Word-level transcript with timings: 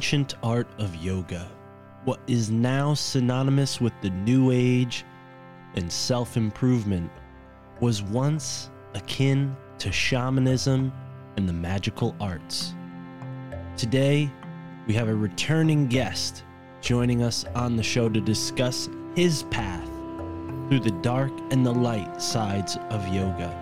Ancient 0.00 0.34
art 0.42 0.66
of 0.78 0.96
yoga, 0.96 1.46
what 2.06 2.20
is 2.26 2.50
now 2.50 2.94
synonymous 2.94 3.82
with 3.82 3.92
the 4.00 4.08
New 4.08 4.50
Age 4.50 5.04
and 5.74 5.92
self 5.92 6.38
improvement, 6.38 7.12
was 7.80 8.02
once 8.02 8.70
akin 8.94 9.54
to 9.76 9.92
shamanism 9.92 10.90
and 11.36 11.46
the 11.46 11.52
magical 11.52 12.16
arts. 12.18 12.72
Today, 13.76 14.32
we 14.86 14.94
have 14.94 15.08
a 15.08 15.14
returning 15.14 15.86
guest 15.86 16.44
joining 16.80 17.22
us 17.22 17.44
on 17.54 17.76
the 17.76 17.82
show 17.82 18.08
to 18.08 18.22
discuss 18.22 18.88
his 19.14 19.42
path 19.50 19.86
through 20.70 20.80
the 20.80 20.98
dark 21.02 21.32
and 21.50 21.66
the 21.66 21.74
light 21.74 22.22
sides 22.22 22.78
of 22.88 23.06
yoga. 23.08 23.54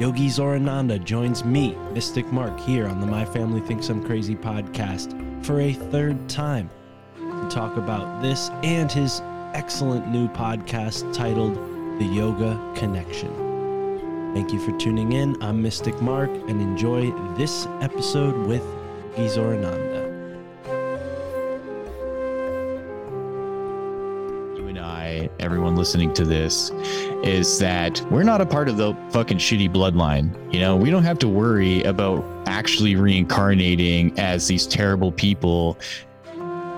Yogi 0.00 0.28
Zorananda 0.28 1.04
joins 1.04 1.44
me, 1.44 1.76
Mystic 1.92 2.32
Mark, 2.32 2.58
here 2.60 2.86
on 2.86 2.98
the 2.98 3.06
My 3.06 3.26
Family 3.26 3.60
Thinks 3.60 3.90
I'm 3.90 4.02
Crazy 4.02 4.34
podcast 4.34 5.31
for 5.42 5.60
a 5.60 5.72
third 5.72 6.28
time 6.28 6.70
to 7.16 7.48
talk 7.50 7.76
about 7.76 8.22
this 8.22 8.50
and 8.62 8.90
his 8.90 9.20
excellent 9.54 10.08
new 10.08 10.28
podcast 10.28 11.12
titled 11.12 11.56
The 11.98 12.04
Yoga 12.04 12.58
Connection. 12.76 14.32
Thank 14.34 14.52
you 14.52 14.60
for 14.60 14.76
tuning 14.78 15.12
in. 15.12 15.40
I'm 15.42 15.60
Mystic 15.60 16.00
Mark 16.00 16.30
and 16.30 16.60
enjoy 16.62 17.10
this 17.36 17.66
episode 17.80 18.46
with 18.46 18.64
Yogi 19.16 20.01
Everyone 25.40 25.76
listening 25.76 26.12
to 26.14 26.24
this, 26.24 26.70
is 27.22 27.58
that 27.58 28.00
we're 28.10 28.22
not 28.22 28.40
a 28.40 28.46
part 28.46 28.68
of 28.68 28.76
the 28.76 28.94
fucking 29.10 29.38
shitty 29.38 29.72
bloodline. 29.72 30.32
You 30.52 30.60
know, 30.60 30.76
we 30.76 30.90
don't 30.90 31.04
have 31.04 31.18
to 31.20 31.28
worry 31.28 31.82
about 31.82 32.24
actually 32.46 32.96
reincarnating 32.96 34.18
as 34.18 34.46
these 34.46 34.66
terrible 34.66 35.12
people 35.12 35.78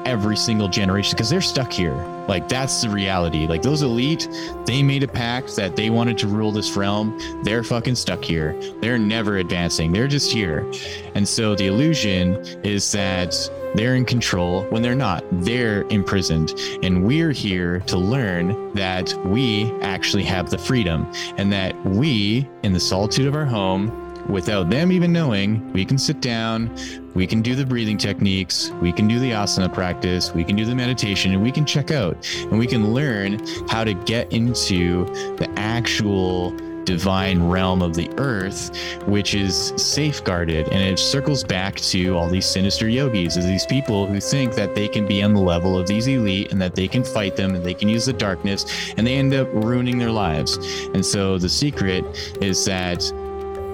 every 0.05 0.37
single 0.37 0.69
generation 0.69 1.12
because 1.17 1.31
they're 1.31 1.41
stuck 1.41 1.73
here. 1.73 1.94
Like 2.28 2.49
that's 2.49 2.83
the 2.83 2.89
reality. 2.89 3.47
Like 3.47 3.62
those 3.62 3.83
elite, 3.83 4.28
they 4.67 4.83
made 4.83 5.03
a 5.03 5.09
pact 5.09 5.56
that 5.56 5.77
they 5.77 5.91
wanted 5.91 6.19
to 6.19 6.27
rule 6.27 6.53
this 6.53 6.77
realm. 6.77 7.19
They're 7.43 7.62
fucking 7.62 7.94
stuck 7.94 8.23
here. 8.23 8.59
They're 8.81 8.99
never 8.99 9.39
advancing. 9.39 9.93
They're 9.93 10.09
just 10.09 10.31
here. 10.31 10.71
And 11.15 11.27
so 11.27 11.55
the 11.55 11.67
illusion 11.67 12.37
is 12.62 12.91
that 12.93 13.34
they're 13.75 13.97
in 13.97 14.05
control 14.05 14.62
when 14.71 14.83
they're 14.83 14.95
not. 14.95 15.25
They're 15.45 15.83
imprisoned. 15.89 16.55
And 16.83 17.05
we're 17.05 17.33
here 17.33 17.81
to 17.81 17.97
learn 17.97 18.73
that 18.75 19.15
we 19.27 19.71
actually 19.83 20.25
have 20.25 20.51
the 20.51 20.59
freedom 20.59 21.11
and 21.37 21.53
that 21.53 21.75
we, 21.85 22.49
in 22.62 22.73
the 22.73 22.81
solitude 22.81 23.27
of 23.27 23.35
our 23.35 23.45
home, 23.45 24.01
without 24.29 24.71
them 24.71 24.91
even 24.91 25.12
knowing, 25.12 25.73
we 25.73 25.85
can 25.85 25.99
sit 25.99 26.21
down, 26.21 26.75
we 27.15 27.27
can 27.27 27.43
do 27.43 27.55
the 27.55 27.65
breathing 27.65 27.99
techniques, 27.99 28.71
we 28.81 28.93
can 28.93 29.07
do 29.07 29.19
the 29.19 29.31
asana 29.31 29.73
practice, 29.73 30.33
we 30.33 30.45
can 30.45 30.56
do 30.56 30.65
the 30.65 30.75
meditation, 30.75 31.33
and 31.33 31.43
we 31.43 31.53
can 31.53 31.67
check 31.67 31.91
out 31.91 32.17
and 32.43 32.59
we 32.59 32.67
can 32.67 32.93
learn 32.93 33.41
how 33.69 33.85
to 33.85 33.95
get 33.95 34.33
into 34.33 35.05
the 35.37 35.49
actual 35.56 36.56
divine 36.84 37.43
realm 37.49 37.83
of 37.83 37.95
the 37.95 38.11
earth, 38.19 38.71
which 39.06 39.34
is 39.34 39.72
safeguarded. 39.77 40.69
And 40.69 40.83
it 40.83 40.99
circles 40.99 41.45
back 41.45 41.77
to 41.77 42.17
all 42.17 42.28
these 42.28 42.47
sinister 42.47 42.89
yogis, 42.89 43.37
as 43.37 43.47
these 43.47 43.67
people 43.67 44.06
who 44.06 44.21
think 44.21 44.55
that 44.55 44.75
they 44.75 44.89
can 44.89 45.06
be 45.06 45.23
on 45.23 45.34
the 45.34 45.41
level 45.41 45.78
of 45.78 45.87
these 45.87 46.06
elite 46.06 46.53
and 46.53 46.61
that 46.61 46.75
they 46.75 46.89
can 46.89 47.05
fight 47.05 47.37
them 47.37 47.55
and 47.55 47.65
they 47.65 47.75
can 47.75 47.89
use 47.89 48.06
the 48.06 48.12
darkness, 48.12 48.67
and 48.97 49.06
they 49.06 49.17
end 49.17 49.34
up 49.34 49.49
ruining 49.53 49.99
their 49.99 50.11
lives. 50.11 50.59
And 50.94 51.05
so 51.05 51.39
the 51.39 51.49
secret 51.49 52.05
is 52.41 52.65
that 52.65 53.00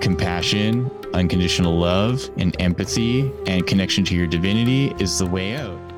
compassion, 0.01 0.91
unconditional 1.13 1.77
love, 1.79 2.31
and 2.37 2.57
empathy 2.61 3.31
and 3.47 3.67
connection 3.67 4.05
to 4.05 4.15
your 4.15 4.27
divinity 4.27 4.95
is 4.99 5.19
the 5.19 5.27
way 5.27 5.57
out. 5.57 5.90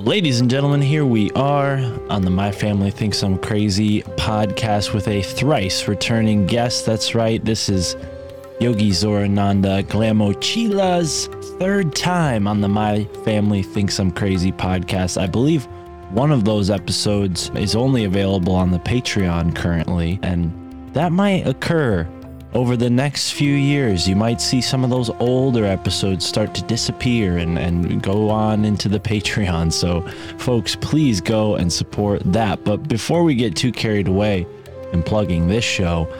Ladies 0.00 0.40
and 0.40 0.48
gentlemen, 0.48 0.80
here 0.80 1.04
we 1.04 1.30
are 1.32 1.76
on 2.08 2.22
the 2.22 2.30
My 2.30 2.50
Family 2.50 2.90
Thinks 2.90 3.22
I'm 3.22 3.36
Crazy 3.36 4.00
podcast 4.02 4.94
with 4.94 5.06
a 5.08 5.20
thrice 5.20 5.88
returning 5.88 6.46
guest. 6.46 6.86
That's 6.86 7.14
right, 7.14 7.44
this 7.44 7.68
is 7.68 7.96
Yogi 8.60 8.92
Zorananda 8.92 9.84
Glamochila's 9.84 11.26
third 11.58 11.94
time 11.94 12.48
on 12.48 12.62
the 12.62 12.68
My 12.68 13.04
Family 13.26 13.62
Thinks 13.62 13.98
I'm 13.98 14.10
Crazy 14.10 14.52
podcast. 14.52 15.20
I 15.20 15.26
believe 15.26 15.66
one 16.12 16.32
of 16.32 16.46
those 16.46 16.70
episodes 16.70 17.50
is 17.50 17.76
only 17.76 18.04
available 18.04 18.54
on 18.54 18.70
the 18.70 18.78
Patreon 18.78 19.54
currently, 19.54 20.18
and 20.22 20.50
that 20.94 21.12
might 21.12 21.46
occur 21.46 22.08
over 22.52 22.76
the 22.76 22.90
next 22.90 23.32
few 23.32 23.54
years, 23.54 24.08
you 24.08 24.16
might 24.16 24.40
see 24.40 24.60
some 24.60 24.82
of 24.82 24.90
those 24.90 25.08
older 25.20 25.64
episodes 25.64 26.26
start 26.26 26.52
to 26.54 26.62
disappear 26.62 27.38
and, 27.38 27.58
and 27.58 28.02
go 28.02 28.28
on 28.28 28.64
into 28.64 28.88
the 28.88 29.00
Patreon. 29.10 29.72
So, 29.72 30.02
folks, 30.38 30.74
please 30.76 31.20
go 31.20 31.54
and 31.54 31.72
support 31.72 32.22
that. 32.32 32.64
But 32.64 32.88
before 32.88 33.22
we 33.22 33.34
get 33.34 33.56
too 33.56 33.72
carried 33.72 34.08
away 34.08 34.46
in 34.92 35.02
plugging 35.02 35.46
this 35.46 35.64
show, 35.64 36.12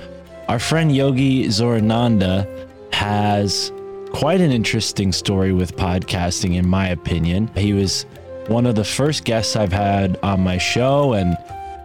our 0.48 0.58
friend 0.58 0.94
Yogi 0.94 1.46
Zorananda 1.46 2.46
has 2.92 3.72
quite 4.12 4.40
an 4.40 4.50
interesting 4.50 5.12
story 5.12 5.52
with 5.52 5.76
podcasting, 5.76 6.56
in 6.56 6.68
my 6.68 6.88
opinion. 6.88 7.48
He 7.56 7.72
was 7.72 8.04
one 8.46 8.66
of 8.66 8.74
the 8.74 8.84
first 8.84 9.24
guests 9.24 9.56
I've 9.56 9.72
had 9.72 10.18
on 10.22 10.40
my 10.40 10.58
show, 10.58 11.12
and 11.12 11.36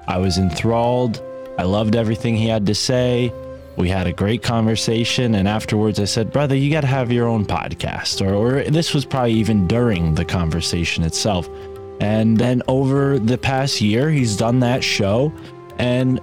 I 0.07 0.17
was 0.17 0.37
enthralled. 0.37 1.21
I 1.57 1.63
loved 1.63 1.95
everything 1.95 2.35
he 2.35 2.47
had 2.47 2.65
to 2.67 2.75
say. 2.75 3.31
We 3.77 3.89
had 3.89 4.07
a 4.07 4.13
great 4.13 4.41
conversation, 4.41 5.35
and 5.35 5.47
afterwards 5.47 5.99
I 5.99 6.05
said, 6.05 6.31
Brother, 6.31 6.55
you 6.55 6.71
got 6.71 6.81
to 6.81 6.87
have 6.87 7.11
your 7.11 7.27
own 7.27 7.45
podcast. 7.45 8.25
Or, 8.25 8.33
or 8.33 8.63
this 8.63 8.93
was 8.93 9.05
probably 9.05 9.33
even 9.33 9.67
during 9.67 10.15
the 10.15 10.23
conversation 10.23 11.03
itself. 11.03 11.49
And 11.99 12.37
then 12.37 12.61
over 12.69 13.19
the 13.19 13.37
past 13.37 13.81
year, 13.81 14.09
he's 14.09 14.37
done 14.37 14.59
that 14.61 14.81
show 14.83 15.33
and 15.77 16.21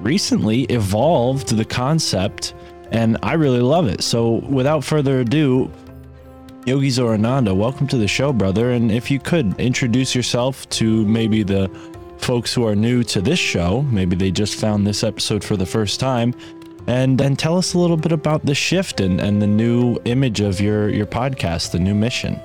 recently 0.00 0.62
evolved 0.64 1.56
the 1.56 1.64
concept, 1.66 2.54
and 2.92 3.18
I 3.22 3.34
really 3.34 3.60
love 3.60 3.88
it. 3.88 4.02
So 4.02 4.36
without 4.48 4.82
further 4.82 5.20
ado, 5.20 5.70
Yogi 6.64 6.88
Zorananda, 6.88 7.54
welcome 7.54 7.86
to 7.88 7.98
the 7.98 8.08
show, 8.08 8.32
brother. 8.32 8.72
And 8.72 8.90
if 8.90 9.10
you 9.10 9.20
could 9.20 9.58
introduce 9.60 10.14
yourself 10.14 10.68
to 10.70 11.04
maybe 11.06 11.42
the 11.42 11.70
folks 12.18 12.52
who 12.54 12.66
are 12.66 12.74
new 12.74 13.04
to 13.04 13.20
this 13.20 13.38
show, 13.38 13.82
maybe 13.82 14.16
they 14.16 14.30
just 14.30 14.56
found 14.56 14.86
this 14.86 15.04
episode 15.04 15.44
for 15.44 15.56
the 15.56 15.66
first 15.66 16.00
time, 16.00 16.34
and 16.86 17.20
and 17.20 17.38
tell 17.38 17.56
us 17.56 17.74
a 17.74 17.78
little 17.78 17.96
bit 17.96 18.12
about 18.12 18.44
the 18.44 18.54
shift 18.54 19.00
and, 19.00 19.20
and 19.20 19.40
the 19.40 19.46
new 19.46 19.98
image 20.04 20.40
of 20.40 20.60
your 20.60 20.88
your 20.88 21.06
podcast, 21.06 21.72
the 21.72 21.78
new 21.78 21.94
mission. 21.94 22.40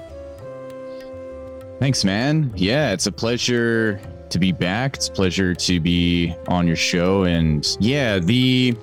Thanks, 1.80 2.04
man. 2.04 2.54
Yeah, 2.56 2.92
it's 2.92 3.08
a 3.08 3.12
pleasure 3.12 4.00
to 4.30 4.40
be 4.40 4.52
back. 4.52 4.96
It's 4.96 5.10
a 5.10 5.12
pleasure 5.12 5.54
to 5.54 5.80
be 5.80 6.36
on 6.48 6.68
your 6.68 6.76
show. 6.76 7.24
And 7.24 7.68
yeah, 7.80 8.20
the 8.20 8.76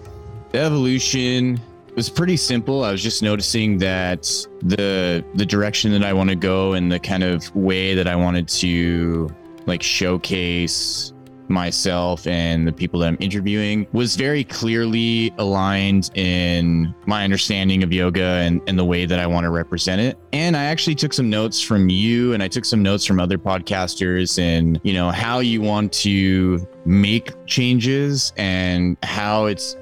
evolution 0.55 1.61
was 1.95 2.09
pretty 2.09 2.37
simple. 2.37 2.85
I 2.85 2.93
was 2.93 3.03
just 3.03 3.23
noticing 3.23 3.79
that 3.79 4.23
the 4.63 5.25
the 5.35 5.47
direction 5.47 5.93
that 5.93 6.05
I 6.05 6.13
want 6.13 6.31
to 6.31 6.37
go 6.37 6.75
and 6.75 6.91
the 6.91 7.01
kind 7.01 7.23
of 7.23 7.55
way 7.55 7.95
that 7.95 8.07
I 8.07 8.17
wanted 8.17 8.49
to 8.49 9.35
like 9.67 9.83
showcase 9.83 11.13
myself 11.49 12.27
and 12.27 12.67
the 12.67 12.73
people 12.73 13.01
that 13.01 13.09
I'm 13.09 13.17
interviewing 13.21 13.87
was 13.93 14.17
very 14.17 14.45
clearly 14.45 15.33
aligned 15.39 16.11
in 16.15 16.95
my 17.07 17.25
understanding 17.25 17.83
of 17.83 17.93
yoga 17.93 18.23
and, 18.23 18.61
and 18.67 18.79
the 18.79 18.85
way 18.85 19.07
that 19.07 19.19
I 19.19 19.27
want 19.27 19.45
to 19.45 19.51
represent 19.51 20.01
it. 20.01 20.19
And 20.33 20.57
I 20.57 20.65
actually 20.65 20.95
took 20.95 21.13
some 21.13 21.31
notes 21.31 21.61
from 21.61 21.89
you 21.89 22.33
and 22.33 22.43
I 22.43 22.49
took 22.49 22.65
some 22.65 22.83
notes 22.83 23.05
from 23.05 23.21
other 23.21 23.39
podcasters 23.39 24.39
and, 24.39 24.81
you 24.83 24.93
know, 24.93 25.11
how 25.11 25.41
you 25.41 25.61
want 25.61 25.93
to 25.95 26.67
make 26.85 27.33
changes 27.47 28.33
and 28.37 28.97
how 29.03 29.47
it's 29.47 29.77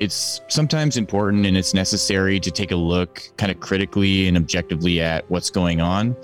it's 0.00 0.40
sometimes 0.48 0.96
important 0.96 1.44
and 1.44 1.58
it's 1.58 1.74
necessary 1.74 2.40
to 2.40 2.50
take 2.50 2.70
a 2.70 2.76
look 2.76 3.22
kind 3.36 3.52
of 3.52 3.60
critically 3.60 4.26
and 4.26 4.36
objectively 4.36 5.00
at 5.00 5.30
what's 5.30 5.50
going 5.50 5.82
on. 5.82 6.16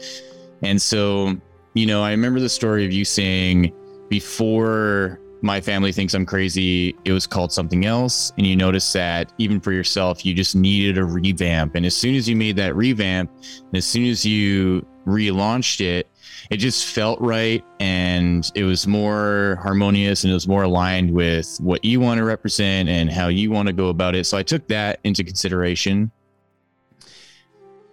And 0.62 0.80
so, 0.80 1.36
you 1.74 1.84
know, 1.84 2.02
I 2.02 2.10
remember 2.10 2.40
the 2.40 2.48
story 2.48 2.86
of 2.86 2.92
you 2.92 3.04
saying 3.04 3.72
before 4.08 5.20
my 5.42 5.60
family 5.60 5.92
thinks 5.92 6.14
I'm 6.14 6.26
crazy, 6.26 6.94
it 7.04 7.12
was 7.12 7.26
called 7.26 7.52
something 7.52 7.84
else. 7.84 8.32
And 8.38 8.46
you 8.46 8.56
notice 8.56 8.92
that 8.92 9.32
even 9.38 9.60
for 9.60 9.72
yourself, 9.72 10.24
you 10.24 10.34
just 10.34 10.56
needed 10.56 10.98
a 10.98 11.04
revamp. 11.04 11.74
And 11.74 11.86
as 11.86 11.94
soon 11.94 12.14
as 12.14 12.28
you 12.28 12.36
made 12.36 12.56
that 12.56 12.74
revamp, 12.74 13.30
and 13.40 13.76
as 13.76 13.84
soon 13.84 14.06
as 14.06 14.24
you 14.24 14.86
relaunched 15.06 15.80
it, 15.80 16.08
it 16.50 16.58
just 16.58 16.86
felt 16.86 17.20
right 17.20 17.64
and 17.80 18.50
it 18.54 18.64
was 18.64 18.86
more 18.86 19.58
harmonious 19.62 20.24
and 20.24 20.30
it 20.30 20.34
was 20.34 20.46
more 20.46 20.62
aligned 20.62 21.10
with 21.10 21.58
what 21.60 21.84
you 21.84 21.98
want 22.00 22.18
to 22.18 22.24
represent 22.24 22.88
and 22.88 23.10
how 23.10 23.28
you 23.28 23.50
want 23.50 23.66
to 23.66 23.72
go 23.72 23.88
about 23.88 24.14
it. 24.14 24.26
So 24.26 24.36
I 24.36 24.42
took 24.42 24.66
that 24.68 25.00
into 25.04 25.24
consideration. 25.24 26.10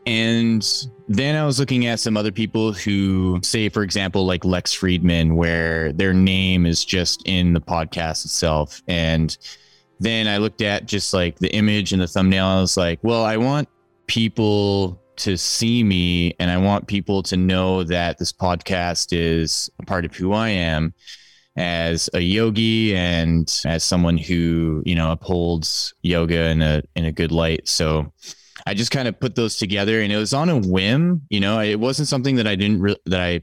And 0.05 0.67
then 1.07 1.35
I 1.35 1.45
was 1.45 1.59
looking 1.59 1.85
at 1.85 1.99
some 1.99 2.17
other 2.17 2.31
people 2.31 2.73
who 2.73 3.39
say, 3.43 3.69
for 3.69 3.83
example, 3.83 4.25
like 4.25 4.43
Lex 4.43 4.75
Fridman, 4.77 5.35
where 5.35 5.93
their 5.93 6.13
name 6.13 6.65
is 6.65 6.83
just 6.83 7.21
in 7.25 7.53
the 7.53 7.61
podcast 7.61 8.25
itself. 8.25 8.81
And 8.87 9.37
then 9.99 10.27
I 10.27 10.37
looked 10.37 10.61
at 10.61 10.85
just 10.85 11.13
like 11.13 11.39
the 11.39 11.53
image 11.55 11.93
and 11.93 12.01
the 12.01 12.07
thumbnail. 12.07 12.45
I 12.45 12.61
was 12.61 12.75
like, 12.75 12.99
well, 13.03 13.23
I 13.23 13.37
want 13.37 13.69
people 14.07 15.01
to 15.15 15.37
see 15.37 15.83
me 15.83 16.35
and 16.39 16.49
I 16.49 16.57
want 16.57 16.87
people 16.87 17.23
to 17.23 17.37
know 17.37 17.83
that 17.83 18.17
this 18.17 18.33
podcast 18.33 19.09
is 19.11 19.69
a 19.79 19.85
part 19.85 20.05
of 20.05 20.15
who 20.15 20.33
I 20.33 20.49
am 20.49 20.93
as 21.55 22.09
a 22.13 22.19
yogi 22.19 22.95
and 22.95 23.51
as 23.65 23.83
someone 23.83 24.17
who, 24.17 24.81
you 24.85 24.95
know, 24.95 25.11
upholds 25.11 25.93
yoga 26.01 26.49
in 26.49 26.61
a 26.61 26.81
in 26.95 27.05
a 27.05 27.11
good 27.11 27.31
light. 27.31 27.67
So 27.67 28.11
I 28.65 28.73
just 28.73 28.91
kind 28.91 29.07
of 29.07 29.19
put 29.19 29.35
those 29.35 29.57
together 29.57 30.01
and 30.01 30.11
it 30.11 30.17
was 30.17 30.33
on 30.33 30.49
a 30.49 30.57
whim, 30.57 31.23
you 31.29 31.39
know, 31.39 31.59
it 31.59 31.79
wasn't 31.79 32.07
something 32.07 32.37
that 32.37 32.47
I 32.47 32.55
didn't 32.55 32.81
re- 32.81 32.97
that 33.05 33.21
I 33.21 33.41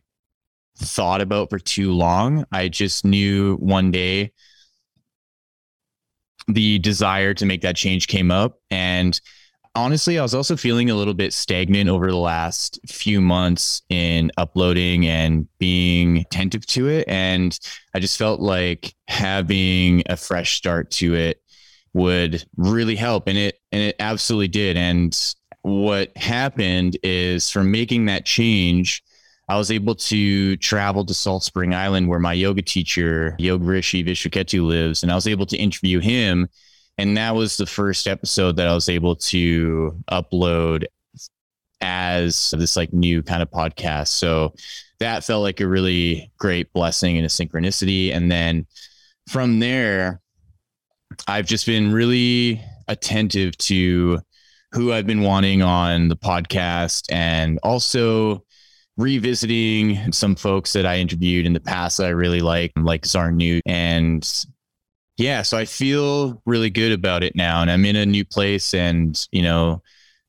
thought 0.78 1.20
about 1.20 1.50
for 1.50 1.58
too 1.58 1.92
long. 1.92 2.44
I 2.52 2.68
just 2.68 3.04
knew 3.04 3.56
one 3.56 3.90
day 3.90 4.32
the 6.48 6.78
desire 6.78 7.34
to 7.34 7.46
make 7.46 7.60
that 7.62 7.76
change 7.76 8.08
came 8.08 8.30
up 8.30 8.58
and 8.70 9.20
honestly, 9.74 10.18
I 10.18 10.22
was 10.22 10.34
also 10.34 10.56
feeling 10.56 10.90
a 10.90 10.94
little 10.94 11.14
bit 11.14 11.32
stagnant 11.32 11.88
over 11.88 12.10
the 12.10 12.16
last 12.16 12.80
few 12.88 13.20
months 13.20 13.82
in 13.88 14.30
uploading 14.36 15.06
and 15.06 15.46
being 15.58 16.18
attentive 16.18 16.66
to 16.66 16.88
it. 16.88 17.08
And 17.08 17.58
I 17.94 18.00
just 18.00 18.18
felt 18.18 18.40
like 18.40 18.94
having 19.08 20.02
a 20.06 20.16
fresh 20.16 20.56
start 20.56 20.90
to 20.92 21.14
it 21.14 21.39
would 21.92 22.44
really 22.56 22.96
help. 22.96 23.26
And 23.26 23.36
it, 23.36 23.60
and 23.72 23.82
it 23.82 23.96
absolutely 23.98 24.48
did. 24.48 24.76
And 24.76 25.18
what 25.62 26.16
happened 26.16 26.96
is 27.02 27.50
from 27.50 27.70
making 27.70 28.06
that 28.06 28.24
change, 28.24 29.02
I 29.48 29.56
was 29.56 29.70
able 29.70 29.96
to 29.96 30.56
travel 30.58 31.04
to 31.04 31.14
Salt 31.14 31.42
Spring 31.42 31.74
Island 31.74 32.08
where 32.08 32.20
my 32.20 32.32
yoga 32.32 32.62
teacher, 32.62 33.34
Yoga 33.38 33.64
Rishi 33.64 34.04
Vishwaketu 34.04 34.64
lives. 34.64 35.02
And 35.02 35.10
I 35.10 35.16
was 35.16 35.26
able 35.26 35.46
to 35.46 35.56
interview 35.56 35.98
him 35.98 36.48
and 37.00 37.16
that 37.16 37.34
was 37.34 37.56
the 37.56 37.64
first 37.64 38.06
episode 38.06 38.56
that 38.56 38.68
I 38.68 38.74
was 38.74 38.90
able 38.90 39.16
to 39.16 39.98
upload 40.12 40.84
as 41.80 42.52
this 42.58 42.76
like 42.76 42.92
new 42.92 43.22
kind 43.22 43.40
of 43.42 43.50
podcast. 43.50 44.08
So 44.08 44.52
that 44.98 45.24
felt 45.24 45.42
like 45.42 45.60
a 45.60 45.66
really 45.66 46.30
great 46.36 46.70
blessing 46.74 47.16
and 47.16 47.24
a 47.24 47.30
synchronicity. 47.30 48.14
And 48.14 48.30
then 48.30 48.66
from 49.30 49.60
there, 49.60 50.20
I've 51.26 51.46
just 51.46 51.66
been 51.66 51.92
really 51.92 52.62
attentive 52.88 53.56
to 53.58 54.20
who 54.72 54.92
I've 54.92 55.06
been 55.06 55.22
wanting 55.22 55.62
on 55.62 56.08
the 56.08 56.16
podcast 56.16 57.12
and 57.12 57.58
also 57.62 58.44
revisiting 58.96 60.12
some 60.12 60.36
folks 60.36 60.72
that 60.74 60.86
I 60.86 60.98
interviewed 60.98 61.46
in 61.46 61.52
the 61.52 61.60
past 61.60 61.98
that 61.98 62.06
I 62.06 62.10
really 62.10 62.40
like, 62.40 62.72
like 62.76 63.02
Zarnu 63.02 63.60
and 63.66 64.28
yeah, 65.20 65.42
so 65.42 65.58
I 65.58 65.66
feel 65.66 66.40
really 66.46 66.70
good 66.70 66.92
about 66.92 67.22
it 67.22 67.36
now, 67.36 67.60
and 67.60 67.70
I'm 67.70 67.84
in 67.84 67.94
a 67.94 68.06
new 68.06 68.24
place, 68.24 68.72
and 68.72 69.22
you 69.30 69.42
know, 69.42 69.82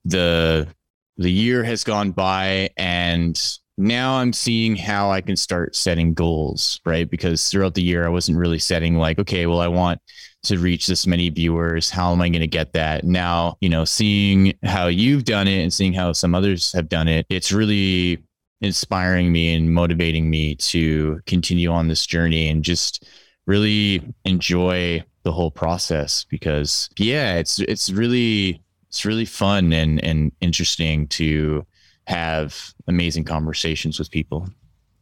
the 0.03 0.67
the 1.15 1.31
year 1.31 1.63
has 1.63 1.85
gone 1.85 2.11
by, 2.11 2.69
and 2.75 3.41
now 3.81 4.15
I'm 4.15 4.33
seeing 4.33 4.75
how 4.75 5.11
I 5.11 5.21
can 5.21 5.35
start 5.35 5.75
setting 5.75 6.13
goals, 6.13 6.79
right? 6.85 7.09
Because 7.09 7.49
throughout 7.49 7.73
the 7.73 7.81
year, 7.81 8.05
I 8.05 8.09
wasn't 8.09 8.37
really 8.37 8.59
setting 8.59 8.95
like, 8.95 9.19
okay, 9.19 9.45
well, 9.47 9.59
I 9.59 9.67
want 9.67 9.99
to 10.43 10.57
reach 10.57 10.87
this 10.87 11.05
many 11.07 11.29
viewers. 11.29 11.89
How 11.89 12.11
am 12.11 12.21
I 12.21 12.29
going 12.29 12.41
to 12.41 12.47
get 12.47 12.73
that? 12.73 13.03
Now, 13.03 13.57
you 13.61 13.69
know, 13.69 13.85
seeing 13.85 14.53
how 14.63 14.87
you've 14.87 15.25
done 15.25 15.47
it 15.47 15.61
and 15.61 15.73
seeing 15.73 15.93
how 15.93 16.13
some 16.13 16.35
others 16.35 16.71
have 16.73 16.89
done 16.89 17.07
it, 17.07 17.25
it's 17.29 17.51
really 17.51 18.23
inspiring 18.61 19.31
me 19.31 19.55
and 19.55 19.73
motivating 19.73 20.29
me 20.29 20.55
to 20.55 21.19
continue 21.25 21.71
on 21.71 21.87
this 21.87 22.05
journey 22.05 22.49
and 22.49 22.63
just 22.63 23.05
really 23.47 24.01
enjoy 24.25 25.03
the 25.23 25.31
whole 25.31 25.51
process 25.51 26.25
because 26.29 26.89
yeah, 26.97 27.35
it's 27.35 27.59
it's 27.59 27.91
really 27.91 28.61
it's 28.89 29.05
really 29.05 29.25
fun 29.25 29.73
and 29.73 30.03
and 30.03 30.31
interesting 30.41 31.07
to 31.07 31.65
have 32.07 32.73
amazing 32.87 33.23
conversations 33.23 33.99
with 33.99 34.11
people. 34.11 34.49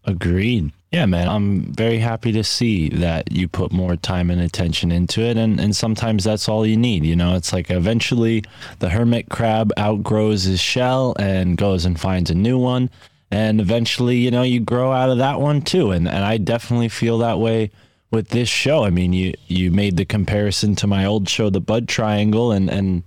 Agreed. 0.05 0.71
Yeah, 0.91 1.05
man. 1.05 1.27
I'm 1.27 1.73
very 1.73 1.99
happy 1.99 2.31
to 2.31 2.43
see 2.43 2.89
that 2.89 3.31
you 3.31 3.47
put 3.47 3.71
more 3.71 3.95
time 3.95 4.31
and 4.31 4.41
attention 4.41 4.91
into 4.91 5.21
it. 5.21 5.37
And, 5.37 5.59
and 5.59 5.75
sometimes 5.75 6.23
that's 6.23 6.49
all 6.49 6.65
you 6.65 6.77
need. 6.77 7.05
You 7.05 7.15
know, 7.15 7.35
it's 7.35 7.53
like 7.53 7.69
eventually 7.69 8.43
the 8.79 8.89
hermit 8.89 9.29
crab 9.29 9.71
outgrows 9.77 10.43
his 10.43 10.59
shell 10.59 11.15
and 11.19 11.57
goes 11.57 11.85
and 11.85 11.99
finds 11.99 12.31
a 12.31 12.35
new 12.35 12.57
one. 12.57 12.89
And 13.29 13.61
eventually, 13.61 14.17
you 14.17 14.31
know, 14.31 14.41
you 14.41 14.59
grow 14.59 14.91
out 14.91 15.09
of 15.09 15.19
that 15.19 15.39
one 15.39 15.61
too. 15.61 15.91
And, 15.91 16.07
and 16.07 16.25
I 16.25 16.37
definitely 16.37 16.89
feel 16.89 17.19
that 17.19 17.39
way 17.39 17.69
with 18.11 18.29
this 18.29 18.49
show. 18.49 18.83
I 18.83 18.89
mean, 18.89 19.13
you 19.13 19.33
you 19.47 19.71
made 19.71 19.97
the 19.97 20.05
comparison 20.05 20.75
to 20.75 20.87
my 20.87 21.05
old 21.05 21.29
show, 21.29 21.49
The 21.49 21.61
Bud 21.61 21.87
Triangle, 21.87 22.51
and 22.51 22.69
and 22.69 23.03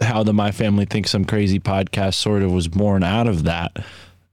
how 0.00 0.22
the 0.22 0.32
My 0.32 0.50
Family 0.50 0.84
Thinks 0.84 1.14
I'm 1.14 1.24
Crazy 1.24 1.60
podcast 1.60 2.14
sort 2.14 2.42
of 2.42 2.52
was 2.52 2.68
born 2.68 3.02
out 3.02 3.26
of 3.26 3.44
that. 3.44 3.76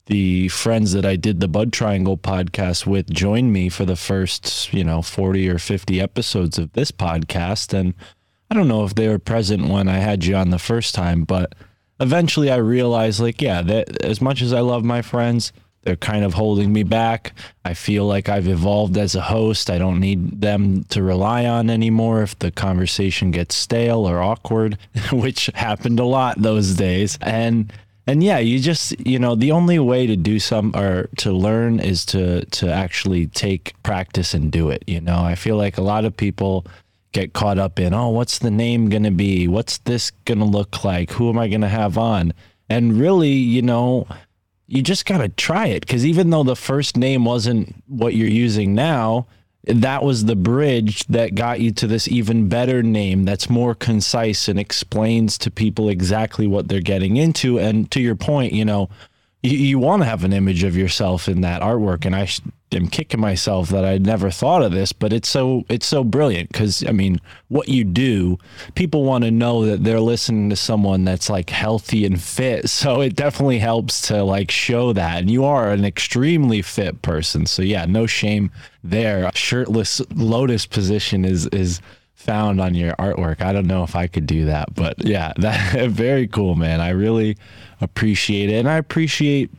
The 0.08 0.48
friends 0.48 0.94
that 0.94 1.06
I 1.06 1.16
did 1.16 1.40
the 1.40 1.48
Bud 1.48 1.72
Triangle 1.72 2.18
podcast 2.18 2.88
with 2.88 3.12
joined 3.12 3.54
me 3.54 3.70
for 3.70 3.86
the 3.86 3.96
first, 3.96 4.74
you 4.74 4.84
know, 4.84 5.02
40 5.02 5.48
or 5.50 5.60
50 5.60 6.02
episodes 6.02 6.58
of 6.58 6.74
this 6.74 6.92
podcast. 6.92 7.74
And 7.74 7.94
I 8.50 8.56
don't 8.56 8.68
know 8.68 8.84
if 8.86 8.96
they 8.96 9.08
were 9.08 9.20
present 9.20 9.70
when 9.70 9.88
I 9.88 9.98
had 9.98 10.26
you 10.26 10.36
on 10.36 10.50
the 10.50 10.58
first 10.58 10.96
time, 10.96 11.26
but 11.26 11.54
eventually 12.00 12.50
I 12.50 12.56
realized, 12.56 13.20
like, 13.20 13.42
yeah, 13.42 13.62
that 13.62 14.04
as 14.04 14.20
much 14.20 14.42
as 14.42 14.52
I 14.52 14.62
love 14.62 14.84
my 14.84 15.04
friends, 15.04 15.54
they're 15.84 15.96
kind 15.96 16.26
of 16.26 16.34
holding 16.34 16.74
me 16.74 16.84
back. 16.84 17.34
I 17.64 17.74
feel 17.74 18.06
like 18.06 18.28
I've 18.28 18.48
evolved 18.48 18.98
as 18.98 19.16
a 19.16 19.22
host. 19.22 19.70
I 19.70 19.78
don't 19.78 20.00
need 20.00 20.42
them 20.42 20.84
to 20.86 21.02
rely 21.02 21.46
on 21.46 21.70
anymore 21.70 22.22
if 22.22 22.38
the 22.40 22.52
conversation 22.52 23.32
gets 23.32 23.56
stale 23.56 24.08
or 24.08 24.22
awkward, 24.22 24.78
which 25.12 25.48
happened 25.56 26.00
a 26.00 26.06
lot 26.06 26.42
those 26.42 26.76
days. 26.76 27.18
And 27.22 27.72
and 28.08 28.24
yeah, 28.24 28.40
you 28.40 28.60
just 28.60 29.00
you 29.06 29.20
know 29.20 29.36
the 29.36 29.52
only 29.52 29.80
way 29.80 30.08
to 30.08 30.16
do 30.16 30.40
some 30.40 30.76
or 30.76 31.10
to 31.18 31.32
learn 31.32 31.80
is 31.80 32.06
to 32.08 32.44
to 32.46 32.72
actually 32.72 33.28
take 33.28 33.74
practice 33.84 34.34
and 34.34 34.52
do 34.52 34.70
it. 34.70 34.84
You 34.88 35.00
know, 35.00 35.20
I 35.20 35.36
feel 35.36 35.58
like 35.58 35.78
a 35.78 35.84
lot 35.84 36.06
of 36.06 36.18
people 36.18 36.66
get 37.12 37.34
caught 37.34 37.58
up 37.58 37.80
in 37.80 37.94
oh, 37.94 38.10
what's 38.10 38.40
the 38.40 38.52
name 38.52 38.90
gonna 38.90 39.12
be? 39.12 39.48
What's 39.48 39.78
this 39.80 40.12
gonna 40.26 40.46
look 40.46 40.84
like? 40.84 41.12
Who 41.12 41.30
am 41.30 41.38
I 41.38 41.48
gonna 41.48 41.70
have 41.70 41.98
on? 41.98 42.34
And 42.68 43.00
really, 43.00 43.32
you 43.32 43.62
know, 43.62 44.08
you 44.70 44.84
just 44.84 45.06
got 45.06 45.18
to 45.18 45.30
try 45.30 45.68
it 45.68 45.82
because 45.82 46.06
even 46.06 46.30
though 46.30 46.44
the 46.44 46.56
first 46.56 46.96
name 46.96 47.26
wasn't 47.26 47.76
what 47.88 48.14
you're 48.14 48.28
using 48.28 48.76
now, 48.76 49.26
that 49.66 50.04
was 50.04 50.26
the 50.26 50.36
bridge 50.36 51.06
that 51.08 51.36
got 51.36 51.60
you 51.60 51.72
to 51.72 51.88
this 51.88 52.08
even 52.08 52.48
better 52.48 52.82
name 52.84 53.26
that's 53.26 53.50
more 53.50 53.74
concise 53.76 54.48
and 54.48 54.60
explains 54.60 55.38
to 55.40 55.52
people 55.52 55.90
exactly 55.90 56.48
what 56.48 56.68
they're 56.68 56.82
getting 56.82 57.18
into. 57.18 57.60
And 57.60 57.90
to 57.92 58.00
your 58.00 58.16
point, 58.16 58.54
you 58.54 58.64
know, 58.64 58.90
you, 59.42 59.58
you 59.58 59.80
want 59.80 60.02
to 60.02 60.06
have 60.06 60.24
an 60.24 60.34
image 60.34 60.64
of 60.64 60.76
yourself 60.76 61.28
in 61.28 61.42
that 61.42 61.62
artwork. 61.62 62.06
And 62.06 62.16
I 62.16 62.26
sh- 62.26 62.42
am 62.72 62.88
kicking 62.88 63.20
myself 63.20 63.70
that 63.70 63.86
I'd 63.86 64.06
never 64.06 64.30
thought 64.30 64.62
of 64.62 64.72
this, 64.72 64.92
but 64.92 65.14
it's 65.14 65.30
so 65.30 65.64
it's 65.70 65.86
so 65.86 66.04
brilliant 66.04 66.52
because 66.52 66.86
I 66.86 66.92
mean, 66.92 67.20
what 67.48 67.70
you 67.70 67.84
do, 67.84 68.38
people 68.76 69.04
want 69.04 69.24
to 69.24 69.32
know 69.32 69.66
that 69.66 69.84
they're 69.84 70.00
listening 70.00 70.50
to 70.50 70.56
someone 70.56 71.06
that's 71.06 71.30
like 71.30 71.50
healthy 71.50 72.06
and 72.06 72.22
fit. 72.22 72.70
So 72.80 73.02
it 73.02 73.16
definitely 73.16 73.60
helps 73.60 74.08
to 74.08 74.24
like 74.24 74.52
show 74.52 74.94
that. 74.94 75.20
And 75.20 75.30
you 75.30 75.44
are 75.44 75.72
an 75.72 75.84
extremely 75.84 76.62
fit 76.62 77.02
person. 77.02 77.46
So 77.46 77.62
yeah, 77.62 77.86
no 77.86 78.06
shame 78.06 78.52
there. 78.84 79.30
Shirtless 79.34 80.02
lotus 80.16 80.66
position 80.66 81.26
is 81.26 81.48
is 81.48 81.82
found 82.20 82.60
on 82.60 82.76
your 82.76 82.94
artwork. 82.98 83.42
I 83.42 83.54
don't 83.54 83.66
know 83.66 83.84
if 83.84 83.96
I 83.96 84.08
could 84.08 84.26
do 84.26 84.46
that, 84.46 84.76
but 84.76 85.04
yeah, 85.04 85.32
that 85.38 85.90
very 85.90 86.28
cool, 86.28 86.56
man. 86.56 86.82
I 86.82 86.90
really 86.90 87.38
appreciate 87.80 88.50
it. 88.50 88.56
And 88.56 88.70
I 88.70 88.76
appreciate 88.76 89.50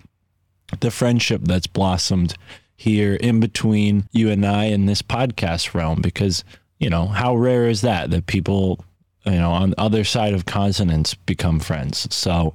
the 0.80 0.90
friendship 0.90 1.40
that's 1.44 1.66
blossomed 1.66 2.34
here 2.76 3.14
in 3.14 3.40
between 3.40 4.08
you 4.12 4.30
and 4.30 4.44
I 4.44 4.64
in 4.64 4.86
this 4.86 5.00
podcast 5.00 5.74
realm 5.74 6.00
because, 6.02 6.44
you 6.78 6.90
know, 6.90 7.06
how 7.06 7.34
rare 7.34 7.66
is 7.66 7.80
that 7.80 8.10
that 8.10 8.26
people, 8.26 8.84
you 9.24 9.32
know, 9.32 9.52
on 9.52 9.70
the 9.70 9.80
other 9.80 10.04
side 10.04 10.34
of 10.34 10.44
continents 10.44 11.14
become 11.14 11.60
friends. 11.60 12.14
So 12.14 12.54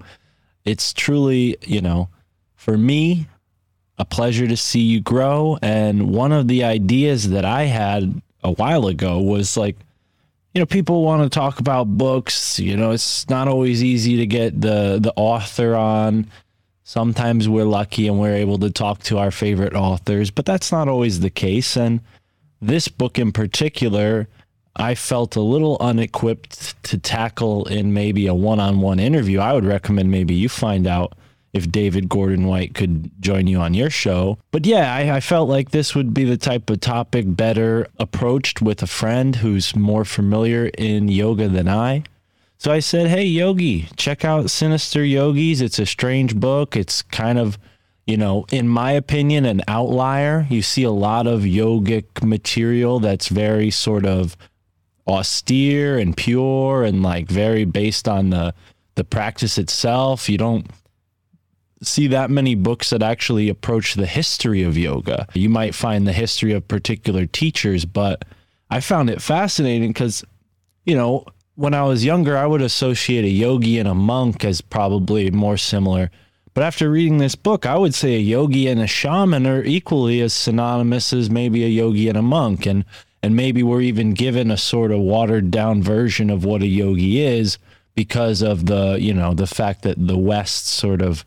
it's 0.66 0.94
truly, 0.94 1.58
you 1.66 1.82
know, 1.82 2.10
for 2.56 2.78
me, 2.78 3.28
a 3.98 4.06
pleasure 4.06 4.48
to 4.48 4.58
see 4.58 4.82
you 4.82 5.02
grow. 5.02 5.58
And 5.64 6.12
one 6.12 6.32
of 6.32 6.48
the 6.48 6.64
ideas 6.64 7.30
that 7.32 7.44
I 7.44 7.64
had 7.64 8.22
a 8.44 8.52
while 8.52 8.88
ago 8.88 9.20
was 9.20 9.58
like, 9.58 9.78
you 10.56 10.62
know, 10.62 10.66
people 10.66 11.04
want 11.04 11.22
to 11.22 11.30
talk 11.30 11.60
about 11.60 11.98
books. 11.98 12.58
You 12.60 12.78
know, 12.78 12.92
it's 12.92 13.30
not 13.30 13.50
always 13.50 13.84
easy 13.84 14.16
to 14.18 14.26
get 14.26 14.60
the 14.60 14.98
the 15.02 15.14
author 15.18 15.76
on. 15.76 16.28
Sometimes 16.84 17.50
we're 17.50 17.66
lucky 17.66 18.08
and 18.08 18.20
we're 18.20 18.36
able 18.36 18.58
to 18.60 18.70
talk 18.70 19.02
to 19.04 19.18
our 19.18 19.32
favorite 19.32 19.74
authors, 19.74 20.32
but 20.32 20.46
that's 20.46 20.72
not 20.72 20.88
always 20.88 21.20
the 21.20 21.30
case. 21.30 21.76
And 21.76 22.00
this 22.62 22.88
book 22.88 23.20
in 23.20 23.32
particular, 23.32 24.30
I 24.76 24.96
felt 24.96 25.36
a 25.36 25.42
little 25.42 25.78
unequipped 25.82 26.82
to 26.84 26.98
tackle 27.00 27.66
in 27.66 27.94
maybe 27.94 28.28
a 28.28 28.36
one 28.36 28.60
on 28.60 28.80
one 28.80 29.00
interview. 29.00 29.40
I 29.40 29.52
would 29.52 29.66
recommend 29.66 30.10
maybe 30.10 30.36
you 30.36 30.48
find 30.48 30.88
out 30.88 31.18
if 31.56 31.72
David 31.72 32.10
Gordon 32.10 32.46
White 32.46 32.76
could 32.76 33.10
join 33.22 33.48
you 33.48 33.60
on 33.60 33.74
your 33.74 33.90
show. 33.90 34.38
But 34.52 34.66
yeah, 34.66 34.94
I, 34.94 35.16
I, 35.16 35.20
felt 35.22 35.48
like 35.48 35.72
this 35.72 35.96
would 35.96 36.14
be 36.14 36.26
the 36.26 36.36
type 36.36 36.70
of 36.70 36.82
topic 36.82 37.24
better 37.30 37.88
approached 37.98 38.62
with 38.62 38.84
a 38.84 38.88
friend 38.88 39.38
who's 39.38 39.74
more 39.74 40.04
familiar 40.04 40.66
in 40.78 41.08
yoga 41.08 41.48
than 41.48 41.70
I. 41.70 42.04
So 42.58 42.74
I 42.74 42.80
said, 42.80 43.08
Hey, 43.08 43.24
Yogi, 43.24 43.88
check 43.96 44.26
out 44.26 44.52
Sinister 44.52 45.06
Yogis. 45.06 45.62
It's 45.62 45.80
a 45.80 45.86
strange 45.86 46.36
book. 46.36 46.76
It's 46.76 47.02
kind 47.02 47.40
of, 47.40 47.58
you 48.06 48.18
know, 48.18 48.46
in 48.52 48.68
my 48.68 48.92
opinion, 48.92 49.46
an 49.46 49.62
outlier. 49.70 50.46
You 50.50 50.62
see 50.62 50.84
a 50.84 50.92
lot 50.92 51.26
of 51.26 51.44
yogic 51.44 52.22
material 52.22 53.00
that's 53.00 53.30
very 53.30 53.72
sort 53.72 54.06
of 54.06 54.36
austere 55.08 55.98
and 55.98 56.18
pure 56.18 56.84
and 56.84 57.02
like 57.02 57.30
very 57.30 57.64
based 57.64 58.10
on 58.10 58.32
the 58.32 58.54
the 58.96 59.06
practice 59.06 59.58
itself. 59.58 60.28
You 60.28 60.38
don't 60.38 60.68
see 61.82 62.08
that 62.08 62.30
many 62.30 62.56
books 62.56 62.90
that 62.90 63.04
actually 63.04 63.50
approach 63.50 63.96
the 63.96 64.06
history 64.06 64.64
of 64.64 64.78
yoga. 64.78 65.28
You 65.34 65.50
might 65.50 65.76
find 65.76 66.08
the 66.08 66.14
history 66.14 66.54
of 66.54 66.68
particular 66.68 67.26
teachers, 67.26 67.86
but 67.86 68.26
I 68.70 68.80
found 68.80 69.10
it 69.10 69.22
fascinating 69.22 69.90
because, 69.90 70.24
you 70.86 70.96
know, 70.96 71.26
when 71.56 71.74
I 71.74 71.84
was 71.84 72.06
younger, 72.06 72.38
I 72.38 72.46
would 72.46 72.62
associate 72.62 73.26
a 73.26 73.30
yogi 73.30 73.80
and 73.80 73.88
a 73.88 73.96
monk 73.96 74.44
as 74.44 74.62
probably 74.62 75.32
more 75.32 75.58
similar. 75.58 76.12
But 76.54 76.64
after 76.64 76.90
reading 76.90 77.18
this 77.18 77.36
book, 77.36 77.66
I 77.66 77.78
would 77.78 77.94
say 77.94 78.16
a 78.16 78.20
yogi 78.20 78.68
and 78.68 78.80
a 78.80 78.88
shaman 78.88 79.46
are 79.46 79.64
equally 79.64 80.22
as 80.22 80.34
synonymous 80.34 81.12
as 81.12 81.30
maybe 81.30 81.66
a 81.66 81.70
yogi 81.70 82.08
and 82.08 82.18
a 82.18 82.22
monk. 82.22 82.66
And 82.66 82.86
and 83.22 83.36
maybe 83.36 83.64
we're 83.64 83.82
even 83.82 84.14
given 84.14 84.52
a 84.52 84.58
sort 84.58 84.92
of 84.92 85.00
watered 85.00 85.50
down 85.50 85.82
version 85.82 86.30
of 86.30 86.46
what 86.46 86.62
a 86.62 86.68
yogi 86.68 87.22
is 87.26 87.58
because 87.96 88.44
of 88.44 88.68
the, 88.68 88.98
you 89.02 89.16
know, 89.16 89.34
the 89.34 89.48
fact 89.48 89.82
that 89.82 89.96
the 89.98 90.18
West 90.18 90.68
sort 90.68 91.02
of 91.02 91.26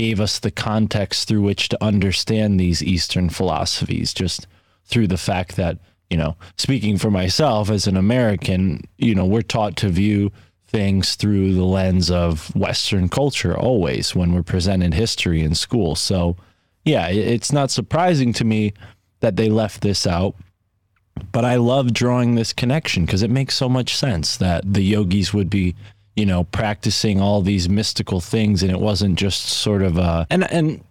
gave 0.00 0.18
us 0.18 0.38
the 0.38 0.50
context 0.50 1.28
through 1.28 1.42
which 1.42 1.68
to 1.68 1.84
understand 1.84 2.58
these 2.58 2.82
Eastern 2.82 3.28
philosophies, 3.28 4.14
just 4.14 4.46
through 4.86 5.06
the 5.06 5.18
fact 5.18 5.56
that, 5.56 5.76
you 6.08 6.16
know, 6.16 6.34
speaking 6.56 6.96
for 6.96 7.10
myself 7.10 7.68
as 7.68 7.86
an 7.86 7.98
American, 7.98 8.80
you 8.96 9.14
know, 9.14 9.26
we're 9.26 9.42
taught 9.42 9.76
to 9.76 9.90
view 9.90 10.32
things 10.66 11.16
through 11.16 11.52
the 11.52 11.66
lens 11.66 12.10
of 12.10 12.54
Western 12.56 13.10
culture 13.10 13.54
always 13.54 14.14
when 14.14 14.32
we're 14.32 14.42
presented 14.42 14.94
history 14.94 15.42
in 15.42 15.54
school. 15.54 15.94
So, 15.94 16.34
yeah, 16.86 17.08
it's 17.08 17.52
not 17.52 17.70
surprising 17.70 18.32
to 18.34 18.44
me 18.44 18.72
that 19.20 19.36
they 19.36 19.50
left 19.50 19.82
this 19.82 20.06
out. 20.06 20.34
But 21.30 21.44
I 21.44 21.56
love 21.56 21.92
drawing 21.92 22.36
this 22.36 22.54
connection 22.54 23.04
because 23.04 23.22
it 23.22 23.30
makes 23.30 23.54
so 23.54 23.68
much 23.68 23.94
sense 23.94 24.38
that 24.38 24.62
the 24.64 24.80
yogis 24.82 25.34
would 25.34 25.50
be 25.50 25.74
you 26.16 26.26
know, 26.26 26.44
practicing 26.44 27.20
all 27.20 27.42
these 27.42 27.68
mystical 27.68 28.20
things, 28.20 28.62
and 28.62 28.70
it 28.70 28.80
wasn't 28.80 29.18
just 29.18 29.42
sort 29.42 29.82
of 29.82 29.96
a 29.98 30.26
and 30.30 30.50
and 30.52 30.82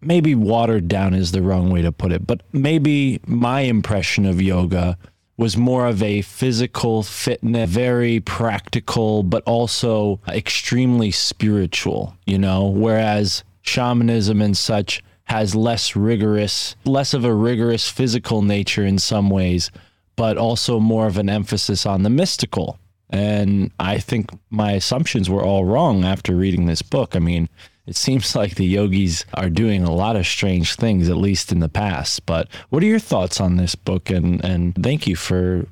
maybe 0.00 0.34
watered 0.34 0.88
down 0.88 1.14
is 1.14 1.32
the 1.32 1.42
wrong 1.42 1.70
way 1.70 1.82
to 1.82 1.92
put 1.92 2.12
it, 2.12 2.26
but 2.26 2.42
maybe 2.52 3.20
my 3.26 3.62
impression 3.62 4.24
of 4.26 4.40
yoga 4.40 4.96
was 5.36 5.56
more 5.56 5.86
of 5.86 6.02
a 6.02 6.22
physical 6.22 7.02
fitness, 7.02 7.70
very 7.70 8.20
practical, 8.20 9.22
but 9.22 9.42
also 9.44 10.20
extremely 10.28 11.10
spiritual, 11.10 12.16
you 12.26 12.36
know, 12.38 12.66
whereas 12.66 13.44
shamanism 13.62 14.42
and 14.42 14.56
such 14.56 15.02
has 15.24 15.54
less 15.54 15.94
rigorous, 15.94 16.74
less 16.84 17.14
of 17.14 17.24
a 17.24 17.34
rigorous 17.34 17.88
physical 17.88 18.42
nature 18.42 18.84
in 18.84 18.98
some 18.98 19.30
ways, 19.30 19.70
but 20.16 20.36
also 20.36 20.80
more 20.80 21.06
of 21.06 21.18
an 21.18 21.28
emphasis 21.28 21.86
on 21.86 22.02
the 22.02 22.10
mystical 22.10 22.78
and 23.10 23.70
I 23.78 23.98
think 23.98 24.30
my 24.50 24.72
assumptions 24.72 25.30
were 25.30 25.42
all 25.42 25.64
wrong 25.64 26.04
after 26.04 26.34
reading 26.34 26.66
this 26.66 26.82
book. 26.82 27.16
I 27.16 27.18
mean, 27.18 27.48
it 27.86 27.96
seems 27.96 28.34
like 28.36 28.56
the 28.56 28.66
yogis 28.66 29.24
are 29.34 29.50
doing 29.50 29.82
a 29.82 29.92
lot 29.92 30.16
of 30.16 30.26
strange 30.26 30.76
things, 30.76 31.08
at 31.08 31.16
least 31.16 31.52
in 31.52 31.60
the 31.60 31.68
past. 31.68 32.26
But 32.26 32.48
what 32.70 32.82
are 32.82 32.86
your 32.86 32.98
thoughts 32.98 33.40
on 33.40 33.56
this 33.56 33.74
book? 33.74 34.10
And, 34.10 34.44
and 34.44 34.74
thank 34.82 35.06
you 35.06 35.16
for 35.16 35.66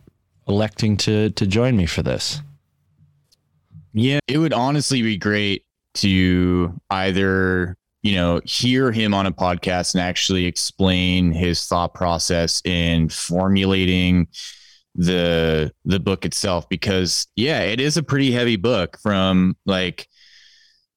electing 0.49 0.97
to, 0.99 1.31
to 1.31 1.47
join 1.47 1.77
me 1.77 1.87
for 1.87 2.03
this. 2.03 2.41
Yeah, 3.93 4.19
it 4.29 4.39
would 4.39 4.53
honestly 4.53 5.03
be 5.03 5.17
great 5.17 5.65
to 5.95 6.79
either 6.91 7.77
you 8.03 8.15
know 8.15 8.41
hear 8.45 8.93
him 8.93 9.15
on 9.15 9.27
a 9.27 9.33
podcast 9.33 9.95
and 9.95 10.03
actually 10.03 10.45
explain 10.45 11.33
his 11.33 11.65
thought 11.65 11.95
process 11.95 12.63
in 12.65 13.09
formulating 13.09 14.29
the 14.97 15.73
the 15.85 16.01
book 16.01 16.25
itself 16.25 16.69
because 16.69 17.27
yeah 17.37 17.61
it 17.61 17.81
is 17.81 17.97
a 17.97 18.03
pretty 18.03 18.33
heavy 18.33 18.57
book 18.57 18.99
from 19.03 19.55
like 19.67 20.09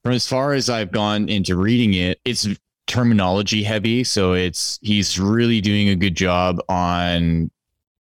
from 0.03 0.13
as 0.13 0.25
far 0.25 0.53
as 0.53 0.69
i've 0.69 0.91
gone 0.91 1.27
into 1.27 1.57
reading 1.57 1.93
it 1.93 2.17
it's 2.23 2.47
terminology 2.89 3.63
heavy. 3.63 4.03
So 4.03 4.33
it's 4.33 4.79
he's 4.81 5.17
really 5.19 5.61
doing 5.61 5.87
a 5.89 5.95
good 5.95 6.15
job 6.15 6.59
on 6.67 7.49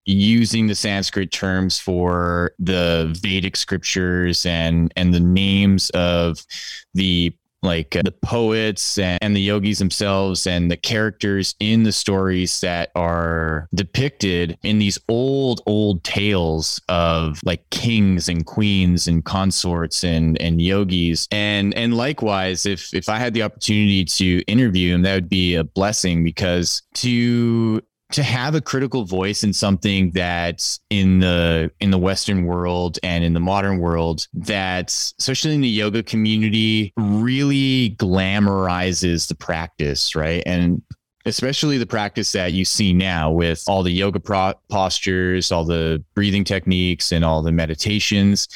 using 0.05 0.67
the 0.67 0.75
sanskrit 0.75 1.31
terms 1.31 1.79
for 1.79 2.53
the 2.59 3.11
vedic 3.19 3.57
scriptures 3.57 4.45
and 4.45 4.93
and 4.95 5.13
the 5.13 5.19
names 5.19 5.89
of 5.89 6.45
the 6.93 7.35
like 7.65 7.95
uh, 7.95 8.01
the 8.03 8.11
poets 8.11 8.97
and, 8.97 9.19
and 9.21 9.35
the 9.35 9.41
yogis 9.41 9.79
themselves 9.79 10.47
and 10.47 10.71
the 10.71 10.77
characters 10.77 11.55
in 11.59 11.83
the 11.83 11.91
stories 11.91 12.61
that 12.61 12.91
are 12.95 13.67
depicted 13.73 14.57
in 14.63 14.79
these 14.79 14.97
old 15.09 15.61
old 15.65 16.03
tales 16.03 16.79
of 16.89 17.39
like 17.43 17.69
kings 17.69 18.29
and 18.29 18.45
queens 18.45 19.07
and 19.07 19.25
consorts 19.25 20.03
and 20.03 20.39
and 20.41 20.61
yogis. 20.61 21.27
And 21.31 21.73
and 21.75 21.95
likewise 21.95 22.65
if 22.65 22.93
if 22.93 23.09
I 23.09 23.17
had 23.17 23.33
the 23.33 23.43
opportunity 23.43 24.05
to 24.05 24.41
interview 24.43 24.93
him 24.93 25.01
that 25.01 25.15
would 25.15 25.29
be 25.29 25.55
a 25.55 25.63
blessing 25.63 26.23
because 26.23 26.81
to 26.95 27.81
to 28.11 28.23
have 28.23 28.55
a 28.55 28.61
critical 28.61 29.05
voice 29.05 29.43
in 29.43 29.51
something 29.51 30.11
that's 30.11 30.79
in 30.89 31.19
the 31.19 31.71
in 31.79 31.91
the 31.91 31.97
western 31.97 32.45
world 32.45 32.99
and 33.03 33.23
in 33.23 33.33
the 33.33 33.39
modern 33.39 33.79
world 33.79 34.27
that's 34.33 35.13
especially 35.19 35.55
in 35.55 35.61
the 35.61 35.67
yoga 35.67 36.03
community 36.03 36.93
really 36.97 37.95
glamorizes 37.97 39.27
the 39.27 39.35
practice 39.35 40.15
right 40.15 40.43
and 40.45 40.81
especially 41.27 41.79
the 41.79 41.87
practice 41.87 42.31
that 42.33 42.53
you 42.53 42.63
see 42.63 42.93
now 42.93 43.31
with 43.31 43.63
all 43.67 43.81
the 43.81 43.91
yoga 43.91 44.19
pro- 44.19 44.53
postures 44.69 45.51
all 45.51 45.65
the 45.65 46.03
breathing 46.13 46.43
techniques 46.43 47.11
and 47.11 47.25
all 47.25 47.41
the 47.41 47.51
meditations 47.51 48.47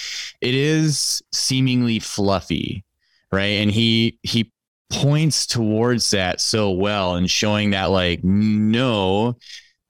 it 0.42 0.54
is 0.54 1.24
seemingly 1.32 1.98
fluffy 1.98 2.86
right? 3.32 3.60
And 3.62 3.72
he 3.72 4.18
he 4.24 4.52
points 4.90 5.46
towards 5.46 6.12
that 6.12 6.42
so 6.42 6.72
well 6.72 7.16
and 7.16 7.30
showing 7.30 7.72
that 7.72 7.92
like 7.92 8.24
no, 8.24 9.38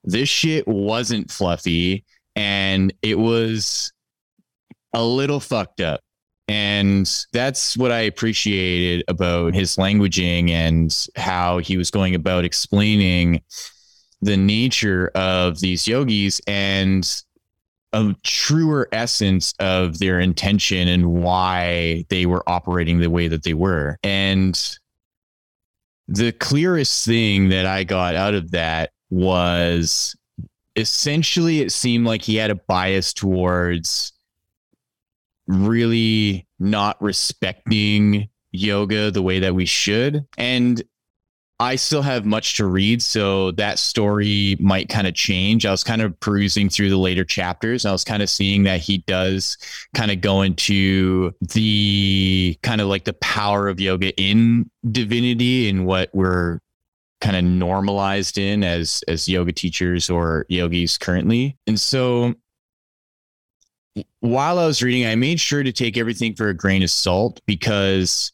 this 0.04 0.28
shit 0.28 0.66
wasn't 0.66 1.30
fluffy 1.30 2.04
and 2.36 2.92
it 3.02 3.18
was 3.18 3.92
a 4.92 5.04
little 5.04 5.40
fucked 5.40 5.80
up. 5.80 6.00
And 6.48 7.08
that's 7.32 7.76
what 7.76 7.92
I 7.92 8.00
appreciated 8.00 9.04
about 9.06 9.54
his 9.54 9.76
languaging 9.76 10.50
and 10.50 11.06
how 11.14 11.58
he 11.58 11.76
was 11.76 11.92
going 11.92 12.16
about 12.16 12.44
explaining 12.44 13.40
the 14.20 14.36
nature 14.36 15.12
of 15.14 15.60
these 15.60 15.86
yogis 15.86 16.40
and 16.46 17.08
a 17.92 18.14
truer 18.22 18.88
essence 18.92 19.54
of 19.58 19.98
their 19.98 20.20
intention 20.20 20.88
and 20.88 21.12
why 21.12 22.04
they 22.08 22.26
were 22.26 22.42
operating 22.48 22.98
the 22.98 23.10
way 23.10 23.28
that 23.28 23.42
they 23.42 23.54
were. 23.54 23.96
And 24.02 24.60
the 26.10 26.32
clearest 26.32 27.06
thing 27.06 27.50
that 27.50 27.66
I 27.66 27.84
got 27.84 28.16
out 28.16 28.34
of 28.34 28.50
that 28.50 28.90
was 29.10 30.16
essentially 30.74 31.60
it 31.60 31.70
seemed 31.70 32.04
like 32.04 32.22
he 32.22 32.34
had 32.34 32.50
a 32.50 32.56
bias 32.56 33.12
towards 33.12 34.12
really 35.46 36.48
not 36.58 37.00
respecting 37.00 38.28
yoga 38.50 39.12
the 39.12 39.22
way 39.22 39.38
that 39.38 39.54
we 39.54 39.66
should. 39.66 40.26
And 40.36 40.82
I 41.60 41.76
still 41.76 42.00
have 42.00 42.24
much 42.24 42.56
to 42.56 42.64
read, 42.64 43.02
so 43.02 43.50
that 43.52 43.78
story 43.78 44.56
might 44.60 44.88
kind 44.88 45.06
of 45.06 45.12
change. 45.12 45.66
I 45.66 45.70
was 45.70 45.84
kind 45.84 46.00
of 46.00 46.18
perusing 46.18 46.70
through 46.70 46.88
the 46.88 46.96
later 46.96 47.22
chapters. 47.22 47.84
I 47.84 47.92
was 47.92 48.02
kind 48.02 48.22
of 48.22 48.30
seeing 48.30 48.62
that 48.62 48.80
he 48.80 48.98
does 49.06 49.58
kind 49.94 50.10
of 50.10 50.22
go 50.22 50.40
into 50.40 51.34
the 51.42 52.58
kind 52.62 52.80
of 52.80 52.88
like 52.88 53.04
the 53.04 53.12
power 53.12 53.68
of 53.68 53.78
yoga 53.78 54.16
in 54.18 54.70
divinity 54.90 55.68
and 55.68 55.84
what 55.84 56.08
we're 56.14 56.60
kind 57.20 57.36
of 57.36 57.44
normalized 57.44 58.38
in 58.38 58.64
as 58.64 59.04
as 59.06 59.28
yoga 59.28 59.52
teachers 59.52 60.08
or 60.08 60.46
yogis 60.48 60.96
currently. 60.96 61.58
And 61.66 61.78
so 61.78 62.36
while 64.20 64.58
I 64.58 64.64
was 64.64 64.82
reading, 64.82 65.06
I 65.06 65.14
made 65.14 65.40
sure 65.40 65.62
to 65.62 65.72
take 65.72 65.98
everything 65.98 66.34
for 66.34 66.48
a 66.48 66.54
grain 66.54 66.82
of 66.82 66.90
salt 66.90 67.42
because 67.44 68.32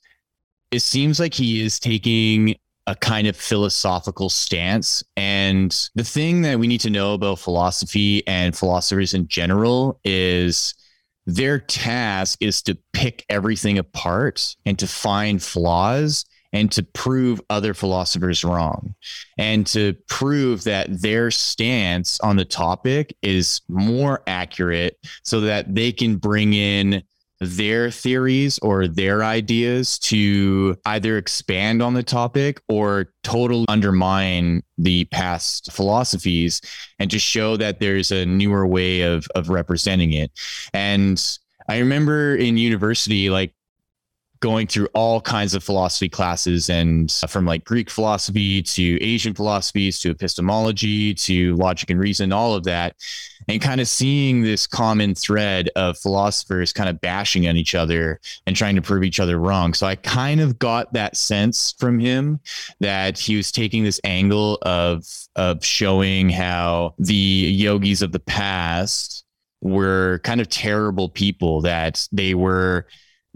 it 0.71 0.81
seems 0.81 1.19
like 1.19 1.35
he 1.35 1.61
is 1.61 1.81
taking 1.81 2.55
a 2.87 2.95
kind 2.95 3.27
of 3.27 3.37
philosophical 3.37 4.29
stance. 4.29 5.03
And 5.17 5.77
the 5.95 6.05
thing 6.05 6.43
that 6.43 6.59
we 6.59 6.67
need 6.67 6.81
to 6.83 6.91
know 6.91 7.15
about 7.15 7.39
philosophy 7.39 8.27
and 8.27 8.57
philosophers 8.57 9.15
in 9.15 9.29
general 9.29 10.01
is 10.05 10.75
their 11.27 11.59
task 11.59 12.39
is 12.41 12.63
to 12.63 12.79
pick 12.93 13.25
everything 13.29 13.79
apart 13.79 14.55
and 14.65 14.79
to 14.79 14.87
find 14.87 15.43
flaws 15.43 16.25
and 16.53 16.71
to 16.73 16.83
prove 16.83 17.41
other 17.51 17.75
philosophers 17.75 18.45
wrong 18.45 18.95
and 19.37 19.67
to 19.67 19.95
prove 20.09 20.65
that 20.65 20.87
their 21.03 21.31
stance 21.31 22.21
on 22.21 22.37
the 22.37 22.45
topic 22.45 23.15
is 23.21 23.61
more 23.69 24.23
accurate 24.29 24.97
so 25.25 25.41
that 25.41 25.75
they 25.75 25.91
can 25.91 26.17
bring 26.17 26.55
in 26.55 27.03
their 27.41 27.91
theories 27.91 28.59
or 28.61 28.89
their 28.89 29.23
ideas 29.23 29.99
to 29.99 30.77
either 30.87 31.19
expand 31.19 31.83
on 31.83 31.95
the 31.95 32.03
topic 32.03 32.61
or 32.69 33.13
totally 33.23 33.67
undermine 33.69 34.63
the 34.79 35.05
past 35.07 35.73
philosophies 35.73 36.61
and 36.99 37.11
to 37.11 37.19
show 37.19 37.57
that 37.57 37.81
there's 37.81 38.11
a 38.11 38.25
newer 38.27 38.67
way 38.67 39.03
of 39.03 39.27
of 39.35 39.49
representing 39.49 40.13
it. 40.13 40.31
And 40.73 41.23
i 41.69 41.79
remember 41.79 42.37
in 42.37 42.57
university 42.57 43.29
like 43.29 43.53
going 44.41 44.67
through 44.67 44.89
all 44.95 45.21
kinds 45.21 45.55
of 45.55 45.63
philosophy 45.63 46.09
classes 46.09 46.69
and 46.69 47.15
uh, 47.23 47.27
from 47.27 47.47
like 47.47 47.65
Greek 47.65 47.91
philosophy 47.91 48.63
to 48.63 49.03
Asian 49.03 49.35
philosophies 49.35 50.01
to 50.01 50.11
epistemology 50.11 51.15
to 51.15 51.55
logic 51.57 51.91
and 51.91 51.99
reason, 52.01 52.33
all 52.33 52.55
of 52.55 52.65
that, 52.65 52.97
and 53.49 53.61
kind 53.61 53.81
of 53.81 53.89
seeing 53.89 54.43
this 54.43 54.67
common 54.67 55.15
thread 55.15 55.71
of 55.77 55.99
philosophers 55.99 56.73
kind 56.73 56.89
of 56.89 57.01
bashing 57.01 57.49
on 57.49 57.57
each 57.57 57.75
other 57.75 58.21
and 58.47 58.57
trying 58.57 58.75
to 58.75 58.83
prove 58.83 59.05
each 59.05 59.21
other 59.21 59.39
wrong. 59.39 59.75
So 59.75 59.87
I 59.87 59.97
kind 59.97 60.41
of 60.41 60.59
got 60.59 60.93
that 60.93 61.17
sense 61.17 61.75
from 61.79 61.99
him 61.99 62.41
that 62.81 63.19
he 63.19 63.37
was 63.37 63.53
taking 63.53 63.85
this 63.85 64.01
angle 64.05 64.59
of 64.63 65.07
of 65.37 65.65
showing 65.65 66.31
how 66.31 66.95
the 66.99 67.15
yogis 67.15 68.03
of 68.03 68.13
the 68.13 68.21
past 68.21 69.25
were 69.61 70.21
kind 70.23 70.41
of 70.41 70.49
terrible 70.49 71.09
people 71.09 71.63
that 71.63 72.07
they 72.13 72.35
were 72.35 72.87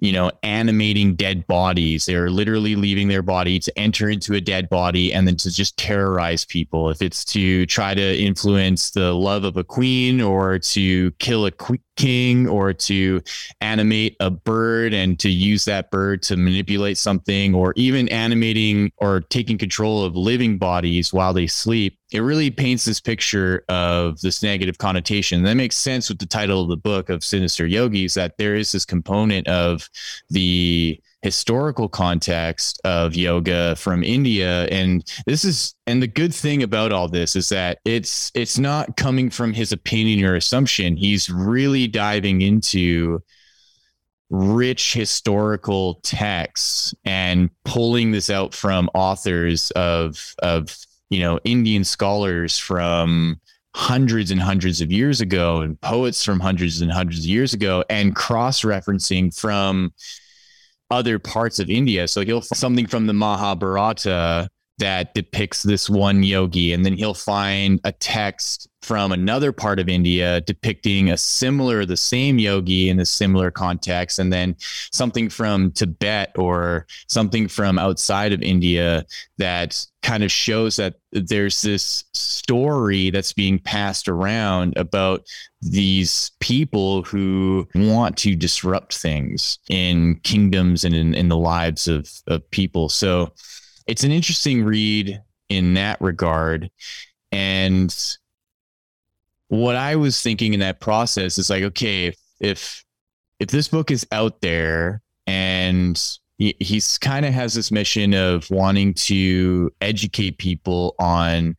you 0.01 0.13
know, 0.13 0.33
animating 0.43 1.15
dead 1.15 1.47
bodies. 1.47 2.07
They're 2.07 2.31
literally 2.31 2.75
leaving 2.75 3.09
their 3.09 3.23
body 3.23 3.59
to 3.61 3.79
enter 3.79 4.09
into 4.09 4.35
a 4.35 4.41
dead 4.41 4.69
body 4.69 5.13
and 5.13 5.29
then 5.29 5.37
to 5.37 5.51
just 5.51 5.77
terrorize 5.77 6.45
people. 6.45 6.91
If 6.91 7.03
it's 7.03 7.25
to 7.27 7.67
try 7.67 7.95
to 7.95 8.19
influence 8.19 8.91
the 8.91 9.13
love 9.13 9.45
of 9.45 9.57
a 9.57 9.65
queen 9.65 10.21
or 10.21 10.59
to 10.59 11.11
kill 11.13 11.47
a 11.47 11.53
king 11.97 12.49
or 12.49 12.73
to 12.73 13.21
animate 13.61 14.17
a 14.21 14.31
bird 14.31 14.95
and 14.95 15.19
to 15.19 15.29
use 15.29 15.67
that 15.67 15.91
bird 15.91 16.23
to 16.23 16.37
manipulate 16.37 16.97
something 16.97 17.55
or 17.55 17.75
even 17.77 18.09
animating 18.09 18.91
or 18.97 19.21
taking 19.21 19.59
control 19.59 20.03
of 20.03 20.17
living 20.17 20.57
bodies 20.57 21.13
while 21.13 21.35
they 21.35 21.47
sleep 21.47 21.99
it 22.13 22.21
really 22.21 22.51
paints 22.51 22.85
this 22.85 23.01
picture 23.01 23.65
of 23.69 24.21
this 24.21 24.43
negative 24.43 24.79
connotation. 24.79 25.43
That 25.45 25.55
makes 25.55 25.77
sense 25.77 26.09
with 26.09 26.19
the 26.19 26.27
title 26.27 26.63
of 26.63 26.69
the 26.69 26.77
book 26.77 27.09
of 27.09 27.23
Sinister 27.23 27.67
Yogis 27.67 28.15
that 28.15 28.37
there 28.37 28.57
is 28.57 28.73
this 28.73 28.85
component 28.85 29.47
of 29.47 29.89
the 30.29 31.01
historical 31.23 31.89
context 31.89 32.81
of 32.85 33.15
yoga 33.15 33.77
from 33.77 34.03
India. 34.03 34.67
And 34.67 35.05
this 35.27 35.45
is 35.45 35.75
and 35.87 36.03
the 36.03 36.07
good 36.07 36.35
thing 36.35 36.63
about 36.63 36.93
all 36.93 37.09
this 37.09 37.37
is 37.37 37.49
that 37.51 37.79
it's 37.85 38.31
it's 38.35 38.59
not 38.59 38.97
coming 38.97 39.31
from 39.31 39.53
his 39.53 39.73
opinion 39.73 40.25
or 40.25 40.35
assumption. 40.35 40.97
He's 40.97 41.29
really 41.29 41.87
diving 41.87 42.41
into 42.41 43.23
rich 44.31 44.95
historical 44.95 46.01
texts 46.05 46.95
and 47.05 47.51
pulling 47.65 48.13
this 48.13 48.31
out 48.31 48.55
from 48.55 48.89
authors 48.95 49.71
of 49.73 50.35
of 50.43 50.77
you 51.11 51.21
know 51.21 51.39
Indian 51.45 51.85
scholars 51.85 52.57
from 52.57 53.41
hundreds 53.75 54.31
and 54.31 54.41
hundreds 54.41 54.81
of 54.81 54.91
years 54.91 55.21
ago 55.21 55.61
and 55.61 55.81
poets 55.81 56.25
from 56.25 56.41
hundreds 56.41 56.81
and 56.81 56.91
hundreds 56.91 57.21
of 57.21 57.27
years 57.27 57.55
ago 57.55 57.85
and 57.89 58.17
cross 58.17 58.63
referencing 58.63 59.35
from 59.37 59.93
other 60.91 61.19
parts 61.19 61.59
of 61.59 61.71
India. 61.71 62.09
So 62.09 62.23
he'll 62.23 62.43
something 62.43 62.87
from 62.87 63.07
the 63.07 63.13
Mahabharata 63.13 64.49
that 64.81 65.15
depicts 65.15 65.63
this 65.63 65.89
one 65.89 66.23
yogi, 66.23 66.73
and 66.73 66.85
then 66.85 66.95
he'll 66.95 67.15
find 67.15 67.81
a 67.85 67.93
text 67.93 68.69
from 68.83 69.13
another 69.13 69.53
part 69.53 69.79
of 69.79 69.89
India 69.89 70.41
depicting 70.41 71.11
a 71.11 71.17
similar, 71.17 71.85
the 71.85 71.97
same 71.97 72.39
yogi 72.39 72.89
in 72.89 72.99
a 72.99 73.05
similar 73.05 73.51
context, 73.51 74.19
and 74.19 74.33
then 74.33 74.57
something 74.59 75.29
from 75.29 75.71
Tibet 75.73 76.33
or 76.37 76.87
something 77.09 77.47
from 77.47 77.79
outside 77.79 78.33
of 78.33 78.43
India 78.43 79.05
that 79.37 79.85
kind 80.03 80.25
of 80.25 80.33
shows 80.33 80.77
that 80.77 80.95
there's 81.13 81.61
this 81.61 82.05
story 82.15 83.11
that's 83.11 83.35
being 83.35 83.59
passed 83.59 84.09
around 84.09 84.77
about 84.79 85.27
these 85.61 86.31
people 86.41 87.03
who 87.03 87.69
want 87.75 88.17
to 88.17 88.35
disrupt 88.35 88.97
things 88.97 89.59
in 89.69 90.19
kingdoms 90.23 90.85
and 90.85 90.95
in, 90.95 91.15
in 91.15 91.29
the 91.29 91.37
lives 91.37 91.87
of, 91.87 92.11
of 92.29 92.51
people. 92.51 92.89
So 92.89 93.33
it's 93.91 94.05
an 94.05 94.13
interesting 94.13 94.63
read 94.65 95.21
in 95.49 95.75
that 95.75 96.01
regard. 96.01 96.71
And 97.33 97.95
what 99.49 99.75
I 99.75 99.97
was 99.97 100.23
thinking 100.23 100.55
in 100.55 100.61
that 100.61 100.79
process 100.79 101.39
is 101.39 101.51
like, 101.51 101.65
okay, 101.65 102.07
if 102.07 102.17
if, 102.41 102.85
if 103.41 103.49
this 103.49 103.67
book 103.67 103.91
is 103.91 104.07
out 104.13 104.41
there 104.41 105.03
and 105.27 106.01
he, 106.39 106.55
he's 106.61 106.99
kind 106.99 107.27
of 107.27 107.35
has 107.35 107.53
this 107.53 107.73
mission 107.73 108.15
of 108.15 108.49
wanting 108.49 108.95
to 108.95 109.73
educate 109.81 110.39
people 110.39 110.95
on 111.01 111.57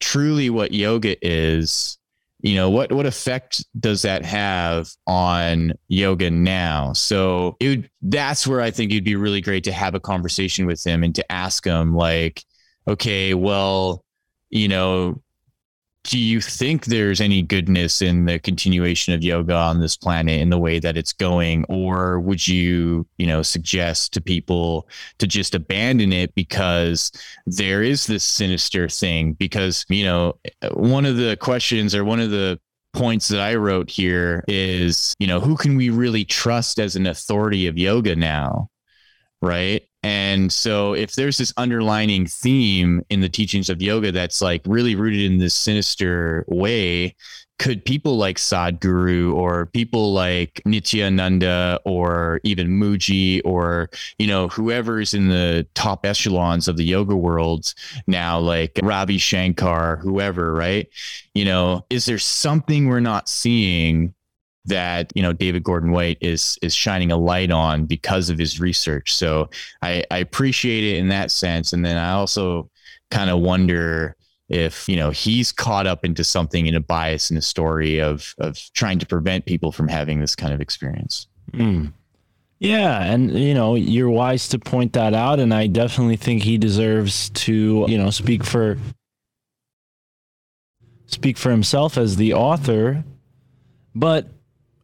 truly 0.00 0.50
what 0.50 0.72
yoga 0.72 1.16
is 1.26 1.97
you 2.40 2.54
know 2.54 2.70
what 2.70 2.92
what 2.92 3.06
effect 3.06 3.64
does 3.78 4.02
that 4.02 4.24
have 4.24 4.88
on 5.06 5.72
yoga 5.88 6.30
now? 6.30 6.92
So 6.92 7.56
it 7.60 7.68
would 7.68 7.90
that's 8.02 8.46
where 8.46 8.60
i 8.60 8.70
think 8.70 8.92
it'd 8.92 9.04
be 9.04 9.16
really 9.16 9.40
great 9.40 9.64
to 9.64 9.72
have 9.72 9.94
a 9.94 10.00
conversation 10.00 10.66
with 10.66 10.84
him 10.86 11.02
and 11.02 11.14
to 11.14 11.32
ask 11.32 11.64
him 11.64 11.94
like 11.94 12.44
okay 12.86 13.34
well 13.34 14.04
you 14.50 14.68
know 14.68 15.20
do 16.08 16.18
you 16.18 16.40
think 16.40 16.86
there's 16.86 17.20
any 17.20 17.42
goodness 17.42 18.00
in 18.00 18.24
the 18.24 18.38
continuation 18.38 19.12
of 19.12 19.22
yoga 19.22 19.54
on 19.54 19.78
this 19.78 19.94
planet 19.94 20.40
in 20.40 20.48
the 20.48 20.58
way 20.58 20.78
that 20.78 20.96
it's 20.96 21.12
going 21.12 21.66
or 21.68 22.18
would 22.18 22.48
you 22.48 23.06
you 23.18 23.26
know 23.26 23.42
suggest 23.42 24.14
to 24.14 24.20
people 24.20 24.88
to 25.18 25.26
just 25.26 25.54
abandon 25.54 26.10
it 26.10 26.34
because 26.34 27.12
there 27.46 27.82
is 27.82 28.06
this 28.06 28.24
sinister 28.24 28.88
thing 28.88 29.34
because 29.34 29.84
you 29.90 30.04
know 30.04 30.34
one 30.72 31.04
of 31.04 31.16
the 31.16 31.36
questions 31.36 31.94
or 31.94 32.04
one 32.04 32.20
of 32.20 32.30
the 32.30 32.58
points 32.94 33.28
that 33.28 33.40
I 33.40 33.54
wrote 33.54 33.90
here 33.90 34.42
is, 34.48 35.14
you 35.18 35.26
know, 35.26 35.40
who 35.40 35.56
can 35.56 35.76
we 35.76 35.90
really 35.90 36.24
trust 36.24 36.80
as 36.80 36.96
an 36.96 37.06
authority 37.06 37.66
of 37.66 37.76
yoga 37.76 38.16
now? 38.16 38.70
right? 39.40 39.82
And 40.08 40.50
so 40.50 40.94
if 40.94 41.16
there's 41.16 41.36
this 41.36 41.52
underlining 41.58 42.24
theme 42.24 43.04
in 43.10 43.20
the 43.20 43.28
teachings 43.28 43.68
of 43.68 43.82
yoga 43.82 44.10
that's 44.10 44.40
like 44.40 44.62
really 44.64 44.94
rooted 44.94 45.20
in 45.20 45.36
this 45.36 45.54
sinister 45.54 46.46
way, 46.48 47.14
could 47.58 47.84
people 47.84 48.16
like 48.16 48.38
Sadhguru 48.38 49.34
or 49.34 49.66
people 49.66 50.14
like 50.14 50.62
Nityananda 50.64 51.78
or 51.84 52.40
even 52.42 52.68
Mooji 52.68 53.42
or, 53.44 53.90
you 54.18 54.26
know, 54.26 54.48
whoever's 54.48 55.12
in 55.12 55.28
the 55.28 55.66
top 55.74 56.06
echelons 56.06 56.68
of 56.68 56.78
the 56.78 56.84
yoga 56.84 57.14
world 57.14 57.74
now, 58.06 58.38
like 58.38 58.80
Ravi 58.82 59.18
Shankar, 59.18 59.96
whoever, 59.96 60.54
right? 60.54 60.88
You 61.34 61.44
know, 61.44 61.84
is 61.90 62.06
there 62.06 62.18
something 62.18 62.88
we're 62.88 63.00
not 63.00 63.28
seeing 63.28 64.14
that 64.68 65.12
you 65.14 65.22
know 65.22 65.32
David 65.32 65.62
Gordon 65.62 65.90
White 65.90 66.18
is 66.20 66.58
is 66.62 66.74
shining 66.74 67.12
a 67.12 67.16
light 67.16 67.50
on 67.50 67.84
because 67.84 68.30
of 68.30 68.38
his 68.38 68.60
research. 68.60 69.14
So 69.14 69.50
I, 69.82 70.04
I 70.10 70.18
appreciate 70.18 70.84
it 70.84 70.98
in 70.98 71.08
that 71.08 71.30
sense, 71.30 71.72
and 71.72 71.84
then 71.84 71.96
I 71.96 72.12
also 72.12 72.70
kind 73.10 73.30
of 73.30 73.40
wonder 73.40 74.16
if 74.48 74.88
you 74.88 74.96
know 74.96 75.10
he's 75.10 75.52
caught 75.52 75.86
up 75.86 76.04
into 76.04 76.24
something 76.24 76.66
in 76.66 76.74
a 76.74 76.80
bias 76.80 77.30
in 77.30 77.36
a 77.36 77.42
story 77.42 78.00
of 78.00 78.34
of 78.38 78.58
trying 78.74 78.98
to 78.98 79.06
prevent 79.06 79.44
people 79.44 79.72
from 79.72 79.88
having 79.88 80.20
this 80.20 80.34
kind 80.34 80.54
of 80.54 80.60
experience. 80.60 81.26
Mm. 81.52 81.92
Yeah, 82.60 83.04
and 83.04 83.38
you 83.38 83.54
know, 83.54 83.76
you're 83.76 84.10
wise 84.10 84.48
to 84.48 84.58
point 84.58 84.92
that 84.94 85.14
out 85.14 85.38
and 85.38 85.54
I 85.54 85.68
definitely 85.68 86.16
think 86.16 86.42
he 86.42 86.58
deserves 86.58 87.30
to, 87.30 87.86
you 87.88 87.96
know, 87.96 88.10
speak 88.10 88.42
for 88.42 88.76
speak 91.06 91.38
for 91.38 91.50
himself 91.50 91.96
as 91.96 92.16
the 92.16 92.34
author. 92.34 93.04
But 93.94 94.28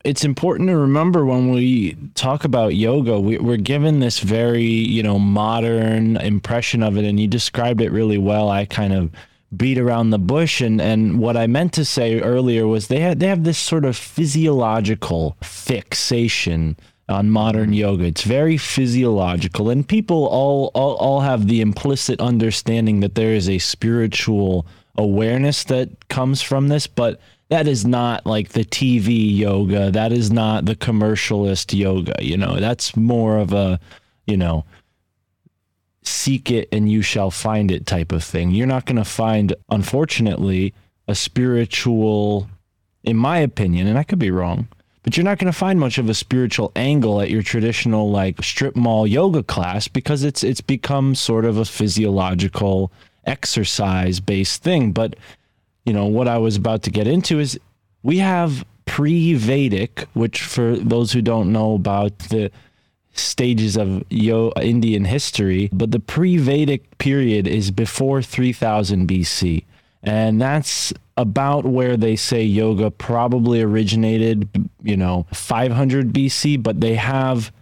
it's 0.04 0.24
important 0.24 0.68
to 0.68 0.76
remember 0.76 1.24
when 1.24 1.50
we 1.50 1.96
talk 2.14 2.44
about 2.44 2.74
yoga, 2.74 3.18
we, 3.18 3.38
we're 3.38 3.56
given 3.56 4.00
this 4.00 4.20
very, 4.20 4.62
you 4.62 5.02
know, 5.02 5.18
modern 5.18 6.18
impression 6.18 6.82
of 6.82 6.98
it, 6.98 7.06
and 7.06 7.18
you 7.18 7.26
described 7.26 7.80
it 7.80 7.90
really 7.90 8.18
well. 8.18 8.50
I 8.50 8.66
kind 8.66 8.92
of 8.92 9.10
beat 9.56 9.78
around 9.78 10.10
the 10.10 10.18
bush, 10.18 10.60
and 10.60 10.80
and 10.80 11.18
what 11.18 11.38
I 11.38 11.46
meant 11.46 11.72
to 11.74 11.84
say 11.86 12.20
earlier 12.20 12.66
was 12.66 12.88
they 12.88 13.00
had 13.00 13.18
they 13.18 13.28
have 13.28 13.44
this 13.44 13.58
sort 13.58 13.86
of 13.86 13.96
physiological 13.96 15.38
fixation 15.42 16.76
on 17.08 17.30
modern 17.30 17.64
mm-hmm. 17.64 17.72
yoga. 17.72 18.04
It's 18.04 18.24
very 18.24 18.58
physiological, 18.58 19.70
and 19.70 19.88
people 19.88 20.26
all 20.26 20.70
all, 20.74 20.96
all 20.96 21.20
have 21.20 21.48
the 21.48 21.62
implicit 21.62 22.20
understanding 22.20 23.00
that 23.00 23.14
there 23.14 23.32
is 23.32 23.48
a 23.48 23.58
spiritual 23.58 24.66
awareness 24.96 25.64
that 25.64 26.08
comes 26.08 26.42
from 26.42 26.68
this, 26.68 26.86
but 26.86 27.20
that 27.54 27.68
is 27.68 27.86
not 27.86 28.26
like 28.26 28.48
the 28.48 28.64
TV 28.64 29.38
yoga. 29.38 29.92
That 29.92 30.10
is 30.10 30.32
not 30.32 30.64
the 30.64 30.74
commercialist 30.74 31.72
yoga. 31.72 32.16
You 32.18 32.36
know, 32.36 32.56
that's 32.56 32.96
more 32.96 33.38
of 33.38 33.52
a, 33.52 33.78
you 34.26 34.36
know, 34.36 34.64
seek 36.02 36.50
it 36.50 36.68
and 36.72 36.90
you 36.90 37.00
shall 37.00 37.30
find 37.30 37.70
it 37.70 37.86
type 37.86 38.10
of 38.10 38.24
thing. 38.24 38.50
You're 38.50 38.66
not 38.66 38.86
going 38.86 38.96
to 38.96 39.04
find, 39.04 39.54
unfortunately, 39.70 40.74
a 41.06 41.14
spiritual, 41.14 42.48
in 43.04 43.16
my 43.16 43.38
opinion, 43.38 43.86
and 43.86 43.98
I 43.98 44.02
could 44.02 44.18
be 44.18 44.32
wrong, 44.32 44.66
but 45.04 45.16
you're 45.16 45.22
not 45.22 45.38
going 45.38 45.52
to 45.52 45.56
find 45.56 45.78
much 45.78 45.96
of 45.96 46.08
a 46.08 46.14
spiritual 46.14 46.72
angle 46.74 47.20
at 47.20 47.30
your 47.30 47.42
traditional 47.42 48.10
like 48.10 48.42
strip 48.42 48.74
mall 48.74 49.06
yoga 49.06 49.44
class 49.44 49.86
because 49.86 50.24
it's 50.24 50.42
it's 50.42 50.60
become 50.60 51.14
sort 51.14 51.44
of 51.44 51.56
a 51.56 51.64
physiological 51.64 52.90
exercise 53.26 54.18
based 54.18 54.64
thing. 54.64 54.90
But 54.90 55.14
you 55.84 55.92
know, 55.92 56.06
what 56.06 56.28
I 56.28 56.38
was 56.38 56.56
about 56.56 56.82
to 56.84 56.90
get 56.90 57.06
into 57.06 57.38
is 57.38 57.58
we 58.02 58.18
have 58.18 58.64
pre 58.86 59.34
Vedic, 59.34 60.06
which 60.14 60.42
for 60.42 60.76
those 60.76 61.12
who 61.12 61.22
don't 61.22 61.52
know 61.52 61.74
about 61.74 62.18
the 62.18 62.50
stages 63.12 63.76
of 63.76 64.04
Yo 64.10 64.52
Indian 64.60 65.04
history, 65.04 65.68
but 65.72 65.90
the 65.90 66.00
pre 66.00 66.36
Vedic 66.36 66.98
period 66.98 67.46
is 67.46 67.70
before 67.70 68.22
3000 68.22 69.08
BC. 69.08 69.64
And 70.02 70.40
that's 70.40 70.92
about 71.16 71.64
where 71.64 71.96
they 71.96 72.16
say 72.16 72.42
yoga 72.42 72.90
probably 72.90 73.62
originated, 73.62 74.48
you 74.82 74.96
know, 74.96 75.26
500 75.32 76.12
BC, 76.12 76.62
but 76.62 76.80
they 76.80 76.94
have 76.94 77.52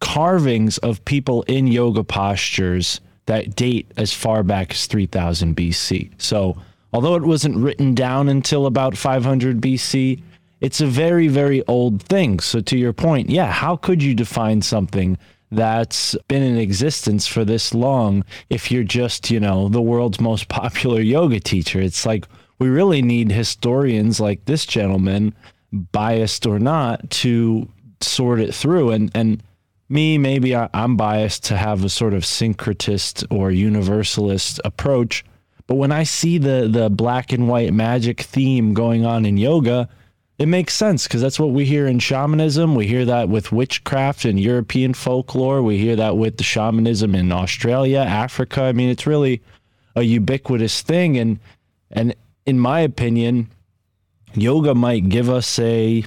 carvings 0.00 0.78
of 0.78 1.04
people 1.04 1.42
in 1.42 1.66
yoga 1.66 2.04
postures 2.04 3.00
that 3.26 3.56
date 3.56 3.90
as 3.96 4.12
far 4.12 4.42
back 4.42 4.72
as 4.72 4.86
3000 4.86 5.56
BC. 5.56 6.10
So, 6.18 6.56
although 6.94 7.16
it 7.16 7.24
wasn't 7.24 7.56
written 7.56 7.92
down 7.92 8.28
until 8.28 8.66
about 8.66 8.96
500 8.96 9.60
BC, 9.60 10.22
it's 10.60 10.80
a 10.80 10.86
very, 10.86 11.26
very 11.26 11.62
old 11.66 12.00
thing. 12.04 12.38
So, 12.38 12.60
to 12.60 12.78
your 12.78 12.92
point, 12.92 13.28
yeah, 13.28 13.50
how 13.50 13.76
could 13.76 14.02
you 14.02 14.14
define 14.14 14.62
something 14.62 15.18
that's 15.50 16.16
been 16.28 16.42
in 16.42 16.56
existence 16.56 17.26
for 17.26 17.44
this 17.44 17.74
long 17.74 18.24
if 18.48 18.70
you're 18.70 18.84
just, 18.84 19.30
you 19.30 19.40
know, 19.40 19.68
the 19.68 19.82
world's 19.82 20.20
most 20.20 20.48
popular 20.48 21.00
yoga 21.00 21.40
teacher? 21.40 21.80
It's 21.80 22.06
like 22.06 22.26
we 22.60 22.68
really 22.68 23.02
need 23.02 23.32
historians 23.32 24.20
like 24.20 24.44
this 24.44 24.64
gentleman, 24.64 25.34
biased 25.72 26.46
or 26.46 26.60
not, 26.60 27.10
to 27.10 27.68
sort 28.00 28.40
it 28.40 28.54
through. 28.54 28.90
And, 28.90 29.10
and, 29.14 29.42
me, 29.90 30.16
maybe 30.16 30.56
I'm 30.56 30.96
biased 30.96 31.44
to 31.44 31.58
have 31.58 31.84
a 31.84 31.90
sort 31.90 32.14
of 32.14 32.22
syncretist 32.22 33.26
or 33.30 33.50
universalist 33.50 34.58
approach 34.64 35.24
but 35.66 35.76
when 35.76 35.92
I 35.92 36.02
see 36.02 36.38
the 36.38 36.68
the 36.70 36.90
black 36.90 37.32
and 37.32 37.48
white 37.48 37.72
magic 37.72 38.20
theme 38.20 38.74
going 38.74 39.06
on 39.06 39.24
in 39.24 39.36
yoga, 39.36 39.88
it 40.38 40.46
makes 40.46 40.74
sense 40.74 41.06
because 41.06 41.20
that's 41.20 41.40
what 41.40 41.52
we 41.52 41.64
hear 41.64 41.86
in 41.86 41.98
shamanism. 41.98 42.74
We 42.74 42.86
hear 42.86 43.04
that 43.04 43.28
with 43.28 43.52
witchcraft 43.52 44.24
and 44.24 44.38
European 44.38 44.94
folklore. 44.94 45.62
We 45.62 45.78
hear 45.78 45.96
that 45.96 46.16
with 46.16 46.36
the 46.36 46.44
shamanism 46.44 47.14
in 47.14 47.32
Australia, 47.32 48.00
Africa. 48.00 48.62
I 48.62 48.72
mean, 48.72 48.90
it's 48.90 49.06
really 49.06 49.42
a 49.96 50.02
ubiquitous 50.02 50.82
thing 50.82 51.16
and 51.18 51.38
and 51.90 52.14
in 52.46 52.58
my 52.58 52.80
opinion, 52.80 53.48
yoga 54.34 54.74
might 54.74 55.08
give 55.08 55.30
us 55.30 55.58
a 55.58 56.04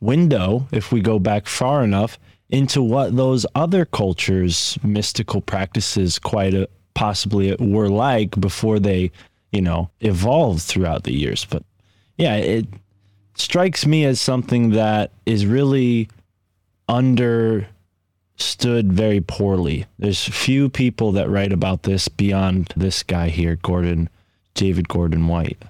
window 0.00 0.66
if 0.72 0.90
we 0.90 1.00
go 1.00 1.18
back 1.18 1.46
far 1.46 1.84
enough 1.84 2.18
into 2.50 2.82
what 2.82 3.16
those 3.16 3.46
other 3.54 3.84
cultures 3.84 4.76
mystical 4.82 5.40
practices 5.40 6.18
quite 6.18 6.54
a, 6.54 6.68
possibly 6.94 7.54
were 7.58 7.88
like 7.88 8.38
before 8.40 8.78
they, 8.78 9.10
you 9.50 9.60
know, 9.60 9.90
evolved 10.00 10.62
throughout 10.62 11.04
the 11.04 11.12
years. 11.12 11.44
But 11.44 11.62
yeah, 12.16 12.36
it 12.36 12.66
strikes 13.34 13.86
me 13.86 14.04
as 14.04 14.20
something 14.20 14.70
that 14.70 15.12
is 15.26 15.46
really 15.46 16.08
understood 16.88 17.66
very 18.92 19.20
poorly. 19.20 19.86
There's 19.98 20.24
few 20.24 20.68
people 20.68 21.12
that 21.12 21.30
write 21.30 21.52
about 21.52 21.84
this 21.84 22.08
beyond 22.08 22.72
this 22.76 23.02
guy 23.02 23.28
here, 23.28 23.56
Gordon, 23.56 24.08
David 24.54 24.88
Gordon 24.88 25.26
White. 25.28 25.62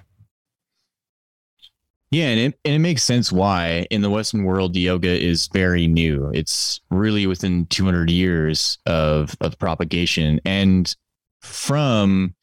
Yeah, 2.13 2.27
and 2.27 2.39
it, 2.39 2.59
and 2.63 2.75
it 2.75 2.79
makes 2.79 3.03
sense 3.03 3.31
why 3.31 3.87
in 3.89 4.03
the 4.03 4.09
Western 4.09 4.43
world 4.43 4.75
yoga 4.75 5.09
is 5.09 5.47
very 5.47 5.87
new. 5.87 6.29
It's 6.31 6.79
really 6.91 7.25
within 7.25 7.65
200 7.67 8.11
years 8.11 8.77
of 8.85 9.35
of 9.41 9.57
propagation, 9.57 10.39
and 10.45 10.95
from 11.43 12.35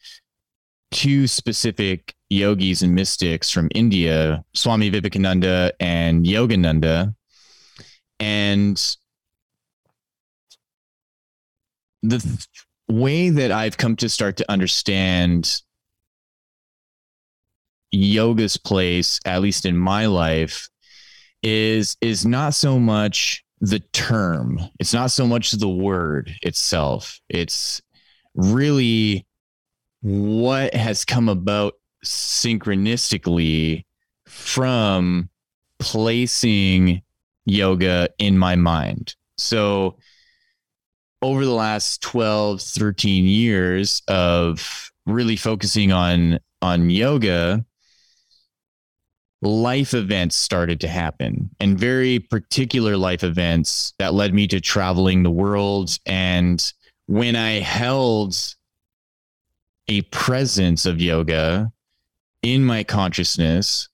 two 0.90 1.26
specific 1.26 2.14
yogis 2.28 2.82
and 2.82 2.94
mystics 2.94 3.50
from 3.50 3.68
India, 3.74 4.44
Swami 4.54 4.88
Vivekananda 4.88 5.72
and 5.80 6.24
Yogananda. 6.24 7.14
And 8.18 8.96
the 12.02 12.18
th- 12.18 12.48
way 12.88 13.30
that 13.30 13.50
I've 13.50 13.76
come 13.76 13.96
to 13.96 14.08
start 14.08 14.36
to 14.38 14.50
understand 14.50 15.62
yoga's 17.92 18.56
place, 18.56 19.18
at 19.24 19.42
least 19.42 19.64
in 19.64 19.76
my 19.76 20.06
life, 20.06 20.68
is 21.42 21.96
is 22.00 22.26
not 22.26 22.54
so 22.54 22.78
much 22.78 23.44
the 23.60 23.80
term. 23.92 24.60
It's 24.78 24.94
not 24.94 25.10
so 25.10 25.26
much 25.26 25.52
the 25.52 25.68
word 25.68 26.32
itself. 26.42 27.20
It's 27.28 27.80
really 28.34 29.26
what 30.02 30.74
has 30.74 31.04
come 31.04 31.28
about 31.28 31.74
synchronistically 32.04 33.84
from 34.26 35.28
placing 35.78 37.02
yoga 37.44 38.08
in 38.18 38.38
my 38.38 38.56
mind. 38.56 39.14
So 39.36 39.96
over 41.22 41.44
the 41.44 41.52
last 41.52 42.02
12, 42.02 42.62
13 42.62 43.24
years 43.24 44.02
of 44.08 44.90
really 45.06 45.36
focusing 45.36 45.92
on 45.92 46.38
on 46.62 46.90
yoga, 46.90 47.64
life 49.42 49.94
events 49.94 50.36
started 50.36 50.80
to 50.80 50.88
happen 50.88 51.50
and 51.58 51.78
very 51.78 52.18
particular 52.18 52.96
life 52.96 53.24
events 53.24 53.94
that 53.98 54.12
led 54.12 54.34
me 54.34 54.46
to 54.46 54.60
traveling 54.60 55.22
the 55.22 55.30
world 55.30 55.98
and 56.04 56.72
when 57.10 57.34
I 57.34 57.58
held 57.58 58.36
a 59.88 60.02
presence 60.02 60.86
of 60.86 61.00
yoga 61.00 61.72
in 62.40 62.64
my 62.64 62.84
consciousness, 62.84 63.88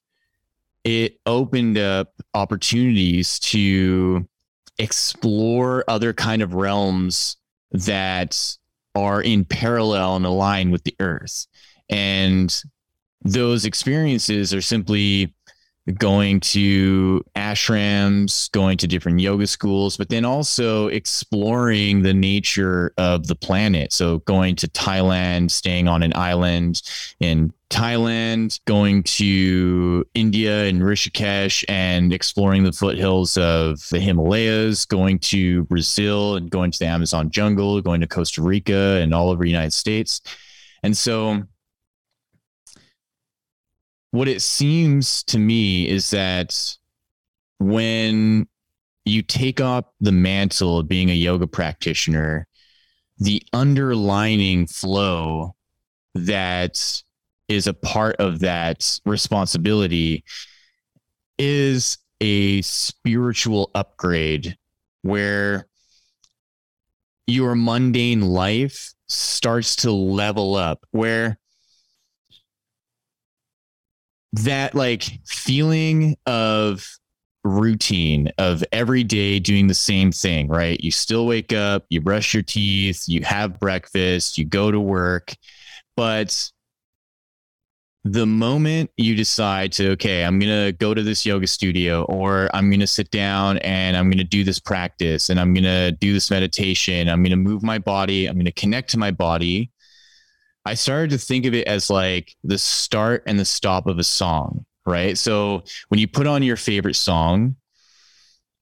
it 0.84 1.18
opened 1.24 1.78
up 1.78 2.12
opportunities 2.34 3.38
to 3.38 4.28
explore 4.78 5.82
other 5.88 6.12
kind 6.12 6.42
of 6.42 6.52
realms 6.52 7.38
that 7.70 8.38
are 8.94 9.22
in 9.22 9.46
parallel 9.46 10.16
and 10.16 10.26
align 10.26 10.70
with 10.70 10.84
the 10.84 10.94
earth. 11.00 11.46
And 11.88 12.54
those 13.22 13.64
experiences 13.64 14.52
are 14.52 14.60
simply 14.60 15.34
going 15.94 16.40
to 16.40 17.24
ashrams, 17.36 18.50
going 18.50 18.76
to 18.78 18.88
different 18.88 19.20
yoga 19.20 19.46
schools, 19.46 19.96
but 19.96 20.08
then 20.08 20.24
also 20.24 20.88
exploring 20.88 22.02
the 22.02 22.14
nature 22.14 22.92
of 22.98 23.28
the 23.28 23.36
planet. 23.36 23.92
So 23.92 24.18
going 24.20 24.56
to 24.56 24.68
Thailand, 24.68 25.50
staying 25.50 25.86
on 25.86 26.02
an 26.02 26.12
island 26.16 26.82
in 27.20 27.52
Thailand, 27.70 28.60
going 28.64 29.02
to 29.04 30.04
India 30.14 30.64
and 30.66 30.82
Rishikesh 30.82 31.64
and 31.68 32.12
exploring 32.12 32.64
the 32.64 32.72
foothills 32.72 33.36
of 33.36 33.80
the 33.90 34.00
Himalayas, 34.00 34.84
going 34.86 35.18
to 35.20 35.64
Brazil 35.64 36.36
and 36.36 36.50
going 36.50 36.70
to 36.72 36.78
the 36.78 36.86
Amazon 36.86 37.30
jungle, 37.30 37.80
going 37.80 38.00
to 38.00 38.06
Costa 38.06 38.42
Rica 38.42 39.00
and 39.02 39.14
all 39.14 39.30
over 39.30 39.44
the 39.44 39.50
United 39.50 39.72
States. 39.72 40.20
And 40.82 40.96
so 40.96 41.42
what 44.16 44.28
it 44.28 44.40
seems 44.40 45.22
to 45.24 45.38
me 45.38 45.88
is 45.88 46.10
that 46.10 46.76
when 47.58 48.46
you 49.04 49.22
take 49.22 49.60
up 49.60 49.94
the 50.00 50.12
mantle 50.12 50.78
of 50.78 50.88
being 50.88 51.10
a 51.10 51.14
yoga 51.14 51.46
practitioner, 51.46 52.46
the 53.18 53.42
underlining 53.52 54.66
flow 54.66 55.54
that 56.14 57.02
is 57.48 57.66
a 57.66 57.74
part 57.74 58.16
of 58.16 58.40
that 58.40 59.00
responsibility 59.04 60.24
is 61.38 61.98
a 62.20 62.62
spiritual 62.62 63.70
upgrade 63.74 64.56
where 65.02 65.66
your 67.26 67.54
mundane 67.54 68.22
life 68.22 68.94
starts 69.08 69.76
to 69.76 69.90
level 69.92 70.54
up, 70.54 70.86
where 70.90 71.38
that 74.36 74.74
like 74.74 75.04
feeling 75.26 76.16
of 76.26 76.86
routine 77.44 78.30
of 78.38 78.64
every 78.72 79.04
day 79.04 79.38
doing 79.38 79.66
the 79.66 79.74
same 79.74 80.12
thing, 80.12 80.48
right? 80.48 80.80
You 80.80 80.90
still 80.90 81.26
wake 81.26 81.52
up, 81.52 81.86
you 81.88 82.00
brush 82.00 82.34
your 82.34 82.42
teeth, 82.42 83.04
you 83.06 83.22
have 83.24 83.58
breakfast, 83.60 84.36
you 84.36 84.44
go 84.44 84.70
to 84.70 84.80
work, 84.80 85.34
but 85.96 86.50
the 88.04 88.26
moment 88.26 88.88
you 88.96 89.16
decide 89.16 89.72
to 89.72 89.90
okay 89.90 90.24
i'm 90.24 90.38
going 90.38 90.66
to 90.66 90.70
go 90.78 90.94
to 90.94 91.02
this 91.02 91.26
yoga 91.26 91.44
studio 91.44 92.04
or 92.04 92.48
i'm 92.54 92.70
going 92.70 92.78
to 92.78 92.86
sit 92.86 93.10
down 93.10 93.58
and 93.58 93.96
i'm 93.96 94.08
going 94.08 94.16
to 94.16 94.22
do 94.22 94.44
this 94.44 94.60
practice 94.60 95.28
and 95.28 95.40
i'm 95.40 95.52
going 95.52 95.64
to 95.64 95.90
do 95.90 96.12
this 96.12 96.30
meditation 96.30 97.08
i'm 97.08 97.20
going 97.20 97.30
to 97.30 97.36
move 97.36 97.64
my 97.64 97.78
body 97.78 98.26
i'm 98.28 98.36
going 98.36 98.44
to 98.44 98.52
connect 98.52 98.90
to 98.90 98.96
my 98.96 99.10
body 99.10 99.72
I 100.66 100.74
started 100.74 101.10
to 101.10 101.18
think 101.18 101.46
of 101.46 101.54
it 101.54 101.66
as 101.68 101.90
like 101.90 102.34
the 102.42 102.58
start 102.58 103.22
and 103.26 103.38
the 103.38 103.44
stop 103.44 103.86
of 103.86 103.98
a 103.98 104.04
song, 104.04 104.66
right? 104.84 105.16
So 105.16 105.62
when 105.88 106.00
you 106.00 106.08
put 106.08 106.26
on 106.26 106.42
your 106.42 106.56
favorite 106.56 106.96
song, 106.96 107.56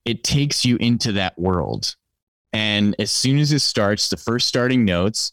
it 0.04 0.22
takes 0.22 0.64
you 0.64 0.76
into 0.76 1.12
that 1.12 1.38
world. 1.38 1.96
And 2.52 2.94
as 2.98 3.10
soon 3.10 3.38
as 3.38 3.52
it 3.52 3.60
starts, 3.60 4.08
the 4.08 4.18
first 4.18 4.46
starting 4.46 4.84
notes, 4.84 5.32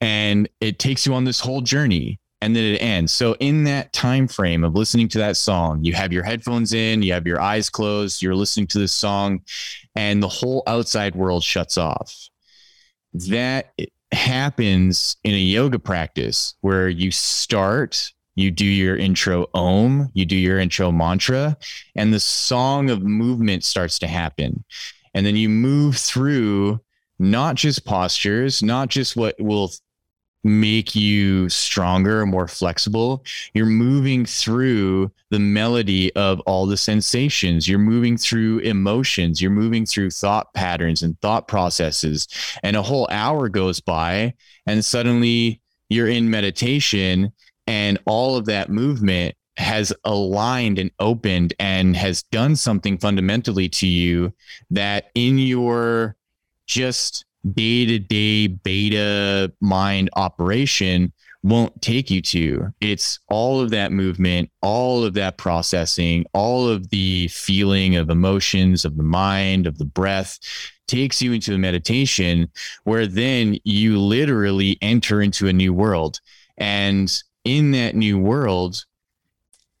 and 0.00 0.48
it 0.60 0.78
takes 0.78 1.04
you 1.04 1.14
on 1.14 1.24
this 1.24 1.40
whole 1.40 1.60
journey 1.60 2.20
and 2.40 2.56
then 2.56 2.64
it 2.64 2.78
ends. 2.78 3.12
So 3.12 3.36
in 3.38 3.64
that 3.64 3.92
time 3.92 4.26
frame 4.26 4.64
of 4.64 4.74
listening 4.74 5.08
to 5.10 5.18
that 5.18 5.36
song, 5.36 5.84
you 5.84 5.94
have 5.94 6.12
your 6.12 6.24
headphones 6.24 6.72
in, 6.72 7.02
you 7.02 7.12
have 7.12 7.26
your 7.26 7.40
eyes 7.40 7.70
closed, 7.70 8.22
you're 8.22 8.34
listening 8.34 8.66
to 8.68 8.78
this 8.78 8.92
song, 8.92 9.42
and 9.94 10.22
the 10.22 10.28
whole 10.28 10.62
outside 10.66 11.14
world 11.14 11.44
shuts 11.44 11.78
off. 11.78 12.28
That 13.14 13.72
happens 14.12 15.16
in 15.24 15.34
a 15.34 15.38
yoga 15.38 15.78
practice 15.78 16.54
where 16.60 16.88
you 16.88 17.10
start 17.10 18.12
you 18.34 18.50
do 18.50 18.64
your 18.64 18.96
intro 18.96 19.46
om 19.52 20.08
you 20.14 20.24
do 20.24 20.36
your 20.36 20.58
intro 20.58 20.90
mantra 20.90 21.56
and 21.96 22.14
the 22.14 22.20
song 22.20 22.88
of 22.88 23.02
movement 23.02 23.62
starts 23.64 23.98
to 23.98 24.06
happen. 24.06 24.64
And 25.14 25.26
then 25.26 25.36
you 25.36 25.50
move 25.50 25.96
through 25.96 26.80
not 27.18 27.56
just 27.56 27.84
postures 27.84 28.62
not 28.62 28.88
just 28.88 29.16
what 29.16 29.34
will 29.38 29.70
make 30.44 30.94
you 30.94 31.48
stronger, 31.48 32.26
more 32.26 32.48
flexible. 32.48 33.24
You're 33.54 33.66
moving 33.66 34.26
through 34.26 35.12
the 35.30 35.38
melody 35.38 36.14
of 36.16 36.40
all 36.40 36.66
the 36.66 36.76
sensations. 36.76 37.68
You're 37.68 37.78
moving 37.78 38.16
through 38.16 38.58
emotions. 38.60 39.40
You're 39.40 39.50
moving 39.50 39.86
through 39.86 40.10
thought 40.10 40.52
patterns 40.54 41.02
and 41.02 41.20
thought 41.20 41.46
processes. 41.48 42.28
And 42.62 42.76
a 42.76 42.82
whole 42.82 43.08
hour 43.10 43.48
goes 43.48 43.80
by, 43.80 44.34
and 44.66 44.84
suddenly 44.84 45.60
you're 45.88 46.08
in 46.08 46.30
meditation, 46.30 47.32
and 47.66 47.98
all 48.06 48.36
of 48.36 48.46
that 48.46 48.70
movement 48.70 49.36
has 49.56 49.92
aligned 50.04 50.78
and 50.78 50.90
opened 50.98 51.54
and 51.58 51.94
has 51.94 52.22
done 52.24 52.56
something 52.56 52.98
fundamentally 52.98 53.68
to 53.68 53.86
you 53.86 54.32
that 54.70 55.10
in 55.14 55.38
your 55.38 56.16
just 56.66 57.26
day 57.50 57.86
to 57.86 57.98
day 57.98 58.46
beta 58.46 59.52
mind 59.60 60.10
operation 60.14 61.12
won't 61.42 61.82
take 61.82 62.10
you 62.10 62.22
to. 62.22 62.72
It's 62.80 63.18
all 63.28 63.60
of 63.60 63.70
that 63.70 63.90
movement, 63.90 64.50
all 64.62 65.04
of 65.04 65.14
that 65.14 65.38
processing, 65.38 66.24
all 66.32 66.68
of 66.68 66.88
the 66.90 67.28
feeling 67.28 67.96
of 67.96 68.10
emotions, 68.10 68.84
of 68.84 68.96
the 68.96 69.02
mind, 69.02 69.66
of 69.66 69.78
the 69.78 69.84
breath 69.84 70.38
takes 70.86 71.22
you 71.22 71.32
into 71.32 71.54
a 71.54 71.58
meditation 71.58 72.48
where 72.84 73.06
then 73.06 73.56
you 73.64 73.98
literally 73.98 74.78
enter 74.82 75.22
into 75.22 75.48
a 75.48 75.52
new 75.52 75.72
world. 75.72 76.20
And 76.58 77.12
in 77.44 77.72
that 77.72 77.96
new 77.96 78.18
world, 78.18 78.84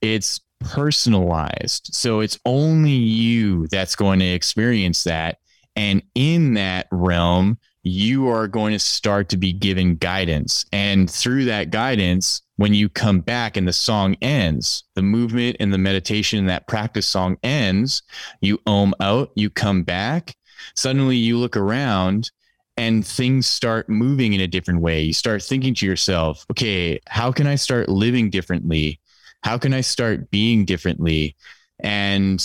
it's 0.00 0.40
personalized. 0.60 1.90
So 1.92 2.20
it's 2.20 2.38
only 2.44 2.92
you 2.92 3.66
that's 3.68 3.94
going 3.94 4.20
to 4.20 4.26
experience 4.26 5.04
that. 5.04 5.38
And 5.76 6.02
in 6.14 6.54
that 6.54 6.86
realm, 6.90 7.58
you 7.82 8.28
are 8.28 8.46
going 8.46 8.72
to 8.72 8.78
start 8.78 9.28
to 9.30 9.36
be 9.36 9.52
given 9.52 9.96
guidance. 9.96 10.64
And 10.72 11.10
through 11.10 11.46
that 11.46 11.70
guidance, 11.70 12.42
when 12.56 12.74
you 12.74 12.88
come 12.88 13.20
back 13.20 13.56
and 13.56 13.66
the 13.66 13.72
song 13.72 14.16
ends, 14.22 14.84
the 14.94 15.02
movement 15.02 15.56
and 15.58 15.72
the 15.72 15.78
meditation 15.78 16.38
and 16.38 16.48
that 16.48 16.68
practice 16.68 17.06
song 17.06 17.36
ends, 17.42 18.02
you 18.40 18.60
om 18.66 18.94
out, 19.00 19.32
you 19.34 19.50
come 19.50 19.82
back. 19.82 20.36
Suddenly 20.76 21.16
you 21.16 21.38
look 21.38 21.56
around 21.56 22.30
and 22.76 23.04
things 23.04 23.46
start 23.46 23.88
moving 23.88 24.32
in 24.32 24.40
a 24.40 24.46
different 24.46 24.80
way. 24.80 25.02
You 25.02 25.12
start 25.12 25.42
thinking 25.42 25.74
to 25.74 25.86
yourself, 25.86 26.46
okay, 26.52 27.00
how 27.08 27.32
can 27.32 27.46
I 27.46 27.56
start 27.56 27.88
living 27.88 28.30
differently? 28.30 29.00
How 29.42 29.58
can 29.58 29.74
I 29.74 29.80
start 29.80 30.30
being 30.30 30.64
differently? 30.64 31.36
And 31.80 32.42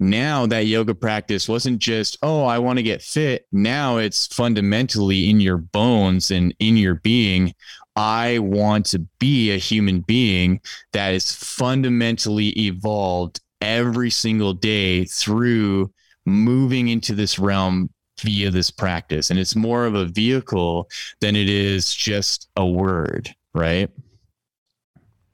now 0.00 0.46
that 0.46 0.66
yoga 0.66 0.94
practice 0.94 1.48
wasn't 1.48 1.78
just, 1.78 2.16
oh, 2.22 2.44
I 2.44 2.58
want 2.58 2.78
to 2.78 2.82
get 2.82 3.02
fit. 3.02 3.46
Now 3.52 3.98
it's 3.98 4.26
fundamentally 4.28 5.28
in 5.28 5.40
your 5.40 5.58
bones 5.58 6.30
and 6.30 6.54
in 6.58 6.78
your 6.78 6.94
being. 6.96 7.54
I 7.96 8.38
want 8.38 8.86
to 8.86 9.00
be 9.18 9.50
a 9.50 9.58
human 9.58 10.00
being 10.00 10.60
that 10.94 11.12
is 11.12 11.32
fundamentally 11.32 12.48
evolved 12.58 13.40
every 13.60 14.08
single 14.08 14.54
day 14.54 15.04
through 15.04 15.92
moving 16.24 16.88
into 16.88 17.14
this 17.14 17.38
realm 17.38 17.90
via 18.20 18.50
this 18.50 18.70
practice. 18.70 19.28
And 19.28 19.38
it's 19.38 19.54
more 19.54 19.84
of 19.84 19.94
a 19.94 20.06
vehicle 20.06 20.88
than 21.20 21.36
it 21.36 21.48
is 21.50 21.94
just 21.94 22.48
a 22.56 22.64
word, 22.64 23.28
right? 23.52 23.90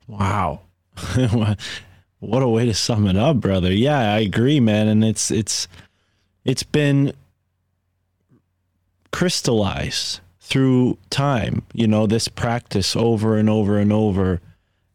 Wow. 0.08 0.62
what 2.20 2.42
a 2.42 2.48
way 2.48 2.66
to 2.66 2.74
sum 2.74 3.06
it 3.06 3.16
up, 3.16 3.38
brother. 3.38 3.72
Yeah, 3.72 4.14
I 4.14 4.20
agree, 4.20 4.60
man. 4.60 4.88
And 4.88 5.04
it's 5.04 5.30
it's 5.30 5.68
it's 6.44 6.62
been 6.62 7.12
crystallized 9.12 10.20
through 10.40 10.96
time, 11.10 11.62
you 11.72 11.88
know, 11.88 12.06
this 12.06 12.28
practice 12.28 12.94
over 12.94 13.36
and 13.36 13.50
over 13.50 13.78
and 13.78 13.92
over. 13.92 14.40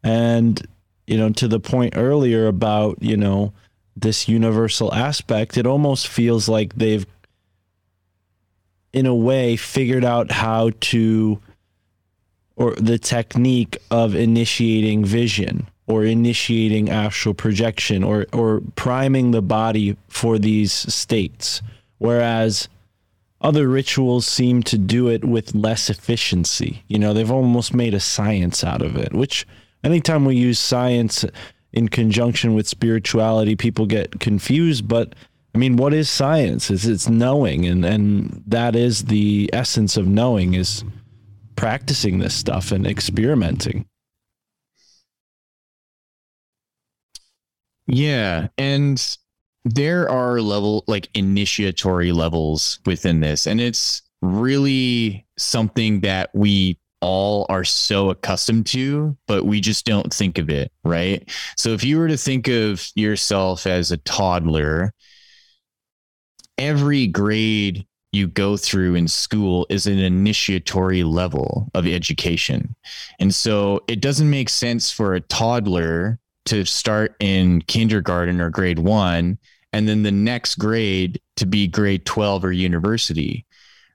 And, 0.03 0.65
you 1.07 1.17
know, 1.17 1.29
to 1.31 1.47
the 1.47 1.59
point 1.59 1.97
earlier 1.97 2.47
about, 2.47 3.01
you 3.01 3.17
know, 3.17 3.51
this 3.95 4.29
universal 4.29 4.93
aspect, 4.93 5.57
it 5.57 5.67
almost 5.67 6.07
feels 6.07 6.47
like 6.47 6.75
they've 6.75 7.05
in 8.93 9.05
a 9.05 9.15
way 9.15 9.55
figured 9.55 10.05
out 10.05 10.31
how 10.31 10.71
to 10.79 11.41
or 12.55 12.75
the 12.75 12.97
technique 12.97 13.77
of 13.89 14.15
initiating 14.15 15.03
vision 15.03 15.67
or 15.91 16.05
initiating 16.05 16.89
astral 16.89 17.33
projection 17.33 18.03
or 18.03 18.25
or 18.33 18.61
priming 18.75 19.31
the 19.31 19.41
body 19.41 19.97
for 20.07 20.39
these 20.39 20.71
states 20.71 21.61
whereas 21.97 22.69
other 23.41 23.67
rituals 23.67 24.25
seem 24.25 24.61
to 24.61 24.77
do 24.77 25.07
it 25.07 25.25
with 25.25 25.53
less 25.53 25.89
efficiency 25.89 26.83
you 26.87 26.97
know 26.97 27.13
they've 27.13 27.31
almost 27.31 27.73
made 27.73 27.93
a 27.93 27.99
science 27.99 28.63
out 28.63 28.81
of 28.81 28.95
it 28.95 29.13
which 29.13 29.45
anytime 29.83 30.25
we 30.25 30.35
use 30.35 30.59
science 30.59 31.25
in 31.73 31.87
conjunction 31.87 32.53
with 32.53 32.67
spirituality 32.67 33.55
people 33.55 33.85
get 33.85 34.19
confused 34.19 34.87
but 34.87 35.13
I 35.53 35.57
mean, 35.57 35.75
what 35.75 35.93
is 35.93 36.09
science? 36.09 36.71
It's 36.71 36.85
it's 36.85 37.09
knowing, 37.09 37.65
and 37.65 37.83
and 37.83 38.41
that 38.47 38.75
is 38.75 39.05
the 39.05 39.49
essence 39.51 39.97
of 39.97 40.07
knowing 40.07 40.53
is 40.53 40.83
practicing 41.55 42.19
this 42.19 42.33
stuff 42.33 42.71
and 42.71 42.87
experimenting. 42.87 43.85
Yeah, 47.93 48.47
and 48.57 49.17
there 49.65 50.09
are 50.09 50.39
level 50.39 50.85
like 50.87 51.09
initiatory 51.13 52.13
levels 52.13 52.79
within 52.85 53.19
this, 53.19 53.45
and 53.45 53.59
it's 53.59 54.01
really 54.21 55.27
something 55.37 55.99
that 55.99 56.29
we 56.33 56.79
all 57.01 57.45
are 57.49 57.65
so 57.65 58.09
accustomed 58.09 58.65
to, 58.67 59.17
but 59.27 59.45
we 59.45 59.59
just 59.59 59.85
don't 59.85 60.13
think 60.13 60.37
of 60.37 60.49
it, 60.49 60.71
right? 60.85 61.29
So 61.57 61.71
if 61.71 61.83
you 61.83 61.97
were 61.97 62.07
to 62.07 62.15
think 62.15 62.47
of 62.47 62.87
yourself 62.95 63.67
as 63.67 63.91
a 63.91 63.97
toddler, 63.97 64.93
every 66.57 67.07
grade 67.07 67.85
you 68.13 68.27
go 68.27 68.55
through 68.55 68.95
in 68.95 69.09
school 69.09 69.67
is 69.69 69.85
an 69.85 69.99
initiatory 69.99 71.03
level 71.03 71.69
of 71.73 71.85
education. 71.85 72.73
And 73.19 73.35
so 73.35 73.81
it 73.89 73.99
doesn't 73.99 74.29
make 74.29 74.47
sense 74.47 74.91
for 74.91 75.13
a 75.13 75.21
toddler 75.21 76.20
to 76.45 76.65
start 76.65 77.15
in 77.19 77.61
kindergarten 77.61 78.41
or 78.41 78.49
grade 78.49 78.79
one, 78.79 79.37
and 79.73 79.87
then 79.87 80.03
the 80.03 80.11
next 80.11 80.55
grade 80.55 81.21
to 81.37 81.45
be 81.45 81.67
grade 81.67 82.05
12 82.05 82.45
or 82.45 82.51
university, 82.51 83.45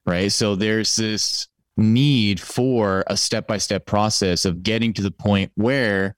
right? 0.06 0.32
So 0.32 0.54
there's 0.54 0.96
this 0.96 1.48
need 1.76 2.40
for 2.40 3.04
a 3.08 3.16
step 3.16 3.46
by 3.46 3.58
step 3.58 3.84
process 3.84 4.44
of 4.44 4.62
getting 4.62 4.92
to 4.94 5.02
the 5.02 5.10
point 5.10 5.52
where 5.56 6.14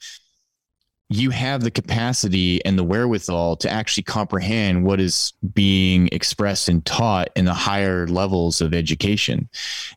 you 1.10 1.30
have 1.30 1.62
the 1.62 1.70
capacity 1.70 2.62
and 2.64 2.78
the 2.78 2.84
wherewithal 2.84 3.56
to 3.56 3.70
actually 3.70 4.02
comprehend 4.02 4.84
what 4.84 5.00
is 5.00 5.32
being 5.54 6.08
expressed 6.12 6.68
and 6.68 6.84
taught 6.84 7.30
in 7.34 7.46
the 7.46 7.54
higher 7.54 8.06
levels 8.06 8.60
of 8.60 8.74
education. 8.74 9.48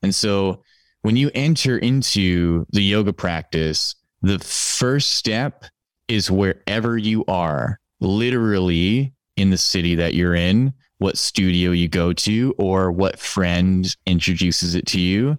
And 0.02 0.16
so 0.16 0.64
when 1.02 1.18
you 1.18 1.30
enter 1.36 1.78
into 1.78 2.66
the 2.72 2.82
yoga 2.82 3.12
practice, 3.12 3.96
the 4.22 4.40
first 4.40 5.12
step 5.14 5.66
is 6.12 6.30
wherever 6.30 6.98
you 6.98 7.24
are, 7.28 7.80
literally 8.02 9.14
in 9.38 9.50
the 9.50 9.58
city 9.58 9.96
that 9.96 10.14
you're 10.14 10.36
in, 10.36 10.74
what 10.98 11.18
studio 11.18 11.72
you 11.72 11.88
go 11.88 12.14
to 12.14 12.54
or 12.60 12.92
what 12.92 13.18
friend 13.18 13.96
introduces 14.06 14.76
it 14.76 14.86
to 14.86 15.00
you. 15.00 15.38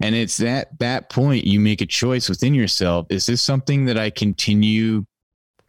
And 0.00 0.14
it's 0.14 0.40
at 0.40 0.76
that 0.80 1.08
point 1.08 1.44
you 1.44 1.60
make 1.60 1.80
a 1.80 1.86
choice 1.86 2.28
within 2.28 2.54
yourself. 2.54 3.06
Is 3.10 3.26
this 3.26 3.42
something 3.42 3.84
that 3.84 3.98
i 3.98 4.10
continue 4.10 5.04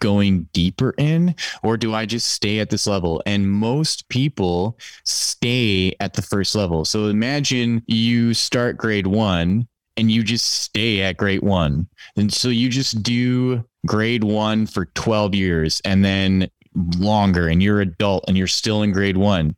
going 0.01 0.43
deeper 0.51 0.93
in 0.97 1.33
or 1.63 1.77
do 1.77 1.93
i 1.93 2.05
just 2.05 2.31
stay 2.31 2.59
at 2.59 2.69
this 2.69 2.87
level? 2.87 3.21
And 3.25 3.51
most 3.51 4.09
people 4.09 4.79
stay 5.03 5.95
at 5.99 6.13
the 6.13 6.21
first 6.21 6.55
level. 6.55 6.85
So 6.85 7.07
imagine 7.07 7.83
you 7.87 8.33
start 8.33 8.77
grade 8.77 9.07
1 9.07 9.67
and 9.97 10.11
you 10.11 10.23
just 10.23 10.47
stay 10.47 11.01
at 11.01 11.17
grade 11.17 11.43
1 11.43 11.87
and 12.15 12.33
so 12.33 12.49
you 12.49 12.69
just 12.69 13.03
do 13.03 13.63
grade 13.85 14.23
1 14.23 14.65
for 14.67 14.85
12 14.85 15.35
years 15.35 15.81
and 15.85 16.03
then 16.03 16.49
longer 16.97 17.47
and 17.47 17.61
you're 17.63 17.81
adult 17.81 18.25
and 18.27 18.37
you're 18.37 18.47
still 18.47 18.83
in 18.83 18.91
grade 18.91 19.17
one, 19.17 19.55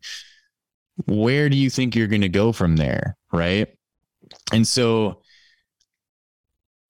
where 1.05 1.49
do 1.49 1.55
you 1.55 1.69
think 1.69 1.95
you're 1.95 2.07
going 2.07 2.21
to 2.21 2.29
go 2.29 2.51
from 2.51 2.75
there? 2.75 3.15
Right. 3.31 3.67
And 4.51 4.67
so, 4.67 5.21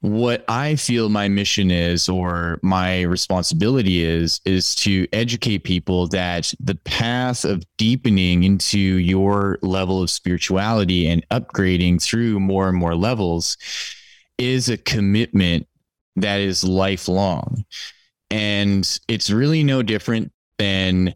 what 0.02 0.45
I 0.47 0.76
feel 0.76 1.10
my 1.10 1.28
mission 1.28 1.71
is, 1.71 2.08
or 2.08 2.60
my 2.62 3.02
responsibility 3.02 4.04
is, 4.04 4.39
is 4.45 4.76
to 4.76 5.08
educate 5.12 5.63
people 5.63 6.08
that 6.10 6.54
the 6.60 6.76
path 6.76 7.43
of 7.43 7.63
deepening 7.78 8.43
into 8.43 8.78
your 8.78 9.58
level 9.63 10.02
of 10.04 10.12
spirituality 10.12 11.10
and 11.10 11.28
upgrading 11.30 12.02
through 12.02 12.39
more 12.39 12.69
and 12.69 12.78
more 12.78 12.95
levels 12.95 13.58
is 14.38 14.69
a 14.69 14.78
commitment 14.78 15.67
that 16.17 16.39
is 16.41 16.63
lifelong. 16.63 17.63
And 18.30 18.99
it's 19.08 19.30
really 19.30 19.63
no 19.63 19.82
different 19.82 20.32
than 20.58 21.13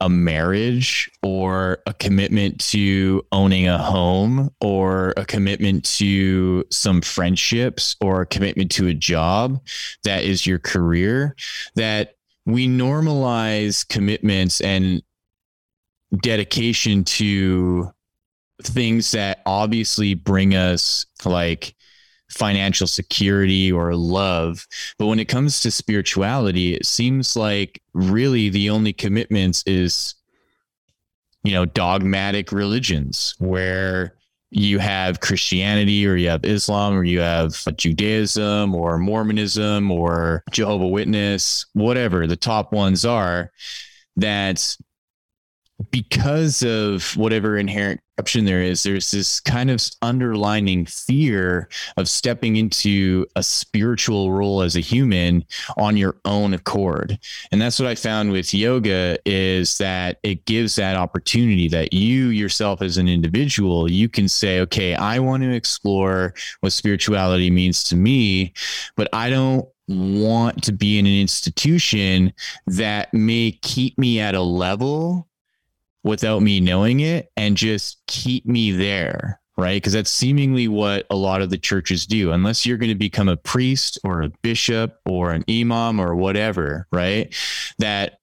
a 0.00 0.08
marriage 0.08 1.10
or 1.22 1.78
a 1.86 1.92
commitment 1.92 2.60
to 2.60 3.24
owning 3.32 3.66
a 3.66 3.78
home 3.78 4.50
or 4.60 5.12
a 5.16 5.24
commitment 5.24 5.84
to 5.84 6.64
some 6.70 7.00
friendships 7.02 7.96
or 8.00 8.22
a 8.22 8.26
commitment 8.26 8.70
to 8.70 8.86
a 8.86 8.94
job 8.94 9.60
that 10.04 10.22
is 10.22 10.46
your 10.46 10.60
career 10.60 11.34
that 11.74 12.14
we 12.46 12.68
normalize 12.68 13.86
commitments 13.88 14.60
and 14.60 15.02
dedication 16.22 17.02
to 17.04 17.90
things 18.62 19.10
that 19.10 19.42
obviously 19.46 20.14
bring 20.14 20.54
us 20.54 21.06
like 21.24 21.74
financial 22.30 22.86
security 22.86 23.72
or 23.72 23.94
love. 23.94 24.66
But 24.98 25.06
when 25.06 25.18
it 25.18 25.28
comes 25.28 25.60
to 25.60 25.70
spirituality, 25.70 26.74
it 26.74 26.86
seems 26.86 27.36
like 27.36 27.82
really 27.94 28.48
the 28.48 28.70
only 28.70 28.92
commitments 28.92 29.62
is, 29.66 30.14
you 31.42 31.52
know, 31.52 31.64
dogmatic 31.64 32.52
religions 32.52 33.34
where 33.38 34.14
you 34.50 34.78
have 34.78 35.20
Christianity 35.20 36.06
or 36.06 36.16
you 36.16 36.28
have 36.30 36.44
Islam 36.44 36.94
or 36.94 37.04
you 37.04 37.20
have 37.20 37.62
Judaism 37.76 38.74
or 38.74 38.98
Mormonism 38.98 39.90
or 39.90 40.42
Jehovah 40.50 40.88
Witness, 40.88 41.66
whatever 41.74 42.26
the 42.26 42.36
top 42.36 42.72
ones 42.72 43.04
are 43.04 43.52
that 44.16 44.76
because 45.90 46.62
of 46.62 47.16
whatever 47.16 47.56
inherent 47.56 48.00
corruption 48.18 48.44
there 48.44 48.62
is, 48.62 48.82
there's 48.82 49.12
this 49.12 49.38
kind 49.38 49.70
of 49.70 49.80
underlining 50.02 50.84
fear 50.86 51.68
of 51.96 52.08
stepping 52.08 52.56
into 52.56 53.24
a 53.36 53.42
spiritual 53.44 54.32
role 54.32 54.60
as 54.60 54.74
a 54.74 54.80
human 54.80 55.44
on 55.76 55.96
your 55.96 56.16
own 56.24 56.52
accord. 56.52 57.16
And 57.52 57.62
that's 57.62 57.78
what 57.78 57.86
I 57.86 57.94
found 57.94 58.32
with 58.32 58.52
yoga 58.52 59.18
is 59.24 59.78
that 59.78 60.18
it 60.24 60.44
gives 60.46 60.74
that 60.74 60.96
opportunity 60.96 61.68
that 61.68 61.92
you 61.92 62.30
yourself 62.30 62.82
as 62.82 62.98
an 62.98 63.06
individual, 63.06 63.88
you 63.88 64.08
can 64.08 64.26
say, 64.26 64.58
okay, 64.62 64.96
I 64.96 65.20
want 65.20 65.44
to 65.44 65.52
explore 65.52 66.34
what 66.58 66.72
spirituality 66.72 67.52
means 67.52 67.84
to 67.84 67.94
me, 67.94 68.52
but 68.96 69.08
I 69.12 69.30
don't 69.30 69.64
want 69.86 70.64
to 70.64 70.72
be 70.72 70.98
in 70.98 71.06
an 71.06 71.20
institution 71.20 72.32
that 72.66 73.14
may 73.14 73.52
keep 73.62 73.96
me 73.96 74.18
at 74.18 74.34
a 74.34 74.42
level 74.42 75.27
without 76.04 76.42
me 76.42 76.60
knowing 76.60 77.00
it 77.00 77.30
and 77.36 77.56
just 77.56 77.98
keep 78.06 78.46
me 78.46 78.72
there 78.72 79.40
right? 79.56 79.82
Because 79.82 79.92
that's 79.92 80.10
seemingly 80.10 80.68
what 80.68 81.04
a 81.10 81.16
lot 81.16 81.42
of 81.42 81.50
the 81.50 81.58
churches 81.58 82.06
do. 82.06 82.30
Unless 82.30 82.64
you're 82.64 82.76
going 82.76 82.90
to 82.90 82.94
become 82.94 83.28
a 83.28 83.36
priest 83.36 83.98
or 84.04 84.22
a 84.22 84.28
bishop 84.40 85.00
or 85.04 85.32
an 85.32 85.44
imam 85.50 86.00
or 86.00 86.14
whatever 86.14 86.86
right? 86.92 87.34
That 87.78 88.20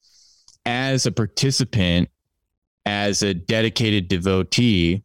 as 0.66 1.06
a 1.06 1.12
participant 1.12 2.10
as 2.86 3.22
a 3.22 3.34
dedicated 3.34 4.08
devotee 4.08 5.04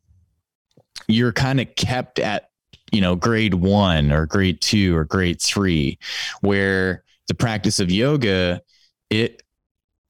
you're 1.09 1.33
kind 1.33 1.61
of 1.61 1.75
kept 1.77 2.19
at 2.19 2.51
you 2.93 3.01
know 3.01 3.15
grade 3.15 3.55
1 3.55 4.13
or 4.13 4.27
grade 4.27 4.61
2 4.61 4.97
or 4.97 5.05
grade 5.05 5.41
3 5.41 5.99
where 6.41 7.05
the 7.29 7.35
practice 7.35 7.81
of 7.81 7.91
yoga 7.91 8.61
it 9.09 9.43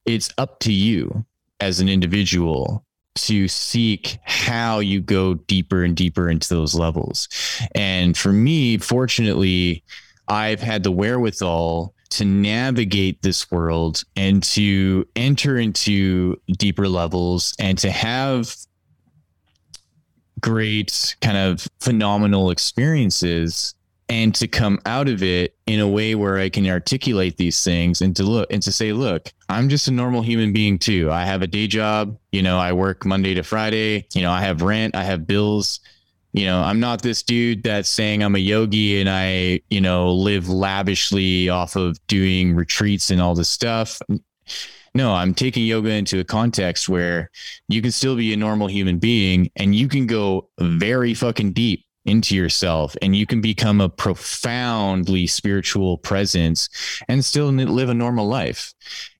it's 0.05 0.33
up 0.37 0.59
to 0.59 0.71
you 0.71 1.25
as 1.61 1.79
an 1.79 1.87
individual 1.87 2.83
to 3.15 3.47
seek 3.47 4.17
how 4.23 4.79
you 4.79 5.01
go 5.01 5.35
deeper 5.35 5.83
and 5.83 5.95
deeper 5.95 6.29
into 6.29 6.49
those 6.49 6.75
levels. 6.75 7.27
And 7.75 8.17
for 8.17 8.31
me, 8.31 8.77
fortunately, 8.77 9.83
I've 10.27 10.61
had 10.61 10.83
the 10.83 10.91
wherewithal 10.91 11.93
to 12.11 12.25
navigate 12.25 13.21
this 13.21 13.49
world 13.51 14.03
and 14.15 14.43
to 14.43 15.07
enter 15.15 15.57
into 15.57 16.39
deeper 16.57 16.87
levels 16.87 17.53
and 17.59 17.77
to 17.79 17.91
have 17.91 18.55
great 20.41 21.15
kind 21.21 21.37
of 21.37 21.67
phenomenal 21.79 22.49
experiences 22.49 23.75
and 24.11 24.35
to 24.35 24.45
come 24.45 24.77
out 24.85 25.07
of 25.07 25.23
it 25.23 25.55
in 25.67 25.79
a 25.79 25.87
way 25.87 26.15
where 26.15 26.37
I 26.37 26.49
can 26.49 26.67
articulate 26.67 27.37
these 27.37 27.63
things 27.63 28.01
and 28.01 28.13
to 28.17 28.23
look 28.23 28.51
and 28.51 28.61
to 28.63 28.69
say, 28.69 28.91
look, 28.91 29.31
I'm 29.47 29.69
just 29.69 29.87
a 29.87 29.91
normal 29.91 30.21
human 30.21 30.51
being 30.51 30.77
too. 30.77 31.09
I 31.09 31.23
have 31.23 31.41
a 31.41 31.47
day 31.47 31.65
job, 31.65 32.17
you 32.33 32.41
know, 32.41 32.59
I 32.59 32.73
work 32.73 33.05
Monday 33.05 33.33
to 33.35 33.41
Friday, 33.41 34.05
you 34.13 34.21
know, 34.21 34.29
I 34.29 34.41
have 34.41 34.63
rent, 34.63 34.97
I 34.97 35.05
have 35.05 35.25
bills. 35.25 35.79
You 36.33 36.45
know, 36.45 36.61
I'm 36.61 36.79
not 36.79 37.01
this 37.01 37.23
dude 37.23 37.63
that's 37.63 37.89
saying 37.89 38.21
I'm 38.21 38.35
a 38.35 38.39
yogi 38.39 38.99
and 39.01 39.09
I, 39.09 39.61
you 39.69 39.81
know, 39.81 40.13
live 40.13 40.47
lavishly 40.47 41.49
off 41.49 41.75
of 41.75 41.97
doing 42.07 42.55
retreats 42.55 43.11
and 43.11 43.21
all 43.21 43.35
this 43.35 43.49
stuff. 43.49 44.01
No, 44.93 45.13
I'm 45.13 45.33
taking 45.33 45.65
yoga 45.65 45.89
into 45.89 46.19
a 46.19 46.25
context 46.25 46.87
where 46.87 47.31
you 47.67 47.81
can 47.81 47.91
still 47.91 48.15
be 48.15 48.33
a 48.33 48.37
normal 48.37 48.67
human 48.67 48.97
being 48.97 49.51
and 49.57 49.75
you 49.75 49.89
can 49.89 50.07
go 50.07 50.49
very 50.59 51.13
fucking 51.13 51.51
deep 51.51 51.85
into 52.05 52.35
yourself 52.35 52.95
and 53.01 53.15
you 53.15 53.25
can 53.25 53.41
become 53.41 53.79
a 53.79 53.89
profoundly 53.89 55.27
spiritual 55.27 55.97
presence 55.97 56.67
and 57.07 57.23
still 57.23 57.47
live 57.47 57.89
a 57.89 57.93
normal 57.93 58.27
life. 58.27 58.73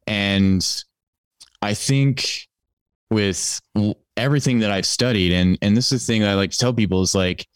And 0.07 0.65
I 1.61 1.73
think 1.73 2.47
with 3.11 3.61
everything 4.17 4.59
that 4.59 4.71
I've 4.71 4.85
studied, 4.85 5.33
and 5.33 5.57
and 5.61 5.77
this 5.77 5.91
is 5.91 6.05
the 6.05 6.13
thing 6.13 6.23
I 6.23 6.33
like 6.33 6.51
to 6.51 6.57
tell 6.57 6.73
people 6.73 7.01
is 7.01 7.13
like 7.13 7.47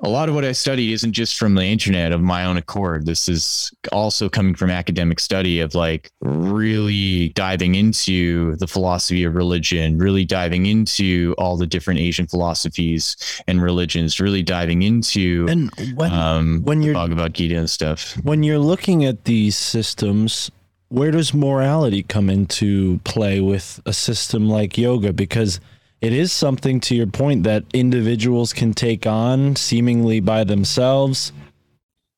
a 0.00 0.08
lot 0.08 0.28
of 0.28 0.34
what 0.34 0.44
I 0.44 0.52
studied 0.52 0.92
isn't 0.92 1.12
just 1.12 1.38
from 1.38 1.54
the 1.54 1.64
internet 1.64 2.12
of 2.12 2.20
my 2.20 2.44
own 2.44 2.58
accord. 2.58 3.06
This 3.06 3.28
is 3.28 3.72
also 3.92 4.28
coming 4.28 4.54
from 4.54 4.70
academic 4.70 5.18
study 5.18 5.60
of 5.60 5.74
like 5.74 6.10
really 6.20 7.30
diving 7.30 7.74
into 7.74 8.56
the 8.56 8.66
philosophy 8.66 9.24
of 9.24 9.34
religion, 9.34 9.96
really 9.96 10.26
diving 10.26 10.66
into 10.66 11.34
all 11.38 11.56
the 11.56 11.66
different 11.66 12.00
Asian 12.00 12.26
philosophies 12.26 13.16
and 13.46 13.62
religions, 13.62 14.20
really 14.20 14.42
diving 14.42 14.82
into 14.82 15.46
And 15.48 15.70
when 15.94 16.12
um, 16.12 16.62
when 16.64 16.82
you're 16.82 16.94
Bhagavad 16.94 17.32
Gita 17.34 17.56
and 17.56 17.70
stuff. 17.70 18.18
when 18.22 18.42
you're 18.42 18.58
looking 18.58 19.04
at 19.04 19.24
these 19.24 19.56
systems, 19.56 20.50
where 20.88 21.10
does 21.10 21.32
morality 21.32 22.02
come 22.02 22.28
into 22.28 22.98
play 23.04 23.40
with 23.40 23.80
a 23.86 23.94
system 23.94 24.46
like 24.46 24.76
yoga? 24.76 25.14
Because 25.14 25.58
it 26.06 26.12
is 26.12 26.30
something 26.30 26.78
to 26.78 26.94
your 26.94 27.08
point 27.08 27.42
that 27.42 27.64
individuals 27.74 28.52
can 28.52 28.72
take 28.72 29.08
on 29.08 29.56
seemingly 29.56 30.20
by 30.20 30.44
themselves, 30.44 31.32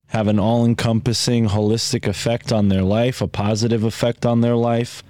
have 0.09 0.29
an 0.29 0.39
all 0.39 0.67
encompassing, 0.67 1.49
holistic 1.49 2.07
effect 2.07 2.53
on 2.53 2.69
their 2.69 2.83
life, 2.83 3.23
a 3.23 3.27
positive 3.27 3.85
effect 3.85 4.27
on 4.27 4.43
their 4.43 4.57
life. 4.57 5.03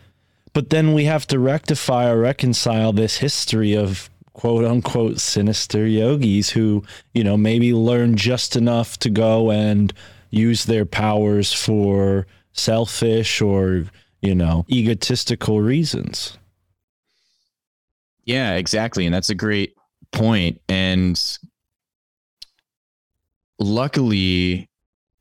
But 0.53 0.71
then 0.71 0.95
we 0.95 1.07
have 1.07 1.27
to 1.27 1.41
rectify 1.41 2.09
or 2.09 2.21
reconcile 2.21 2.93
this 2.93 3.17
history 3.17 3.75
of 3.75 4.09
quote 4.33 4.65
unquote 4.65 5.19
sinister 5.19 5.85
yogis 5.85 6.51
who, 6.51 6.85
you 7.15 7.25
know, 7.25 7.37
maybe 7.37 7.73
learn 7.73 8.17
just 8.17 8.55
enough 8.55 8.97
to 9.01 9.11
go 9.11 9.51
and 9.51 9.93
use 10.31 10.67
their 10.67 10.87
powers 10.87 11.53
for 11.53 12.29
selfish 12.53 13.41
or, 13.41 13.87
you 14.23 14.37
know, 14.37 14.65
egotistical 14.71 15.61
reasons. 15.61 16.39
Yeah, 18.29 18.57
exactly. 18.57 19.07
And 19.07 19.15
that's 19.15 19.31
a 19.31 19.35
great 19.35 19.75
point. 20.13 20.61
And 20.69 21.19
luckily, 23.59 24.69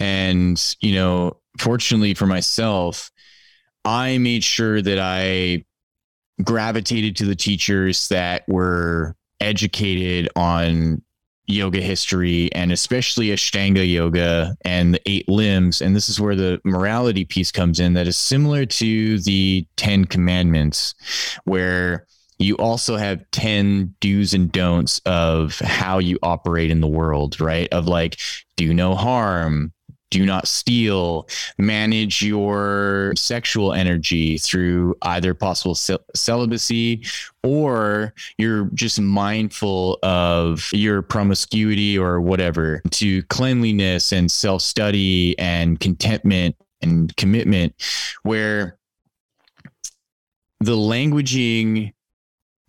and, 0.01 0.61
you 0.81 0.93
know, 0.93 1.37
fortunately 1.57 2.13
for 2.13 2.25
myself, 2.27 3.09
I 3.85 4.17
made 4.17 4.43
sure 4.43 4.81
that 4.81 4.99
I 4.99 5.63
gravitated 6.43 7.15
to 7.17 7.25
the 7.25 7.35
teachers 7.35 8.09
that 8.09 8.43
were 8.49 9.15
educated 9.39 10.27
on 10.35 11.01
yoga 11.45 11.79
history 11.79 12.51
and 12.53 12.73
especially 12.73 13.27
Ashtanga 13.27 13.89
yoga 13.89 14.57
and 14.65 14.95
the 14.95 15.01
eight 15.05 15.29
limbs. 15.29 15.81
And 15.81 15.95
this 15.95 16.09
is 16.09 16.19
where 16.19 16.35
the 16.35 16.59
morality 16.65 17.23
piece 17.23 17.53
comes 17.53 17.79
in 17.79 17.93
that 17.93 18.05
is 18.05 18.17
similar 18.17 18.65
to 18.65 19.19
the 19.19 19.65
10 19.77 20.03
commandments, 20.05 20.93
where 21.45 22.05
you 22.39 22.55
also 22.55 22.97
have 22.97 23.23
10 23.31 23.95
do's 23.99 24.33
and 24.33 24.51
don'ts 24.51 24.99
of 25.05 25.59
how 25.59 25.99
you 25.99 26.19
operate 26.21 26.71
in 26.71 26.81
the 26.81 26.87
world, 26.87 27.39
right? 27.41 27.67
Of 27.71 27.87
like, 27.87 28.19
do 28.55 28.73
no 28.73 28.95
harm, 28.95 29.73
do 30.09 30.25
not 30.25 30.47
steal, 30.47 31.27
manage 31.57 32.21
your 32.21 33.13
sexual 33.17 33.73
energy 33.73 34.37
through 34.37 34.95
either 35.01 35.33
possible 35.33 35.75
cel- 35.75 36.03
celibacy 36.15 37.03
or 37.43 38.13
you're 38.37 38.65
just 38.73 39.01
mindful 39.01 39.99
of 40.03 40.69
your 40.71 41.01
promiscuity 41.01 41.97
or 41.97 42.21
whatever, 42.21 42.81
to 42.91 43.23
cleanliness 43.23 44.11
and 44.11 44.31
self 44.31 44.61
study 44.61 45.37
and 45.39 45.79
contentment 45.79 46.55
and 46.81 47.15
commitment, 47.17 47.73
where 48.23 48.77
the 50.59 50.75
languaging 50.75 51.93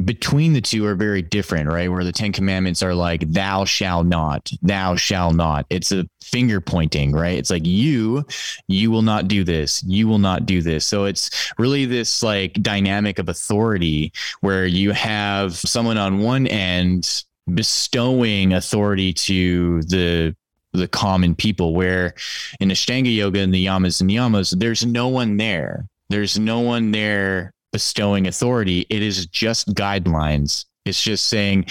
between 0.05 0.53
the 0.53 0.61
two 0.61 0.87
are 0.87 0.95
very 0.95 1.23
different, 1.23 1.69
right? 1.69 1.91
Where 1.91 2.05
the 2.05 2.13
Ten 2.13 2.33
Commandments 2.33 2.83
are 2.83 2.95
like, 2.95 3.29
thou 3.33 3.65
shall 3.65 4.05
not, 4.05 4.51
thou 4.63 4.95
shall 4.95 5.33
not. 5.33 5.67
It's 5.71 5.91
a 5.91 6.09
finger 6.23 6.61
pointing, 6.61 7.13
right? 7.13 7.37
It's 7.37 7.51
like, 7.51 7.67
you, 7.67 8.25
you 8.69 8.91
will 8.91 9.03
not 9.03 9.27
do 9.27 9.43
this, 9.43 9.83
you 9.85 10.07
will 10.07 10.19
not 10.19 10.47
do 10.47 10.63
this. 10.63 10.87
So 10.87 11.05
it's 11.05 11.53
really 11.59 11.85
this 11.85 12.23
like 12.23 12.53
dynamic 12.55 13.19
of 13.19 13.29
authority 13.29 14.13
where 14.41 14.67
you 14.67 14.93
have 14.93 15.57
someone 15.57 15.99
on 15.99 16.21
one 16.21 16.47
end 16.47 17.25
bestowing 17.53 18.53
authority 18.53 19.13
to 19.13 19.83
the 19.83 20.37
the 20.75 20.87
common 20.87 21.35
people 21.35 21.75
where 21.75 22.15
in 22.61 22.69
Ashtanga 22.69 23.13
yoga 23.13 23.41
and 23.41 23.53
the 23.53 23.65
yamas 23.65 24.01
and 24.03 24.11
niyamas, 24.11 24.57
there's 24.59 24.85
no 24.85 25.09
one 25.09 25.39
there. 25.39 25.87
There's 26.11 26.39
no 26.39 26.61
one 26.61 26.93
there 26.93 27.53
bestowing 27.73 28.27
authority. 28.27 28.87
It 28.91 29.03
is 29.03 29.27
just 29.27 29.75
guidelines. 29.75 30.65
It's 30.85 31.03
just 31.03 31.27
saying, 31.29 31.67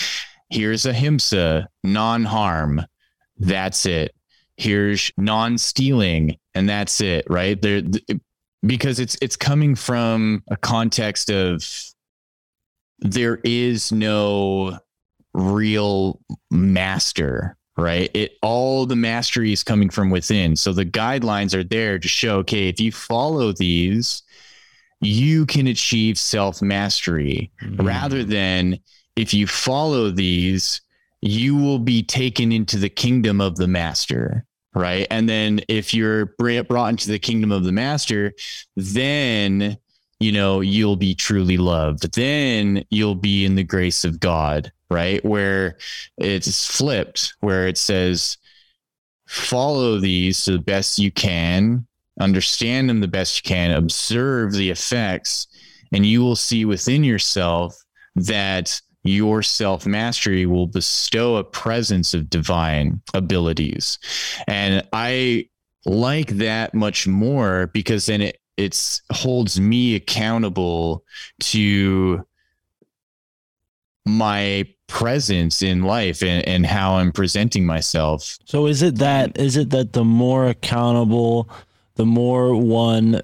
here's 0.50 0.86
ahimsa, 0.86 1.68
non 1.84 2.24
harm. 2.24 2.86
That's 3.38 3.86
it. 3.86 4.14
Here's 4.58 5.12
non 5.18 5.58
stealing, 5.58 6.38
and 6.56 6.68
that's 6.68 7.02
it. 7.02 7.26
Right 7.30 7.62
there, 7.62 7.84
because 8.66 9.00
it's 9.00 9.18
it's 9.22 9.36
coming 9.36 9.76
from 9.76 10.44
a 10.50 10.58
context 10.58 11.30
of 11.30 11.64
there 13.00 13.40
is 13.44 13.92
no 13.92 14.80
real 15.34 16.20
master 16.50 17.56
right 17.78 18.10
it 18.16 18.38
all 18.42 18.88
the 18.88 18.96
mastery 18.96 19.54
is 19.54 19.64
coming 19.64 19.90
from 19.90 20.10
within 20.10 20.56
so 20.56 20.74
the 20.74 20.86
guidelines 20.86 21.54
are 21.54 21.64
there 21.64 22.00
to 22.00 22.08
show 22.08 22.38
okay 22.40 22.68
if 22.70 22.80
you 22.80 22.92
follow 22.92 23.52
these 23.52 24.24
you 25.02 25.46
can 25.46 25.68
achieve 25.68 26.18
self 26.18 26.62
mastery 26.62 27.52
mm. 27.62 27.86
rather 27.86 28.24
than 28.24 28.80
if 29.16 29.34
you 29.34 29.48
follow 29.48 30.12
these, 30.12 30.82
you 31.22 31.56
will 31.56 31.80
be 31.80 32.04
taken 32.04 32.52
into 32.52 32.78
the 32.78 32.90
kingdom 32.90 33.42
of 33.42 33.56
the 33.56 33.68
master. 33.68 34.46
Right. 34.74 35.08
And 35.10 35.28
then 35.28 35.62
if 35.68 35.94
you're 35.94 36.28
brought 36.38 36.90
into 36.90 37.10
the 37.10 37.18
kingdom 37.18 37.52
of 37.52 37.64
the 37.64 37.72
master, 37.72 38.34
then, 38.76 39.78
you 40.20 40.32
know, 40.32 40.62
you'll 40.62 40.98
be 40.98 41.16
truly 41.16 41.58
loved. 41.58 42.14
Then 42.14 42.84
you'll 42.92 43.16
be 43.16 43.44
in 43.44 43.56
the 43.56 43.64
grace 43.64 44.06
of 44.06 44.20
God. 44.20 44.72
Right. 44.90 45.24
Where 45.26 45.78
it's 46.18 46.68
flipped, 46.68 47.34
where 47.40 47.68
it 47.68 47.78
says, 47.78 48.38
follow 49.26 50.00
these 50.00 50.46
to 50.46 50.54
the 50.54 50.60
best 50.60 51.00
you 51.00 51.12
can 51.12 51.87
understand 52.20 52.90
them 52.90 53.00
the 53.00 53.08
best 53.08 53.44
you 53.44 53.48
can, 53.48 53.72
observe 53.72 54.54
the 54.54 54.70
effects, 54.70 55.48
and 55.92 56.06
you 56.06 56.22
will 56.22 56.36
see 56.36 56.66
within 56.66 57.04
yourself 57.04 57.76
that 58.16 58.82
your 59.04 59.42
self 59.42 59.86
mastery 59.86 60.46
will 60.46 60.68
bestow 60.68 61.38
a 61.38 61.44
presence 61.44 62.14
of 62.14 62.30
divine 62.30 63.02
abilities. 63.14 64.00
And 64.48 64.86
I 64.92 65.50
like 65.86 66.30
that 66.38 66.74
much 66.74 67.08
more 67.08 67.68
because 67.68 68.08
then 68.08 68.22
it 68.22 68.40
it's 68.58 69.02
holds 69.12 69.60
me 69.60 69.96
accountable 69.96 71.06
to 71.40 72.26
my 74.06 74.68
presence 74.88 75.62
in 75.62 75.84
life 75.84 76.24
and, 76.24 76.48
and 76.48 76.66
how 76.66 76.96
I'm 76.96 77.12
presenting 77.12 77.66
myself. 77.66 78.38
So 78.46 78.66
is 78.66 78.82
it 78.82 78.96
that 78.96 79.38
is 79.38 79.58
it 79.58 79.70
that 79.70 79.94
the 79.94 80.04
more 80.04 80.48
accountable, 80.48 81.50
the 81.98 82.06
more 82.06 82.56
one 82.56 83.22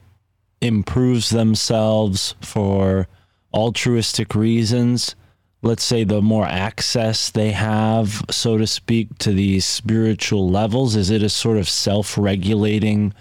improves 0.59 1.29
themselves 1.29 2.35
for 2.41 3.07
altruistic 3.53 4.33
reasons, 4.33 5.15
let's 5.61 5.83
say 5.83 6.03
the 6.03 6.21
more 6.21 6.45
access 6.45 7.29
they 7.29 7.51
have, 7.51 8.25
so 8.29 8.57
to 8.57 8.65
speak, 8.65 9.15
to 9.19 9.31
these 9.31 9.63
spiritual 9.63 10.49
levels, 10.49 10.95
is 10.95 11.11
it 11.11 11.21
a 11.21 11.29
sort 11.29 11.57
of 11.57 11.69
self-regulating 11.69 13.13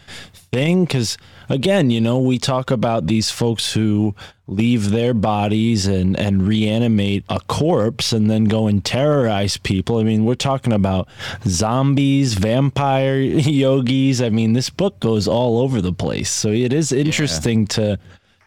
thing? 0.52 0.84
Because 0.84 1.16
again, 1.48 1.90
you 1.90 2.00
know, 2.00 2.18
we 2.18 2.38
talk 2.38 2.70
about 2.70 3.06
these 3.06 3.30
folks 3.30 3.72
who 3.72 4.14
leave 4.46 4.90
their 4.90 5.14
bodies 5.14 5.86
and 5.86 6.16
and 6.18 6.46
reanimate 6.46 7.24
a 7.28 7.40
corpse 7.40 8.12
and 8.12 8.30
then 8.30 8.44
go 8.44 8.66
and 8.66 8.84
terrorize 8.84 9.56
people. 9.56 9.98
I 9.98 10.02
mean, 10.04 10.24
we're 10.24 10.34
talking 10.34 10.72
about 10.72 11.08
zombies, 11.46 12.34
vampire 12.34 13.16
yogis. 13.20 14.20
I 14.20 14.28
mean, 14.28 14.52
this 14.52 14.70
book 14.70 15.00
goes 15.00 15.26
all 15.26 15.58
over 15.58 15.80
the 15.80 15.92
place. 15.92 16.30
So 16.30 16.48
it 16.48 16.72
is 16.72 16.92
interesting 16.92 17.66
to 17.68 17.98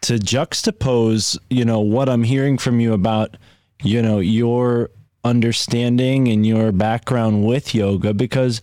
to 0.02 0.14
juxtapose, 0.14 1.36
you 1.50 1.64
know, 1.64 1.80
what 1.80 2.08
I'm 2.08 2.22
hearing 2.22 2.58
from 2.58 2.78
you 2.78 2.92
about, 2.92 3.36
you 3.82 4.00
know, 4.00 4.20
your 4.20 4.90
understanding 5.24 6.28
and 6.28 6.46
your 6.46 6.70
background 6.70 7.44
with 7.44 7.74
yoga 7.74 8.14
because 8.14 8.62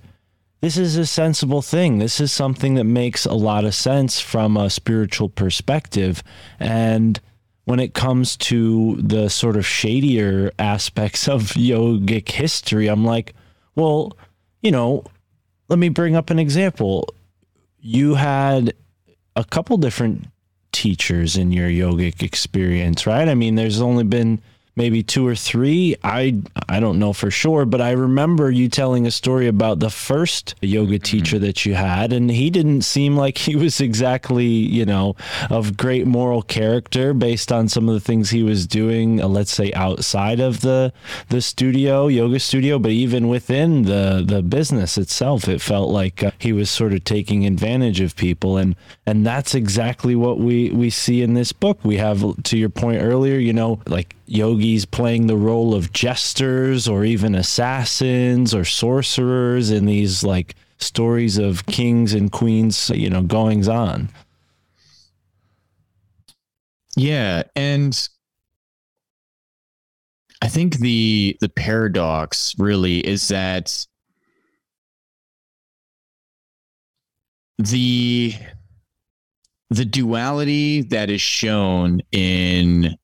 this 0.63 0.77
is 0.77 0.95
a 0.95 1.05
sensible 1.05 1.61
thing. 1.61 1.97
This 1.97 2.21
is 2.21 2.31
something 2.31 2.75
that 2.75 2.85
makes 2.85 3.25
a 3.25 3.33
lot 3.33 3.65
of 3.65 3.75
sense 3.75 4.21
from 4.21 4.55
a 4.55 4.69
spiritual 4.69 5.27
perspective. 5.27 6.23
And 6.57 7.19
when 7.65 7.81
it 7.81 7.93
comes 7.93 8.37
to 8.37 8.95
the 8.95 9.27
sort 9.27 9.57
of 9.57 9.65
shadier 9.65 10.53
aspects 10.57 11.27
of 11.27 11.41
yogic 11.57 12.29
history, 12.29 12.87
I'm 12.87 13.03
like, 13.03 13.33
well, 13.75 14.15
you 14.61 14.71
know, 14.71 15.03
let 15.67 15.79
me 15.79 15.89
bring 15.89 16.15
up 16.15 16.29
an 16.29 16.39
example. 16.39 17.09
You 17.81 18.13
had 18.13 18.73
a 19.35 19.43
couple 19.43 19.75
different 19.75 20.27
teachers 20.71 21.35
in 21.35 21.51
your 21.51 21.67
yogic 21.67 22.23
experience, 22.23 23.05
right? 23.05 23.27
I 23.27 23.35
mean, 23.35 23.55
there's 23.55 23.81
only 23.81 24.05
been 24.05 24.41
maybe 24.75 25.03
two 25.03 25.25
or 25.27 25.35
three. 25.35 25.95
I 26.03 26.41
I 26.67 26.79
don't 26.79 26.99
know 26.99 27.13
for 27.13 27.29
sure, 27.29 27.65
but 27.65 27.81
I 27.81 27.91
remember 27.91 28.49
you 28.49 28.69
telling 28.69 29.05
a 29.05 29.11
story 29.11 29.47
about 29.47 29.79
the 29.79 29.89
first 29.89 30.55
yoga 30.61 30.99
teacher 30.99 31.39
that 31.39 31.65
you 31.65 31.75
had, 31.75 32.13
and 32.13 32.29
he 32.29 32.49
didn't 32.49 32.81
seem 32.81 33.15
like 33.15 33.37
he 33.37 33.55
was 33.55 33.79
exactly 33.79 34.45
you 34.45 34.85
know 34.85 35.15
of 35.49 35.77
great 35.77 36.07
moral 36.07 36.41
character 36.41 37.13
based 37.13 37.51
on 37.51 37.67
some 37.67 37.87
of 37.87 37.93
the 37.93 38.01
things 38.01 38.29
he 38.29 38.43
was 38.43 38.65
doing. 38.67 39.21
Uh, 39.21 39.27
let's 39.27 39.51
say 39.51 39.71
outside 39.73 40.39
of 40.39 40.61
the 40.61 40.91
the 41.29 41.41
studio, 41.41 42.07
yoga 42.07 42.39
studio, 42.39 42.79
but 42.79 42.91
even 42.91 43.27
within 43.27 43.83
the 43.83 44.23
the 44.25 44.41
business 44.41 44.97
itself, 44.97 45.47
it 45.47 45.61
felt 45.61 45.89
like 45.89 46.23
uh, 46.23 46.31
he 46.39 46.53
was 46.53 46.69
sort 46.69 46.93
of 46.93 47.03
taking 47.03 47.45
advantage 47.45 48.01
of 48.01 48.15
people, 48.15 48.57
and 48.57 48.75
and 49.05 49.25
that's 49.25 49.53
exactly 49.53 50.15
what 50.15 50.39
we 50.39 50.69
we 50.71 50.89
see 50.89 51.21
in 51.21 51.33
this 51.33 51.51
book. 51.51 51.79
We 51.83 51.97
have 51.97 52.41
to 52.43 52.57
your 52.57 52.69
point 52.69 53.01
earlier, 53.01 53.37
you 53.37 53.53
know, 53.53 53.79
like 53.87 54.15
yogis 54.25 54.85
playing 54.85 55.27
the 55.27 55.37
role 55.37 55.73
of 55.73 55.91
jesters 55.91 56.87
or 56.87 57.03
even 57.05 57.35
assassins 57.35 58.53
or 58.53 58.65
sorcerers 58.65 59.69
in 59.69 59.85
these 59.85 60.23
like 60.23 60.55
stories 60.77 61.37
of 61.37 61.65
kings 61.65 62.13
and 62.13 62.31
queens, 62.31 62.89
you 62.91 63.09
know, 63.09 63.21
goings 63.21 63.67
on. 63.67 64.09
Yeah, 66.95 67.43
and 67.55 68.07
I 70.41 70.47
think 70.47 70.77
the 70.77 71.37
the 71.41 71.49
paradox 71.49 72.53
really 72.59 72.99
is 72.99 73.29
that 73.29 73.87
the 77.57 78.35
the 79.69 79.85
duality 79.85 80.81
that 80.81 81.09
is 81.09 81.21
shown 81.21 82.01
in 82.11 82.95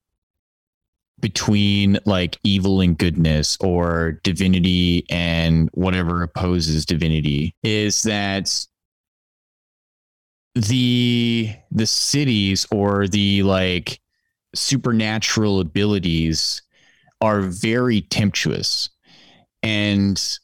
between 1.22 1.99
like 2.05 2.38
evil 2.43 2.82
and 2.82 2.97
goodness 2.97 3.57
or 3.59 4.20
divinity 4.24 5.05
and 5.09 5.70
whatever 5.74 6.24
opposes 6.24 6.86
divinity 6.86 7.55
is 7.63 8.03
that 8.03 8.65
the 10.55 11.49
the 11.72 11.84
siddhis 11.84 12.65
or 12.72 13.07
the 13.07 13.43
like 13.43 13.99
supernatural 14.55 15.59
abilities 15.59 16.61
are 17.22 17.41
very 17.41 18.01
temptuous 18.01 18.89
and 19.61 20.39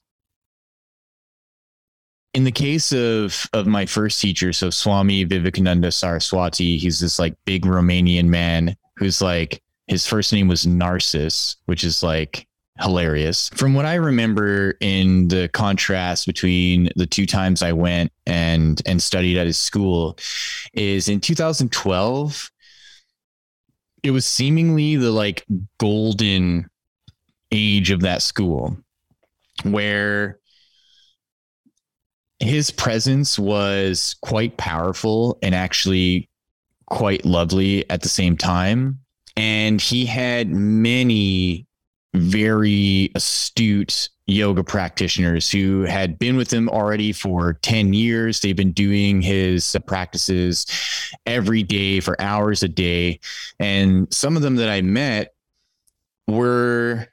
in 2.34 2.44
the 2.44 2.52
case 2.52 2.92
of 2.92 3.48
of 3.54 3.66
my 3.66 3.86
first 3.86 4.22
teacher 4.22 4.54
so 4.54 4.70
swami 4.70 5.24
vivekananda 5.24 5.92
saraswati 5.92 6.78
he's 6.78 7.00
this 7.00 7.18
like 7.18 7.36
big 7.46 7.66
romanian 7.66 8.26
man 8.26 8.76
who's 8.98 9.22
like 9.22 9.62
his 9.88 10.06
first 10.06 10.32
name 10.34 10.48
was 10.48 10.66
narcissus 10.66 11.58
which 11.66 11.84
is 11.84 12.04
like 12.04 12.48
hilarious. 12.80 13.50
From 13.50 13.74
what 13.74 13.86
i 13.86 13.96
remember 13.96 14.76
in 14.82 15.28
the 15.30 15.50
contrast 15.54 16.26
between 16.26 16.90
the 16.96 17.06
two 17.06 17.26
times 17.26 17.62
i 17.62 17.72
went 17.72 18.12
and 18.26 18.82
and 18.86 19.02
studied 19.02 19.38
at 19.38 19.48
his 19.48 19.58
school 19.58 20.18
is 20.74 21.08
in 21.08 21.20
2012 21.22 22.52
it 24.04 24.12
was 24.12 24.26
seemingly 24.26 24.98
the 24.98 25.12
like 25.12 25.46
golden 25.80 26.70
age 27.52 27.92
of 27.92 28.02
that 28.02 28.22
school 28.22 28.78
where 29.64 30.40
his 32.40 32.70
presence 32.70 33.40
was 33.40 34.16
quite 34.22 34.58
powerful 34.58 35.40
and 35.42 35.56
actually 35.56 36.30
quite 36.88 37.26
lovely 37.26 37.90
at 37.90 38.02
the 38.02 38.10
same 38.10 38.36
time 38.36 39.00
and 39.36 39.82
he 39.82 40.06
had 40.06 40.50
many 40.50 41.68
very 42.14 43.12
astute 43.16 44.10
yoga 44.28 44.64
practitioners 44.64 45.52
who 45.52 45.82
had 45.82 46.18
been 46.18 46.36
with 46.36 46.52
him 46.52 46.68
already 46.70 47.12
for 47.12 47.54
10 47.62 47.94
years. 47.94 48.40
They've 48.40 48.56
been 48.56 48.72
doing 48.72 49.22
his 49.22 49.76
uh, 49.76 49.80
practices 49.80 50.66
every 51.26 51.62
day 51.64 52.00
for 52.00 52.20
hours 52.20 52.64
a 52.64 52.68
day. 52.68 53.20
And 53.60 54.12
some 54.14 54.36
of 54.36 54.42
them 54.42 54.56
that 54.56 54.70
I 54.70 54.82
met 54.82 55.34
were 56.28 57.08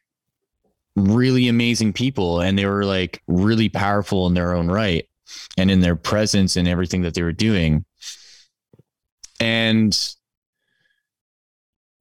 really 0.97 1.49
amazing 1.49 1.93
people 1.93 2.41
and 2.41 2.59
they 2.59 2.67
were 2.67 2.85
like 2.85 3.23
really 3.27 3.69
powerful 3.69 4.27
in 4.27 4.35
their 4.35 4.55
own 4.55 4.69
right 4.69 5.09
and 5.57 5.71
in 5.71 5.81
their 5.81 5.97
presence 5.97 6.57
and 6.57 6.69
everything 6.69 7.03
that 7.03 7.15
they 7.15 7.23
were 7.23 7.33
doing. 7.33 7.85
And 9.41 9.99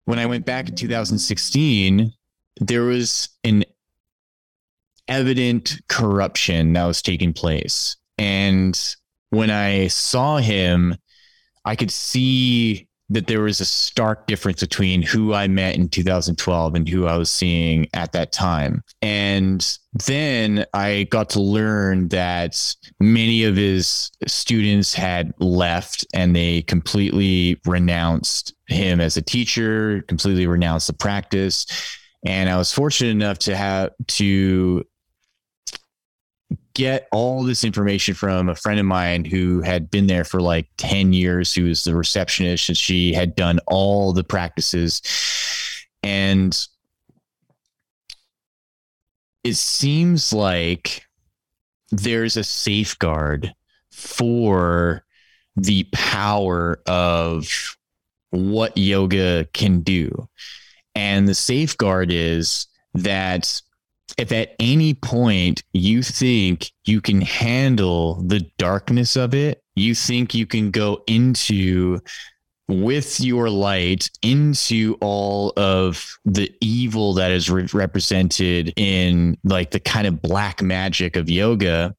when 0.06 0.20
I 0.20 0.26
went 0.26 0.46
back 0.46 0.70
in 0.70 0.76
2016, 0.76 2.12
there 2.62 2.84
was 2.84 3.30
an 3.44 3.66
evident 5.08 5.82
corruption 5.88 6.74
that 6.74 6.86
was 6.86 7.02
taking 7.02 7.34
place. 7.34 7.98
And 8.18 8.80
when 9.30 9.50
I 9.50 9.88
saw 9.88 10.38
him, 10.38 10.96
I 11.66 11.76
could 11.76 11.92
see 11.92 12.88
that 13.10 13.28
there 13.28 13.42
was 13.42 13.62
a 13.62 13.66
stark 13.66 14.26
difference 14.26 14.62
between 14.62 15.02
who 15.02 15.34
I 15.34 15.48
met 15.48 15.76
in 15.76 15.90
2012 15.90 16.76
and 16.76 16.90
who 16.90 17.06
I 17.06 17.18
was 17.18 17.32
seeing 17.32 17.88
at 17.94 18.12
that 18.14 18.32
time. 18.32 18.82
And 19.02 19.78
then 20.08 20.66
I 20.74 21.04
got 21.12 21.30
to 21.32 21.40
learn 21.40 22.08
that 22.10 22.60
many 23.00 23.44
of 23.44 23.56
his 23.56 24.12
students 24.26 24.94
had 24.94 25.34
left 25.40 26.06
and 26.14 26.36
they 26.36 26.64
completely 26.64 27.62
renounced 27.66 28.56
him 28.68 29.00
as 29.00 29.18
a 29.18 29.22
teacher, 29.22 30.04
completely 30.08 30.48
renounced 30.48 30.88
the 30.88 30.94
practice. 30.94 31.68
And 32.26 32.50
I 32.50 32.58
was 32.58 32.72
fortunate 32.72 33.12
enough 33.12 33.38
to 33.40 33.56
have 33.56 33.92
to 34.08 34.84
get 36.76 37.08
all 37.12 37.44
this 37.44 37.64
information 37.64 38.14
from 38.14 38.50
a 38.50 38.56
friend 38.56 38.80
of 38.80 38.86
mine 38.86 39.26
who 39.26 39.62
had 39.62 39.90
been 39.90 40.06
there 40.06 40.24
for 40.24 40.42
like 40.42 40.68
10 40.78 41.14
years, 41.14 41.54
who 41.54 41.64
was 41.64 41.84
the 41.84 41.96
receptionist, 41.96 42.70
and 42.70 42.78
she 42.78 43.14
had 43.14 43.36
done 43.36 43.60
all 43.66 44.14
the 44.14 44.24
practices. 44.24 45.02
And 46.04 46.56
it 49.44 49.56
seems 49.56 50.32
like 50.32 51.04
there's 51.92 52.38
a 52.38 52.44
safeguard 52.44 53.54
for 53.92 55.04
the 55.56 55.88
power 55.94 56.82
of 56.86 57.78
what 58.32 58.78
yoga 58.78 59.48
can 59.54 59.80
do. 59.80 60.28
And 60.94 61.28
the 61.28 61.36
safeguard 61.36 62.12
is 62.12 62.68
that 62.94 63.62
if 64.18 64.32
at 64.32 64.56
any 64.60 64.94
point 64.94 65.64
you 65.74 66.02
think 66.02 66.72
you 66.86 67.02
can 67.02 67.22
handle 67.22 68.22
the 68.24 68.42
darkness 68.58 69.16
of 69.16 69.34
it, 69.34 69.62
you 69.76 69.94
think 69.94 70.34
you 70.34 70.46
can 70.46 70.72
go 70.72 71.04
into 71.08 72.00
with 72.68 73.20
your 73.20 73.50
light 73.50 74.10
into 74.22 74.98
all 75.02 75.54
of 75.56 76.18
the 76.26 76.52
evil 76.62 77.14
that 77.14 77.32
is 77.32 77.50
re- 77.50 77.68
represented 77.74 78.74
in 78.76 79.38
like 79.44 79.72
the 79.72 79.80
kind 79.80 80.08
of 80.08 80.22
black 80.22 80.62
magic 80.62 81.16
of 81.16 81.30
yoga, 81.30 81.96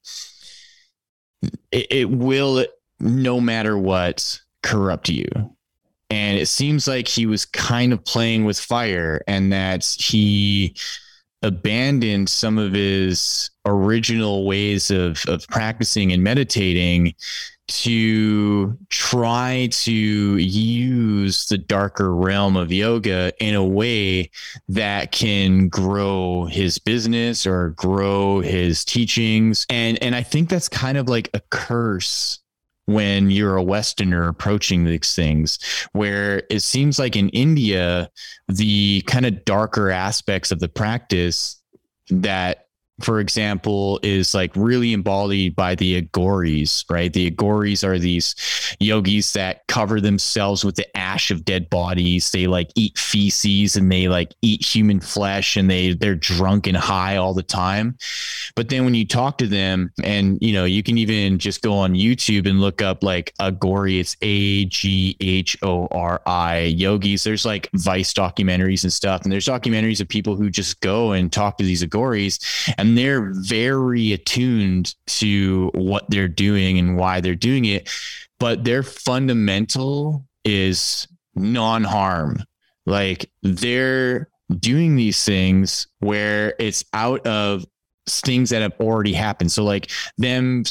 it, 1.71 1.87
it 1.91 2.11
will, 2.11 2.67
no 2.99 3.41
matter 3.41 3.79
what, 3.79 4.41
corrupt 4.63 5.09
you. 5.09 5.29
And 6.11 6.39
it 6.39 6.47
seems 6.47 6.89
like 6.89 7.09
he 7.09 7.27
was 7.27 7.45
kind 7.45 7.93
of 7.93 8.05
playing 8.05 8.45
with 8.45 8.59
fire 8.59 9.23
and 9.27 9.53
that 9.53 9.85
he 9.85 10.75
abandoned 11.43 12.29
some 12.29 12.59
of 12.59 12.73
his 12.73 13.51
original 13.65 14.47
ways 14.47 14.91
of, 14.91 15.25
of 15.29 15.47
practicing 15.49 16.13
and 16.13 16.23
meditating 16.23 17.15
to 17.69 18.77
try 18.91 19.69
to 19.73 19.93
use 19.93 21.47
the 21.47 21.59
darker 21.59 22.15
realm 22.15 22.57
of 22.57 22.71
yoga 22.71 23.33
in 23.41 23.55
a 23.55 23.65
way 23.65 24.31
that 24.69 25.11
can 25.11 25.69
grow 25.69 26.45
his 26.45 26.79
business 26.79 27.47
or 27.47 27.71
grow 27.71 28.41
his 28.41 28.85
teachings. 28.85 29.67
And 29.69 30.01
and 30.03 30.15
I 30.15 30.23
think 30.23 30.49
that's 30.49 30.69
kind 30.69 30.97
of 30.97 31.09
like 31.09 31.29
a 31.35 31.41
curse 31.51 32.39
when 32.87 33.31
you're 33.31 33.57
a 33.57 33.63
westerner 33.63 34.29
approaching 34.29 34.85
these 34.85 35.15
things 35.15 35.59
where 35.93 36.43
it 36.51 36.61
seems 36.61 36.99
like 36.99 37.17
in 37.17 37.29
India 37.31 38.11
the 38.49 39.03
kind 39.03 39.27
of 39.27 39.45
darker 39.45 39.91
aspects 39.91 40.51
of 40.51 40.61
the 40.61 40.69
practice 40.69 41.61
that 42.11 42.66
for 43.01 43.21
example, 43.21 44.01
is 44.03 44.35
like 44.35 44.53
really 44.57 44.93
embodied 44.95 45.55
by 45.55 45.75
the 45.75 46.01
Aghoris, 46.01 46.85
right? 46.91 47.13
The 47.13 47.31
Aghoris 47.31 47.85
are 47.85 47.99
these 47.99 48.35
yogis 48.81 49.35
that 49.35 49.67
cover 49.69 50.01
themselves 50.01 50.65
with 50.65 50.77
the 50.77 50.97
ash 50.97 51.31
of 51.31 51.45
dead 51.45 51.69
bodies. 51.69 52.31
They 52.31 52.47
like 52.47 52.71
eat 52.75 52.97
feces 52.97 53.77
and 53.77 53.93
they 53.93 54.09
like 54.09 54.35
eat 54.41 54.65
human 54.65 55.01
flesh 55.01 55.57
and 55.57 55.71
they 55.71 55.93
they're 55.93 56.15
drunk 56.15 56.67
and 56.67 56.77
high 56.77 57.17
all 57.17 57.35
the 57.35 57.43
time. 57.43 57.99
But 58.55 58.71
then 58.71 58.85
when 58.85 58.95
you 58.95 59.07
talk 59.07 59.37
to 59.39 59.47
them, 59.47 59.93
and 60.03 60.39
you 60.41 60.55
know, 60.55 60.65
you 60.65 60.83
can 60.83 60.97
even 60.97 61.39
just 61.39 61.61
go 61.61 61.75
on 61.75 61.95
YouTube 61.95 62.49
and 62.49 62.61
look 62.61 62.81
up 62.81 63.03
like 63.03 63.35
Aghori, 63.41 64.01
it's 64.01 64.17
A 64.23 64.65
G 64.67 65.17
H 65.21 65.57
O 65.63 65.87
R 65.91 66.23
I 66.27 66.61
yogis. 66.61 67.25
There's 67.25 67.45
like 67.45 67.69
Vice 67.75 68.15
documentaries 68.15 68.85
and 68.85 68.93
stuff, 68.93 69.23
and 69.23 69.33
there's 69.33 69.47
documentaries 69.47 70.01
of 70.01 70.09
people 70.09 70.35
who 70.35 70.49
just 70.49 70.81
go 70.81 71.13
and 71.13 71.31
talk 71.31 71.59
to 71.59 71.65
these 71.65 71.85
Aghoris, 71.85 72.73
and 72.79 72.86
they're 72.95 73.33
very 73.33 74.13
attuned 74.13 74.95
to 75.07 75.71
what 75.75 76.11
they're 76.11 76.29
doing 76.29 76.79
and 76.79 76.99
why 76.99 77.21
they're 77.23 77.35
doing 77.35 77.65
it. 77.65 77.89
But 78.39 78.65
their 78.65 78.83
fundamental 78.83 80.27
is 80.45 81.09
non 81.35 81.85
harm. 81.85 82.43
Like 82.85 83.31
they're 83.43 84.29
doing 84.59 84.97
these 84.97 85.25
things 85.25 85.87
where 86.01 86.55
it's 86.59 86.85
out 86.93 87.27
of 87.27 87.65
things 88.09 88.51
that 88.51 88.63
have 88.63 88.75
already 88.79 89.13
happened. 89.13 89.51
So 89.51 89.65
like 89.65 89.91
them 90.19 90.65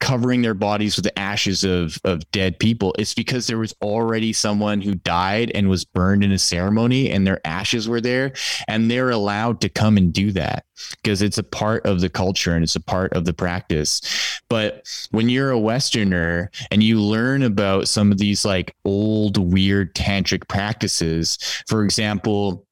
covering 0.00 0.42
their 0.42 0.54
bodies 0.54 0.96
with 0.96 1.04
the 1.04 1.18
ashes 1.18 1.64
of 1.64 1.98
of 2.04 2.30
dead 2.30 2.58
people, 2.58 2.94
it's 2.98 3.14
because 3.14 3.46
there 3.46 3.58
was 3.58 3.74
already 3.82 4.32
someone 4.32 4.80
who 4.80 4.94
died 4.94 5.50
and 5.54 5.68
was 5.68 5.84
burned 5.84 6.22
in 6.22 6.32
a 6.32 6.38
ceremony 6.38 7.10
and 7.10 7.26
their 7.26 7.40
ashes 7.46 7.88
were 7.88 8.00
there 8.00 8.32
and 8.68 8.90
they're 8.90 9.10
allowed 9.10 9.60
to 9.60 9.68
come 9.68 9.96
and 9.96 10.12
do 10.12 10.32
that 10.32 10.64
because 11.02 11.22
it's 11.22 11.38
a 11.38 11.42
part 11.42 11.84
of 11.86 12.00
the 12.00 12.08
culture 12.08 12.54
and 12.54 12.62
it's 12.62 12.76
a 12.76 12.80
part 12.80 13.12
of 13.14 13.24
the 13.24 13.32
practice. 13.32 14.00
But 14.48 14.86
when 15.10 15.28
you're 15.28 15.50
a 15.50 15.58
westerner 15.58 16.50
and 16.70 16.82
you 16.82 17.00
learn 17.00 17.42
about 17.42 17.88
some 17.88 18.12
of 18.12 18.18
these 18.18 18.44
like 18.44 18.74
old 18.84 19.38
weird 19.38 19.94
tantric 19.94 20.46
practices, 20.48 21.38
for 21.66 21.84
example, 21.84 22.66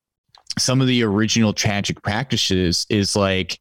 some 0.59 0.81
of 0.81 0.87
the 0.87 1.03
original 1.03 1.53
tantric 1.53 2.03
practices 2.03 2.87
is 2.89 3.17
like 3.17 3.59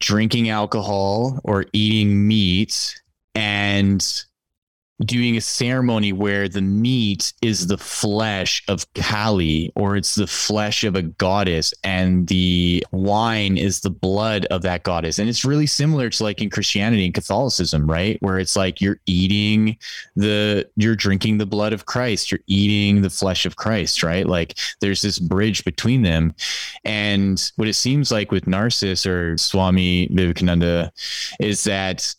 drinking 0.00 0.50
alcohol 0.50 1.40
or 1.44 1.66
eating 1.72 2.26
meat 2.26 3.00
and 3.34 4.24
doing 5.00 5.36
a 5.36 5.40
ceremony 5.40 6.12
where 6.12 6.48
the 6.48 6.62
meat 6.62 7.32
is 7.42 7.66
the 7.66 7.76
flesh 7.76 8.62
of 8.68 8.86
Kali 8.94 9.72
or 9.74 9.96
it's 9.96 10.14
the 10.14 10.26
flesh 10.26 10.84
of 10.84 10.94
a 10.94 11.02
goddess 11.02 11.74
and 11.82 12.28
the 12.28 12.84
wine 12.92 13.58
is 13.58 13.80
the 13.80 13.90
blood 13.90 14.46
of 14.46 14.62
that 14.62 14.84
goddess. 14.84 15.18
And 15.18 15.28
it's 15.28 15.44
really 15.44 15.66
similar 15.66 16.10
to 16.10 16.22
like 16.22 16.40
in 16.40 16.48
Christianity 16.48 17.04
and 17.04 17.12
Catholicism, 17.12 17.90
right? 17.90 18.18
Where 18.20 18.38
it's 18.38 18.54
like 18.54 18.80
you're 18.80 19.00
eating 19.06 19.76
the, 20.14 20.68
you're 20.76 20.94
drinking 20.94 21.38
the 21.38 21.46
blood 21.46 21.72
of 21.72 21.86
Christ, 21.86 22.30
you're 22.30 22.40
eating 22.46 23.02
the 23.02 23.10
flesh 23.10 23.46
of 23.46 23.56
Christ, 23.56 24.04
right? 24.04 24.26
Like 24.26 24.56
there's 24.80 25.02
this 25.02 25.18
bridge 25.18 25.64
between 25.64 26.02
them. 26.02 26.34
And 26.84 27.50
what 27.56 27.66
it 27.66 27.74
seems 27.74 28.12
like 28.12 28.30
with 28.30 28.46
Narcissus 28.46 29.06
or 29.06 29.36
Swami 29.38 30.06
Vivekananda 30.12 30.92
is 31.40 31.64
that 31.64 32.14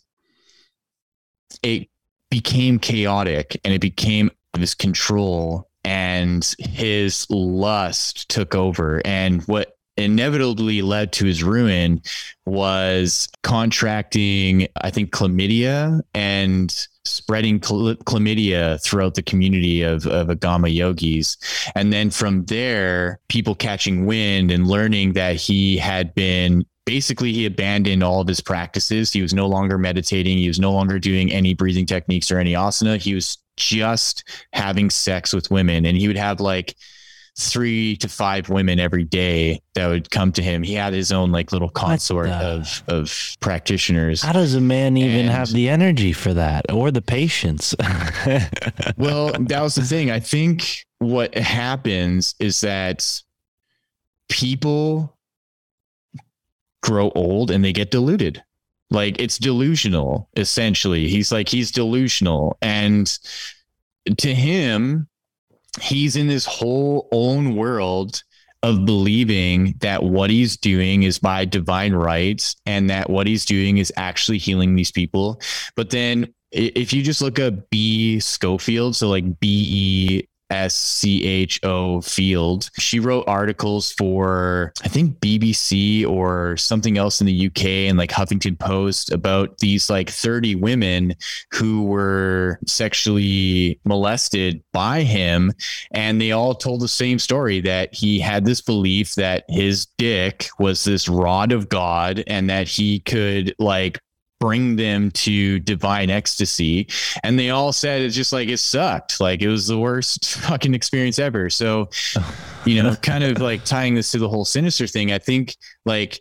it 1.62 1.88
became 2.30 2.78
chaotic 2.78 3.60
and 3.64 3.72
it 3.72 3.80
became 3.80 4.30
this 4.54 4.74
control 4.74 5.68
and 5.84 6.54
his 6.58 7.26
lust 7.30 8.28
took 8.28 8.54
over. 8.54 9.00
And 9.04 9.42
what 9.44 9.76
inevitably 9.96 10.82
led 10.82 11.12
to 11.14 11.24
his 11.24 11.42
ruin 11.42 12.02
was 12.44 13.28
contracting 13.42 14.68
i 14.82 14.90
think 14.90 15.10
chlamydia 15.10 16.02
and 16.12 16.86
spreading 17.06 17.60
chla- 17.60 17.96
chlamydia 18.04 18.82
throughout 18.82 19.14
the 19.14 19.22
community 19.22 19.82
of, 19.82 20.06
of 20.06 20.28
agama 20.28 20.72
yogis. 20.72 21.36
And 21.74 21.92
then 21.92 22.10
from 22.10 22.44
there 22.46 23.20
people 23.28 23.54
catching 23.54 24.06
wind 24.06 24.50
and 24.50 24.66
learning 24.66 25.14
that 25.14 25.36
he 25.36 25.78
had 25.78 26.14
been 26.14 26.66
basically 26.86 27.32
he 27.32 27.44
abandoned 27.44 28.02
all 28.02 28.20
of 28.22 28.28
his 28.28 28.40
practices. 28.40 29.12
He 29.12 29.20
was 29.20 29.34
no 29.34 29.46
longer 29.46 29.76
meditating. 29.76 30.38
He 30.38 30.48
was 30.48 30.58
no 30.60 30.72
longer 30.72 30.98
doing 30.98 31.30
any 31.30 31.52
breathing 31.52 31.84
techniques 31.84 32.30
or 32.30 32.38
any 32.38 32.54
asana. 32.54 32.96
He 32.96 33.14
was 33.14 33.36
just 33.58 34.24
having 34.54 34.88
sex 34.88 35.34
with 35.34 35.50
women. 35.50 35.84
And 35.84 35.96
he 35.98 36.06
would 36.08 36.16
have 36.16 36.40
like 36.40 36.74
three 37.38 37.96
to 37.96 38.08
five 38.08 38.48
women 38.48 38.80
every 38.80 39.04
day 39.04 39.60
that 39.74 39.88
would 39.88 40.10
come 40.10 40.32
to 40.32 40.42
him. 40.42 40.62
He 40.62 40.72
had 40.72 40.94
his 40.94 41.12
own 41.12 41.32
like 41.32 41.52
little 41.52 41.68
consort 41.68 42.28
the- 42.28 42.34
of 42.34 42.82
of 42.88 43.36
practitioners. 43.40 44.22
How 44.22 44.32
does 44.32 44.54
a 44.54 44.60
man 44.60 44.96
even 44.96 45.20
And- 45.26 45.30
have 45.30 45.50
the 45.52 45.68
energy 45.68 46.12
for 46.12 46.32
that 46.34 46.70
or 46.72 46.90
the 46.90 47.02
patience? 47.02 47.74
well, 48.96 49.32
that 49.38 49.60
was 49.60 49.74
the 49.74 49.82
thing. 49.82 50.10
I 50.10 50.20
think 50.20 50.84
what 50.98 51.36
happens 51.36 52.34
is 52.38 52.60
that 52.62 53.04
people 54.28 55.15
grow 56.86 57.10
old 57.14 57.50
and 57.50 57.64
they 57.64 57.72
get 57.72 57.90
deluded. 57.90 58.42
Like 58.90 59.20
it's 59.20 59.38
delusional, 59.38 60.28
essentially. 60.36 61.08
He's 61.08 61.32
like, 61.32 61.48
he's 61.48 61.72
delusional. 61.72 62.56
And 62.62 63.06
to 64.18 64.32
him, 64.32 65.08
he's 65.80 66.14
in 66.14 66.28
this 66.28 66.46
whole 66.46 67.08
own 67.10 67.56
world 67.56 68.22
of 68.62 68.86
believing 68.86 69.74
that 69.80 70.02
what 70.02 70.30
he's 70.30 70.56
doing 70.56 71.02
is 71.02 71.18
by 71.18 71.44
divine 71.44 71.92
rights 71.92 72.56
and 72.64 72.88
that 72.88 73.10
what 73.10 73.26
he's 73.26 73.44
doing 73.44 73.78
is 73.78 73.92
actually 73.96 74.38
healing 74.38 74.74
these 74.74 74.92
people. 74.92 75.40
But 75.74 75.90
then 75.90 76.32
if 76.52 76.92
you 76.92 77.02
just 77.02 77.20
look 77.20 77.38
up 77.38 77.68
B 77.70 78.20
Schofield, 78.20 78.96
so 78.96 79.08
like 79.08 79.40
B 79.40 79.66
E 79.68 80.28
S 80.50 80.74
C 80.74 81.24
H 81.24 81.60
O 81.62 82.00
Field, 82.00 82.70
she 82.78 83.00
wrote 83.00 83.24
articles 83.26 83.92
for 83.92 84.72
I 84.84 84.88
think 84.88 85.18
BBC 85.20 86.06
or 86.06 86.56
something 86.56 86.98
else 86.98 87.20
in 87.20 87.26
the 87.26 87.46
UK 87.46 87.64
and 87.64 87.98
like 87.98 88.10
Huffington 88.10 88.58
Post 88.58 89.10
about 89.12 89.58
these 89.58 89.90
like 89.90 90.10
30 90.10 90.54
women 90.56 91.14
who 91.52 91.84
were 91.84 92.58
sexually 92.66 93.80
molested 93.84 94.62
by 94.72 95.02
him. 95.02 95.52
And 95.90 96.20
they 96.20 96.32
all 96.32 96.54
told 96.54 96.80
the 96.80 96.88
same 96.88 97.18
story 97.18 97.60
that 97.62 97.94
he 97.94 98.20
had 98.20 98.44
this 98.44 98.60
belief 98.60 99.14
that 99.14 99.44
his 99.48 99.86
dick 99.98 100.48
was 100.58 100.84
this 100.84 101.08
rod 101.08 101.52
of 101.52 101.68
God 101.68 102.22
and 102.26 102.48
that 102.50 102.68
he 102.68 103.00
could 103.00 103.54
like 103.58 103.98
bring 104.38 104.76
them 104.76 105.10
to 105.12 105.58
divine 105.60 106.10
ecstasy. 106.10 106.88
And 107.22 107.38
they 107.38 107.50
all 107.50 107.72
said 107.72 108.02
it's 108.02 108.14
just 108.14 108.32
like 108.32 108.48
it 108.48 108.58
sucked. 108.58 109.20
Like 109.20 109.42
it 109.42 109.48
was 109.48 109.66
the 109.66 109.78
worst 109.78 110.38
fucking 110.42 110.74
experience 110.74 111.18
ever. 111.18 111.50
So 111.50 111.88
you 112.66 112.82
know 112.82 112.94
kind 113.02 113.24
of 113.24 113.38
like 113.38 113.64
tying 113.64 113.94
this 113.94 114.10
to 114.10 114.18
the 114.18 114.28
whole 114.28 114.44
sinister 114.44 114.86
thing 114.86 115.12
i 115.12 115.18
think 115.18 115.56
like 115.86 116.20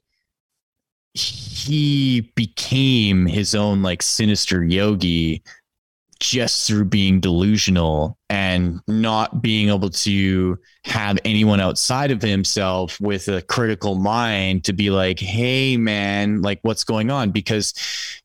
he 1.13 2.31
became 2.35 3.25
his 3.25 3.55
own 3.55 3.81
like 3.81 4.01
sinister 4.01 4.63
yogi 4.63 5.41
just 6.19 6.67
through 6.67 6.85
being 6.85 7.19
delusional 7.19 8.17
and 8.29 8.79
not 8.87 9.41
being 9.41 9.69
able 9.69 9.89
to 9.89 10.57
have 10.83 11.17
anyone 11.25 11.59
outside 11.59 12.09
of 12.09 12.21
himself 12.21 12.99
with 12.99 13.27
a 13.27 13.41
critical 13.43 13.95
mind 13.95 14.63
to 14.63 14.73
be 14.73 14.89
like, 14.89 15.19
hey, 15.19 15.77
man, 15.77 16.41
like 16.41 16.59
what's 16.63 16.83
going 16.83 17.11
on? 17.11 17.31
Because 17.31 17.73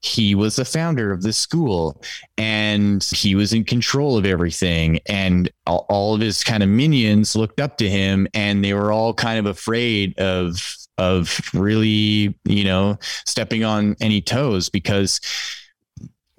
he 0.02 0.34
was 0.34 0.56
the 0.56 0.64
founder 0.64 1.12
of 1.12 1.22
the 1.22 1.32
school 1.32 2.00
and 2.38 3.04
he 3.04 3.34
was 3.34 3.52
in 3.52 3.64
control 3.64 4.16
of 4.16 4.24
everything. 4.24 5.00
And 5.06 5.50
all, 5.66 6.14
of 6.14 6.20
his 6.20 6.42
kind 6.42 6.62
of 6.62 6.68
minions 6.68 7.36
looked 7.36 7.60
up 7.60 7.76
to 7.78 7.88
him 7.88 8.26
and 8.34 8.64
they 8.64 8.74
were 8.74 8.92
all 8.92 9.14
kind 9.14 9.38
of 9.38 9.46
afraid 9.46 10.18
of 10.18 10.76
of 10.98 11.40
really, 11.54 12.36
you 12.44 12.64
know, 12.64 12.98
stepping 13.24 13.64
on 13.64 13.96
any 14.00 14.20
toes 14.20 14.68
because 14.68 15.20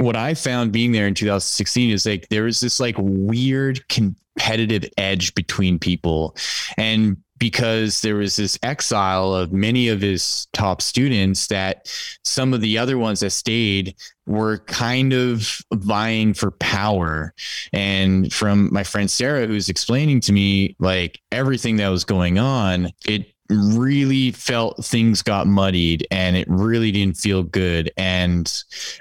what 0.02 0.16
I 0.16 0.34
found 0.34 0.72
being 0.72 0.92
there 0.92 1.08
in 1.08 1.14
2016 1.14 1.92
is 1.92 2.06
like 2.06 2.28
there 2.30 2.44
was 2.44 2.60
this 2.60 2.80
like 2.80 2.96
weird 2.98 3.88
competitive 3.88 4.86
edge 4.98 5.34
between 5.36 5.80
people. 5.80 6.36
And 6.78 7.18
because 7.38 8.02
there 8.02 8.16
was 8.16 8.36
this 8.36 8.58
exile 8.62 9.34
of 9.34 9.52
many 9.52 9.88
of 9.88 10.00
his 10.00 10.48
top 10.54 10.80
students, 10.80 11.48
that 11.48 11.92
some 12.24 12.54
of 12.54 12.62
the 12.62 12.78
other 12.78 13.00
ones 13.00 13.22
that 13.22 13.32
stayed 13.32 13.96
were 14.28 14.60
kind 14.60 15.12
of 15.12 15.58
vying 15.74 16.36
for 16.36 16.52
power. 16.52 17.34
And 17.74 18.32
from 18.32 18.72
my 18.72 18.84
friend 18.84 19.10
Sarah, 19.10 19.48
who's 19.48 19.70
explaining 19.70 20.22
to 20.22 20.34
me 20.34 20.76
like 20.78 21.20
everything 21.32 21.78
that 21.78 21.90
was 21.90 22.04
going 22.04 22.38
on, 22.38 22.92
it 23.08 23.31
really 23.52 24.32
felt 24.32 24.84
things 24.84 25.22
got 25.22 25.48
muddied 25.48 26.08
and 26.12 26.36
it 26.36 26.48
really 26.50 26.92
didn't 26.92 27.18
feel 27.18 27.44
good. 27.44 27.92
And 27.98 28.52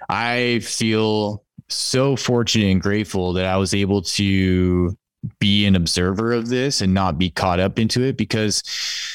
I 0.08 0.60
feel 0.60 1.44
so 1.68 2.16
fortunate 2.16 2.66
and 2.66 2.82
grateful 2.82 3.32
that 3.34 3.46
I 3.46 3.56
was 3.56 3.74
able 3.74 4.02
to 4.02 4.96
be 5.38 5.66
an 5.66 5.76
observer 5.76 6.32
of 6.32 6.48
this 6.48 6.80
and 6.80 6.94
not 6.94 7.18
be 7.18 7.30
caught 7.30 7.60
up 7.60 7.78
into 7.78 8.02
it 8.02 8.16
because 8.16 8.62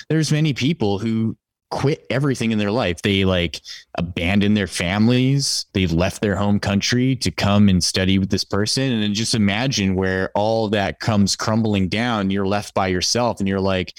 there's 0.09 0.31
many 0.31 0.53
people 0.53 0.99
who 0.99 1.35
quit 1.71 2.05
everything 2.09 2.51
in 2.51 2.57
their 2.57 2.71
life. 2.71 3.01
They 3.01 3.25
like 3.25 3.59
abandoned 3.97 4.55
their 4.55 4.67
families. 4.67 5.65
They 5.73 5.87
left 5.87 6.21
their 6.21 6.35
home 6.35 6.59
country 6.59 7.15
to 7.17 7.31
come 7.31 7.69
and 7.69 7.83
study 7.83 8.19
with 8.19 8.29
this 8.29 8.43
person. 8.43 8.91
And 8.91 9.03
then 9.03 9.13
just 9.13 9.35
imagine 9.35 9.95
where 9.95 10.31
all 10.35 10.69
that 10.69 10.99
comes 10.99 11.35
crumbling 11.35 11.89
down. 11.89 12.29
You're 12.29 12.47
left 12.47 12.73
by 12.73 12.87
yourself 12.87 13.39
and 13.39 13.49
you're 13.49 13.59
like, 13.59 13.93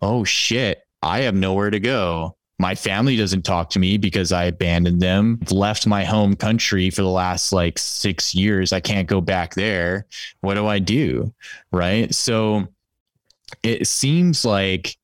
oh 0.00 0.24
shit, 0.24 0.82
I 1.02 1.20
have 1.20 1.34
nowhere 1.34 1.70
to 1.70 1.80
go. 1.80 2.36
My 2.58 2.74
family 2.74 3.16
doesn't 3.16 3.42
talk 3.42 3.70
to 3.70 3.78
me 3.78 3.98
because 3.98 4.30
I 4.30 4.44
abandoned 4.44 5.00
them, 5.00 5.38
I've 5.42 5.52
left 5.52 5.86
my 5.86 6.04
home 6.04 6.34
country 6.34 6.88
for 6.90 7.02
the 7.02 7.08
last 7.08 7.52
like 7.52 7.78
six 7.78 8.34
years. 8.34 8.72
I 8.72 8.80
can't 8.80 9.08
go 9.08 9.20
back 9.20 9.54
there. 9.54 10.06
What 10.40 10.54
do 10.54 10.66
I 10.66 10.78
do? 10.78 11.34
Right. 11.72 12.14
So 12.14 12.68
it 13.62 13.86
seems 13.88 14.44
like 14.44 14.96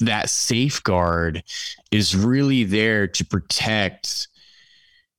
that 0.00 0.30
safeguard 0.30 1.42
is 1.90 2.16
really 2.16 2.64
there 2.64 3.06
to 3.06 3.24
protect 3.24 4.28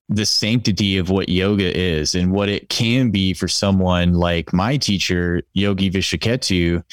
the 0.09 0.25
sanctity 0.25 0.97
of 0.97 1.09
what 1.09 1.29
yoga 1.29 1.77
is 1.77 2.15
and 2.15 2.33
what 2.33 2.49
it 2.49 2.67
can 2.67 3.11
be 3.11 3.33
for 3.33 3.47
someone 3.47 4.13
like 4.13 4.51
my 4.51 4.75
teacher, 4.75 5.41
Yogi 5.53 5.89
Vishvaketu, 5.89 6.83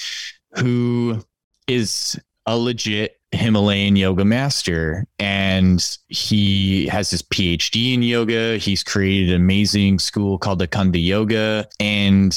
who 0.52 1.20
is 1.68 2.18
a 2.46 2.56
legit 2.56 3.20
Himalayan 3.32 3.94
yoga 3.96 4.24
master. 4.24 5.06
And 5.18 5.84
he 6.08 6.86
has 6.86 7.10
his 7.10 7.22
PhD 7.22 7.94
in 7.94 8.02
yoga. 8.02 8.56
He's 8.56 8.82
created 8.82 9.30
an 9.30 9.42
amazing 9.42 9.98
school 9.98 10.38
called 10.38 10.58
the 10.58 10.68
Kunda 10.68 11.02
Yoga. 11.02 11.68
And 11.78 12.36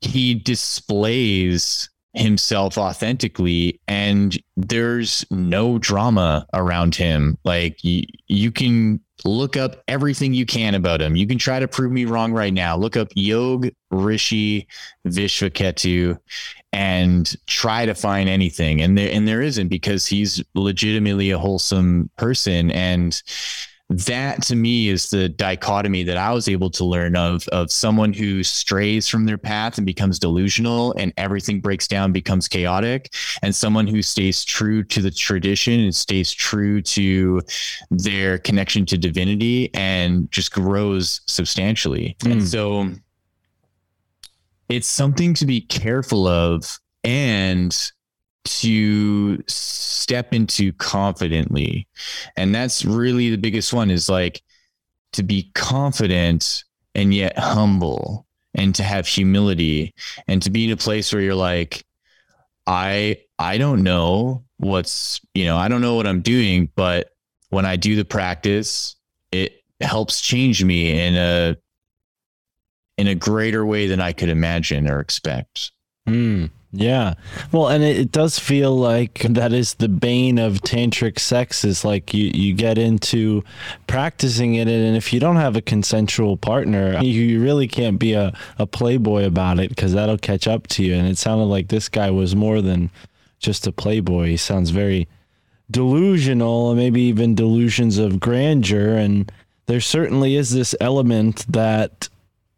he 0.00 0.34
displays 0.34 1.88
himself 2.14 2.76
authentically 2.76 3.80
and 3.86 4.36
there's 4.56 5.24
no 5.30 5.78
drama 5.78 6.46
around 6.54 6.94
him. 6.94 7.38
Like 7.44 7.78
y- 7.84 8.04
you 8.26 8.50
can 8.50 9.00
look 9.24 9.56
up 9.56 9.82
everything 9.86 10.34
you 10.34 10.46
can 10.46 10.74
about 10.74 11.00
him. 11.00 11.14
You 11.14 11.26
can 11.26 11.38
try 11.38 11.60
to 11.60 11.68
prove 11.68 11.92
me 11.92 12.04
wrong 12.06 12.32
right 12.32 12.52
now. 12.52 12.76
Look 12.76 12.96
up 12.96 13.08
yog 13.14 13.68
rishi 13.90 14.66
vishvaketu 15.06 16.18
and 16.72 17.36
try 17.46 17.86
to 17.86 17.94
find 17.94 18.28
anything. 18.28 18.80
And 18.80 18.96
there 18.96 19.12
and 19.12 19.28
there 19.28 19.42
isn't 19.42 19.68
because 19.68 20.06
he's 20.06 20.42
legitimately 20.54 21.30
a 21.30 21.38
wholesome 21.38 22.10
person. 22.16 22.70
And 22.70 23.20
that 23.92 24.40
to 24.40 24.54
me 24.54 24.88
is 24.88 25.10
the 25.10 25.28
dichotomy 25.28 26.04
that 26.04 26.16
I 26.16 26.32
was 26.32 26.48
able 26.48 26.70
to 26.70 26.84
learn 26.84 27.16
of 27.16 27.46
of 27.48 27.72
someone 27.72 28.12
who 28.12 28.44
strays 28.44 29.08
from 29.08 29.24
their 29.24 29.36
path 29.36 29.78
and 29.78 29.84
becomes 29.84 30.20
delusional 30.20 30.92
and 30.96 31.12
everything 31.16 31.60
breaks 31.60 31.88
down 31.88 32.12
becomes 32.12 32.46
chaotic 32.46 33.12
and 33.42 33.52
someone 33.52 33.88
who 33.88 34.00
stays 34.00 34.44
true 34.44 34.84
to 34.84 35.02
the 35.02 35.10
tradition 35.10 35.80
and 35.80 35.94
stays 35.94 36.30
true 36.30 36.80
to 36.82 37.42
their 37.90 38.38
connection 38.38 38.86
to 38.86 38.96
divinity 38.96 39.70
and 39.74 40.30
just 40.30 40.52
grows 40.52 41.20
substantially 41.26 42.16
and 42.24 42.40
Mm. 42.42 42.46
so 42.46 42.90
it's 44.68 44.86
something 44.86 45.34
to 45.34 45.46
be 45.46 45.60
careful 45.62 46.28
of 46.28 46.78
and 47.02 47.90
to 48.44 49.42
step 49.46 50.32
into 50.32 50.72
confidently. 50.74 51.86
And 52.36 52.54
that's 52.54 52.84
really 52.84 53.30
the 53.30 53.36
biggest 53.36 53.72
one 53.72 53.90
is 53.90 54.08
like 54.08 54.42
to 55.12 55.22
be 55.22 55.50
confident 55.54 56.64
and 56.94 57.14
yet 57.14 57.38
humble 57.38 58.26
and 58.54 58.74
to 58.74 58.82
have 58.82 59.06
humility 59.06 59.94
and 60.26 60.42
to 60.42 60.50
be 60.50 60.64
in 60.64 60.72
a 60.72 60.76
place 60.76 61.12
where 61.12 61.22
you're 61.22 61.34
like, 61.34 61.84
I 62.66 63.18
I 63.38 63.58
don't 63.58 63.82
know 63.82 64.44
what's, 64.58 65.20
you 65.34 65.44
know, 65.46 65.56
I 65.56 65.68
don't 65.68 65.80
know 65.80 65.94
what 65.94 66.06
I'm 66.06 66.20
doing, 66.20 66.70
but 66.74 67.12
when 67.48 67.66
I 67.66 67.76
do 67.76 67.96
the 67.96 68.04
practice, 68.04 68.96
it 69.32 69.64
helps 69.80 70.20
change 70.20 70.62
me 70.64 71.00
in 71.00 71.16
a 71.16 71.56
in 72.98 73.06
a 73.06 73.14
greater 73.14 73.64
way 73.64 73.86
than 73.86 74.00
I 74.00 74.12
could 74.12 74.28
imagine 74.28 74.88
or 74.88 75.00
expect. 75.00 75.72
Mm, 76.06 76.50
yeah. 76.72 77.14
Well, 77.50 77.68
and 77.68 77.82
it, 77.82 77.96
it 77.96 78.12
does 78.12 78.38
feel 78.38 78.76
like 78.76 79.20
that 79.28 79.52
is 79.52 79.74
the 79.74 79.88
bane 79.88 80.38
of 80.38 80.62
tantric 80.62 81.18
sex 81.18 81.64
is 81.64 81.84
like 81.84 82.14
you, 82.14 82.30
you 82.32 82.54
get 82.54 82.78
into 82.78 83.42
practicing 83.88 84.54
it, 84.54 84.68
and 84.68 84.96
if 84.96 85.12
you 85.12 85.18
don't 85.18 85.36
have 85.36 85.56
a 85.56 85.62
consensual 85.62 86.36
partner, 86.36 87.00
you, 87.02 87.10
you 87.10 87.42
really 87.42 87.66
can't 87.66 87.98
be 87.98 88.12
a, 88.12 88.32
a 88.58 88.66
playboy 88.66 89.24
about 89.24 89.58
it 89.58 89.70
because 89.70 89.92
that'll 89.92 90.18
catch 90.18 90.46
up 90.46 90.68
to 90.68 90.84
you. 90.84 90.94
And 90.94 91.08
it 91.08 91.18
sounded 91.18 91.46
like 91.46 91.68
this 91.68 91.88
guy 91.88 92.10
was 92.10 92.36
more 92.36 92.60
than 92.60 92.90
just 93.40 93.66
a 93.66 93.72
playboy. 93.72 94.28
He 94.28 94.36
sounds 94.36 94.70
very 94.70 95.08
delusional, 95.70 96.74
maybe 96.74 97.02
even 97.02 97.34
delusions 97.34 97.98
of 97.98 98.20
grandeur. 98.20 98.96
And 98.96 99.30
there 99.66 99.80
certainly 99.80 100.36
is 100.36 100.52
this 100.52 100.74
element 100.80 101.46
that 101.48 102.08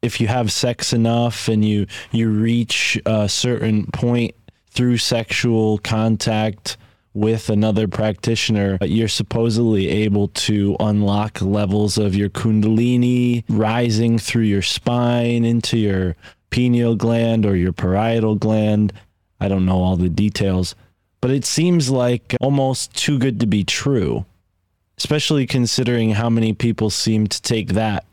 if 0.03 0.21
you 0.21 0.27
have 0.27 0.53
sex 0.53 0.93
enough 0.93 1.49
and 1.49 1.65
you 1.65 1.87
you 2.11 2.29
reach 2.29 3.01
a 3.07 3.29
certain 3.29 3.87
point 3.87 4.35
through 4.69 4.99
sexual 4.99 5.79
contact 5.79 6.77
with 7.15 7.51
another 7.51 7.87
practitioner, 7.87 8.79
uh, 8.81 8.87
you're 8.87 9.07
supposedly 9.07 9.89
able 9.89 10.29
to 10.29 10.77
unlock 10.81 11.41
levels 11.43 11.99
of 11.99 12.15
your 12.15 12.31
kundalini 12.31 13.45
rising 13.49 14.19
through 14.19 14.43
your 14.43 14.63
spine 14.63 15.45
into 15.45 15.79
your 15.79 16.17
pineal 16.51 16.97
gland 16.97 17.45
or 17.45 17.55
your 17.55 17.73
parietal 17.73 18.35
gland. 18.35 18.93
I 19.41 19.49
don't 19.49 19.67
know 19.67 19.83
all 19.83 19.97
the 19.97 20.09
details, 20.09 20.75
but 21.21 21.31
it 21.31 21.45
seems 21.45 21.91
like 21.91 22.35
almost 22.41 22.95
too 22.97 23.19
good 23.19 23.41
to 23.41 23.47
be 23.47 23.63
true, 23.63 24.25
especially 24.97 25.47
considering 25.47 26.13
how 26.13 26.31
many 26.31 26.55
people 26.55 26.89
seem 26.89 27.27
to 27.27 27.43
take 27.43 27.69
that 27.75 28.07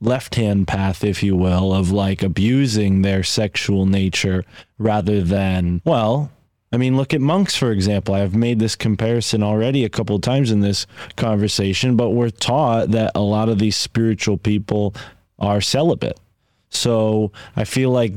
left 0.00 0.36
hand 0.36 0.68
path, 0.68 1.02
if 1.02 1.22
you 1.22 1.36
will, 1.36 1.74
of 1.74 1.90
like 1.90 2.22
abusing 2.22 3.02
their 3.02 3.22
sexual 3.22 3.86
nature 3.86 4.44
rather 4.78 5.22
than, 5.22 5.82
well, 5.84 6.30
I 6.72 6.76
mean, 6.76 6.96
look 6.96 7.14
at 7.14 7.20
monks, 7.20 7.56
for 7.56 7.72
example. 7.72 8.14
I've 8.14 8.34
made 8.34 8.58
this 8.58 8.76
comparison 8.76 9.42
already 9.42 9.84
a 9.84 9.88
couple 9.88 10.16
of 10.16 10.22
times 10.22 10.50
in 10.50 10.60
this 10.60 10.86
conversation, 11.16 11.96
but 11.96 12.10
we're 12.10 12.30
taught 12.30 12.90
that 12.90 13.12
a 13.14 13.20
lot 13.20 13.48
of 13.48 13.58
these 13.58 13.76
spiritual 13.76 14.36
people 14.36 14.94
are 15.38 15.60
celibate. 15.60 16.20
So 16.68 17.32
I 17.56 17.64
feel 17.64 17.90
like 17.90 18.12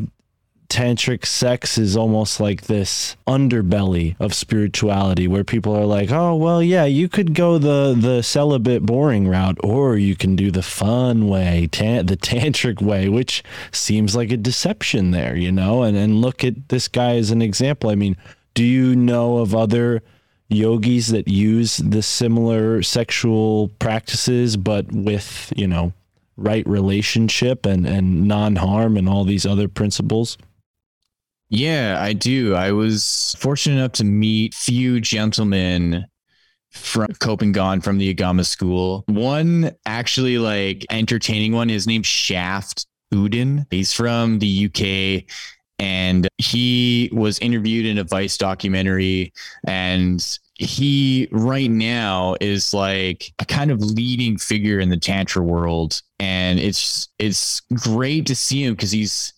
tantric 0.71 1.25
sex 1.25 1.77
is 1.77 1.97
almost 1.97 2.39
like 2.39 2.61
this 2.61 3.17
underbelly 3.27 4.15
of 4.21 4.33
spirituality 4.33 5.27
where 5.27 5.43
people 5.43 5.75
are 5.75 5.85
like 5.85 6.11
oh 6.13 6.33
well 6.33 6.63
yeah 6.63 6.85
you 6.85 7.09
could 7.09 7.35
go 7.35 7.57
the 7.57 7.93
the 7.99 8.21
celibate 8.21 8.85
boring 8.85 9.27
route 9.27 9.57
or 9.65 9.97
you 9.97 10.15
can 10.15 10.33
do 10.33 10.49
the 10.49 10.63
fun 10.63 11.27
way 11.27 11.67
the 11.71 12.17
tantric 12.17 12.81
way 12.81 13.09
which 13.09 13.43
seems 13.73 14.15
like 14.15 14.31
a 14.31 14.37
deception 14.37 15.11
there 15.11 15.35
you 15.35 15.51
know? 15.51 15.83
And 15.83 15.97
and 15.97 16.21
look 16.21 16.43
at 16.45 16.69
this 16.69 16.87
guy 16.87 17.17
as 17.17 17.31
an 17.31 17.41
example. 17.41 17.89
I 17.89 17.95
mean 17.95 18.15
do 18.53 18.63
you 18.63 18.95
know 18.95 19.39
of 19.39 19.53
other 19.53 20.01
yogis 20.47 21.09
that 21.09 21.27
use 21.27 21.77
the 21.77 22.01
similar 22.01 22.81
sexual 22.81 23.67
practices 23.79 24.55
but 24.55 24.89
with 24.93 25.51
you 25.53 25.67
know 25.67 25.91
right 26.37 26.65
relationship 26.65 27.65
and 27.65 27.85
and 27.85 28.25
non-harm 28.25 28.95
and 28.95 29.09
all 29.09 29.25
these 29.25 29.45
other 29.45 29.67
principles 29.67 30.37
Yeah, 31.51 31.97
I 31.99 32.13
do. 32.13 32.55
I 32.55 32.71
was 32.71 33.35
fortunate 33.37 33.75
enough 33.75 33.91
to 33.93 34.05
meet 34.05 34.53
few 34.53 35.01
gentlemen 35.01 36.05
from 36.69 37.07
Copenhagen 37.19 37.81
from 37.81 37.97
the 37.97 38.13
Agama 38.13 38.45
school. 38.45 39.03
One 39.07 39.73
actually 39.85 40.37
like 40.37 40.85
entertaining 40.89 41.51
one. 41.51 41.67
His 41.67 41.87
name's 41.87 42.07
Shaft 42.07 42.87
Uden. 43.13 43.65
He's 43.69 43.91
from 43.91 44.39
the 44.39 44.67
UK 44.67 45.29
and 45.77 46.29
he 46.37 47.09
was 47.11 47.37
interviewed 47.39 47.85
in 47.85 47.97
a 47.97 48.05
Vice 48.05 48.37
documentary 48.37 49.33
and 49.67 50.25
he 50.53 51.27
right 51.33 51.69
now 51.69 52.35
is 52.39 52.73
like 52.73 53.33
a 53.39 53.45
kind 53.45 53.71
of 53.71 53.81
leading 53.81 54.37
figure 54.37 54.79
in 54.79 54.89
the 54.89 54.97
tantra 54.97 55.43
world 55.43 56.01
and 56.19 56.59
it's 56.59 57.09
it's 57.19 57.61
great 57.73 58.25
to 58.27 58.35
see 58.35 58.63
him 58.63 58.73
because 58.75 58.91
he's 58.91 59.33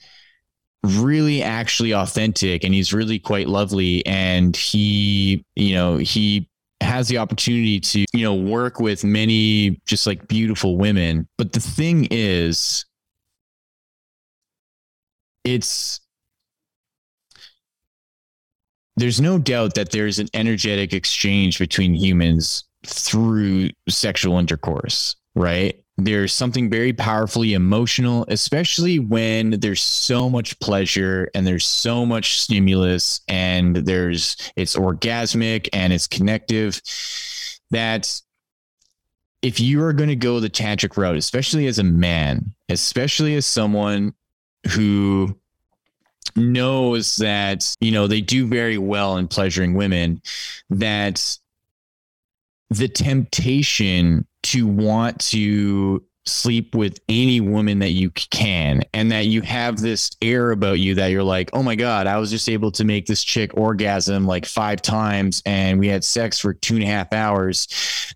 really 0.84 1.42
actually 1.42 1.94
authentic 1.94 2.64
and 2.64 2.74
he's 2.74 2.94
really 2.94 3.20
quite 3.20 3.48
lovely. 3.48 4.06
And 4.06 4.56
he 4.56 5.46
you 5.56 5.76
know 5.76 5.98
he 5.98 6.48
has 6.82 7.08
the 7.08 7.18
opportunity 7.18 7.80
to 7.80 8.06
you 8.14 8.24
know 8.24 8.36
work 8.36 8.80
with 8.80 9.04
many 9.04 9.82
just 9.86 10.06
like 10.06 10.28
beautiful 10.28 10.78
women. 10.78 11.28
But 11.38 11.54
the 11.54 11.60
thing 11.60 12.08
is 12.12 12.86
it's 15.44 16.00
there's 18.96 19.20
no 19.20 19.40
doubt 19.40 19.76
that 19.76 19.92
there's 19.92 20.20
an 20.20 20.28
energetic 20.34 20.94
exchange 20.94 21.58
between 21.60 21.96
humans 21.96 22.64
through 22.86 23.70
sexual 23.90 24.38
intercourse 24.38 25.16
right 25.36 25.83
there's 25.98 26.34
something 26.34 26.70
very 26.70 26.92
powerfully 26.92 27.54
emotional, 27.54 28.26
especially 28.28 28.98
when 28.98 29.52
there's 29.60 29.82
so 29.82 30.30
much 30.30 30.60
pleasure 30.60 31.30
and 31.36 31.46
there's 31.46 31.68
so 31.68 32.06
much 32.06 32.40
stimulus 32.40 33.22
and 33.28 33.76
there's 33.76 34.36
it's 34.56 34.76
orgasmic 34.76 35.70
and 35.72 35.94
it's 35.94 36.08
connective 36.08 36.82
that 37.70 38.22
if 39.44 39.60
you 39.60 39.84
are 39.84 39.94
going 39.94 40.10
to 40.10 40.16
go 40.16 40.40
the 40.40 40.50
tantric 40.50 40.98
route, 40.98 41.18
especially 41.18 41.68
as 41.68 41.78
a 41.78 41.84
man, 41.84 42.54
especially 42.70 43.36
as 43.36 43.46
someone 43.46 44.14
who 44.72 45.38
knows 46.36 47.18
that, 47.18 47.76
you 47.82 47.92
know, 47.92 48.08
they 48.08 48.22
do 48.22 48.48
very 48.48 48.78
well 48.78 49.18
in 49.18 49.28
pleasuring 49.28 49.74
women, 49.74 50.22
that 50.70 51.38
the 52.70 52.88
temptation 52.88 54.26
to 54.44 54.68
want 54.68 55.20
to 55.20 56.04
sleep 56.26 56.74
with 56.74 57.02
any 57.10 57.42
woman 57.42 57.80
that 57.80 57.92
you 57.92 58.10
can 58.12 58.82
and 58.94 59.12
that 59.12 59.26
you 59.26 59.42
have 59.42 59.82
this 59.82 60.10
air 60.22 60.52
about 60.52 60.80
you 60.80 60.96
that 60.96 61.08
you're 61.08 61.22
like 61.22 61.50
oh 61.52 61.62
my 61.62 61.76
god 61.76 62.08
i 62.08 62.18
was 62.18 62.32
just 62.32 62.48
able 62.48 62.72
to 62.72 62.86
make 62.86 63.06
this 63.06 63.22
chick 63.22 63.52
orgasm 63.58 64.26
like 64.26 64.46
five 64.46 64.82
times 64.82 65.44
and 65.46 65.78
we 65.78 65.90
had 65.90 66.02
sex 66.02 66.40
for 66.40 66.54
two 66.54 66.76
and 66.76 66.84
a 66.84 66.88
half 66.88 67.12
hours 67.12 67.68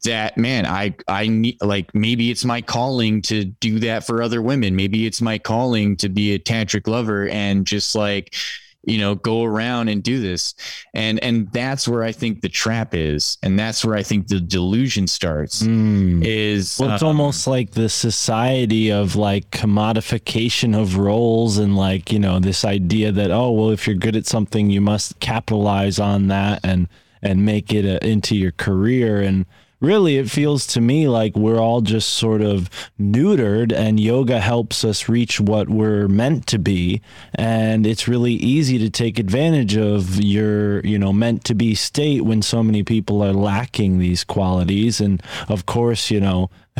that 0.05 0.37
man 0.37 0.65
i 0.65 0.95
i 1.09 1.27
need 1.27 1.57
like 1.61 1.93
maybe 1.93 2.31
it's 2.31 2.45
my 2.45 2.61
calling 2.61 3.21
to 3.21 3.45
do 3.45 3.79
that 3.79 4.05
for 4.05 4.21
other 4.21 4.41
women. 4.41 4.75
Maybe 4.75 5.05
it's 5.05 5.21
my 5.21 5.37
calling 5.37 5.97
to 5.97 6.09
be 6.09 6.33
a 6.33 6.39
tantric 6.39 6.87
lover 6.87 7.27
and 7.27 7.65
just 7.65 7.95
like 7.95 8.35
you 8.83 8.97
know 8.97 9.15
go 9.15 9.43
around 9.43 9.89
and 9.89 10.03
do 10.03 10.19
this 10.21 10.53
and 10.93 11.21
and 11.23 11.51
that's 11.51 11.87
where 11.87 12.03
i 12.03 12.11
think 12.11 12.41
the 12.41 12.49
trap 12.49 12.93
is 12.93 13.37
and 13.43 13.59
that's 13.59 13.83
where 13.83 13.95
i 13.95 14.03
think 14.03 14.27
the 14.27 14.39
delusion 14.39 15.07
starts 15.07 15.63
Mm. 15.63 16.23
is 16.23 16.77
Well, 16.79 16.93
it's 16.93 17.01
um, 17.01 17.09
almost 17.09 17.47
like 17.47 17.71
the 17.71 17.89
society 17.89 18.91
of 18.91 19.15
like 19.15 19.49
commodification 19.51 20.79
of 20.79 20.97
roles 20.97 21.57
and 21.57 21.75
like, 21.75 22.11
you 22.11 22.19
know, 22.19 22.39
this 22.39 22.63
idea 22.63 23.11
that, 23.11 23.31
oh, 23.31 23.51
well, 23.51 23.71
if 23.71 23.87
you're 23.87 23.95
good 23.95 24.15
at 24.15 24.25
something, 24.25 24.69
you 24.69 24.81
must 24.81 25.19
capitalize 25.19 25.99
on 25.99 26.27
that 26.27 26.59
and, 26.63 26.87
and 27.21 27.45
make 27.45 27.73
it 27.73 27.85
a, 27.85 28.05
into 28.07 28.35
your 28.35 28.51
career. 28.51 29.21
And 29.21 29.45
really, 29.79 30.17
it 30.17 30.29
feels 30.29 30.65
to 30.67 30.81
me 30.81 31.07
like 31.07 31.35
we're 31.35 31.59
all 31.59 31.81
just 31.81 32.09
sort 32.09 32.41
of 32.41 32.69
neutered 32.99 33.71
and 33.73 33.99
yoga 33.99 34.39
helps 34.39 34.83
us 34.83 35.09
reach 35.09 35.39
what 35.39 35.69
we're 35.69 36.07
meant 36.07 36.47
to 36.47 36.59
be. 36.59 37.01
And 37.35 37.85
it's 37.85 38.07
really 38.07 38.33
easy 38.33 38.77
to 38.79 38.89
take 38.89 39.19
advantage 39.19 39.75
of 39.77 40.21
your, 40.21 40.85
you 40.85 40.97
know, 40.97 41.13
meant 41.13 41.43
to 41.45 41.55
be 41.55 41.75
state 41.75 42.21
when 42.21 42.41
so 42.41 42.63
many 42.63 42.83
people 42.83 43.23
are 43.23 43.33
lacking 43.33 43.99
these 43.99 44.23
qualities. 44.23 44.99
And 44.99 45.21
of 45.49 45.65
course, 45.65 46.09
you 46.09 46.19
know, 46.19 46.49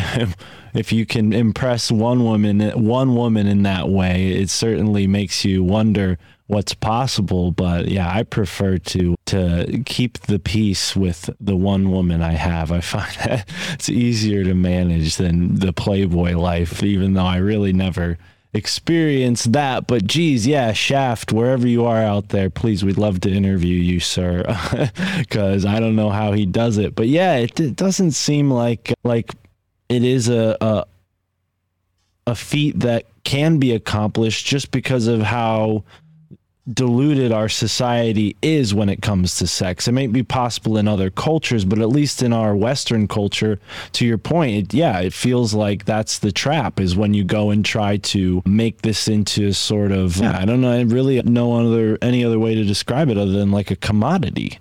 if 0.73 0.91
you 0.91 1.05
can 1.05 1.33
impress 1.33 1.91
one 1.91 2.23
woman 2.23 2.59
one 2.69 3.15
woman 3.15 3.47
in 3.47 3.63
that 3.63 3.89
way 3.89 4.29
it 4.29 4.47
certainly 4.47 5.07
makes 5.07 5.43
you 5.43 5.63
wonder 5.63 6.19
what's 6.47 6.73
possible 6.73 7.51
but 7.51 7.87
yeah 7.89 8.09
i 8.09 8.23
prefer 8.23 8.77
to 8.77 9.15
to 9.25 9.83
keep 9.85 10.17
the 10.19 10.39
peace 10.39 10.95
with 10.95 11.29
the 11.39 11.55
one 11.55 11.91
woman 11.91 12.21
i 12.21 12.31
have. 12.31 12.71
I 12.71 12.81
find 12.81 13.15
that 13.25 13.49
it's 13.73 13.89
easier 13.89 14.43
to 14.43 14.53
manage 14.53 15.17
than 15.17 15.55
the 15.55 15.73
playboy 15.73 16.33
life 16.37 16.81
even 16.83 17.13
though 17.13 17.25
i 17.25 17.37
really 17.37 17.73
never 17.73 18.17
experienced 18.53 19.51
that 19.51 19.87
but 19.87 20.07
geez 20.07 20.47
yeah 20.47 20.71
shaft 20.71 21.33
wherever 21.33 21.67
you 21.67 21.85
are 21.85 22.01
out 22.01 22.29
there 22.29 22.49
please 22.49 22.83
we'd 22.83 22.97
love 22.97 23.19
to 23.21 23.29
interview 23.29 23.75
you 23.75 23.99
sir 23.99 24.43
because 25.19 25.65
i 25.65 25.79
don't 25.79 25.97
know 25.97 26.09
how 26.09 26.31
he 26.31 26.45
does 26.45 26.77
it 26.77 26.95
but 26.95 27.07
yeah 27.07 27.35
it, 27.35 27.59
it 27.59 27.75
doesn't 27.75 28.11
seem 28.11 28.49
like 28.49 28.93
like 29.03 29.33
it 29.89 30.03
is 30.03 30.29
a, 30.29 30.57
a 30.61 30.85
a 32.25 32.35
feat 32.35 32.79
that 32.79 33.05
can 33.23 33.57
be 33.57 33.73
accomplished 33.73 34.45
just 34.45 34.71
because 34.71 35.07
of 35.07 35.21
how 35.21 35.83
diluted 36.73 37.31
our 37.31 37.49
society 37.49 38.35
is 38.41 38.73
when 38.73 38.89
it 38.89 39.01
comes 39.01 39.37
to 39.37 39.47
sex. 39.47 39.87
It 39.87 39.93
may 39.93 40.07
be 40.07 40.23
possible 40.23 40.77
in 40.77 40.87
other 40.87 41.09
cultures, 41.09 41.65
but 41.65 41.79
at 41.79 41.89
least 41.89 42.21
in 42.21 42.33
our 42.33 42.55
Western 42.55 43.07
culture, 43.07 43.59
to 43.93 44.05
your 44.05 44.17
point, 44.17 44.55
it, 44.55 44.73
yeah, 44.73 44.99
it 44.99 45.13
feels 45.13 45.53
like 45.53 45.85
that's 45.85 46.19
the 46.19 46.31
trap 46.31 46.79
is 46.79 46.95
when 46.95 47.13
you 47.13 47.23
go 47.23 47.49
and 47.49 47.63
try 47.63 47.97
to 47.97 48.41
make 48.45 48.81
this 48.81 49.07
into 49.07 49.47
a 49.47 49.53
sort 49.53 49.91
of, 49.91 50.17
yeah. 50.17 50.37
I 50.37 50.45
don't 50.45 50.61
know, 50.61 50.71
I 50.71 50.81
really 50.81 51.21
no 51.21 51.53
other 51.53 51.97
any 52.01 52.23
other 52.23 52.39
way 52.39 52.55
to 52.55 52.63
describe 52.63 53.09
it 53.09 53.17
other 53.17 53.31
than 53.31 53.51
like 53.51 53.71
a 53.71 53.75
commodity. 53.75 54.59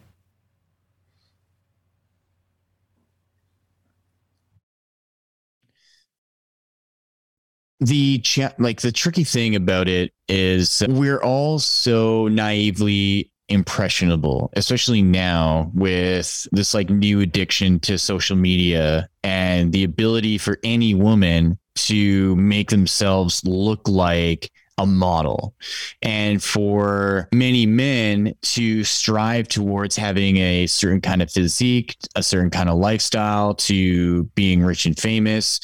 The 7.81 8.19
cha- 8.21 8.53
like 8.59 8.81
the 8.81 8.93
tricky 8.93 9.25
thing 9.25 9.55
about 9.55 9.89
it 9.89 10.13
is 10.29 10.83
we're 10.89 11.23
all 11.23 11.59
so 11.59 12.29
naively 12.29 13.31
impressionable 13.49 14.51
especially 14.57 15.03
now 15.03 15.71
with 15.73 16.49
this 16.51 16.75
like 16.75 16.91
new 16.91 17.21
addiction 17.21 17.79
to 17.79 17.97
social 17.97 18.37
media 18.37 19.09
and 19.23 19.73
the 19.73 19.85
ability 19.85 20.37
for 20.37 20.59
any 20.65 20.95
woman 20.95 21.57
to 21.77 22.35
make 22.37 22.71
themselves 22.71 23.45
look 23.45 23.87
like 23.87 24.51
a 24.79 24.87
model. 24.87 25.55
And 26.03 26.43
for 26.43 27.29
many 27.33 27.67
men 27.67 28.35
to 28.43 28.85
strive 28.85 29.49
towards 29.49 29.97
having 29.97 30.37
a 30.37 30.67
certain 30.67 31.01
kind 31.01 31.23
of 31.23 31.31
physique 31.31 31.97
a 32.15 32.23
certain 32.23 32.51
kind 32.51 32.69
of 32.69 32.77
lifestyle 32.77 33.55
to 33.55 34.25
being 34.35 34.63
rich 34.63 34.87
and 34.87 34.99
famous 34.99 35.61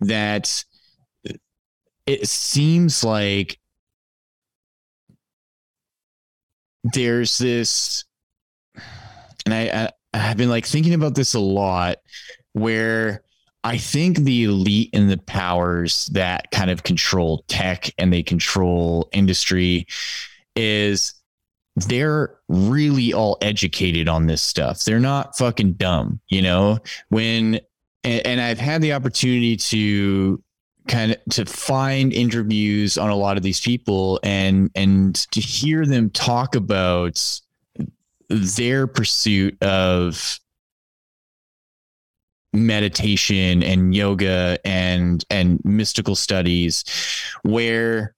that 0.00 0.64
it 2.10 2.28
seems 2.28 3.04
like 3.04 3.58
there's 6.92 7.38
this 7.38 8.04
and 9.44 9.54
I, 9.54 9.68
I 9.68 9.90
i've 10.12 10.36
been 10.36 10.48
like 10.48 10.66
thinking 10.66 10.94
about 10.94 11.14
this 11.14 11.34
a 11.34 11.40
lot 11.40 11.98
where 12.52 13.22
i 13.62 13.76
think 13.76 14.18
the 14.18 14.44
elite 14.44 14.90
and 14.92 15.08
the 15.08 15.18
powers 15.18 16.06
that 16.12 16.50
kind 16.50 16.70
of 16.70 16.82
control 16.82 17.44
tech 17.46 17.90
and 17.96 18.12
they 18.12 18.24
control 18.24 19.08
industry 19.12 19.86
is 20.56 21.14
they're 21.76 22.36
really 22.48 23.12
all 23.12 23.38
educated 23.40 24.08
on 24.08 24.26
this 24.26 24.42
stuff. 24.42 24.84
They're 24.84 24.98
not 24.98 25.38
fucking 25.38 25.74
dumb 25.74 26.20
you 26.28 26.42
know? 26.42 26.80
When 27.08 27.60
and, 28.02 28.26
and 28.26 28.40
i've 28.40 28.58
had 28.58 28.82
the 28.82 28.94
opportunity 28.94 29.56
to 29.56 30.42
kind 30.90 31.12
of 31.12 31.18
to 31.30 31.46
find 31.46 32.12
interviews 32.12 32.98
on 32.98 33.10
a 33.10 33.16
lot 33.16 33.36
of 33.36 33.42
these 33.42 33.60
people 33.60 34.18
and 34.22 34.70
and 34.74 35.14
to 35.30 35.40
hear 35.40 35.86
them 35.86 36.10
talk 36.10 36.56
about 36.56 37.40
their 38.28 38.86
pursuit 38.86 39.56
of 39.62 40.40
meditation 42.52 43.62
and 43.62 43.94
yoga 43.94 44.58
and 44.64 45.24
and 45.30 45.64
mystical 45.64 46.16
studies 46.16 46.84
where 47.42 48.14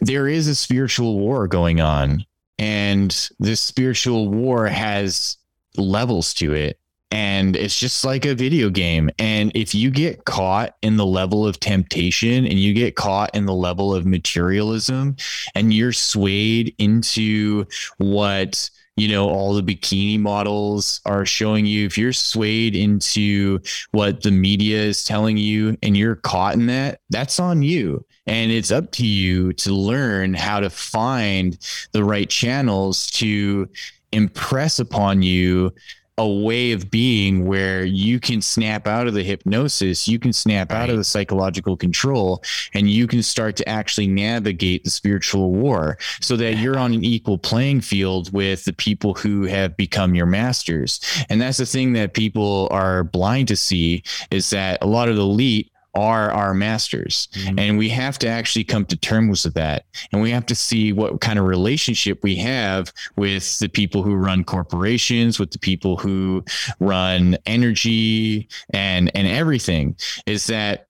there 0.00 0.26
is 0.26 0.48
a 0.48 0.54
spiritual 0.54 1.18
war 1.18 1.46
going 1.46 1.80
on 1.80 2.26
and 2.58 3.30
this 3.38 3.60
spiritual 3.60 4.28
war 4.28 4.66
has 4.66 5.36
levels 5.76 6.34
to 6.34 6.52
it 6.52 6.80
and 7.10 7.54
it's 7.54 7.78
just 7.78 8.04
like 8.04 8.24
a 8.24 8.34
video 8.34 8.68
game. 8.68 9.10
And 9.18 9.52
if 9.54 9.74
you 9.74 9.90
get 9.90 10.24
caught 10.24 10.76
in 10.82 10.96
the 10.96 11.06
level 11.06 11.46
of 11.46 11.60
temptation 11.60 12.44
and 12.46 12.58
you 12.58 12.74
get 12.74 12.96
caught 12.96 13.34
in 13.34 13.46
the 13.46 13.54
level 13.54 13.94
of 13.94 14.06
materialism 14.06 15.16
and 15.54 15.72
you're 15.72 15.92
swayed 15.92 16.74
into 16.78 17.66
what 17.98 18.68
you 18.96 19.08
know 19.08 19.28
all 19.28 19.52
the 19.54 19.62
bikini 19.62 20.18
models 20.18 21.02
are 21.04 21.26
showing 21.26 21.66
you 21.66 21.84
if 21.84 21.98
you're 21.98 22.14
swayed 22.14 22.74
into 22.74 23.60
what 23.90 24.22
the 24.22 24.30
media 24.30 24.80
is 24.80 25.04
telling 25.04 25.36
you 25.36 25.76
and 25.82 25.98
you're 25.98 26.16
caught 26.16 26.54
in 26.54 26.66
that 26.66 27.00
that's 27.10 27.38
on 27.38 27.62
you. 27.62 28.04
And 28.26 28.50
it's 28.50 28.72
up 28.72 28.90
to 28.92 29.06
you 29.06 29.52
to 29.52 29.72
learn 29.72 30.34
how 30.34 30.58
to 30.58 30.70
find 30.70 31.56
the 31.92 32.02
right 32.02 32.28
channels 32.28 33.08
to 33.12 33.68
impress 34.10 34.80
upon 34.80 35.22
you 35.22 35.72
a 36.18 36.26
way 36.26 36.72
of 36.72 36.90
being 36.90 37.46
where 37.46 37.84
you 37.84 38.18
can 38.18 38.40
snap 38.40 38.86
out 38.86 39.06
of 39.06 39.14
the 39.14 39.22
hypnosis, 39.22 40.08
you 40.08 40.18
can 40.18 40.32
snap 40.32 40.72
out 40.72 40.88
of 40.88 40.96
the 40.96 41.04
psychological 41.04 41.76
control, 41.76 42.42
and 42.72 42.88
you 42.88 43.06
can 43.06 43.22
start 43.22 43.56
to 43.56 43.68
actually 43.68 44.06
navigate 44.06 44.84
the 44.84 44.90
spiritual 44.90 45.52
war 45.52 45.98
so 46.20 46.36
that 46.36 46.54
you're 46.54 46.78
on 46.78 46.94
an 46.94 47.04
equal 47.04 47.36
playing 47.36 47.80
field 47.80 48.32
with 48.32 48.64
the 48.64 48.72
people 48.72 49.14
who 49.14 49.42
have 49.42 49.76
become 49.76 50.14
your 50.14 50.26
masters. 50.26 51.00
And 51.28 51.40
that's 51.40 51.58
the 51.58 51.66
thing 51.66 51.92
that 51.94 52.14
people 52.14 52.68
are 52.70 53.04
blind 53.04 53.48
to 53.48 53.56
see 53.56 54.02
is 54.30 54.48
that 54.50 54.78
a 54.82 54.86
lot 54.86 55.08
of 55.08 55.16
the 55.16 55.22
elite 55.22 55.70
are 55.96 56.30
our 56.30 56.54
masters. 56.54 57.28
Mhm. 57.34 57.60
And 57.60 57.78
we 57.78 57.88
have 57.88 58.18
to 58.20 58.28
actually 58.28 58.64
come 58.64 58.84
to 58.86 58.96
terms 58.96 59.44
with 59.44 59.54
that. 59.54 59.84
And 60.12 60.22
we 60.22 60.30
have 60.30 60.46
to 60.46 60.54
see 60.54 60.92
what 60.92 61.20
kind 61.20 61.38
of 61.38 61.46
relationship 61.46 62.20
we 62.22 62.36
have 62.36 62.92
with 63.16 63.58
the 63.58 63.68
people 63.68 64.02
who 64.02 64.14
run 64.14 64.44
corporations, 64.44 65.38
with 65.38 65.50
the 65.50 65.58
people 65.58 65.96
who 65.96 66.44
run 66.78 67.36
energy 67.46 68.48
and 68.70 69.10
and 69.14 69.26
everything. 69.26 69.96
Is 70.26 70.46
that 70.46 70.86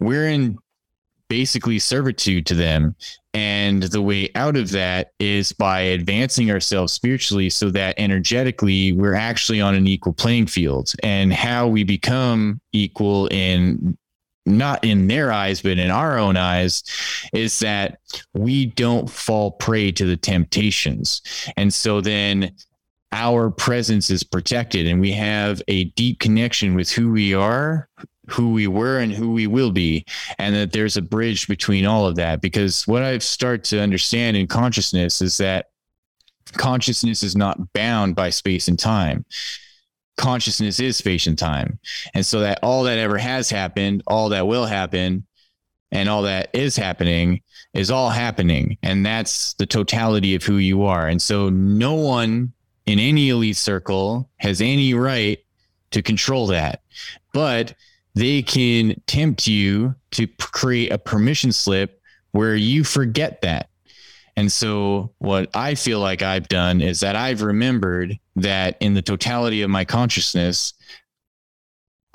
we're 0.00 0.28
in 0.28 0.58
basically 1.28 1.78
servitude 1.78 2.44
to 2.44 2.54
them. 2.54 2.94
And 3.32 3.84
the 3.84 4.02
way 4.02 4.28
out 4.34 4.54
of 4.54 4.70
that 4.72 5.12
is 5.18 5.50
by 5.52 5.80
advancing 5.80 6.50
ourselves 6.50 6.92
spiritually 6.92 7.48
so 7.48 7.70
that 7.70 7.94
energetically 7.96 8.92
we're 8.92 9.14
actually 9.14 9.58
on 9.58 9.74
an 9.74 9.86
equal 9.86 10.12
playing 10.12 10.48
field. 10.48 10.92
And 11.02 11.32
how 11.32 11.68
we 11.68 11.84
become 11.84 12.60
equal 12.72 13.28
in 13.28 13.96
not 14.46 14.84
in 14.84 15.06
their 15.06 15.32
eyes, 15.32 15.62
but 15.62 15.78
in 15.78 15.90
our 15.90 16.18
own 16.18 16.36
eyes, 16.36 16.82
is 17.32 17.58
that 17.60 17.98
we 18.34 18.66
don't 18.66 19.08
fall 19.08 19.52
prey 19.52 19.92
to 19.92 20.04
the 20.04 20.16
temptations. 20.16 21.22
And 21.56 21.72
so 21.72 22.00
then 22.00 22.52
our 23.12 23.50
presence 23.50 24.10
is 24.10 24.24
protected 24.24 24.86
and 24.86 25.00
we 25.00 25.12
have 25.12 25.62
a 25.68 25.84
deep 25.84 26.18
connection 26.18 26.74
with 26.74 26.90
who 26.90 27.12
we 27.12 27.34
are, 27.34 27.88
who 28.28 28.52
we 28.52 28.66
were, 28.66 28.98
and 28.98 29.12
who 29.12 29.32
we 29.32 29.46
will 29.46 29.70
be. 29.70 30.04
And 30.38 30.54
that 30.54 30.72
there's 30.72 30.96
a 30.96 31.02
bridge 31.02 31.46
between 31.46 31.84
all 31.84 32.06
of 32.06 32.16
that. 32.16 32.40
Because 32.40 32.86
what 32.86 33.02
I've 33.02 33.22
started 33.22 33.64
to 33.64 33.80
understand 33.80 34.36
in 34.36 34.46
consciousness 34.46 35.20
is 35.20 35.36
that 35.36 35.66
consciousness 36.54 37.22
is 37.22 37.36
not 37.36 37.72
bound 37.74 38.14
by 38.14 38.30
space 38.30 38.68
and 38.68 38.78
time 38.78 39.24
consciousness 40.16 40.80
is 40.80 40.96
space 40.96 41.26
and 41.26 41.38
time. 41.38 41.78
And 42.14 42.24
so 42.24 42.40
that 42.40 42.60
all 42.62 42.84
that 42.84 42.98
ever 42.98 43.18
has 43.18 43.50
happened, 43.50 44.02
all 44.06 44.28
that 44.30 44.46
will 44.46 44.66
happen, 44.66 45.26
and 45.90 46.08
all 46.08 46.22
that 46.22 46.48
is 46.52 46.76
happening 46.76 47.42
is 47.74 47.90
all 47.90 48.10
happening. 48.10 48.78
And 48.82 49.04
that's 49.04 49.54
the 49.54 49.66
totality 49.66 50.34
of 50.34 50.42
who 50.42 50.56
you 50.56 50.84
are. 50.84 51.06
And 51.06 51.20
so 51.20 51.48
no 51.48 51.94
one 51.94 52.52
in 52.86 52.98
any 52.98 53.28
elite 53.28 53.56
circle 53.56 54.28
has 54.38 54.60
any 54.60 54.94
right 54.94 55.38
to 55.90 56.02
control 56.02 56.46
that. 56.48 56.82
But 57.32 57.74
they 58.14 58.42
can 58.42 59.00
tempt 59.06 59.46
you 59.46 59.94
to 60.12 60.26
create 60.26 60.92
a 60.92 60.98
permission 60.98 61.52
slip 61.52 62.00
where 62.32 62.54
you 62.54 62.84
forget 62.84 63.40
that. 63.42 63.68
And 64.36 64.50
so, 64.50 65.12
what 65.18 65.50
I 65.54 65.74
feel 65.74 66.00
like 66.00 66.22
I've 66.22 66.48
done 66.48 66.80
is 66.80 67.00
that 67.00 67.16
I've 67.16 67.42
remembered 67.42 68.18
that 68.36 68.76
in 68.80 68.94
the 68.94 69.02
totality 69.02 69.62
of 69.62 69.70
my 69.70 69.84
consciousness, 69.84 70.74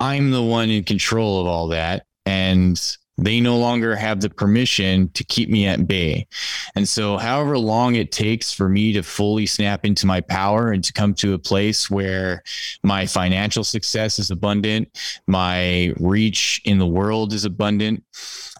I'm 0.00 0.30
the 0.30 0.42
one 0.42 0.70
in 0.70 0.84
control 0.84 1.40
of 1.40 1.46
all 1.46 1.68
that. 1.68 2.06
And 2.26 2.80
they 3.18 3.40
no 3.40 3.58
longer 3.58 3.96
have 3.96 4.20
the 4.20 4.30
permission 4.30 5.10
to 5.10 5.24
keep 5.24 5.50
me 5.50 5.66
at 5.66 5.88
bay. 5.88 6.26
And 6.76 6.88
so, 6.88 7.18
however 7.18 7.58
long 7.58 7.96
it 7.96 8.12
takes 8.12 8.52
for 8.52 8.68
me 8.68 8.92
to 8.92 9.02
fully 9.02 9.44
snap 9.44 9.84
into 9.84 10.06
my 10.06 10.20
power 10.20 10.70
and 10.70 10.84
to 10.84 10.92
come 10.92 11.14
to 11.14 11.34
a 11.34 11.38
place 11.38 11.90
where 11.90 12.44
my 12.84 13.06
financial 13.06 13.64
success 13.64 14.20
is 14.20 14.30
abundant, 14.30 14.96
my 15.26 15.92
reach 15.98 16.62
in 16.64 16.78
the 16.78 16.86
world 16.86 17.32
is 17.32 17.44
abundant, 17.44 18.04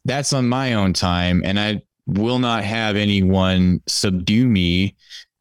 that's 0.05 0.33
on 0.33 0.49
my 0.49 0.75
own 0.75 0.93
time. 0.93 1.43
And 1.45 1.61
I 1.61 1.83
will 2.07 2.41
not 2.41 2.65
have 2.65 2.97
anyone 2.97 3.81
subdue 3.87 4.49
me 4.49 4.97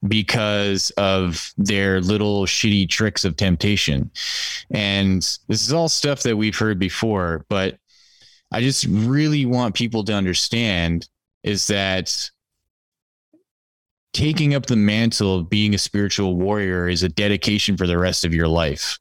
because 0.08 0.91
of 0.91 1.54
their 1.58 2.02
little 2.02 2.45
shitty 2.45 2.89
tricks 2.89 3.26
of 3.26 3.36
temptation. 3.36 4.12
And 4.70 5.22
this 5.48 5.64
is 5.64 5.74
all 5.74 5.89
stuff 5.89 6.24
that 6.24 6.38
we've 6.38 6.58
heard 6.58 6.80
before, 6.80 7.45
but 7.50 7.78
I 8.52 8.62
just 8.62 8.86
really 8.89 9.45
want 9.45 9.76
people 9.76 10.04
to 10.06 10.14
understand 10.14 11.08
is 11.43 11.68
that 11.68 12.30
taking 14.14 14.54
up 14.54 14.66
the 14.66 14.76
mantle 14.76 15.38
of 15.38 15.50
being 15.50 15.74
a 15.74 15.78
spiritual 15.78 16.36
warrior 16.36 16.88
is 16.88 17.04
a 17.04 17.10
dedication 17.10 17.76
for 17.78 17.88
the 17.88 17.98
rest 17.98 18.24
of 18.24 18.34
your 18.34 18.48
life. 18.48 18.98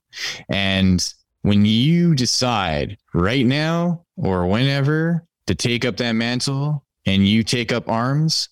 And 0.49 1.03
when 1.43 1.65
you 1.65 2.15
decide 2.15 2.99
right 3.15 3.47
now 3.47 4.05
or 4.17 4.47
whenever 4.47 5.25
to 5.47 5.55
take 5.55 5.85
up 5.85 5.97
that 5.99 6.13
mantle, 6.13 6.85
and 7.07 7.27
you 7.27 7.43
take 7.45 7.73
up 7.73 7.89
arms, 7.89 8.49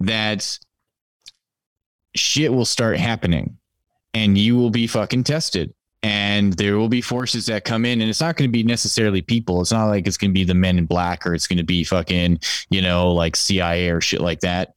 that 0.00 0.58
shit 2.18 2.52
will 2.52 2.64
start 2.64 2.98
happening 2.98 3.58
and 4.14 4.38
you 4.38 4.56
will 4.56 4.70
be 4.70 4.86
fucking 4.86 5.24
tested. 5.24 5.72
And 6.02 6.52
there 6.52 6.76
will 6.76 6.88
be 6.88 7.00
forces 7.00 7.46
that 7.46 7.64
come 7.64 7.84
in, 7.84 8.00
and 8.00 8.08
it's 8.08 8.20
not 8.20 8.36
going 8.36 8.48
to 8.48 8.52
be 8.52 8.62
necessarily 8.62 9.22
people. 9.22 9.60
It's 9.60 9.72
not 9.72 9.86
like 9.86 10.06
it's 10.06 10.16
going 10.16 10.30
to 10.30 10.34
be 10.34 10.44
the 10.44 10.54
men 10.54 10.78
in 10.78 10.86
black 10.86 11.26
or 11.26 11.34
it's 11.34 11.48
going 11.48 11.56
to 11.56 11.64
be 11.64 11.82
fucking, 11.82 12.38
you 12.70 12.80
know, 12.80 13.12
like 13.12 13.34
CIA 13.34 13.90
or 13.90 14.00
shit 14.00 14.20
like 14.20 14.40
that. 14.40 14.74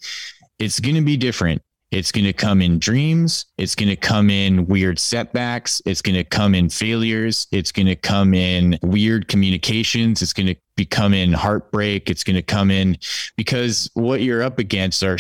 It's 0.58 0.80
going 0.80 0.96
to 0.96 1.02
be 1.02 1.18
different. 1.18 1.62
It's 1.92 2.12
going 2.12 2.26
to 2.26 2.34
come 2.34 2.62
in 2.62 2.80
dreams. 2.80 3.46
It's 3.58 3.76
going 3.76 3.90
to 3.90 3.96
come 3.96 4.30
in 4.30 4.68
weird 4.68 5.00
setbacks. 5.00 5.82
It's 5.86 6.02
going 6.02 6.16
to 6.16 6.24
come 6.24 6.54
in 6.54 6.70
failures. 6.70 7.48
It's 7.52 7.72
going 7.72 7.88
to 7.88 7.96
come 7.96 8.34
in 8.34 8.78
weird 8.84 9.28
communications. 9.28 10.22
It's 10.22 10.34
going 10.34 10.48
to 10.48 10.56
become 10.76 11.14
in 11.14 11.34
heartbreak. 11.34 12.10
It's 12.10 12.24
going 12.24 12.36
to 12.36 12.44
come 12.44 12.70
in 12.70 12.98
because 13.38 13.90
what 13.94 14.22
you're 14.22 14.44
up 14.44 14.60
against 14.60 15.04
are 15.04 15.18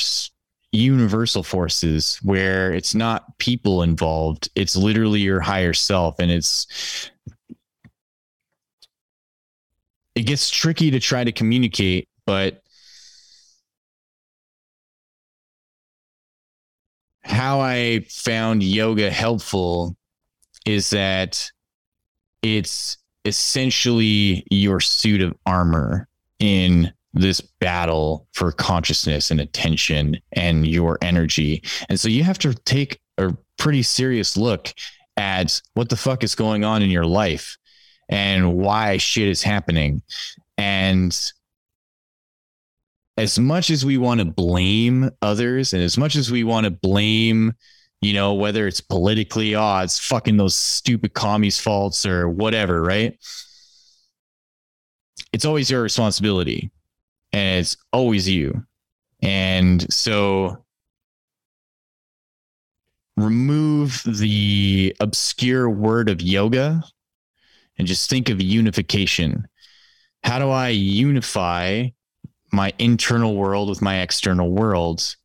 universal 0.71 1.43
forces 1.43 2.17
where 2.23 2.71
it's 2.71 2.93
not 2.93 3.37
people 3.39 3.81
involved. 3.81 4.49
It's 4.55 4.75
literally 4.75 5.19
your 5.19 5.39
higher 5.39 5.73
self. 5.73 6.19
And 6.19 6.29
it's, 6.31 7.11
it 10.15 10.23
gets 10.23 10.49
tricky 10.49 10.91
to 10.91 10.99
try 10.99 11.23
to 11.23 11.31
communicate, 11.31 12.07
but 12.25 12.61
how 17.23 17.61
I 17.61 18.05
found 18.09 18.63
yoga 18.63 19.09
helpful 19.09 19.95
is 20.65 20.89
that 20.89 21.51
it's 22.41 22.97
essentially 23.25 24.45
your 24.49 24.79
suit 24.79 25.21
of 25.21 25.33
armor 25.45 26.07
in 26.39 26.93
this 27.13 27.41
battle 27.41 28.27
for 28.33 28.51
consciousness 28.51 29.31
and 29.31 29.41
attention 29.41 30.17
and 30.33 30.67
your 30.67 30.97
energy. 31.01 31.63
And 31.89 31.99
so 31.99 32.07
you 32.07 32.23
have 32.23 32.39
to 32.39 32.53
take 32.53 32.99
a 33.17 33.35
pretty 33.57 33.83
serious 33.83 34.37
look 34.37 34.73
at 35.17 35.61
what 35.73 35.89
the 35.89 35.97
fuck 35.97 36.23
is 36.23 36.35
going 36.35 36.63
on 36.63 36.81
in 36.81 36.89
your 36.89 37.05
life 37.05 37.57
and 38.07 38.55
why 38.55 38.97
shit 38.97 39.27
is 39.27 39.43
happening. 39.43 40.01
And 40.57 41.17
as 43.19 43.37
much 43.37 43.69
as 43.69 43.85
we 43.85 43.97
want 43.97 44.21
to 44.21 44.25
blame 44.25 45.11
others 45.21 45.73
and 45.73 45.83
as 45.83 45.97
much 45.97 46.15
as 46.15 46.31
we 46.31 46.43
want 46.43 46.63
to 46.63 46.71
blame 46.71 47.53
you 48.01 48.13
know 48.13 48.33
whether 48.33 48.65
it's 48.65 48.79
politically 48.79 49.55
oh 49.55 49.79
it's 49.79 49.99
fucking 49.99 50.37
those 50.37 50.55
stupid 50.55 51.13
commies 51.13 51.59
faults 51.59 52.05
or 52.05 52.29
whatever 52.29 52.81
right 52.81 53.17
it's 55.33 55.43
always 55.43 55.69
your 55.69 55.81
responsibility 55.81 56.71
and 57.31 57.59
it's 57.59 57.77
always 57.91 58.27
you. 58.27 58.63
And 59.21 59.91
so 59.91 60.63
remove 63.17 64.01
the 64.05 64.95
obscure 64.99 65.69
word 65.69 66.09
of 66.09 66.21
yoga 66.21 66.83
and 67.77 67.87
just 67.87 68.09
think 68.09 68.29
of 68.29 68.41
unification. 68.41 69.47
How 70.23 70.39
do 70.39 70.49
i 70.49 70.69
unify 70.69 71.87
my 72.51 72.73
internal 72.79 73.35
world 73.35 73.69
with 73.69 73.81
my 73.81 73.99
external 73.99 74.51
worlds? 74.51 75.17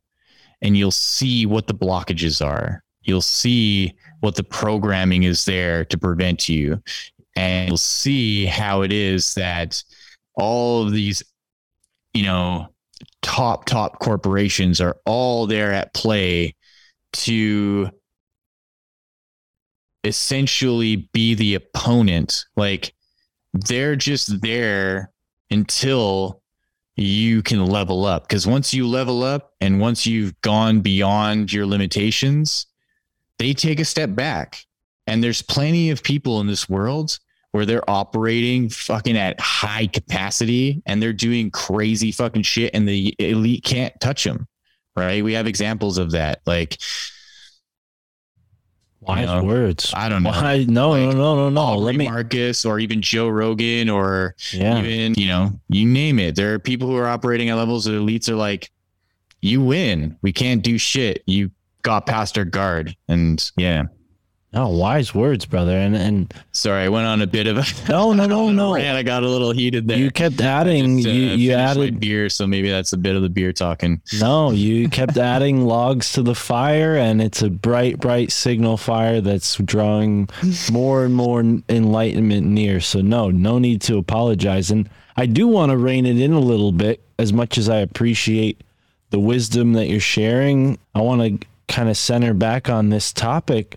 And 0.61 0.77
you'll 0.77 0.91
see 0.91 1.45
what 1.45 1.67
the 1.67 1.73
blockages 1.73 2.45
are. 2.45 2.83
You'll 3.01 3.21
see 3.21 3.93
what 4.21 4.35
the 4.35 4.43
programming 4.43 5.23
is 5.23 5.45
there 5.45 5.85
to 5.85 5.97
prevent 5.97 6.49
you. 6.49 6.81
And 7.35 7.67
you'll 7.67 7.77
see 7.77 8.45
how 8.45 8.81
it 8.81 8.91
is 8.91 9.33
that 9.35 9.83
all 10.35 10.83
of 10.83 10.91
these 10.91 11.21
you 12.15 12.23
know 12.23 12.67
top 13.21 13.65
top 13.65 13.99
corporations 13.99 14.81
are 14.81 14.97
all 15.05 15.45
there 15.45 15.71
at 15.71 15.93
play 15.93 16.55
to 17.13 17.89
essentially 20.03 21.09
be 21.13 21.33
the 21.33 21.55
opponent. 21.55 22.45
Like 22.55 22.93
they're 23.53 23.95
just 23.95 24.41
there 24.41 25.11
until 25.49 26.41
you 26.95 27.41
can 27.41 27.65
level 27.65 28.05
up. 28.05 28.27
Because 28.27 28.47
once 28.47 28.73
you 28.73 28.87
level 28.87 29.23
up 29.23 29.53
and 29.59 29.79
once 29.79 30.05
you've 30.05 30.39
gone 30.41 30.81
beyond 30.81 31.51
your 31.51 31.65
limitations 31.65 32.67
they 33.37 33.53
take 33.53 33.79
a 33.79 33.85
step 33.85 34.15
back. 34.15 34.59
And 35.07 35.23
there's 35.23 35.41
plenty 35.41 35.89
of 35.89 36.03
people 36.03 36.39
in 36.39 36.47
this 36.47 36.69
world 36.69 37.19
where 37.55 37.65
they're 37.65 37.89
operating 37.89 38.67
fucking 38.67 39.15
at 39.15 39.39
high 39.39 39.87
capacity 39.87 40.83
and 40.85 41.01
they're 41.01 41.13
doing 41.13 41.49
crazy 41.49 42.11
fucking 42.11 42.41
shit 42.41 42.69
and 42.73 42.85
the 42.85 43.15
elite 43.17 43.63
can't 43.63 43.93
touch 44.01 44.25
them 44.25 44.45
right 44.97 45.23
we 45.23 45.31
have 45.31 45.47
examples 45.47 45.97
of 45.97 46.11
that 46.11 46.41
like 46.45 46.77
Wise 49.01 49.27
know, 49.27 49.43
words. 49.43 49.93
i 49.95 50.09
don't 50.09 50.23
know 50.23 50.31
Why? 50.31 50.65
No, 50.67 50.89
Like, 50.91 51.07
no, 51.09 51.11
no, 51.13 51.35
no, 51.35 51.49
no. 51.49 51.61
Aubrey 51.61 51.81
Let 51.85 51.95
me. 51.95 52.09
Marcus 52.09 52.65
or 52.65 52.79
even 52.79 53.01
Joe 53.01 53.29
Rogan 53.29 53.87
or 53.89 54.35
Yeah. 54.51 54.79
even 54.79 55.13
you 55.15 55.27
know 55.27 55.51
you 55.69 55.85
name 55.85 56.19
it 56.19 56.35
there 56.35 56.53
are 56.55 56.59
people 56.59 56.87
who 56.89 56.95
are 56.97 57.07
operating 57.07 57.49
at 57.49 57.55
levels 57.55 57.85
that 57.85 57.91
elites 57.91 58.27
are 58.29 58.35
like 58.35 58.69
you 59.41 59.61
win 59.61 60.17
we 60.21 60.33
can't 60.33 60.61
do 60.63 60.77
shit 60.77 61.23
you 61.27 61.51
got 61.83 62.05
past 62.05 62.37
our 62.37 62.45
guard 62.45 62.95
and 63.07 63.51
yeah 63.57 63.83
Oh, 64.57 64.69
wise 64.69 65.13
words, 65.13 65.45
brother. 65.45 65.77
And 65.77 65.95
and 65.95 66.33
Sorry, 66.53 66.85
I 66.85 66.89
went 66.89 67.05
on 67.05 67.21
a 67.21 67.27
bit 67.27 67.45
of 67.45 67.57
a 67.57 67.65
no, 67.89 68.13
no, 68.13 68.25
no, 68.25 68.49
no. 68.51 68.75
And 68.85 68.97
I 68.97 69.03
got 69.03 69.23
a 69.23 69.29
little 69.29 69.51
heated 69.51 69.87
there. 69.87 69.97
You 69.97 70.11
kept 70.11 70.39
adding. 70.39 70.97
Just, 70.97 71.09
uh, 71.09 71.11
you 71.11 71.25
you 71.31 71.51
added 71.53 71.99
beer, 71.99 72.29
so 72.29 72.47
maybe 72.47 72.69
that's 72.69 72.93
a 72.93 72.97
bit 72.97 73.15
of 73.15 73.21
the 73.21 73.29
beer 73.29 73.51
talking. 73.51 74.01
no. 74.19 74.51
You 74.65 74.89
kept 74.89 75.17
adding 75.17 75.65
logs 75.65 76.13
to 76.13 76.23
the 76.23 76.33
fire, 76.33 76.95
and 76.95 77.21
it's 77.21 77.41
a 77.41 77.49
bright, 77.49 77.99
bright 77.99 78.31
signal 78.31 78.77
fire 78.77 79.21
that's 79.21 79.57
drawing 79.57 80.29
more 80.71 81.05
and 81.05 81.13
more 81.13 81.41
enlightenment 81.69 82.47
near. 82.47 82.79
So 82.79 83.01
no, 83.01 83.29
no 83.29 83.59
need 83.59 83.81
to 83.83 83.97
apologize. 83.97 84.71
And 84.71 84.89
I 85.17 85.25
do 85.25 85.47
want 85.47 85.71
to 85.71 85.77
rein 85.77 86.05
it 86.05 86.19
in 86.19 86.31
a 86.31 86.39
little 86.39 86.71
bit, 86.71 87.01
as 87.19 87.33
much 87.33 87.57
as 87.57 87.69
I 87.69 87.77
appreciate 87.77 88.61
the 89.09 89.19
wisdom 89.19 89.73
that 89.73 89.87
you're 89.87 89.99
sharing. 89.99 90.77
I 90.95 91.01
want 91.01 91.41
to 91.41 91.47
kind 91.67 91.89
of 91.89 91.97
center 91.97 92.33
back 92.33 92.69
on 92.69 92.89
this 92.89 93.11
topic 93.13 93.75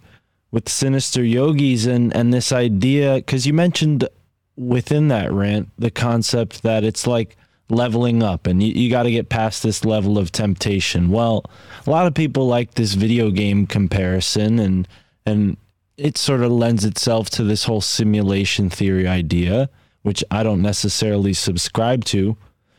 with 0.50 0.68
sinister 0.68 1.22
yogis 1.22 1.86
and 1.86 2.14
and 2.14 2.32
this 2.32 2.52
idea 2.52 3.16
because 3.16 3.46
you 3.46 3.52
mentioned 3.52 4.08
within 4.56 5.08
that 5.08 5.30
rant 5.32 5.68
the 5.78 5.90
concept 5.90 6.62
that 6.62 6.84
it's 6.84 7.06
like 7.06 7.36
leveling 7.70 8.22
up 8.22 8.46
and 8.46 8.62
you, 8.62 8.72
you 8.72 8.90
got 8.90 9.02
to 9.02 9.10
get 9.10 9.28
past 9.28 9.62
this 9.62 9.84
level 9.84 10.18
of 10.18 10.32
temptation. 10.32 11.10
Well 11.10 11.44
a 11.86 11.90
lot 11.90 12.06
of 12.06 12.14
people 12.14 12.46
like 12.46 12.74
this 12.74 12.94
video 12.94 13.30
game 13.30 13.66
comparison 13.66 14.58
and 14.58 14.88
and 15.26 15.56
it 15.96 16.16
sort 16.16 16.42
of 16.42 16.52
lends 16.52 16.84
itself 16.84 17.28
to 17.30 17.44
this 17.44 17.64
whole 17.64 17.80
simulation 17.80 18.70
theory 18.70 19.06
idea 19.06 19.68
which 20.02 20.24
i 20.30 20.42
don't 20.42 20.62
necessarily 20.62 21.32
subscribe 21.32 22.04
to. 22.04 22.36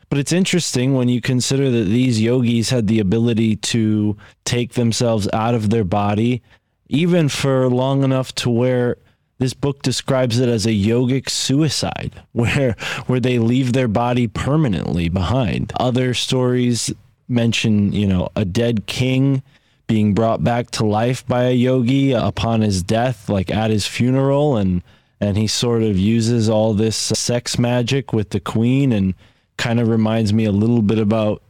But 0.09 0.17
it's 0.17 0.31
interesting 0.31 0.95
when 0.95 1.07
you 1.07 1.21
consider 1.21 1.69
that 1.69 1.83
these 1.83 2.19
yogis 2.19 2.71
had 2.71 2.87
the 2.87 2.99
ability 2.99 3.57
to 3.57 4.17
take 4.43 4.73
themselves 4.73 5.29
out 5.33 5.53
of 5.53 5.69
their 5.69 5.83
body 5.83 6.41
even 6.89 7.29
for 7.29 7.69
long 7.69 8.03
enough 8.03 8.33
to 8.35 8.49
where 8.49 8.97
this 9.37 9.53
book 9.53 9.81
describes 9.81 10.39
it 10.39 10.49
as 10.49 10.65
a 10.65 10.71
yogic 10.71 11.29
suicide 11.29 12.21
where 12.33 12.75
where 13.07 13.19
they 13.19 13.39
leave 13.39 13.73
their 13.73 13.87
body 13.87 14.27
permanently 14.27 15.07
behind. 15.07 15.71
Other 15.79 16.13
stories 16.13 16.91
mention 17.27 17.93
you 17.93 18.07
know 18.07 18.29
a 18.35 18.43
dead 18.43 18.87
king 18.87 19.43
being 19.87 20.13
brought 20.13 20.43
back 20.43 20.69
to 20.71 20.85
life 20.85 21.25
by 21.27 21.43
a 21.43 21.53
yogi 21.53 22.11
upon 22.11 22.61
his 22.61 22.83
death 22.83 23.29
like 23.29 23.51
at 23.51 23.69
his 23.69 23.85
funeral 23.85 24.57
and 24.57 24.81
and 25.21 25.37
he 25.37 25.47
sort 25.47 25.83
of 25.83 25.97
uses 25.97 26.49
all 26.49 26.73
this 26.73 26.95
sex 26.95 27.59
magic 27.59 28.13
with 28.13 28.29
the 28.31 28.39
queen 28.39 28.91
and 28.91 29.13
kind 29.57 29.79
of 29.79 29.87
reminds 29.87 30.33
me 30.33 30.45
a 30.45 30.51
little 30.51 30.81
bit 30.81 30.97
about 30.97 31.43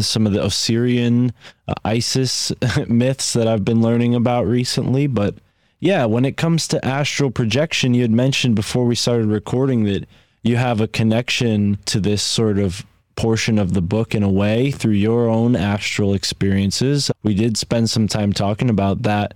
some 0.00 0.26
of 0.26 0.32
the 0.32 0.42
Osirian 0.42 1.32
uh, 1.68 1.74
Isis 1.84 2.52
myths 2.88 3.32
that 3.32 3.46
I've 3.46 3.64
been 3.64 3.82
learning 3.82 4.14
about 4.14 4.46
recently. 4.46 5.06
But 5.06 5.36
yeah, 5.80 6.04
when 6.04 6.24
it 6.24 6.36
comes 6.36 6.66
to 6.68 6.84
astral 6.84 7.30
projection, 7.30 7.94
you 7.94 8.02
had 8.02 8.10
mentioned 8.10 8.56
before 8.56 8.84
we 8.86 8.94
started 8.94 9.26
recording 9.26 9.84
that 9.84 10.06
you 10.42 10.56
have 10.56 10.80
a 10.80 10.88
connection 10.88 11.78
to 11.86 12.00
this 12.00 12.22
sort 12.22 12.58
of 12.58 12.84
portion 13.16 13.58
of 13.58 13.74
the 13.74 13.82
book 13.82 14.14
in 14.14 14.22
a 14.22 14.28
way 14.28 14.70
through 14.70 14.92
your 14.92 15.28
own 15.28 15.54
astral 15.54 16.14
experiences. 16.14 17.10
We 17.22 17.34
did 17.34 17.56
spend 17.56 17.90
some 17.90 18.08
time 18.08 18.32
talking 18.32 18.68
about 18.68 19.02
that 19.02 19.34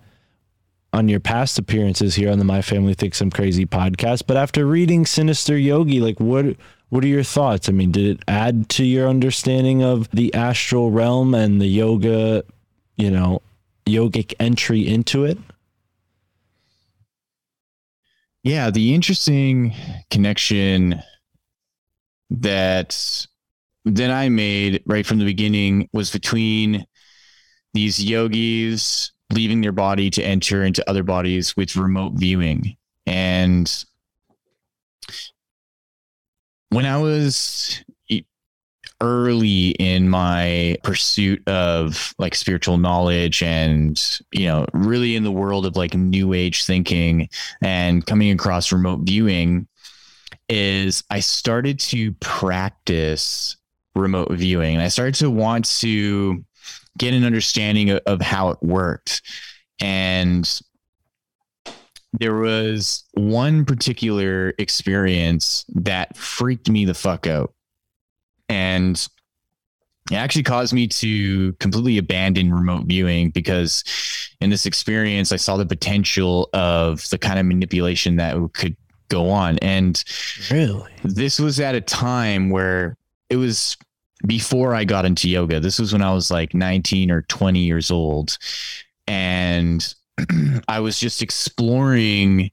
on 0.93 1.09
your 1.09 1.21
past 1.21 1.59
appearances 1.59 2.15
here 2.15 2.31
on 2.31 2.39
the 2.39 2.45
My 2.45 2.63
Family 2.63 2.95
Thinks 2.95 3.21
I'm 3.21 3.31
Crazy 3.31 3.67
podcast. 3.67 4.25
But 4.27 4.37
after 4.37 4.67
reading 4.67 5.07
Sinister 5.07 5.57
Yogi, 5.57 6.01
like 6.01 6.19
what 6.19 6.57
what 6.91 7.05
are 7.05 7.09
your 7.09 7.23
thoughts? 7.23 7.69
I 7.69 7.73
mean, 7.73 7.93
did 7.93 8.07
it 8.07 8.25
add 8.29 8.69
to 8.71 8.85
your 8.85 9.09
understanding 9.09 9.83
of 9.83 10.11
the 10.11 10.33
astral 10.35 10.91
realm 10.91 11.35
and 11.35 11.61
the 11.61 11.67
yoga, 11.67 12.45
you 12.97 13.11
know, 13.11 13.43
yogic 13.87 14.35
entry 14.41 14.87
into 14.87 15.25
it? 15.25 15.39
Yeah, 18.43 18.71
the 18.71 18.95
interesting 18.95 19.75
connection 20.11 21.03
that 22.31 23.27
that 23.85 24.11
I 24.11 24.29
made 24.29 24.83
right 24.87 25.07
from 25.07 25.19
the 25.19 25.25
beginning 25.25 25.89
was 25.93 26.11
between 26.11 26.87
these 27.75 28.03
yogis 28.03 29.13
leaving 29.31 29.61
their 29.61 29.73
body 29.73 30.11
to 30.11 30.23
enter 30.23 30.65
into 30.65 30.89
other 30.89 31.03
bodies 31.03 31.57
with 31.57 31.77
remote 31.77 32.13
viewing. 32.15 32.77
And 33.07 33.85
when 36.71 36.87
I 36.87 36.99
was 36.99 37.83
early 39.01 39.69
in 39.79 40.09
my 40.09 40.77
pursuit 40.83 41.47
of 41.47 42.13
like 42.19 42.35
spiritual 42.35 42.79
knowledge 42.79 43.45
and 43.45 44.21
you 44.33 44.45
know 44.45 44.67
really 44.73 45.15
in 45.15 45.23
the 45.23 45.31
world 45.31 45.65
of 45.65 45.77
like 45.77 45.95
new 45.95 46.33
age 46.33 46.65
thinking 46.65 47.29
and 47.63 48.05
coming 48.07 48.33
across 48.33 48.73
remote 48.73 48.99
viewing 49.05 49.69
is 50.49 51.05
I 51.11 51.21
started 51.21 51.79
to 51.81 52.13
practice 52.15 53.57
remote 53.95 54.33
viewing. 54.33 54.75
And 54.75 54.83
I 54.83 54.89
started 54.89 55.15
to 55.17 55.31
want 55.31 55.67
to 55.81 56.45
get 56.97 57.15
an 57.15 57.25
understanding 57.25 57.91
of, 57.91 58.01
of 58.07 58.21
how 58.21 58.51
it 58.51 58.59
worked. 58.63 59.23
And 59.81 60.61
there 62.13 62.37
was 62.37 63.05
one 63.13 63.65
particular 63.65 64.55
experience 64.59 65.65
that 65.75 66.17
freaked 66.17 66.71
me 66.71 66.85
the 66.85 66.95
fuck 66.95 67.27
out. 67.27 67.53
And 68.49 68.97
it 70.11 70.17
actually 70.17 70.43
caused 70.43 70.73
me 70.73 70.89
to 70.89 71.53
completely 71.55 71.99
abandon 71.99 72.53
remote 72.53 72.87
viewing 72.87 73.31
because 73.31 73.85
in 74.41 74.49
this 74.51 74.65
experience, 74.65 75.33
I 75.33 75.37
saw 75.37 75.57
the 75.57 75.67
potential 75.67 76.49
of 76.55 77.09
the 77.11 77.19
kind 77.19 77.39
of 77.39 77.45
manipulation 77.45 78.17
that 78.17 78.37
could 78.55 78.77
go 79.09 79.29
on. 79.29 79.59
And 79.59 80.03
really, 80.51 80.91
this 81.05 81.39
was 81.39 81.61
at 81.61 81.75
a 81.75 81.81
time 81.81 82.51
where 82.51 82.97
it 83.29 83.37
was 83.37 83.77
before 84.27 84.75
I 84.75 84.85
got 84.85 85.05
into 85.05 85.29
yoga. 85.29 85.61
This 85.61 85.79
was 85.79 85.93
when 85.93 86.03
I 86.03 86.13
was 86.13 86.31
like 86.31 86.55
19 86.55 87.11
or 87.11 87.23
20 87.23 87.59
years 87.61 87.91
old. 87.91 88.39
And 89.07 89.95
I 90.69 90.81
was 90.81 90.99
just 90.99 91.23
exploring 91.23 92.51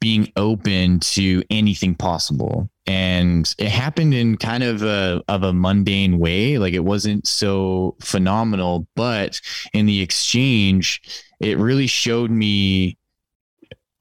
being 0.00 0.32
open 0.34 0.98
to 0.98 1.44
anything 1.48 1.94
possible. 1.94 2.68
And 2.86 3.54
it 3.58 3.68
happened 3.68 4.14
in 4.14 4.36
kind 4.36 4.64
of 4.64 4.82
a 4.82 5.22
of 5.28 5.44
a 5.44 5.52
mundane 5.52 6.18
way. 6.18 6.58
Like 6.58 6.74
it 6.74 6.80
wasn't 6.84 7.28
so 7.28 7.96
phenomenal, 8.00 8.88
but 8.96 9.40
in 9.72 9.86
the 9.86 10.00
exchange, 10.00 11.00
it 11.38 11.56
really 11.58 11.86
showed 11.86 12.32
me 12.32 12.98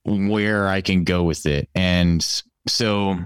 where 0.04 0.68
I 0.68 0.82
can 0.82 1.04
go 1.04 1.24
with 1.24 1.45
it. 1.45 1.70
And 1.76 2.26
so 2.68 3.20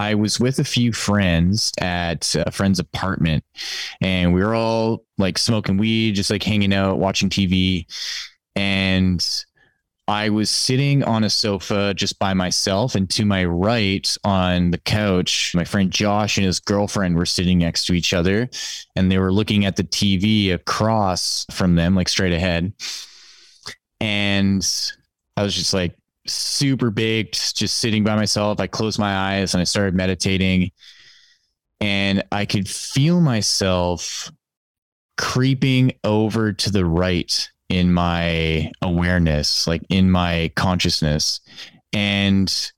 I 0.00 0.14
was 0.14 0.40
with 0.40 0.58
a 0.58 0.64
few 0.64 0.94
friends 0.94 1.72
at 1.78 2.34
a 2.34 2.50
friend's 2.50 2.78
apartment, 2.78 3.44
and 4.00 4.32
we 4.32 4.42
were 4.42 4.54
all 4.54 5.04
like 5.18 5.36
smoking 5.36 5.76
weed, 5.76 6.14
just 6.14 6.30
like 6.30 6.42
hanging 6.42 6.72
out, 6.72 6.98
watching 6.98 7.28
TV. 7.28 7.84
And 8.56 9.22
I 10.08 10.30
was 10.30 10.50
sitting 10.50 11.04
on 11.04 11.22
a 11.22 11.28
sofa 11.28 11.92
just 11.92 12.18
by 12.18 12.32
myself, 12.32 12.94
and 12.94 13.10
to 13.10 13.26
my 13.26 13.44
right 13.44 14.16
on 14.24 14.70
the 14.70 14.78
couch, 14.78 15.52
my 15.54 15.64
friend 15.64 15.90
Josh 15.90 16.38
and 16.38 16.46
his 16.46 16.60
girlfriend 16.60 17.14
were 17.16 17.26
sitting 17.26 17.58
next 17.58 17.84
to 17.84 17.92
each 17.92 18.14
other, 18.14 18.48
and 18.96 19.12
they 19.12 19.18
were 19.18 19.34
looking 19.34 19.66
at 19.66 19.76
the 19.76 19.84
TV 19.84 20.54
across 20.54 21.44
from 21.50 21.74
them, 21.74 21.94
like 21.94 22.08
straight 22.08 22.32
ahead. 22.32 22.72
And 24.00 24.66
I 25.36 25.42
was 25.42 25.54
just 25.54 25.74
like, 25.74 25.94
super 26.32 26.90
baked, 26.90 27.56
just 27.56 27.78
sitting 27.78 28.04
by 28.04 28.16
myself. 28.16 28.60
I 28.60 28.66
closed 28.66 28.98
my 28.98 29.14
eyes 29.14 29.54
and 29.54 29.60
I 29.60 29.64
started 29.64 29.94
meditating. 29.94 30.70
And 31.80 32.22
I 32.30 32.44
could 32.44 32.68
feel 32.68 33.20
myself 33.20 34.30
creeping 35.16 35.92
over 36.04 36.52
to 36.52 36.70
the 36.70 36.84
right 36.84 37.48
in 37.68 37.92
my 37.92 38.70
awareness, 38.82 39.66
like 39.66 39.82
in 39.88 40.10
my 40.10 40.50
consciousness. 40.56 41.40
And 41.92 42.72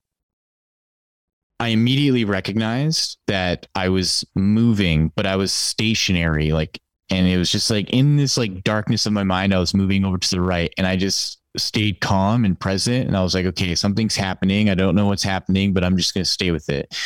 I 1.59 1.69
immediately 1.69 2.25
recognized 2.25 3.19
that 3.27 3.67
I 3.75 3.89
was 3.89 4.25
moving, 4.35 5.13
but 5.15 5.27
I 5.27 5.37
was 5.37 5.53
stationary, 5.53 6.53
like, 6.53 6.81
and 7.11 7.27
it 7.27 7.39
was 7.39 7.51
just 7.51 7.71
like 7.71 7.91
in 7.91 8.17
this 8.17 8.37
like 8.37 8.65
darkness 8.65 9.07
of 9.07 9.13
my 9.13 9.25
mind, 9.25 9.55
I 9.55 9.59
was 9.59 9.75
moving 9.75 10.05
over 10.05 10.19
to 10.19 10.31
the 10.31 10.41
right. 10.41 10.73
And 10.79 10.87
I 10.87 10.97
just 10.97 11.42
stayed 11.57 12.01
calm 12.01 12.47
and 12.47 12.59
present 12.59 13.07
and 13.07 13.17
i 13.17 13.23
was 13.23 13.35
like 13.35 13.45
okay 13.45 13.75
something's 13.75 14.17
happening 14.17 14.71
i 14.71 14.75
don't 14.75 14.95
know 14.95 15.07
what's 15.07 15.23
happening 15.23 15.75
but 15.75 15.85
i'm 15.85 15.99
just 15.99 16.15
going 16.15 16.25
to 16.25 16.31
stay 16.31 16.51
with 16.51 16.69
it. 16.71 16.97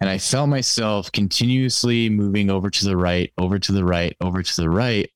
And 0.00 0.10
i 0.10 0.18
felt 0.18 0.48
myself 0.48 1.10
continuously 1.12 2.10
moving 2.10 2.50
over 2.50 2.68
to 2.68 2.84
the 2.84 2.96
right 2.96 3.32
over 3.38 3.58
to 3.58 3.72
the 3.72 3.84
right 3.84 4.16
over 4.20 4.42
to 4.42 4.56
the 4.56 4.68
right. 4.68 5.10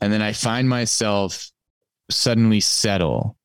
And 0.00 0.12
then 0.12 0.22
i 0.22 0.32
find 0.32 0.68
myself 0.68 1.50
suddenly 2.10 2.60
settle. 2.60 3.36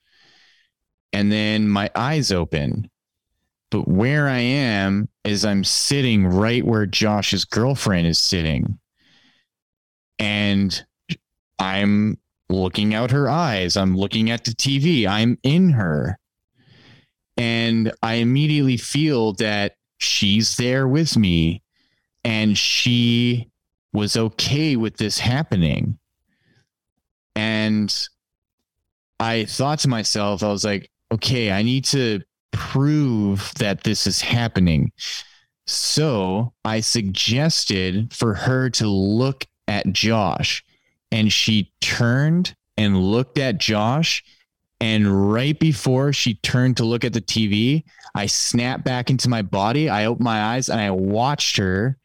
And 1.11 1.31
then 1.31 1.67
my 1.67 1.89
eyes 1.95 2.31
open. 2.31 2.91
But 3.71 3.87
where 3.87 4.27
i 4.27 4.39
am 4.39 5.09
is 5.23 5.45
i'm 5.45 5.63
sitting 5.63 6.27
right 6.27 6.65
where 6.65 6.85
josh's 6.85 7.45
girlfriend 7.45 8.05
is 8.05 8.19
sitting. 8.19 8.79
And 10.19 10.85
i'm 11.57 12.19
looking 12.49 12.93
out 12.93 13.11
her 13.11 13.29
eyes. 13.29 13.77
I'm 13.77 13.95
looking 13.95 14.29
at 14.29 14.43
the 14.43 14.51
TV. 14.51 15.07
I'm 15.07 15.37
in 15.43 15.71
her. 15.71 16.17
And 17.37 17.91
I 18.01 18.15
immediately 18.15 18.77
feel 18.77 19.33
that 19.33 19.75
she's 19.97 20.57
there 20.57 20.87
with 20.87 21.15
me 21.17 21.61
and 22.23 22.57
she 22.57 23.49
was 23.93 24.17
okay 24.17 24.75
with 24.75 24.97
this 24.97 25.19
happening. 25.19 25.97
And 27.35 27.95
I 29.19 29.45
thought 29.45 29.79
to 29.79 29.87
myself, 29.87 30.43
I 30.43 30.49
was 30.49 30.65
like, 30.65 30.89
okay, 31.11 31.51
I 31.51 31.61
need 31.61 31.85
to 31.85 32.21
prove 32.51 33.53
that 33.59 33.83
this 33.83 34.05
is 34.07 34.21
happening. 34.21 34.91
So 35.65 36.53
I 36.65 36.79
suggested 36.81 38.13
for 38.13 38.33
her 38.33 38.69
to 38.71 38.87
look 38.87 39.45
at 39.67 39.91
Josh, 39.93 40.63
and 41.11 41.31
she 41.31 41.71
turned 41.81 42.55
and 42.77 42.97
looked 42.97 43.37
at 43.37 43.57
Josh. 43.57 44.23
And 44.81 45.31
right 45.33 45.59
before 45.59 46.13
she 46.13 46.35
turned 46.35 46.77
to 46.77 46.85
look 46.85 47.03
at 47.03 47.11
the 47.11 47.21
TV, 47.21 47.83
I 48.15 48.27
snapped 48.27 48.85
back 48.85 49.09
into 49.09 49.27
my 49.27 49.41
body. 49.41 49.89
I 49.89 50.05
opened 50.05 50.23
my 50.23 50.41
eyes 50.41 50.69
and 50.69 50.79
I 50.79 50.91
watched 50.91 51.57
her 51.57 51.97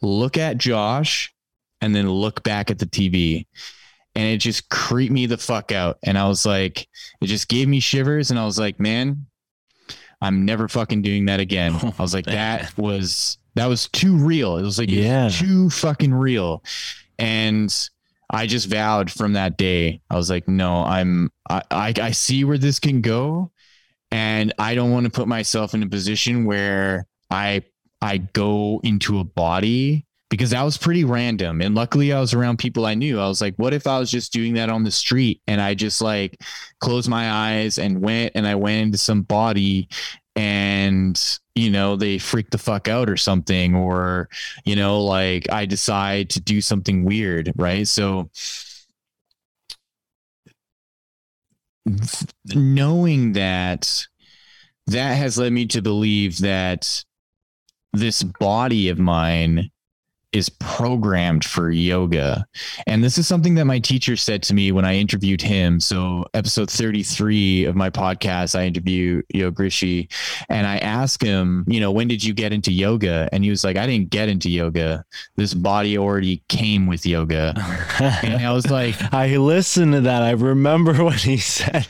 look 0.00 0.38
at 0.38 0.58
Josh 0.58 1.34
and 1.80 1.94
then 1.94 2.08
look 2.08 2.44
back 2.44 2.70
at 2.70 2.78
the 2.78 2.86
TV. 2.86 3.46
And 4.14 4.24
it 4.24 4.38
just 4.38 4.68
creeped 4.68 5.12
me 5.12 5.26
the 5.26 5.38
fuck 5.38 5.72
out. 5.72 5.98
And 6.04 6.16
I 6.16 6.28
was 6.28 6.46
like, 6.46 6.86
it 7.20 7.26
just 7.26 7.48
gave 7.48 7.66
me 7.66 7.80
shivers. 7.80 8.30
And 8.30 8.38
I 8.38 8.44
was 8.44 8.58
like, 8.58 8.78
man, 8.78 9.26
I'm 10.20 10.44
never 10.44 10.68
fucking 10.68 11.02
doing 11.02 11.24
that 11.24 11.40
again. 11.40 11.72
Oh, 11.82 11.92
I 11.98 12.02
was 12.02 12.14
like, 12.14 12.26
man. 12.26 12.36
that 12.36 12.78
was 12.78 13.38
that 13.56 13.66
was 13.66 13.88
too 13.88 14.16
real. 14.16 14.58
It 14.58 14.62
was 14.62 14.78
like 14.78 14.90
Yeah. 14.90 15.28
too 15.28 15.70
fucking 15.70 16.14
real. 16.14 16.62
And 17.18 17.74
I 18.32 18.46
just 18.46 18.68
vowed 18.68 19.10
from 19.10 19.34
that 19.34 19.56
day. 19.58 20.00
I 20.10 20.16
was 20.16 20.30
like, 20.30 20.48
no, 20.48 20.84
I'm 20.84 21.30
I 21.48 21.62
I, 21.70 21.94
I 22.00 22.10
see 22.12 22.44
where 22.44 22.58
this 22.58 22.78
can 22.80 23.00
go. 23.00 23.52
And 24.10 24.52
I 24.58 24.74
don't 24.74 24.90
want 24.90 25.04
to 25.04 25.10
put 25.10 25.28
myself 25.28 25.74
in 25.74 25.82
a 25.82 25.88
position 25.88 26.44
where 26.44 27.06
I 27.30 27.62
I 28.00 28.18
go 28.18 28.80
into 28.82 29.20
a 29.20 29.24
body 29.24 30.06
because 30.28 30.50
that 30.50 30.62
was 30.62 30.78
pretty 30.78 31.04
random. 31.04 31.60
And 31.60 31.74
luckily 31.74 32.10
I 32.12 32.18
was 32.18 32.32
around 32.32 32.58
people 32.58 32.86
I 32.86 32.94
knew. 32.94 33.20
I 33.20 33.28
was 33.28 33.42
like, 33.42 33.54
what 33.56 33.74
if 33.74 33.86
I 33.86 33.98
was 33.98 34.10
just 34.10 34.32
doing 34.32 34.54
that 34.54 34.70
on 34.70 34.82
the 34.82 34.90
street 34.90 35.42
and 35.46 35.60
I 35.60 35.74
just 35.74 36.00
like 36.00 36.40
closed 36.80 37.08
my 37.08 37.30
eyes 37.30 37.76
and 37.76 38.00
went 38.00 38.32
and 38.34 38.46
I 38.46 38.54
went 38.54 38.80
into 38.80 38.98
some 38.98 39.22
body 39.22 39.88
and 40.34 41.20
you 41.54 41.70
know 41.70 41.96
they 41.96 42.18
freak 42.18 42.50
the 42.50 42.58
fuck 42.58 42.88
out 42.88 43.10
or 43.10 43.16
something 43.16 43.74
or 43.74 44.28
you 44.64 44.74
know 44.76 45.02
like 45.02 45.50
I 45.50 45.66
decide 45.66 46.30
to 46.30 46.40
do 46.40 46.60
something 46.60 47.04
weird, 47.04 47.52
right? 47.56 47.86
So 47.86 48.30
knowing 52.54 53.32
that 53.32 54.06
that 54.86 55.14
has 55.14 55.38
led 55.38 55.52
me 55.52 55.66
to 55.66 55.82
believe 55.82 56.38
that 56.38 57.04
this 57.92 58.22
body 58.22 58.88
of 58.88 58.98
mine 58.98 59.70
is 60.32 60.48
programmed 60.48 61.44
for 61.44 61.70
yoga. 61.70 62.46
And 62.86 63.04
this 63.04 63.18
is 63.18 63.26
something 63.26 63.54
that 63.56 63.66
my 63.66 63.78
teacher 63.78 64.16
said 64.16 64.42
to 64.44 64.54
me 64.54 64.72
when 64.72 64.84
I 64.84 64.96
interviewed 64.96 65.42
him. 65.42 65.78
So, 65.78 66.24
episode 66.34 66.70
33 66.70 67.66
of 67.66 67.76
my 67.76 67.90
podcast, 67.90 68.58
I 68.58 68.64
interview 68.64 69.22
Yoga 69.32 69.62
Rishi 69.62 70.08
and 70.48 70.66
I 70.66 70.78
asked 70.78 71.22
him, 71.22 71.64
you 71.66 71.80
know, 71.80 71.92
when 71.92 72.08
did 72.08 72.24
you 72.24 72.32
get 72.32 72.52
into 72.52 72.72
yoga? 72.72 73.28
And 73.32 73.44
he 73.44 73.50
was 73.50 73.64
like, 73.64 73.76
I 73.76 73.86
didn't 73.86 74.10
get 74.10 74.28
into 74.28 74.50
yoga. 74.50 75.04
This 75.36 75.54
body 75.54 75.98
already 75.98 76.42
came 76.48 76.86
with 76.86 77.04
yoga. 77.04 77.54
And 78.00 78.42
I 78.42 78.52
was 78.52 78.70
like, 78.70 78.96
I 79.12 79.36
listened 79.36 79.92
to 79.92 80.00
that. 80.02 80.22
I 80.22 80.30
remember 80.30 80.92
what 81.04 81.20
he 81.20 81.36
said. 81.36 81.86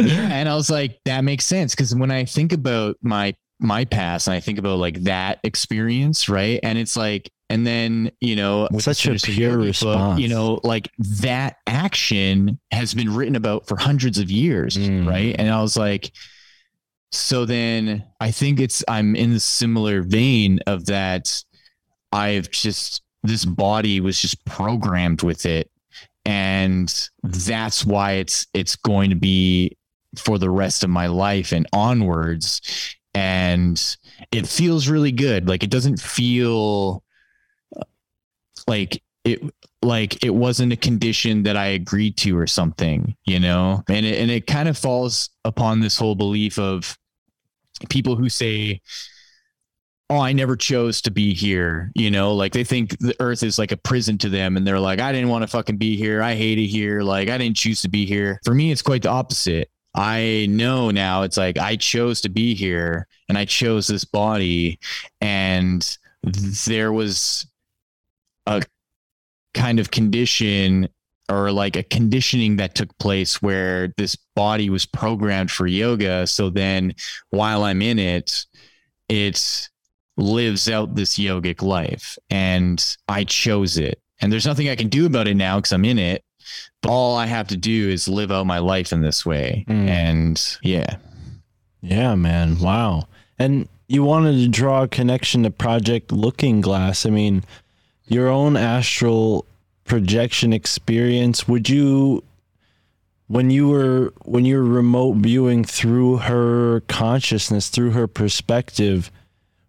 yeah, 0.00 0.28
and 0.32 0.48
I 0.48 0.54
was 0.54 0.70
like, 0.70 1.00
that 1.04 1.24
makes 1.24 1.46
sense 1.46 1.74
because 1.74 1.94
when 1.94 2.10
I 2.10 2.24
think 2.24 2.52
about 2.52 2.96
my 3.02 3.34
my 3.60 3.84
past 3.84 4.26
and 4.26 4.34
I 4.34 4.40
think 4.40 4.58
about 4.58 4.78
like 4.78 5.02
that 5.04 5.38
experience, 5.44 6.28
right? 6.28 6.60
And 6.62 6.78
it's 6.78 6.96
like, 6.96 7.30
and 7.54 7.64
then 7.66 8.10
you 8.20 8.34
know, 8.36 8.68
Such 8.78 9.06
a 9.06 9.14
pure 9.14 9.50
Yogi 9.50 9.56
book, 9.56 9.66
response. 9.66 10.20
you 10.20 10.28
know, 10.28 10.60
like 10.64 10.90
that 11.20 11.56
action 11.66 12.58
has 12.72 12.92
been 12.94 13.14
written 13.14 13.36
about 13.36 13.68
for 13.68 13.76
hundreds 13.76 14.18
of 14.18 14.30
years, 14.30 14.76
Mm. 14.76 15.06
right? 15.06 15.36
And 15.38 15.48
I 15.50 15.62
was 15.62 15.76
like, 15.76 16.10
so 17.12 17.44
then 17.44 18.04
I 18.20 18.30
think 18.32 18.58
it's 18.60 18.82
I'm 18.88 19.14
in 19.14 19.32
the 19.32 19.40
similar 19.40 20.02
vein 20.02 20.58
of 20.66 20.86
that. 20.86 21.42
I've 22.12 22.50
just 22.50 23.02
this 23.22 23.44
body 23.44 24.00
was 24.00 24.20
just 24.20 24.44
programmed 24.44 25.22
with 25.22 25.46
it 25.46 25.70
and 26.26 27.08
that's 27.22 27.84
why 27.84 28.12
it's 28.12 28.46
it's 28.52 28.76
going 28.76 29.10
to 29.10 29.16
be 29.16 29.76
for 30.16 30.38
the 30.38 30.50
rest 30.50 30.82
of 30.84 30.90
my 30.90 31.06
life 31.06 31.52
and 31.52 31.66
onwards 31.72 32.60
and 33.14 33.96
it 34.32 34.46
feels 34.48 34.88
really 34.88 35.12
good 35.12 35.48
like 35.48 35.62
it 35.62 35.70
doesn't 35.70 36.00
feel 36.00 37.02
like 38.66 39.02
it 39.24 39.42
like 39.82 40.22
it 40.24 40.30
wasn't 40.30 40.72
a 40.72 40.76
condition 40.76 41.42
that 41.42 41.56
I 41.56 41.66
agreed 41.66 42.16
to 42.18 42.38
or 42.38 42.46
something 42.46 43.16
you 43.24 43.40
know? 43.40 43.82
And 43.88 44.06
it, 44.06 44.20
and 44.20 44.30
it 44.30 44.46
kind 44.46 44.68
of 44.68 44.78
falls 44.78 45.30
upon 45.44 45.80
this 45.80 45.98
whole 45.98 46.14
belief 46.14 46.58
of 46.58 46.96
people 47.88 48.16
who 48.16 48.28
say 48.28 48.80
oh 50.10 50.20
i 50.20 50.32
never 50.32 50.54
chose 50.54 51.00
to 51.02 51.10
be 51.10 51.34
here 51.34 51.90
you 51.94 52.10
know? 52.10 52.34
Like 52.34 52.52
they 52.52 52.64
think 52.64 52.98
the 52.98 53.16
earth 53.20 53.42
is 53.42 53.58
like 53.58 53.72
a 53.72 53.76
prison 53.76 54.18
to 54.18 54.28
them 54.28 54.56
and 54.56 54.66
they're 54.66 54.80
like 54.80 55.00
i 55.00 55.12
didn't 55.12 55.30
want 55.30 55.42
to 55.42 55.48
fucking 55.48 55.78
be 55.78 55.96
here. 55.96 56.22
I 56.22 56.34
hate 56.34 56.58
it 56.58 56.66
here. 56.66 57.02
Like 57.02 57.28
i 57.28 57.38
didn't 57.38 57.56
choose 57.56 57.82
to 57.82 57.88
be 57.88 58.06
here. 58.06 58.40
For 58.44 58.54
me 58.54 58.70
it's 58.70 58.82
quite 58.82 59.02
the 59.02 59.10
opposite. 59.10 59.70
I 59.96 60.48
know 60.50 60.90
now 60.90 61.22
it's 61.22 61.36
like 61.36 61.58
i 61.58 61.76
chose 61.76 62.20
to 62.22 62.28
be 62.28 62.54
here 62.54 63.06
and 63.28 63.38
i 63.38 63.44
chose 63.44 63.86
this 63.86 64.04
body 64.04 64.80
and 65.20 65.96
there 66.66 66.92
was 66.92 67.46
a 68.46 68.62
kind 69.54 69.78
of 69.78 69.90
condition 69.90 70.88
or 71.30 71.50
like 71.52 71.76
a 71.76 71.82
conditioning 71.82 72.56
that 72.56 72.74
took 72.74 72.96
place 72.98 73.40
where 73.40 73.92
this 73.96 74.16
body 74.36 74.68
was 74.68 74.84
programmed 74.84 75.50
for 75.50 75.66
yoga 75.66 76.26
so 76.26 76.50
then 76.50 76.94
while 77.30 77.62
i'm 77.64 77.80
in 77.80 77.98
it 77.98 78.44
it 79.08 79.68
lives 80.16 80.68
out 80.68 80.94
this 80.94 81.18
yogic 81.18 81.62
life 81.62 82.18
and 82.30 82.96
I 83.08 83.24
chose 83.24 83.76
it. 83.76 84.00
And 84.20 84.32
there's 84.32 84.46
nothing 84.46 84.68
I 84.68 84.76
can 84.76 84.88
do 84.88 85.06
about 85.06 85.28
it 85.28 85.34
now 85.34 85.56
because 85.56 85.72
I'm 85.72 85.84
in 85.84 85.98
it. 85.98 86.22
But 86.82 86.90
all 86.90 87.16
I 87.16 87.26
have 87.26 87.48
to 87.48 87.56
do 87.56 87.88
is 87.88 88.06
live 88.06 88.30
out 88.30 88.46
my 88.46 88.58
life 88.58 88.92
in 88.92 89.00
this 89.00 89.24
way. 89.24 89.64
Mm. 89.68 89.88
And 89.88 90.58
yeah. 90.62 90.96
Yeah, 91.80 92.14
man. 92.14 92.58
Wow. 92.60 93.08
And 93.38 93.68
you 93.88 94.04
wanted 94.04 94.32
to 94.38 94.48
draw 94.48 94.82
a 94.82 94.88
connection 94.88 95.42
to 95.42 95.50
Project 95.50 96.12
Looking 96.12 96.60
Glass. 96.60 97.06
I 97.06 97.10
mean, 97.10 97.44
your 98.06 98.28
own 98.28 98.56
astral 98.56 99.46
projection 99.84 100.52
experience, 100.52 101.46
would 101.48 101.68
you 101.68 102.22
when 103.26 103.50
you 103.50 103.68
were 103.68 104.12
when 104.24 104.44
you 104.44 104.56
were 104.56 104.64
remote 104.64 105.16
viewing 105.16 105.64
through 105.64 106.18
her 106.18 106.80
consciousness, 106.88 107.68
through 107.68 107.90
her 107.92 108.06
perspective, 108.06 109.10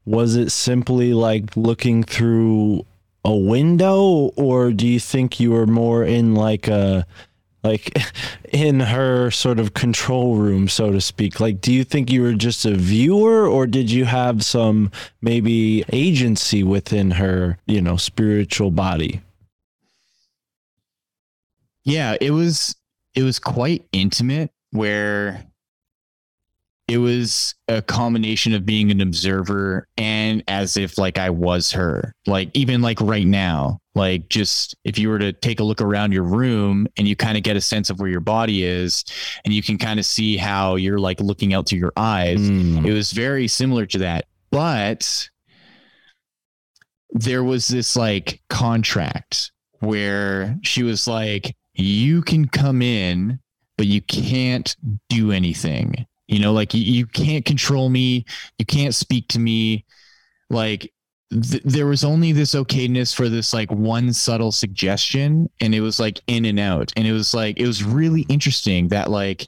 was 0.05 0.35
it 0.35 0.51
simply 0.51 1.13
like 1.13 1.55
looking 1.55 2.03
through 2.03 2.85
a 3.23 3.35
window 3.35 4.31
or 4.35 4.71
do 4.71 4.87
you 4.87 4.99
think 4.99 5.39
you 5.39 5.51
were 5.51 5.65
more 5.65 6.03
in 6.03 6.35
like 6.35 6.67
a 6.67 7.07
like 7.65 7.97
in 8.51 8.79
her 8.79 9.31
sort 9.31 9.59
of 9.59 9.73
control 9.73 10.35
room 10.35 10.67
so 10.67 10.91
to 10.91 11.01
speak. 11.01 11.39
Like 11.39 11.61
do 11.61 11.73
you 11.73 11.83
think 11.83 12.11
you 12.11 12.21
were 12.21 12.33
just 12.33 12.65
a 12.65 12.75
viewer 12.75 13.47
or 13.47 13.67
did 13.67 13.91
you 13.91 14.05
have 14.05 14.45
some 14.45 14.91
maybe 15.21 15.83
agency 15.91 16.63
within 16.63 17.11
her 17.11 17.57
you 17.65 17.81
know 17.81 17.97
spiritual 17.97 18.71
body? 18.71 19.21
Yeah, 21.83 22.15
it 22.19 22.31
was 22.31 22.75
it 23.13 23.23
was 23.23 23.39
quite 23.39 23.85
intimate 23.91 24.51
where 24.71 25.45
it 26.87 26.99
was 26.99 27.55
a 27.67 27.81
combination 27.81 28.53
of 28.53 28.65
being 28.65 28.91
an 28.91 29.01
observer 29.01 29.87
and 29.97 30.43
as 30.47 30.77
if 30.77 30.97
like 30.99 31.17
I 31.17 31.31
was 31.31 31.71
her. 31.71 32.13
Like 32.27 32.51
even 32.53 32.81
like 32.81 33.01
right 33.01 33.25
now, 33.25 33.79
like 33.95 34.29
just 34.29 34.75
if 34.83 34.99
you 34.99 35.09
were 35.09 35.17
to 35.17 35.33
take 35.33 35.59
a 35.59 35.63
look 35.63 35.81
around 35.81 36.11
your 36.11 36.23
room 36.23 36.87
and 36.97 37.07
you 37.07 37.15
kind 37.15 37.37
of 37.37 37.43
get 37.43 37.57
a 37.57 37.61
sense 37.61 37.89
of 37.89 37.99
where 37.99 38.09
your 38.09 38.19
body 38.19 38.63
is 38.63 39.03
and 39.45 39.53
you 39.53 39.63
can 39.63 39.79
kind 39.79 39.99
of 39.99 40.05
see 40.05 40.37
how 40.37 40.75
you're 40.75 40.99
like 40.99 41.19
looking 41.19 41.55
out 41.55 41.65
to 41.67 41.75
your 41.75 41.93
eyes. 41.97 42.39
Mm. 42.39 42.85
It 42.85 42.93
was 42.93 43.11
very 43.11 43.47
similar 43.47 43.87
to 43.87 43.97
that. 43.99 44.25
But 44.51 45.29
there 47.09 47.43
was 47.43 47.67
this 47.67 47.95
like 47.95 48.41
contract 48.49 49.51
where 49.79 50.59
she 50.61 50.83
was 50.83 51.07
like, 51.07 51.55
you 51.73 52.21
can 52.21 52.47
come 52.47 52.83
in, 52.83 53.39
but 53.75 53.87
you 53.87 54.01
can't 54.01 54.75
do 55.09 55.31
anything. 55.31 56.05
You 56.27 56.39
know, 56.39 56.53
like 56.53 56.73
you, 56.73 56.81
you 56.81 57.05
can't 57.05 57.45
control 57.45 57.89
me. 57.89 58.25
You 58.57 58.65
can't 58.65 58.95
speak 58.95 59.27
to 59.29 59.39
me. 59.39 59.85
Like 60.49 60.91
th- 61.31 61.63
there 61.63 61.87
was 61.87 62.03
only 62.03 62.31
this 62.31 62.53
okayness 62.55 63.13
for 63.13 63.29
this 63.29 63.53
like 63.53 63.71
one 63.71 64.13
subtle 64.13 64.51
suggestion 64.51 65.49
and 65.61 65.73
it 65.73 65.81
was 65.81 65.99
like 65.99 66.21
in 66.27 66.45
and 66.45 66.59
out 66.59 66.93
and 66.95 67.07
it 67.07 67.13
was 67.13 67.33
like 67.33 67.59
it 67.59 67.67
was 67.67 67.83
really 67.83 68.21
interesting 68.29 68.89
that 68.89 69.09
like 69.09 69.47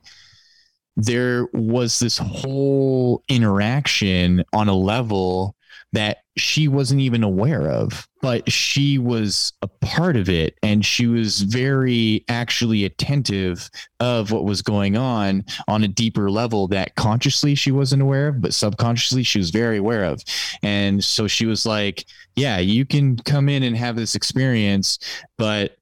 there 0.95 1.47
was 1.53 1.99
this 1.99 2.17
whole 2.17 3.23
interaction 3.29 4.43
on 4.53 4.67
a 4.67 4.75
level 4.75 5.55
that 5.93 6.17
she 6.37 6.67
wasn't 6.67 6.99
even 6.99 7.23
aware 7.23 7.69
of, 7.69 8.07
but 8.21 8.51
she 8.51 8.97
was 8.97 9.53
a 9.61 9.67
part 9.67 10.17
of 10.17 10.27
it 10.27 10.57
and 10.61 10.85
she 10.85 11.07
was 11.07 11.41
very 11.41 12.25
actually 12.27 12.83
attentive 12.83 13.69
of 13.99 14.31
what 14.31 14.43
was 14.43 14.61
going 14.61 14.97
on 14.97 15.45
on 15.67 15.83
a 15.83 15.87
deeper 15.87 16.29
level 16.29 16.67
that 16.67 16.95
consciously 16.95 17.55
she 17.55 17.71
wasn't 17.71 18.01
aware 18.01 18.27
of, 18.27 18.41
but 18.41 18.53
subconsciously 18.53 19.23
she 19.23 19.39
was 19.39 19.49
very 19.49 19.77
aware 19.77 20.03
of. 20.03 20.21
And 20.61 21.03
so 21.03 21.27
she 21.27 21.45
was 21.45 21.65
like, 21.65 22.05
Yeah, 22.35 22.59
you 22.59 22.85
can 22.85 23.15
come 23.17 23.47
in 23.47 23.63
and 23.63 23.75
have 23.77 23.95
this 23.95 24.13
experience, 24.15 24.99
but 25.37 25.77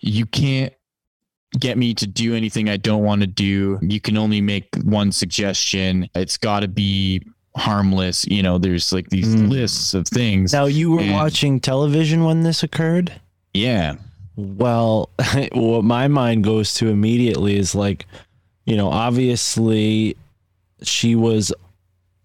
you 0.00 0.26
can't 0.26 0.72
get 1.58 1.78
me 1.78 1.94
to 1.94 2.06
do 2.06 2.34
anything 2.34 2.68
I 2.68 2.76
don't 2.76 3.04
want 3.04 3.22
to 3.22 3.26
do. 3.26 3.78
You 3.82 4.00
can 4.00 4.18
only 4.18 4.40
make 4.40 4.68
one 4.84 5.12
suggestion. 5.12 6.08
It's 6.14 6.36
got 6.36 6.60
to 6.60 6.68
be 6.68 7.22
harmless. 7.58 8.24
You 8.26 8.42
know, 8.42 8.58
there's 8.58 8.92
like 8.92 9.08
these 9.10 9.34
Mm. 9.34 9.50
lists 9.50 9.94
of 9.94 10.06
things. 10.06 10.52
Now, 10.52 10.66
you 10.66 10.90
were 10.92 11.00
And- 11.00 11.12
watching 11.12 11.60
television 11.60 12.24
when 12.24 12.42
this 12.42 12.62
occurred? 12.62 13.12
yeah. 13.54 13.96
Well, 14.36 15.10
what 15.52 15.82
my 15.82 16.06
mind 16.06 16.44
goes 16.44 16.72
to 16.74 16.86
immediately 16.88 17.56
is 17.56 17.74
like, 17.74 18.06
you 18.66 18.76
know, 18.76 18.88
obviously 18.88 20.16
she 20.82 21.16
was, 21.16 21.52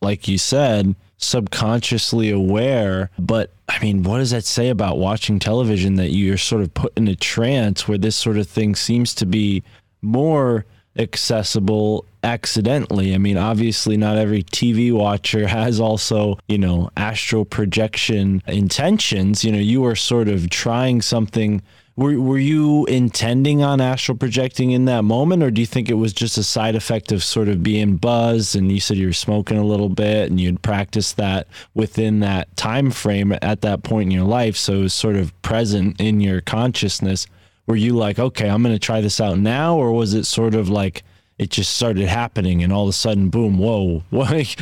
like 0.02 0.28
you 0.28 0.38
said, 0.38 0.96
subconsciously 1.18 2.30
aware. 2.30 3.10
But 3.18 3.52
I 3.68 3.80
mean, 3.82 4.04
what 4.04 4.20
does 4.20 4.30
that 4.32 4.46
say 4.46 4.70
about 4.70 5.00
watching 5.00 5.40
television 5.40 5.96
that 5.96 6.12
you're 6.12 6.38
sort 6.38 6.62
of 6.62 6.74
put 6.76 6.96
in 6.98 7.08
a 7.08 7.16
trance 7.16 7.88
where 7.88 7.98
this 7.98 8.16
sort 8.16 8.38
of 8.38 8.48
thing 8.48 8.76
seems 8.76 9.16
to 9.16 9.26
be 9.26 9.64
more 10.04 10.66
accessible 10.98 12.06
accidentally? 12.24 13.14
I 13.14 13.18
mean, 13.18 13.38
obviously, 13.38 13.98
not 13.98 14.18
every 14.18 14.44
TV 14.44 14.92
watcher 14.92 15.48
has 15.48 15.80
also, 15.80 16.38
you 16.48 16.58
know, 16.58 16.90
astral 16.98 17.46
projection 17.46 18.42
intentions. 18.48 19.44
You 19.44 19.52
know, 19.52 19.60
you 19.60 19.82
were 19.82 19.96
sort 19.96 20.28
of 20.28 20.50
trying 20.50 21.02
something. 21.02 21.62
Were, 21.96 22.20
were 22.20 22.40
you 22.40 22.86
intending 22.88 23.62
on 23.62 23.80
astral 23.80 24.18
projecting 24.18 24.72
in 24.72 24.86
that 24.86 25.04
moment, 25.04 25.44
or 25.44 25.52
do 25.52 25.62
you 25.62 25.68
think 25.68 25.90
it 25.90 25.94
was 25.96 26.12
just 26.12 26.40
a 26.40 26.44
side 26.44 26.76
effect 26.76 27.12
of 27.12 27.24
sort 27.24 27.48
of 27.48 27.62
being 27.62 27.98
buzzed? 27.98 28.56
And 28.56 28.72
you 28.72 28.80
said 28.80 28.98
you 28.98 29.06
were 29.06 29.14
smoking 29.14 29.58
a 29.58 29.66
little 29.66 29.90
bit, 29.90 30.32
and 30.32 30.42
you'd 30.42 30.64
practiced 30.64 31.18
that 31.18 31.48
within 31.76 32.20
that 32.22 32.56
time 32.58 32.90
frame 32.90 33.38
at 33.44 33.62
that 33.62 33.84
point 33.84 34.08
in 34.08 34.12
your 34.12 34.26
life, 34.26 34.58
so 34.58 34.74
it 34.74 34.82
was 34.82 34.94
sort 34.94 35.16
of 35.16 35.40
present 35.44 36.02
in 36.02 36.20
your 36.20 36.42
consciousness. 36.42 37.28
Were 37.68 37.76
you 37.76 37.94
like, 37.94 38.20
okay, 38.20 38.50
I'm 38.50 38.62
going 38.62 38.76
to 38.76 38.80
try 38.80 39.00
this 39.02 39.22
out 39.22 39.38
now, 39.40 39.78
or 39.78 39.94
was 39.94 40.14
it 40.14 40.26
sort 40.26 40.54
of 40.56 40.70
like 40.70 41.04
it 41.40 41.50
just 41.50 41.74
started 41.74 42.08
happening, 42.08 42.62
and 42.64 42.74
all 42.74 42.84
of 42.84 42.90
a 42.90 42.94
sudden, 42.94 43.30
boom, 43.30 43.58
whoa, 43.58 44.04
what? 44.10 44.56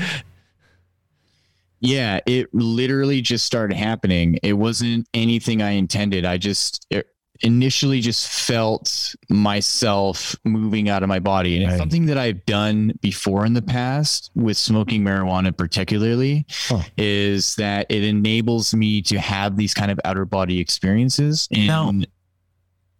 Yeah, 1.79 2.19
it 2.27 2.53
literally 2.53 3.21
just 3.21 3.45
started 3.45 3.75
happening. 3.75 4.37
It 4.43 4.53
wasn't 4.53 5.07
anything 5.15 5.61
I 5.63 5.71
intended. 5.71 6.25
I 6.25 6.37
just 6.37 6.85
it 6.91 7.07
initially 7.43 8.01
just 8.01 8.27
felt 8.27 9.15
myself 9.27 10.35
moving 10.45 10.89
out 10.89 11.01
of 11.01 11.09
my 11.09 11.17
body. 11.17 11.55
And 11.57 11.67
it's 11.71 11.79
something 11.79 12.05
that 12.05 12.19
I've 12.19 12.45
done 12.45 12.93
before 13.01 13.47
in 13.47 13.53
the 13.55 13.63
past 13.63 14.29
with 14.35 14.57
smoking 14.57 15.01
marijuana, 15.01 15.57
particularly, 15.57 16.45
Huh. 16.67 16.83
is 16.97 17.55
that 17.55 17.87
it 17.89 18.03
enables 18.03 18.75
me 18.75 19.01
to 19.03 19.17
have 19.19 19.57
these 19.57 19.73
kind 19.73 19.89
of 19.89 19.99
outer 20.05 20.25
body 20.25 20.59
experiences. 20.59 21.47
And 21.51 21.65
Now- 21.65 21.91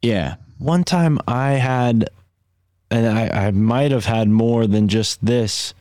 yeah. 0.02 0.36
one 0.58 0.84
time 0.84 1.20
I 1.28 1.54
had, 1.54 2.10
and 2.90 3.08
I, 3.08 3.48
I 3.48 3.52
might 3.52 3.92
have 3.92 4.06
had 4.06 4.30
more 4.30 4.68
than 4.68 4.88
just 4.88 5.24
this, 5.26 5.74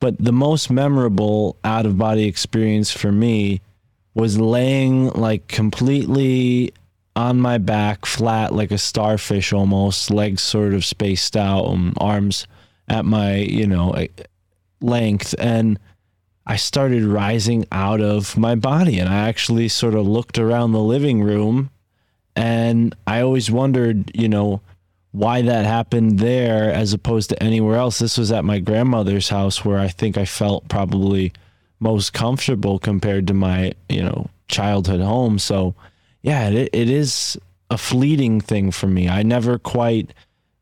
but 0.00 0.16
the 0.18 0.32
most 0.32 0.70
memorable 0.70 1.56
out 1.64 1.86
of 1.86 1.98
body 1.98 2.26
experience 2.26 2.90
for 2.90 3.10
me 3.10 3.60
was 4.14 4.38
laying 4.38 5.10
like 5.10 5.48
completely 5.48 6.72
on 7.16 7.40
my 7.40 7.58
back, 7.58 8.06
flat 8.06 8.54
like 8.54 8.70
a 8.70 8.78
starfish 8.78 9.52
almost, 9.52 10.10
legs 10.10 10.40
sort 10.40 10.72
of 10.72 10.84
spaced 10.84 11.36
out, 11.36 11.66
um, 11.66 11.92
arms 11.98 12.46
at 12.88 13.04
my, 13.04 13.36
you 13.36 13.66
know, 13.66 13.94
length. 14.80 15.34
And 15.38 15.78
I 16.46 16.56
started 16.56 17.02
rising 17.02 17.66
out 17.72 18.00
of 18.00 18.38
my 18.38 18.54
body. 18.54 19.00
And 19.00 19.08
I 19.08 19.28
actually 19.28 19.68
sort 19.68 19.94
of 19.94 20.06
looked 20.06 20.38
around 20.38 20.72
the 20.72 20.78
living 20.78 21.22
room 21.22 21.70
and 22.38 22.94
I 23.04 23.22
always 23.22 23.50
wondered, 23.50 24.12
you 24.14 24.28
know, 24.28 24.60
why 25.10 25.42
that 25.42 25.66
happened 25.66 26.20
there 26.20 26.72
as 26.72 26.92
opposed 26.92 27.30
to 27.30 27.42
anywhere 27.42 27.76
else. 27.76 27.98
This 27.98 28.16
was 28.16 28.30
at 28.30 28.44
my 28.44 28.60
grandmother's 28.60 29.28
house 29.28 29.64
where 29.64 29.80
I 29.80 29.88
think 29.88 30.16
I 30.16 30.24
felt 30.24 30.68
probably 30.68 31.32
most 31.80 32.12
comfortable 32.12 32.78
compared 32.78 33.26
to 33.26 33.34
my, 33.34 33.72
you 33.88 34.04
know, 34.04 34.30
childhood 34.46 35.00
home. 35.00 35.40
So, 35.40 35.74
yeah, 36.22 36.48
it, 36.48 36.70
it 36.72 36.88
is 36.88 37.36
a 37.70 37.76
fleeting 37.76 38.40
thing 38.40 38.70
for 38.70 38.86
me. 38.86 39.08
I 39.08 39.24
never 39.24 39.58
quite, 39.58 40.14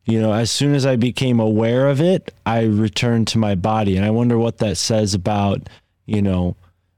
you 0.06 0.18
know, 0.18 0.32
as 0.32 0.50
soon 0.50 0.74
as 0.74 0.86
I 0.86 0.96
became 0.96 1.40
aware 1.40 1.88
of 1.88 2.00
it, 2.00 2.32
I 2.46 2.62
returned 2.62 3.28
to 3.28 3.38
my 3.38 3.54
body. 3.54 3.98
And 3.98 4.06
I 4.06 4.10
wonder 4.10 4.38
what 4.38 4.58
that 4.58 4.78
says 4.78 5.12
about, 5.12 5.68
you 6.06 6.22
know, 6.22 6.56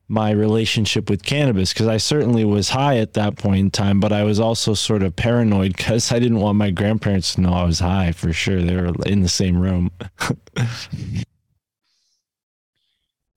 my 0.09 0.31
relationship 0.31 1.11
with 1.11 1.23
cannabis 1.23 1.73
because 1.73 1.87
I 1.87 1.99
certainly 1.99 2.45
was 2.45 2.71
high 2.71 2.97
at 2.97 3.13
that 3.13 3.37
point 3.37 3.61
in 3.61 3.71
time, 3.71 4.01
but 4.01 4.13
I 4.13 4.25
was 4.25 4.41
also 4.41 4.75
sort 4.75 5.03
of 5.03 5.15
paranoid 5.15 5.77
because 5.77 6.11
I 6.11 6.19
didn't 6.19 6.41
want 6.41 6.57
my 6.57 6.71
grandparents 6.71 7.35
to 7.35 7.43
know 7.43 7.53
I 7.53 7.65
was 7.65 7.81
high 7.81 8.13
for 8.13 8.33
sure. 8.33 8.63
They 8.63 8.77
were 8.77 8.95
in 9.07 9.23
the 9.23 9.29
same 9.29 9.59
room. 9.61 9.91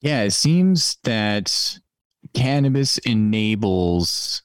Yeah, 0.02 0.24
it 0.24 0.32
seems 0.32 0.98
that 1.04 1.78
cannabis 2.34 2.98
enables 3.00 4.42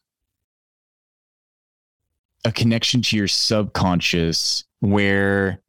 a 2.44 2.52
connection 2.52 3.00
to 3.02 3.16
your 3.16 3.26
subconscious 3.26 4.64
where 4.80 5.62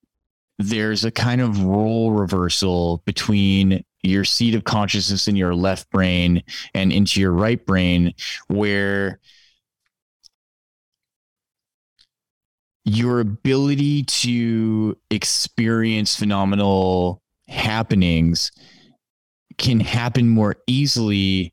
there's 0.60 1.06
a 1.06 1.12
kind 1.12 1.40
of 1.40 1.64
role 1.64 2.12
reversal 2.12 3.02
between 3.06 3.84
your 4.04 4.24
seat 4.24 4.56
of 4.56 4.64
consciousness 4.64 5.28
in 5.28 5.36
your 5.36 5.56
left 5.56 5.90
brain 5.90 6.44
and 6.74 6.92
into 6.92 7.20
your 7.20 7.32
right 7.32 7.66
brain 7.66 8.14
where 8.48 9.20
your 12.86 13.20
ability 13.20 14.04
to 14.04 14.98
experience 15.10 16.16
phenomenal 16.16 17.22
happenings 17.50 18.52
can 19.58 19.80
happen 19.80 20.30
more 20.30 20.56
easily 20.68 21.52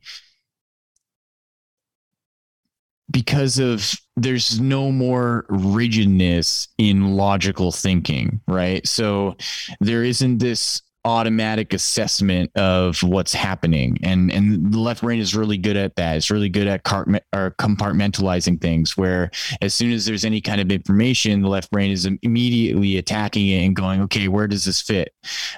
because 3.10 3.58
of 3.58 3.94
there's 4.16 4.60
no 4.60 4.92
more 4.92 5.44
rigidness 5.48 6.68
in 6.78 7.16
logical 7.16 7.72
thinking 7.72 8.40
right? 8.46 8.86
So 8.86 9.36
there 9.80 10.04
isn't 10.04 10.38
this 10.38 10.82
automatic 11.04 11.74
assessment 11.74 12.50
of 12.56 13.02
what's 13.02 13.32
happening. 13.32 13.98
And 14.02 14.30
and 14.32 14.72
the 14.72 14.78
left 14.78 15.02
brain 15.02 15.20
is 15.20 15.34
really 15.34 15.58
good 15.58 15.76
at 15.76 15.96
that. 15.96 16.16
It's 16.16 16.30
really 16.30 16.48
good 16.48 16.66
at 16.66 16.84
cartma- 16.84 17.20
or 17.34 17.54
compartmentalizing 17.58 18.60
things 18.60 18.96
where 18.96 19.30
as 19.60 19.74
soon 19.74 19.92
as 19.92 20.06
there's 20.06 20.24
any 20.24 20.40
kind 20.40 20.60
of 20.60 20.70
information 20.70 21.42
the 21.42 21.48
left 21.48 21.70
brain 21.70 21.90
is 21.90 22.06
immediately 22.22 22.96
attacking 22.96 23.48
it 23.48 23.64
and 23.64 23.76
going 23.76 24.00
okay 24.02 24.28
where 24.28 24.46
does 24.46 24.64
this 24.64 24.80
fit? 24.80 25.12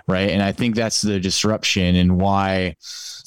Right? 0.09 0.31
And 0.31 0.43
i 0.43 0.53
think 0.53 0.75
that's 0.75 1.03
the 1.03 1.21
disruption 1.21 1.97
and 1.97 2.21
why 2.21 2.77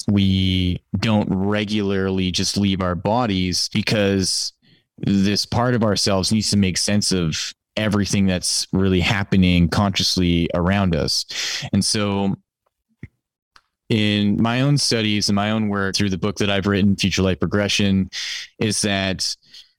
we 0.08 0.82
don't 0.98 1.28
regularly 1.30 2.30
just 2.30 2.56
leave 2.56 2.82
our 2.82 2.94
bodies 2.94 3.68
because 3.72 4.52
this 4.98 5.46
part 5.46 5.74
of 5.74 5.82
ourselves 5.82 6.32
needs 6.32 6.50
to 6.50 6.56
make 6.56 6.76
sense 6.76 7.12
of 7.12 7.54
everything 7.76 8.26
that's 8.26 8.66
really 8.72 9.00
happening 9.00 9.68
consciously 9.68 10.48
around 10.54 10.94
us. 10.94 11.24
And 11.72 11.84
so 11.84 12.36
in 13.88 14.40
my 14.40 14.60
own 14.60 14.78
studies 14.78 15.28
and 15.28 15.36
my 15.36 15.50
own 15.50 15.68
work 15.68 15.96
through 15.96 16.10
the 16.10 16.18
book 16.18 16.36
that 16.36 16.50
I've 16.50 16.66
written, 16.66 16.96
Future 16.96 17.22
Life 17.22 17.40
Progression, 17.40 18.10
is 18.58 18.82
that 18.82 19.36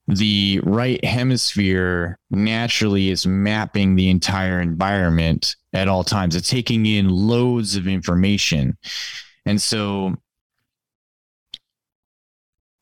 the 0.08 0.60
right 0.64 1.02
hemisphere 1.04 2.18
naturally 2.30 3.10
is 3.10 3.26
mapping 3.26 3.94
the 3.94 4.10
entire 4.10 4.60
environment 4.60 5.56
at 5.72 5.88
all 5.88 6.04
times. 6.04 6.36
It's 6.36 6.50
taking 6.50 6.84
in 6.86 7.08
loads 7.08 7.76
of 7.76 7.86
information. 7.86 8.76
And 9.46 9.60
so 9.62 10.16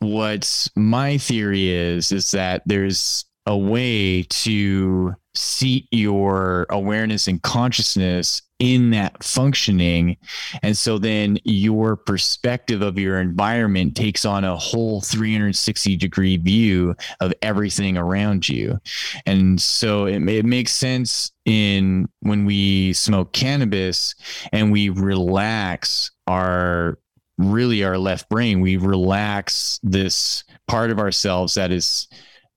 what 0.01 0.69
my 0.75 1.19
theory 1.19 1.69
is 1.69 2.11
is 2.11 2.31
that 2.33 2.63
there's 2.67 3.27
a 3.47 3.57
way 3.57 4.23
to 4.23 5.15
seat 5.35 5.87
your 5.91 6.67
awareness 6.71 7.29
and 7.29 7.43
consciousness 7.43 8.43
in 8.59 8.91
that 8.91 9.25
functioning. 9.25 10.17
And 10.63 10.77
so 10.77 10.99
then 10.99 11.39
your 11.45 11.97
perspective 11.97 12.83
of 12.83 12.99
your 12.99 13.19
environment 13.19 13.97
takes 13.97 14.25
on 14.25 14.45
a 14.45 14.57
whole 14.57 15.01
360 15.01 15.97
degree 15.97 16.37
view 16.37 16.95
of 17.21 17.33
everything 17.43 17.97
around 17.97 18.49
you. 18.49 18.79
And 19.25 19.61
so 19.61 20.05
it, 20.05 20.29
it 20.29 20.45
makes 20.45 20.73
sense 20.73 21.33
in 21.47 22.09
when 22.21 22.45
we 22.45 22.93
smoke 22.93 23.33
cannabis 23.33 24.15
and 24.53 24.71
we 24.71 24.91
relax 24.91 26.11
our 26.27 26.99
really 27.39 27.83
our 27.83 27.97
left 27.97 28.29
brain, 28.29 28.61
we 28.61 28.77
relax 28.77 29.81
this 29.83 30.45
part 30.69 30.91
of 30.91 30.99
ourselves 30.99 31.55
that 31.55 31.73
is 31.73 32.09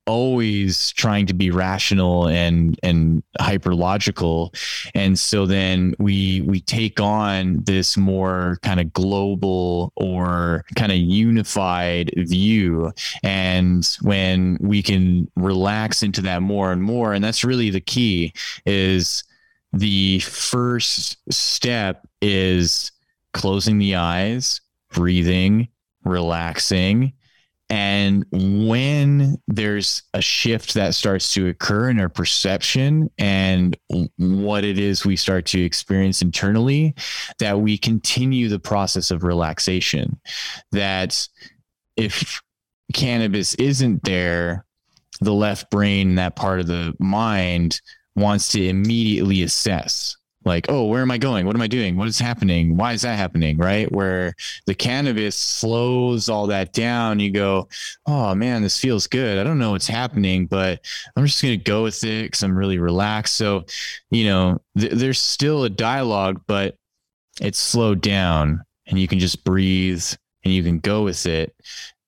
always 0.05 0.91
trying 0.91 1.25
to 1.25 1.33
be 1.33 1.49
rational 1.49 2.27
and 2.27 2.77
and 2.83 3.23
hyper 3.39 3.73
logical 3.73 4.53
and 4.93 5.17
so 5.17 5.45
then 5.45 5.95
we 5.97 6.41
we 6.41 6.59
take 6.59 6.99
on 6.99 7.63
this 7.63 7.95
more 7.97 8.59
kind 8.63 8.79
of 8.79 8.91
global 8.93 9.93
or 9.95 10.65
kind 10.75 10.91
of 10.91 10.97
unified 10.97 12.11
view. 12.15 12.91
And 13.23 13.85
when 14.01 14.57
we 14.59 14.81
can 14.81 15.29
relax 15.35 16.03
into 16.03 16.21
that 16.21 16.41
more 16.41 16.71
and 16.71 16.81
more 16.81 17.13
and 17.13 17.23
that's 17.23 17.43
really 17.43 17.69
the 17.69 17.81
key 17.81 18.33
is 18.65 19.23
the 19.71 20.19
first 20.19 21.17
step 21.31 22.07
is 22.21 22.91
closing 23.33 23.77
the 23.79 23.95
eyes 23.95 24.61
breathing 24.91 25.67
relaxing 26.03 27.13
and 27.69 28.25
when 28.31 29.37
there's 29.47 30.03
a 30.13 30.21
shift 30.21 30.73
that 30.73 30.95
starts 30.95 31.33
to 31.33 31.47
occur 31.47 31.89
in 31.89 31.99
our 31.99 32.09
perception 32.09 33.09
and 33.17 33.77
what 34.17 34.63
it 34.63 34.77
is 34.77 35.05
we 35.05 35.15
start 35.15 35.45
to 35.47 35.61
experience 35.61 36.21
internally, 36.21 36.93
that 37.39 37.59
we 37.59 37.77
continue 37.77 38.49
the 38.49 38.59
process 38.59 39.11
of 39.11 39.23
relaxation. 39.23 40.19
That 40.71 41.27
if 41.95 42.41
cannabis 42.93 43.55
isn't 43.55 44.03
there, 44.03 44.65
the 45.21 45.33
left 45.33 45.71
brain, 45.71 46.15
that 46.15 46.35
part 46.35 46.59
of 46.59 46.67
the 46.67 46.93
mind, 46.99 47.81
wants 48.15 48.51
to 48.51 48.67
immediately 48.67 49.41
assess 49.41 50.17
like, 50.45 50.67
oh, 50.69 50.85
where 50.85 51.01
am 51.01 51.11
I 51.11 51.17
going? 51.17 51.45
What 51.45 51.55
am 51.55 51.61
I 51.61 51.67
doing? 51.67 51.95
What 51.95 52.07
is 52.07 52.19
happening? 52.19 52.77
Why 52.77 52.93
is 52.93 53.01
that 53.03 53.17
happening? 53.17 53.57
Right. 53.57 53.91
Where 53.91 54.35
the 54.65 54.75
cannabis 54.75 55.35
slows 55.35 56.29
all 56.29 56.47
that 56.47 56.73
down. 56.73 57.19
You 57.19 57.31
go, 57.31 57.67
oh 58.05 58.35
man, 58.35 58.61
this 58.61 58.79
feels 58.79 59.07
good. 59.07 59.39
I 59.39 59.43
don't 59.43 59.59
know 59.59 59.71
what's 59.71 59.87
happening, 59.87 60.47
but 60.47 60.85
I'm 61.15 61.25
just 61.25 61.41
going 61.41 61.57
to 61.57 61.63
go 61.63 61.83
with 61.83 62.03
it 62.03 62.23
because 62.23 62.43
I'm 62.43 62.57
really 62.57 62.79
relaxed. 62.79 63.35
So, 63.35 63.65
you 64.11 64.25
know, 64.25 64.61
th- 64.77 64.93
there's 64.93 65.19
still 65.19 65.63
a 65.63 65.69
dialogue, 65.69 66.41
but 66.47 66.75
it's 67.41 67.59
slowed 67.59 68.01
down 68.01 68.63
and 68.85 68.99
you 68.99 69.07
can 69.07 69.19
just 69.19 69.43
breathe 69.43 70.05
and 70.43 70.53
you 70.53 70.63
can 70.63 70.79
go 70.79 71.03
with 71.03 71.25
it 71.25 71.55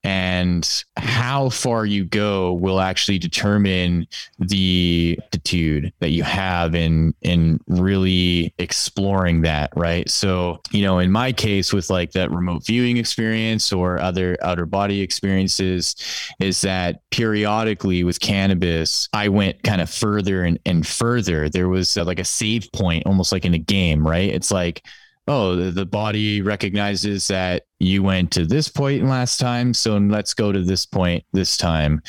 and 0.06 0.84
how 0.98 1.50
far 1.50 1.86
you 1.86 2.06
go 2.06 2.54
will 2.54 2.80
actually 2.80 3.18
determine 3.18 4.08
the 4.40 5.20
attitude 5.26 5.92
that 6.00 6.12
you 6.12 6.24
have 6.24 6.76
in 6.76 7.14
in 7.22 7.60
really 7.68 8.54
exploring 8.58 9.42
that 9.42 9.72
right? 9.76 10.10
So 10.10 10.62
you 10.72 10.84
know 10.84 11.00
in 11.00 11.12
my 11.12 11.32
case 11.32 11.74
with 11.74 11.90
like 11.90 12.12
that 12.12 12.32
remote 12.32 12.66
viewing 12.66 12.98
experience 12.98 13.74
or 13.74 14.00
other 14.00 14.38
outer 14.42 14.66
body 14.66 15.02
experiences 15.02 15.96
is 16.40 16.62
that 16.62 17.02
periodically 17.12 18.04
with 18.04 18.20
cannabis 18.20 19.08
i 19.14 19.28
went 19.28 19.62
kind 19.64 19.82
of 19.82 19.90
further 19.90 20.44
and, 20.44 20.60
and 20.66 20.86
further. 20.86 21.50
There 21.50 21.70
was 21.70 21.98
uh, 21.98 22.04
like 22.06 22.20
a 22.20 22.24
save 22.24 22.72
point 22.72 23.06
almost 23.06 23.32
like 23.32 23.46
in 23.46 23.54
a 23.54 23.60
game 23.60 24.06
right? 24.08 24.30
It's 24.30 24.52
like 24.52 24.86
oh, 25.28 25.56
the, 25.56 25.72
the 25.72 25.86
body 25.86 26.42
recognizes 26.42 27.28
that 27.28 27.64
you 27.80 28.04
went 28.04 28.32
to 28.32 28.46
this 28.46 28.68
point 28.70 29.06
last 29.06 29.40
time. 29.40 29.74
So 29.74 29.98
let's 29.98 30.34
go 30.34 30.52
to 30.52 30.64
this 30.64 30.86
point 30.86 31.24
this 31.34 31.58
time. 31.58 32.02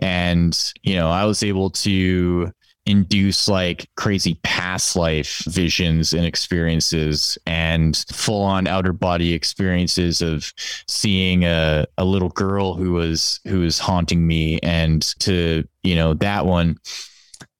And, 0.00 0.72
you 0.82 0.96
know, 0.96 1.10
I 1.10 1.24
was 1.24 1.42
able 1.42 1.70
to 1.70 2.50
induce 2.86 3.48
like 3.48 3.88
crazy 3.96 4.38
past 4.44 4.94
life 4.94 5.42
visions 5.46 6.12
and 6.12 6.24
experiences 6.24 7.36
and 7.44 8.04
full 8.12 8.42
on 8.42 8.68
outer 8.68 8.92
body 8.92 9.34
experiences 9.34 10.22
of 10.22 10.52
seeing 10.88 11.44
a, 11.44 11.84
a 11.98 12.04
little 12.04 12.28
girl 12.28 12.74
who 12.74 12.92
was 12.92 13.40
who 13.44 13.60
was 13.60 13.80
haunting 13.80 14.24
me 14.24 14.60
and 14.60 15.02
to 15.18 15.64
you 15.82 15.96
know 15.96 16.14
that 16.14 16.46
one 16.46 16.76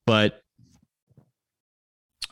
but 0.06 0.42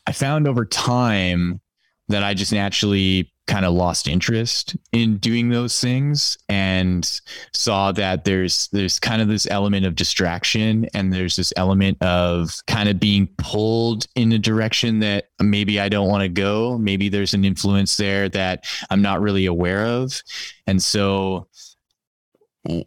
i 0.06 0.12
found 0.12 0.46
over 0.46 0.64
time 0.64 1.60
that 2.08 2.22
I 2.22 2.34
just 2.34 2.52
naturally 2.52 3.30
kind 3.46 3.66
of 3.66 3.74
lost 3.74 4.08
interest 4.08 4.74
in 4.92 5.18
doing 5.18 5.50
those 5.50 5.78
things 5.78 6.38
and 6.48 7.20
saw 7.52 7.92
that 7.92 8.24
there's 8.24 8.68
there's 8.68 8.98
kind 8.98 9.20
of 9.20 9.28
this 9.28 9.46
element 9.50 9.84
of 9.84 9.94
distraction 9.94 10.86
and 10.94 11.12
there's 11.12 11.36
this 11.36 11.52
element 11.56 12.02
of 12.02 12.56
kind 12.66 12.88
of 12.88 12.98
being 12.98 13.28
pulled 13.36 14.06
in 14.14 14.32
a 14.32 14.38
direction 14.38 15.00
that 15.00 15.26
maybe 15.40 15.78
I 15.78 15.90
don't 15.90 16.08
want 16.08 16.22
to 16.22 16.28
go. 16.28 16.78
Maybe 16.78 17.08
there's 17.08 17.34
an 17.34 17.44
influence 17.44 17.96
there 17.96 18.28
that 18.30 18.64
I'm 18.90 19.02
not 19.02 19.20
really 19.20 19.44
aware 19.46 19.84
of. 19.84 20.22
And 20.66 20.82
so 20.82 21.48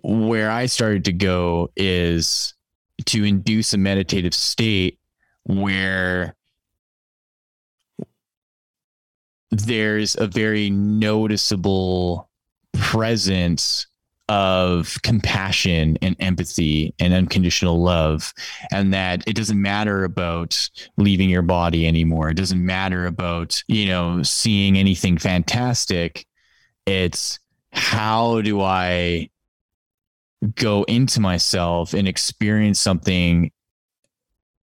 where 0.03 0.49
I 0.49 0.65
started 0.65 1.05
to 1.05 1.13
go 1.13 1.69
is 1.75 2.55
to 3.05 3.23
induce 3.23 3.73
a 3.73 3.77
meditative 3.77 4.33
state 4.33 4.99
where 5.43 6.35
there's 9.51 10.15
a 10.15 10.27
very 10.27 10.69
noticeable 10.69 12.29
presence 12.73 13.87
of 14.29 15.01
compassion 15.03 15.97
and 16.01 16.15
empathy 16.19 16.93
and 16.99 17.13
unconditional 17.13 17.81
love 17.81 18.33
and 18.71 18.93
that 18.93 19.23
it 19.25 19.37
doesn't 19.37 19.61
matter 19.61 20.03
about 20.03 20.69
leaving 20.97 21.29
your 21.29 21.41
body 21.41 21.87
anymore. 21.87 22.29
It 22.29 22.35
doesn't 22.35 22.63
matter 22.63 23.05
about 23.05 23.63
you 23.67 23.85
know 23.85 24.23
seeing 24.23 24.77
anything 24.77 25.17
fantastic. 25.17 26.25
It's 26.85 27.39
how 27.71 28.41
do 28.41 28.61
i 28.61 29.29
go 30.55 30.83
into 30.83 31.19
myself 31.19 31.93
and 31.93 32.07
experience 32.07 32.79
something 32.79 33.51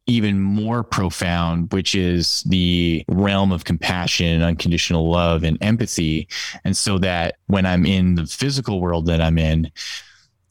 even 0.07 0.41
more 0.41 0.83
profound, 0.83 1.73
which 1.73 1.95
is 1.95 2.43
the 2.43 3.05
realm 3.09 3.53
of 3.53 3.65
compassion, 3.65 4.43
unconditional 4.43 5.09
love, 5.11 5.45
and 5.45 5.59
empathy. 5.61 6.29
And 6.65 6.77
so 6.77 6.99
that 6.99 7.37
when 7.47 7.67
I'm 7.67 7.87
in 7.87 8.17
the 8.17 8.27
physical 8.27 8.81
world 8.81 9.07
that 9.07 9.21
I'm 9.21 9.39
in, 9.39 9.71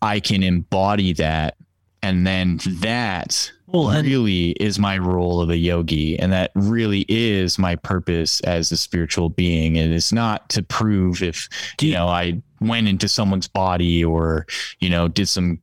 I 0.02 0.19
can 0.19 0.41
embody 0.41 1.14
that. 1.14 1.57
And 2.03 2.26
then 2.26 2.60
that 2.80 3.52
Well, 3.68 4.02
really 4.02 4.52
is 4.52 4.80
my 4.80 4.98
role 4.98 5.40
of 5.40 5.52
a 5.52 5.57
yogi. 5.57 6.18
And 6.18 6.32
that 6.32 6.52
really 6.56 7.06
is 7.07 7.60
my 7.60 7.76
purpose 7.76 8.40
as 8.41 8.72
a 8.72 8.78
spiritual 8.78 9.30
being. 9.30 9.78
And 9.78 9.94
it's 9.94 10.11
not 10.11 10.49
to 10.49 10.64
prove 10.64 11.22
if, 11.22 11.48
you- 11.80 11.94
know, 11.94 12.07
I 12.07 12.41
went 12.60 12.88
into 12.88 13.07
someone's 13.07 13.48
body 13.48 14.03
or, 14.03 14.48
you 14.80 14.90
know, 14.90 15.07
did 15.07 15.28
some 15.28 15.61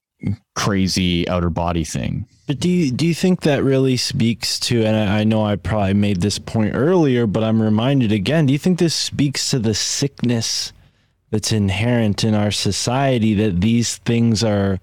crazy 0.54 1.28
outer 1.28 1.50
body 1.50 1.84
thing. 1.84 2.26
But 2.46 2.60
do 2.60 2.68
you 2.68 2.90
do 2.90 3.06
you 3.06 3.14
think 3.14 3.42
that 3.42 3.62
really 3.62 3.96
speaks 3.96 4.58
to? 4.60 4.84
And 4.84 4.96
I, 4.96 5.20
I 5.20 5.24
know 5.24 5.44
I 5.44 5.56
probably 5.56 5.94
made 5.94 6.20
this 6.20 6.38
point 6.38 6.74
earlier, 6.74 7.26
but 7.26 7.44
I'm 7.44 7.60
reminded 7.60 8.10
again. 8.10 8.46
Do 8.46 8.52
you 8.52 8.58
think 8.58 8.78
this 8.78 8.94
speaks 8.94 9.50
to 9.50 9.58
the 9.58 9.74
sickness 9.74 10.72
that's 11.30 11.52
inherent 11.52 12.24
in 12.24 12.34
our 12.34 12.50
society 12.50 13.34
that 13.34 13.60
these 13.60 13.98
things 13.98 14.42
are, 14.42 14.80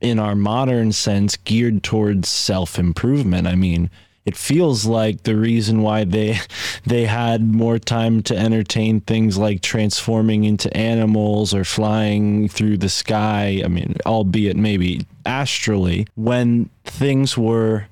in 0.00 0.18
our 0.18 0.34
modern 0.34 0.92
sense, 0.92 1.36
geared 1.36 1.82
towards 1.82 2.28
self 2.28 2.78
improvement? 2.78 3.46
I 3.46 3.54
mean, 3.54 3.90
it 4.26 4.36
feels 4.36 4.86
like 4.86 5.22
the 5.22 5.36
reason 5.36 5.82
why 5.82 6.04
they 6.04 6.38
they 6.86 7.04
had 7.04 7.42
more 7.42 7.78
time 7.78 8.22
to 8.22 8.36
entertain 8.36 9.00
things 9.00 9.36
like 9.36 9.60
transforming 9.60 10.44
into 10.44 10.74
animals 10.76 11.54
or 11.54 11.64
flying 11.64 12.48
through 12.48 12.76
the 12.78 12.88
sky 12.88 13.62
i 13.64 13.68
mean 13.68 13.94
albeit 14.06 14.56
maybe 14.56 15.06
astrally 15.26 16.06
when 16.14 16.68
things 16.84 17.36
were 17.36 17.86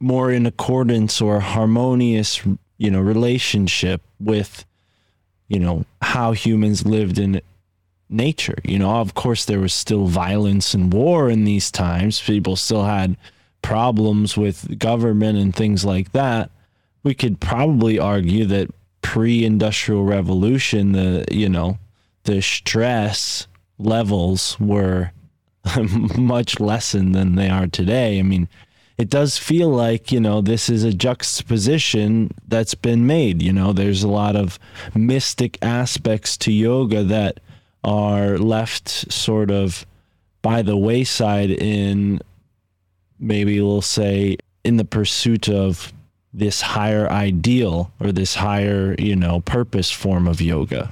more 0.00 0.32
in 0.32 0.46
accordance 0.46 1.20
or 1.20 1.38
harmonious 1.40 2.40
you 2.78 2.90
know 2.90 3.00
relationship 3.00 4.02
with 4.18 4.64
you 5.48 5.60
know 5.60 5.84
how 6.00 6.32
humans 6.32 6.84
lived 6.84 7.18
in 7.18 7.40
nature. 8.08 8.58
You 8.64 8.78
know 8.78 8.96
of 8.96 9.14
course 9.14 9.44
there 9.44 9.60
was 9.60 9.72
still 9.72 10.06
violence 10.06 10.74
and 10.74 10.92
war 10.92 11.30
in 11.30 11.44
these 11.44 11.70
times. 11.70 12.20
People 12.20 12.56
still 12.56 12.84
had 12.84 13.16
problems 13.62 14.36
with 14.36 14.78
government 14.78 15.38
and 15.38 15.54
things 15.54 15.84
like 15.84 16.12
that, 16.12 16.50
we 17.02 17.14
could 17.14 17.40
probably 17.40 17.98
argue 17.98 18.44
that 18.46 18.70
pre-industrial 19.00 20.04
revolution, 20.04 20.92
the 20.92 21.24
you 21.30 21.48
know, 21.48 21.78
the 22.24 22.40
stress 22.40 23.46
levels 23.78 24.58
were 24.60 25.12
much 26.16 26.60
lessened 26.60 27.14
than 27.14 27.34
they 27.34 27.48
are 27.48 27.66
today. 27.66 28.18
I 28.18 28.22
mean, 28.22 28.48
it 28.98 29.10
does 29.10 29.38
feel 29.38 29.68
like, 29.68 30.12
you 30.12 30.20
know, 30.20 30.40
this 30.40 30.68
is 30.68 30.84
a 30.84 30.92
juxtaposition 30.92 32.30
that's 32.46 32.74
been 32.74 33.06
made. 33.06 33.42
You 33.42 33.52
know, 33.52 33.72
there's 33.72 34.02
a 34.02 34.08
lot 34.08 34.36
of 34.36 34.58
mystic 34.94 35.58
aspects 35.62 36.36
to 36.38 36.52
yoga 36.52 37.02
that 37.04 37.40
are 37.82 38.38
left 38.38 38.88
sort 39.12 39.50
of 39.50 39.86
by 40.40 40.62
the 40.62 40.76
wayside 40.76 41.50
in 41.50 42.20
maybe 43.22 43.60
we'll 43.60 43.80
say 43.80 44.36
in 44.64 44.76
the 44.76 44.84
pursuit 44.84 45.48
of 45.48 45.92
this 46.34 46.60
higher 46.60 47.08
ideal 47.10 47.92
or 48.00 48.10
this 48.12 48.34
higher, 48.34 48.94
you 48.98 49.14
know, 49.14 49.40
purpose 49.40 49.90
form 49.90 50.26
of 50.26 50.40
yoga. 50.40 50.90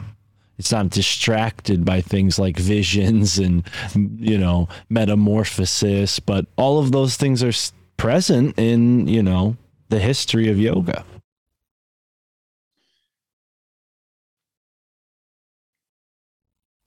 It's 0.59 0.73
not 0.73 0.91
distracted 0.91 1.85
by 1.85 2.03
things 2.03 2.39
like 2.39 2.59
visions 2.59 3.39
and, 3.39 3.63
you 3.95 4.37
know, 4.37 4.69
metamorphosis, 4.91 6.21
but 6.21 6.47
all 6.57 6.79
of 6.79 6.93
those 6.93 7.17
things 7.17 7.43
are 7.43 7.53
present 7.97 8.59
in, 8.59 9.09
you 9.09 9.23
know, 9.23 9.57
the 9.89 9.99
history 9.99 10.51
of 10.51 10.59
yoga. 10.59 11.05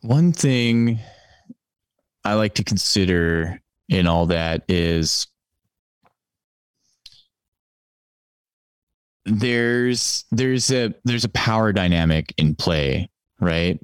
One 0.02 0.34
thing 0.34 1.00
I 2.24 2.36
like 2.36 2.56
to 2.56 2.64
consider 2.64 3.60
in 3.90 4.06
all 4.06 4.28
that 4.28 4.64
is 4.68 5.28
there's 9.26 10.26
there's 10.32 10.72
a 10.72 10.94
there's 11.04 11.24
a 11.24 11.30
power 11.30 11.72
dynamic 11.72 12.34
in 12.38 12.56
play, 12.56 13.10
right? 13.40 13.80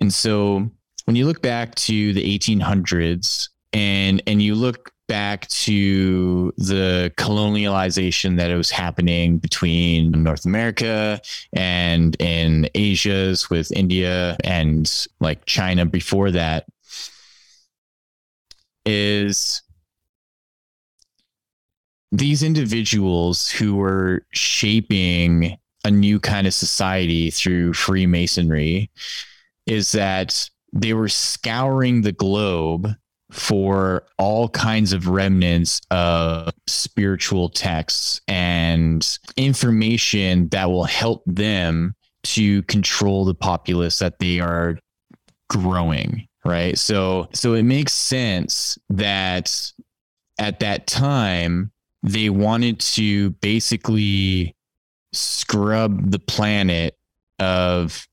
And 0.00 0.12
so 0.12 0.70
when 1.04 1.16
you 1.16 1.26
look 1.26 1.42
back 1.42 1.74
to 1.76 2.12
the 2.12 2.38
1800s 2.38 3.48
and 3.72 4.22
and 4.26 4.42
you 4.42 4.54
look 4.54 4.92
back 5.08 5.46
to 5.48 6.52
the 6.56 7.12
colonialization 7.18 8.36
that 8.38 8.54
was 8.56 8.70
happening 8.70 9.36
between 9.38 10.10
North 10.10 10.46
America 10.46 11.20
and 11.52 12.16
in 12.18 12.68
Asia's 12.74 13.50
with 13.50 13.70
India 13.72 14.36
and 14.42 15.06
like 15.20 15.44
China 15.44 15.84
before 15.84 16.30
that 16.30 16.66
is 18.86 19.62
these 22.12 22.42
individuals 22.42 23.50
who 23.50 23.76
were 23.76 24.24
shaping 24.32 25.56
a 25.84 25.90
new 25.90 26.20
kind 26.20 26.46
of 26.46 26.54
society 26.54 27.30
through 27.30 27.72
Freemasonry 27.72 28.90
is 29.66 29.92
that 29.92 30.48
they 30.72 30.92
were 30.94 31.08
scouring 31.08 32.02
the 32.02 32.12
globe 32.12 32.88
for 33.30 34.04
all 34.18 34.48
kinds 34.48 34.92
of 34.92 35.08
remnants 35.08 35.80
of 35.90 36.52
spiritual 36.66 37.48
texts 37.48 38.20
and 38.28 39.18
information 39.36 40.48
that 40.48 40.70
will 40.70 40.84
help 40.84 41.22
them 41.26 41.94
to 42.22 42.62
control 42.64 43.24
the 43.24 43.34
populace 43.34 43.98
that 43.98 44.18
they 44.18 44.38
are 44.38 44.78
growing 45.48 46.28
right? 46.44 46.78
So 46.78 47.28
so 47.32 47.54
it 47.54 47.62
makes 47.62 47.92
sense 47.92 48.78
that 48.90 49.72
at 50.38 50.60
that 50.60 50.86
time 50.86 51.70
they 52.02 52.30
wanted 52.30 52.80
to 52.80 53.30
basically 53.30 54.54
scrub 55.12 56.10
the 56.10 56.18
planet 56.18 56.96
of 57.38 58.06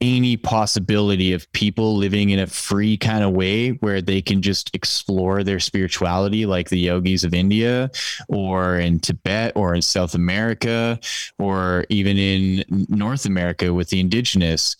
any 0.00 0.36
possibility 0.36 1.34
of 1.34 1.50
people 1.52 1.94
living 1.94 2.30
in 2.30 2.38
a 2.38 2.46
free 2.46 2.96
kind 2.96 3.22
of 3.22 3.32
way 3.32 3.70
where 3.70 4.00
they 4.00 4.22
can 4.22 4.40
just 4.40 4.74
explore 4.74 5.44
their 5.44 5.60
spirituality 5.60 6.46
like 6.46 6.70
the 6.70 6.78
yogis 6.78 7.22
of 7.22 7.34
India 7.34 7.90
or 8.28 8.76
in 8.76 8.98
Tibet 8.98 9.52
or 9.56 9.74
in 9.74 9.82
South 9.82 10.14
America 10.14 10.98
or 11.38 11.84
even 11.90 12.16
in 12.16 12.64
North 12.88 13.26
America 13.26 13.74
with 13.74 13.90
the 13.90 14.00
indigenous 14.00 14.74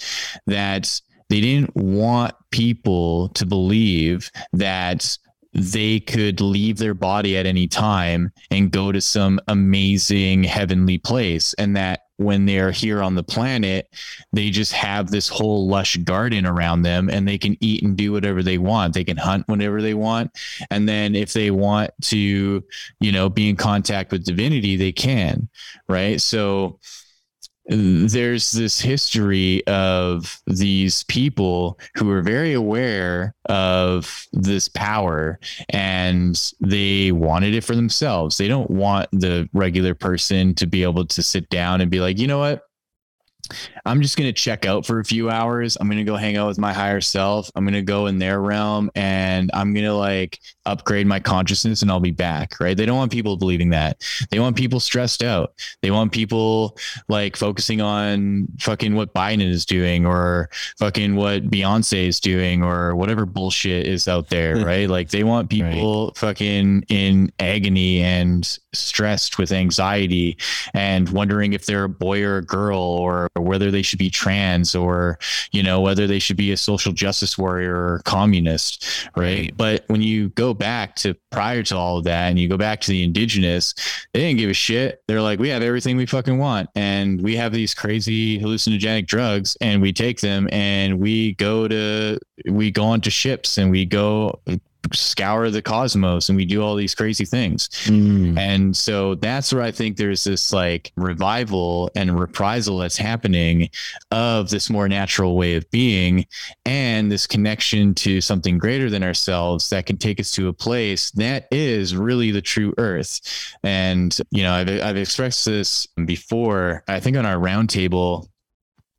that 0.46 1.00
they 1.28 1.42
didn't 1.42 1.76
want 1.76 2.34
people 2.50 3.28
to 3.30 3.44
believe 3.44 4.30
that 4.54 5.18
they 5.52 5.98
could 6.00 6.40
leave 6.40 6.78
their 6.78 6.94
body 6.94 7.36
at 7.36 7.46
any 7.46 7.66
time 7.66 8.32
and 8.50 8.70
go 8.70 8.92
to 8.92 9.00
some 9.00 9.40
amazing 9.48 10.44
heavenly 10.44 10.98
place. 10.98 11.54
And 11.54 11.76
that 11.76 12.02
when 12.20 12.44
they're 12.44 12.70
here 12.70 13.02
on 13.02 13.14
the 13.14 13.22
planet 13.22 13.88
they 14.34 14.50
just 14.50 14.72
have 14.72 15.10
this 15.10 15.26
whole 15.26 15.66
lush 15.66 15.96
garden 15.96 16.44
around 16.44 16.82
them 16.82 17.08
and 17.08 17.26
they 17.26 17.38
can 17.38 17.56
eat 17.60 17.82
and 17.82 17.96
do 17.96 18.12
whatever 18.12 18.42
they 18.42 18.58
want. 18.58 18.92
They 18.92 19.04
can 19.04 19.16
hunt 19.16 19.48
whenever 19.48 19.80
they 19.80 19.94
want. 19.94 20.30
And 20.70 20.86
then 20.86 21.14
if 21.14 21.32
they 21.32 21.50
want 21.50 21.92
to 22.02 22.62
you 23.00 23.12
know 23.12 23.30
be 23.30 23.48
in 23.48 23.56
contact 23.56 24.12
with 24.12 24.24
divinity 24.24 24.76
they 24.76 24.92
can 24.92 25.48
right? 25.88 26.20
So 26.20 26.78
there's 27.70 28.50
this 28.50 28.80
history 28.80 29.64
of 29.68 30.40
these 30.46 31.04
people 31.04 31.78
who 31.94 32.10
are 32.10 32.20
very 32.20 32.52
aware 32.52 33.34
of 33.46 34.26
this 34.32 34.68
power 34.68 35.38
and 35.68 36.52
they 36.60 37.12
wanted 37.12 37.54
it 37.54 37.62
for 37.62 37.76
themselves. 37.76 38.36
They 38.36 38.48
don't 38.48 38.70
want 38.70 39.08
the 39.12 39.48
regular 39.52 39.94
person 39.94 40.54
to 40.56 40.66
be 40.66 40.82
able 40.82 41.06
to 41.06 41.22
sit 41.22 41.48
down 41.48 41.80
and 41.80 41.90
be 41.90 42.00
like, 42.00 42.18
you 42.18 42.26
know 42.26 42.40
what? 42.40 42.62
I'm 43.84 44.02
just 44.02 44.16
going 44.16 44.28
to 44.28 44.32
check 44.32 44.66
out 44.66 44.86
for 44.86 45.00
a 45.00 45.04
few 45.04 45.30
hours. 45.30 45.76
I'm 45.80 45.88
going 45.88 45.98
to 45.98 46.04
go 46.04 46.16
hang 46.16 46.36
out 46.36 46.48
with 46.48 46.58
my 46.58 46.72
higher 46.72 47.00
self. 47.00 47.50
I'm 47.54 47.64
going 47.64 47.74
to 47.74 47.82
go 47.82 48.06
in 48.06 48.18
their 48.18 48.40
realm 48.40 48.90
and 48.94 49.50
I'm 49.54 49.72
going 49.72 49.86
to 49.86 49.94
like 49.94 50.40
upgrade 50.66 51.06
my 51.06 51.20
consciousness 51.20 51.82
and 51.82 51.90
I'll 51.90 52.00
be 52.00 52.10
back. 52.10 52.60
Right. 52.60 52.76
They 52.76 52.86
don't 52.86 52.96
want 52.96 53.12
people 53.12 53.36
believing 53.36 53.70
that. 53.70 54.02
They 54.30 54.38
want 54.38 54.56
people 54.56 54.80
stressed 54.80 55.22
out. 55.22 55.54
They 55.82 55.90
want 55.90 56.12
people 56.12 56.76
like 57.08 57.36
focusing 57.36 57.80
on 57.80 58.48
fucking 58.58 58.94
what 58.94 59.14
Biden 59.14 59.48
is 59.48 59.66
doing 59.66 60.06
or 60.06 60.50
fucking 60.78 61.16
what 61.16 61.50
Beyonce 61.50 62.06
is 62.06 62.20
doing 62.20 62.62
or 62.62 62.94
whatever 62.94 63.26
bullshit 63.26 63.86
is 63.86 64.06
out 64.06 64.28
there. 64.28 64.56
right. 64.64 64.88
Like 64.88 65.10
they 65.10 65.24
want 65.24 65.50
people 65.50 66.12
fucking 66.14 66.84
in 66.88 67.32
agony 67.38 68.02
and 68.02 68.58
stressed 68.72 69.38
with 69.38 69.52
anxiety 69.52 70.36
and 70.74 71.08
wondering 71.10 71.52
if 71.52 71.66
they're 71.66 71.84
a 71.84 71.88
boy 71.88 72.22
or 72.22 72.38
a 72.38 72.44
girl 72.44 72.78
or 72.78 73.28
whether 73.40 73.70
they 73.70 73.82
should 73.82 73.98
be 73.98 74.10
trans 74.10 74.74
or 74.74 75.18
you 75.52 75.62
know 75.62 75.80
whether 75.80 76.06
they 76.06 76.18
should 76.18 76.36
be 76.36 76.52
a 76.52 76.56
social 76.56 76.92
justice 76.92 77.36
warrior 77.36 77.74
or 77.74 78.02
communist 78.04 79.08
right? 79.16 79.56
But 79.56 79.84
when 79.88 80.02
you 80.02 80.30
go 80.30 80.54
back 80.54 80.96
to 80.96 81.14
prior 81.30 81.62
to 81.64 81.76
all 81.76 81.98
of 81.98 82.04
that 82.04 82.28
and 82.28 82.38
you 82.38 82.48
go 82.48 82.56
back 82.56 82.80
to 82.82 82.88
the 82.88 83.04
indigenous 83.04 83.74
they 84.12 84.20
didn't 84.20 84.38
give 84.38 84.50
a 84.50 84.54
shit. 84.54 85.02
They're 85.06 85.22
like 85.22 85.38
we 85.38 85.48
have 85.48 85.62
everything 85.62 85.96
we 85.96 86.06
fucking 86.06 86.38
want 86.38 86.68
and 86.74 87.20
we 87.22 87.36
have 87.36 87.52
these 87.52 87.74
crazy 87.74 88.38
hallucinogenic 88.38 89.06
drugs 89.06 89.56
and 89.60 89.80
we 89.80 89.92
take 89.92 90.20
them 90.20 90.48
and 90.52 90.98
we 90.98 91.34
go 91.34 91.68
to 91.68 92.18
we 92.46 92.70
go 92.70 92.84
onto 92.84 93.10
ships 93.10 93.58
and 93.58 93.70
we 93.70 93.84
go 93.84 94.40
scour 94.92 95.50
the 95.50 95.62
cosmos 95.62 96.28
and 96.28 96.36
we 96.36 96.44
do 96.44 96.62
all 96.62 96.74
these 96.74 96.94
crazy 96.94 97.24
things 97.24 97.68
Mm. 97.84 98.38
and 98.38 98.76
so 98.76 99.14
that's 99.14 99.52
where 99.52 99.62
I 99.62 99.70
think 99.70 99.96
there's 99.96 100.24
this 100.24 100.52
like 100.52 100.92
revival 100.96 101.90
and 101.94 102.18
reprisal 102.18 102.78
that's 102.78 102.96
happening 102.96 103.68
of 104.10 104.50
this 104.50 104.70
more 104.70 104.88
natural 104.88 105.36
way 105.36 105.54
of 105.54 105.70
being 105.70 106.26
and 106.64 107.10
this 107.12 107.26
connection 107.26 107.94
to 107.96 108.20
something 108.20 108.58
greater 108.58 108.90
than 108.90 109.02
ourselves 109.02 109.68
that 109.70 109.86
can 109.86 109.96
take 109.96 110.18
us 110.18 110.30
to 110.32 110.48
a 110.48 110.52
place 110.52 111.10
that 111.12 111.46
is 111.50 111.94
really 111.96 112.30
the 112.30 112.42
true 112.42 112.72
earth. 112.78 113.20
And, 113.62 114.16
you 114.30 114.42
know, 114.42 114.52
I've, 114.52 114.68
I've 114.68 114.96
expressed 114.96 115.44
this 115.44 115.86
before, 116.04 116.82
I 116.88 117.00
think 117.00 117.16
on 117.16 117.26
our 117.26 117.36
roundtable 117.36 118.28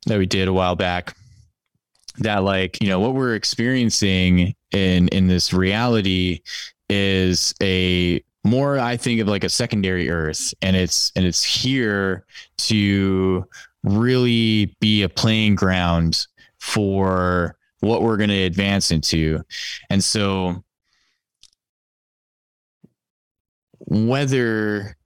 that 0.06 0.18
we 0.18 0.26
did 0.26 0.48
a 0.48 0.52
while 0.52 0.76
back 0.76 1.16
that 2.18 2.42
like 2.42 2.80
you 2.82 2.88
know 2.88 3.00
what 3.00 3.14
we're 3.14 3.34
experiencing 3.34 4.54
in 4.72 5.08
in 5.08 5.26
this 5.26 5.52
reality 5.52 6.40
is 6.88 7.54
a 7.62 8.22
more 8.44 8.78
i 8.78 8.96
think 8.96 9.20
of 9.20 9.28
like 9.28 9.44
a 9.44 9.48
secondary 9.48 10.10
earth 10.10 10.52
and 10.62 10.74
it's 10.76 11.12
and 11.16 11.24
it's 11.24 11.44
here 11.44 12.24
to 12.56 13.46
really 13.84 14.74
be 14.80 15.02
a 15.02 15.08
playing 15.08 15.54
ground 15.54 16.26
for 16.58 17.56
what 17.82 18.02
we're 18.02 18.16
going 18.16 18.30
to 18.30 18.42
advance 18.44 18.92
into. 18.92 19.40
And 19.90 20.02
so 20.02 20.62
whether 23.80 24.96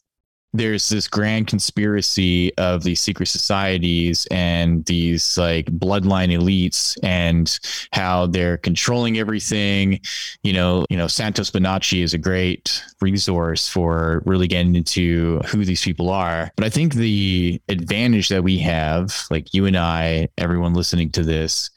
there's 0.56 0.88
this 0.88 1.08
grand 1.08 1.46
conspiracy 1.46 2.56
of 2.56 2.82
these 2.82 3.00
secret 3.00 3.26
societies 3.26 4.26
and 4.30 4.84
these 4.86 5.36
like 5.38 5.66
bloodline 5.66 6.36
elites 6.36 6.96
and 7.02 7.58
how 7.92 8.26
they're 8.26 8.58
controlling 8.58 9.18
everything. 9.18 10.00
You 10.42 10.52
know 10.52 10.86
you 10.90 10.96
know 10.96 11.06
santos 11.06 11.50
bonacci 11.50 12.02
is 12.02 12.14
a 12.14 12.18
great 12.18 12.82
resource 13.00 13.68
for 13.68 14.22
really 14.26 14.46
getting 14.46 14.74
into 14.74 15.40
who 15.46 15.64
these 15.64 15.82
people 15.82 16.10
are. 16.10 16.50
But 16.56 16.64
i 16.64 16.70
think 16.70 16.94
the 16.94 17.60
advantage 17.68 18.28
that 18.28 18.42
we 18.42 18.58
have 18.58 19.26
like 19.30 19.52
you 19.54 19.66
and 19.66 19.76
i 19.76 20.28
everyone 20.38 20.74
listening 20.74 21.10
to 21.10 21.22
this 21.22 21.70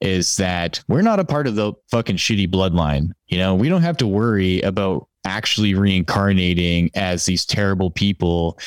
is 0.00 0.36
that 0.36 0.82
we're 0.88 1.02
not 1.02 1.20
a 1.20 1.24
part 1.24 1.46
of 1.46 1.54
the 1.54 1.72
fucking 1.90 2.16
shitty 2.16 2.48
bloodline. 2.48 3.10
You 3.28 3.38
know 3.38 3.54
we 3.54 3.68
don't 3.68 3.82
have 3.82 3.96
to 3.98 4.06
worry 4.06 4.60
about 4.62 5.08
actually 5.26 5.74
reincarnating 5.74 6.90
as 6.94 7.26
these 7.26 7.44
terrible 7.44 7.90
people 7.90 8.58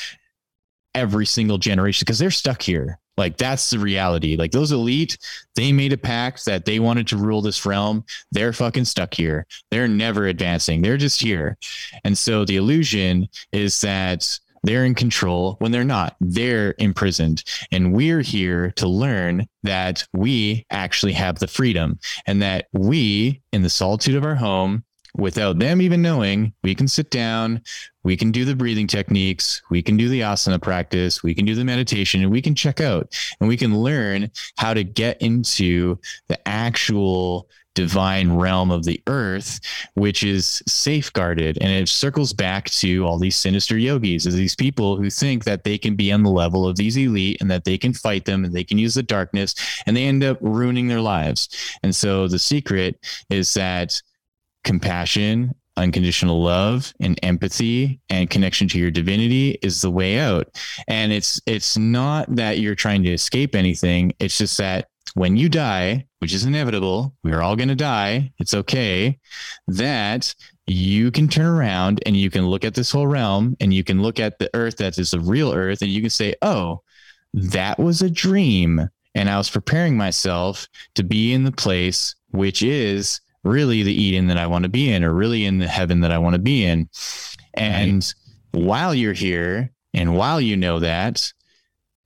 every 0.94 1.26
single 1.26 1.58
generation 1.58 2.04
because 2.06 2.20
they're 2.20 2.30
stuck 2.30 2.62
here. 2.62 3.00
Like 3.18 3.38
that's 3.38 3.70
the 3.70 3.80
reality. 3.80 4.36
Like 4.38 4.52
those 4.52 4.72
elite, 4.72 5.18
they 5.56 5.72
made 5.72 5.94
a 5.94 5.98
pact 5.98 6.46
that 6.46 6.66
they 6.66 6.80
wanted 6.80 7.08
to 7.08 7.18
rule 7.18 7.42
this 7.42 7.66
realm. 7.66 8.06
They're 8.32 8.54
fucking 8.54 8.86
stuck 8.86 9.14
here. 9.14 9.46
They're 9.72 9.88
never 9.88 10.28
advancing. 10.28 10.82
They're 10.82 10.98
just 10.98 11.22
here. 11.22 11.58
And 12.04 12.18
so 12.18 12.46
the 12.46 12.56
illusion 12.56 13.28
is 13.52 13.82
that 13.82 14.40
they're 14.64 14.86
in 14.86 14.96
control 14.96 15.56
when 15.60 15.72
they're 15.72 15.84
not. 15.84 16.16
They're 16.20 16.76
imprisoned. 16.80 17.44
And 17.72 17.94
we're 17.94 18.22
here 18.22 18.72
to 18.72 18.88
learn 18.88 19.48
that 19.64 20.06
we 20.14 20.66
actually 20.70 21.14
have 21.14 21.40
the 21.40 21.48
freedom 21.48 22.00
and 22.26 22.42
that 22.42 22.68
we, 22.74 23.42
in 23.52 23.62
the 23.62 23.70
solitude 23.70 24.16
of 24.16 24.26
our 24.26 24.36
home, 24.36 24.84
without 25.16 25.60
them 25.60 25.82
even 25.82 26.02
knowing, 26.02 26.54
we 26.64 26.76
can 26.76 26.88
sit 26.88 27.12
down, 27.12 27.62
we 28.04 28.16
can 28.16 28.32
do 28.32 28.46
the 28.46 28.56
breathing 28.56 28.88
techniques, 28.88 29.62
we 29.70 29.82
can 29.82 29.98
do 29.98 30.10
the 30.10 30.22
asana 30.22 30.62
practice, 30.62 31.24
we 31.24 31.34
can 31.34 31.46
do 31.46 31.56
the 31.56 31.66
meditation, 31.66 32.22
and 32.22 32.32
we 32.32 32.42
can 32.42 32.56
check 32.56 32.80
out 32.80 33.14
and 33.40 33.48
we 33.48 33.58
can 33.58 33.78
learn 33.78 34.32
how 34.58 34.74
to 34.74 34.84
get 34.84 35.22
into 35.22 35.98
the 36.28 36.48
actual 36.48 37.50
divine 37.76 38.34
realm 38.34 38.72
of 38.72 38.84
the 38.84 39.02
earth, 39.08 39.60
which 39.94 40.24
is 40.24 40.62
safeguarded. 40.68 41.58
And 41.62 41.72
it 41.72 41.88
circles 41.88 42.34
back 42.34 42.70
to 42.72 43.06
all 43.06 43.18
these 43.18 43.38
sinister 43.38 43.78
yogis, 43.78 44.26
as 44.26 44.36
these 44.36 44.56
people 44.56 44.98
who 44.98 45.10
think 45.10 45.46
that 45.46 45.64
they 45.64 45.78
can 45.78 45.96
be 45.96 46.12
on 46.12 46.24
the 46.24 46.30
level 46.30 46.68
of 46.68 46.76
these 46.76 46.98
elite 46.98 47.38
and 47.40 47.50
that 47.52 47.64
they 47.64 47.78
can 47.78 47.94
fight 47.94 48.26
them 48.26 48.44
and 48.44 48.54
they 48.54 48.66
can 48.66 48.78
use 48.78 48.96
the 48.96 49.04
darkness 49.04 49.56
and 49.86 49.96
they 49.96 50.06
end 50.06 50.24
up 50.24 50.38
ruining 50.42 50.88
their 50.88 51.00
lives. 51.00 51.48
And 51.82 51.96
so 51.96 52.28
the 52.28 52.40
secret 52.40 53.00
is 53.30 53.54
that 53.54 54.02
compassion 54.64 55.54
unconditional 55.80 56.44
love 56.44 56.94
and 57.00 57.18
empathy 57.24 58.00
and 58.10 58.30
connection 58.30 58.68
to 58.68 58.78
your 58.78 58.92
divinity 58.92 59.58
is 59.62 59.82
the 59.82 59.90
way 59.90 60.20
out. 60.20 60.48
And 60.88 61.12
it's 61.12 61.42
it's 61.46 61.78
not 61.78 62.36
that 62.36 62.60
you're 62.60 62.76
trying 62.76 63.02
to 63.04 63.14
escape 63.14 63.56
anything. 63.56 64.14
It's 64.20 64.38
just 64.38 64.58
that 64.58 64.90
when 65.16 65.38
you 65.38 65.50
die 65.50 66.06
which 66.20 66.34
is 66.34 66.46
inevitable 66.46 67.16
we're 67.24 67.42
all 67.42 67.56
going 67.56 67.68
to 67.68 67.76
die 67.76 68.32
it's 68.38 68.54
okay 68.54 69.18
that 69.68 70.36
you 70.68 71.10
can 71.10 71.28
turn 71.28 71.48
around 71.48 72.00
and 72.06 72.16
you 72.16 72.30
can 72.30 72.48
look 72.48 72.64
at 72.64 72.76
this 72.76 72.92
whole 72.92 73.08
realm 73.08 73.58
and 73.60 73.74
you 73.74 73.84
can 73.84 74.04
look 74.04 74.20
at 74.20 74.38
the 74.38 74.50
earth 74.54 74.78
that 74.78 75.00
is 75.00 75.10
the 75.10 75.20
real 75.20 75.52
earth 75.52 75.82
and 75.82 75.90
you 75.90 76.02
can 76.02 76.12
say 76.12 76.36
oh 76.44 76.80
that 77.34 77.80
was 77.80 78.02
a 78.02 78.10
dream. 78.10 78.88
And 79.16 79.30
i 79.30 79.38
was 79.38 79.50
preparing 79.50 79.98
myself 79.98 80.68
to 80.94 81.04
be 81.04 81.34
in 81.34 81.44
the 81.44 81.52
place 81.52 82.14
which 82.30 82.62
is 82.62 83.20
really 83.44 83.84
the 83.84 83.94
Eden 83.94 84.28
that 84.28 84.38
I 84.38 84.48
want 84.48 84.64
to 84.64 84.70
be 84.70 84.92
in, 84.92 85.04
or 85.04 85.14
really 85.14 85.46
in 85.46 85.60
the 85.60 85.68
heaven 85.68 86.02
that 86.02 86.12
I 86.12 86.18
want 86.18 86.34
to 86.36 86.42
be 86.42 86.66
in. 86.66 86.90
And 87.54 88.04
right. 88.54 88.64
while 88.64 88.94
you're 88.94 89.14
here, 89.14 89.72
and 89.94 90.16
while 90.16 90.40
you 90.40 90.58
know 90.58 90.80
that, 90.80 91.34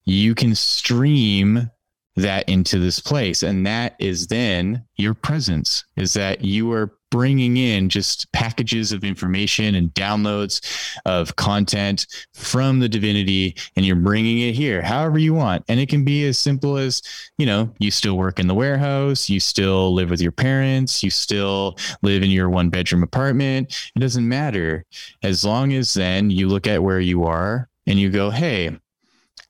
you 0.05 0.35
can 0.35 0.55
stream 0.55 1.69
that 2.15 2.48
into 2.48 2.80
this 2.80 2.99
place. 2.99 3.44
And 3.44 3.65
that 3.65 3.95
is 3.99 4.27
then 4.27 4.85
your 4.98 5.14
presence, 5.14 5.84
is 5.95 6.14
that 6.14 6.44
you 6.44 6.72
are 6.72 6.94
bringing 7.14 7.57
in 7.57 7.90
just 7.90 8.31
packages 8.31 8.91
of 8.91 9.03
information 9.03 9.76
and 9.76 9.94
downloads 9.94 10.98
of 11.06 11.35
content 11.35 12.07
from 12.34 12.80
the 12.80 12.90
divinity 12.90 13.56
and 13.76 13.85
you're 13.85 13.95
bringing 13.95 14.40
it 14.40 14.53
here 14.56 14.81
however 14.81 15.19
you 15.19 15.31
want. 15.31 15.64
And 15.68 15.80
it 15.80 15.90
can 15.90 16.03
be 16.03 16.26
as 16.26 16.40
simple 16.40 16.76
as 16.76 17.03
you 17.38 17.45
know 17.45 17.72
you 17.77 17.91
still 17.91 18.18
work 18.18 18.40
in 18.40 18.48
the 18.48 18.56
warehouse 18.56 19.30
you 19.30 19.40
still 19.40 19.94
live 19.94 20.10
with 20.10 20.22
your 20.22 20.31
parents 20.31 21.03
you 21.03 21.11
still 21.11 21.77
live 22.02 22.23
in 22.23 22.31
your 22.31 22.49
one 22.49 22.72
bedroom 22.72 23.03
apartment. 23.03 23.91
It 23.95 23.99
doesn't 23.99 24.27
matter. 24.27 24.84
As 25.22 25.45
long 25.45 25.72
as 25.73 25.94
then 25.94 26.31
you 26.31 26.48
look 26.48 26.65
at 26.65 26.81
where 26.81 26.99
you 26.99 27.26
are 27.26 27.69
and 27.85 27.99
you 27.99 28.10
go 28.10 28.31
hey 28.31 28.76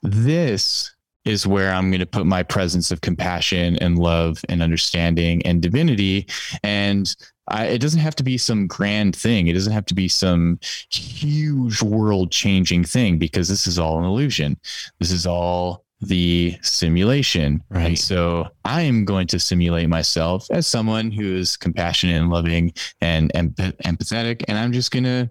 this 0.01 0.92
is 1.25 1.47
where 1.47 1.73
I'm 1.73 1.89
going 1.89 1.99
to 1.99 2.05
put 2.05 2.25
my 2.25 2.43
presence 2.43 2.91
of 2.91 3.01
compassion 3.01 3.77
and 3.77 3.97
love 3.97 4.43
and 4.49 4.61
understanding 4.61 5.41
and 5.45 5.61
divinity. 5.61 6.27
And 6.63 7.13
I, 7.47 7.65
it 7.65 7.79
doesn't 7.79 7.99
have 7.99 8.15
to 8.17 8.23
be 8.23 8.37
some 8.37 8.67
grand 8.67 9.15
thing. 9.15 9.47
It 9.47 9.53
doesn't 9.53 9.73
have 9.73 9.85
to 9.87 9.93
be 9.93 10.07
some 10.07 10.59
huge 10.89 11.81
world 11.81 12.31
changing 12.31 12.85
thing 12.85 13.17
because 13.17 13.47
this 13.47 13.67
is 13.67 13.79
all 13.79 13.99
an 13.99 14.05
illusion. 14.05 14.57
This 14.99 15.11
is 15.11 15.25
all 15.25 15.83
the 16.01 16.57
simulation. 16.61 17.63
Right. 17.69 17.85
And 17.85 17.99
so 17.99 18.49
I 18.65 18.81
am 18.81 19.05
going 19.05 19.27
to 19.27 19.39
simulate 19.39 19.89
myself 19.89 20.47
as 20.51 20.67
someone 20.67 21.11
who 21.11 21.35
is 21.35 21.57
compassionate 21.57 22.21
and 22.21 22.29
loving 22.29 22.73
and 23.01 23.31
empath- 23.33 23.77
empathetic. 23.81 24.43
And 24.47 24.57
I'm 24.57 24.71
just 24.71 24.91
going 24.91 25.05
to 25.05 25.29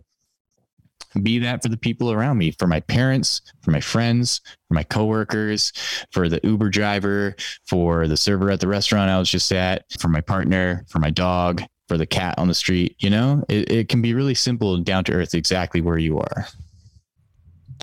be 1.20 1.38
that 1.40 1.62
for 1.62 1.68
the 1.68 1.76
people 1.76 2.12
around 2.12 2.38
me, 2.38 2.52
for 2.52 2.66
my 2.66 2.80
parents, 2.80 3.42
for 3.62 3.70
my 3.70 3.80
friends, 3.80 4.40
for 4.68 4.74
my 4.74 4.82
coworkers, 4.82 5.72
for 6.10 6.28
the 6.28 6.40
Uber 6.42 6.70
driver, 6.70 7.36
for 7.66 8.08
the 8.08 8.16
server 8.16 8.50
at 8.50 8.60
the 8.60 8.68
restaurant 8.68 9.10
I 9.10 9.18
was 9.18 9.30
just 9.30 9.52
at, 9.52 9.84
for 9.98 10.08
my 10.08 10.20
partner, 10.20 10.84
for 10.88 10.98
my 10.98 11.10
dog, 11.10 11.62
for 11.88 11.98
the 11.98 12.06
cat 12.06 12.34
on 12.38 12.48
the 12.48 12.54
street. 12.54 12.96
You 12.98 13.10
know, 13.10 13.44
it, 13.48 13.70
it 13.70 13.88
can 13.88 14.00
be 14.00 14.14
really 14.14 14.34
simple 14.34 14.74
and 14.74 14.84
down 14.84 15.04
to 15.04 15.12
earth, 15.12 15.34
exactly 15.34 15.80
where 15.80 15.98
you 15.98 16.18
are. 16.18 16.46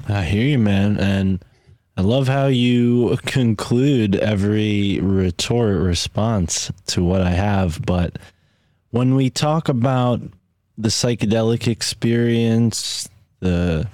I 0.07 0.23
hear 0.23 0.45
you, 0.45 0.57
man. 0.57 0.97
And 0.97 1.43
I 1.97 2.01
love 2.01 2.27
how 2.27 2.47
you 2.47 3.17
conclude 3.25 4.15
every 4.15 4.99
retort 5.01 5.77
response 5.79 6.71
to 6.87 7.03
what 7.03 7.21
I 7.21 7.31
have. 7.31 7.85
But 7.85 8.17
when 8.91 9.15
we 9.15 9.29
talk 9.29 9.67
about 9.67 10.21
the 10.77 10.89
psychedelic 10.89 11.67
experience, 11.67 13.09
the 13.39 13.87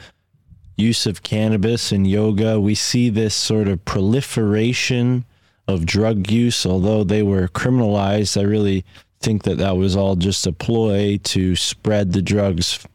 use 0.77 1.05
of 1.05 1.23
cannabis 1.23 1.91
and 1.91 2.07
yoga, 2.07 2.59
we 2.59 2.76
see 2.76 3.09
this 3.09 3.34
sort 3.34 3.67
of 3.67 3.84
proliferation 3.85 5.26
of 5.67 5.85
drug 5.85 6.30
use. 6.30 6.65
Although 6.65 7.03
they 7.03 7.23
were 7.23 7.47
criminalized, 7.47 8.39
I 8.39 8.43
really 8.43 8.85
think 9.22 9.43
that 9.43 9.57
that 9.57 9.77
was 9.77 9.95
all 9.95 10.15
just 10.15 10.45
a 10.45 10.51
ploy 10.51 11.19
to 11.23 11.55
spread 11.55 12.11
the 12.13 12.22
drugs 12.22 12.85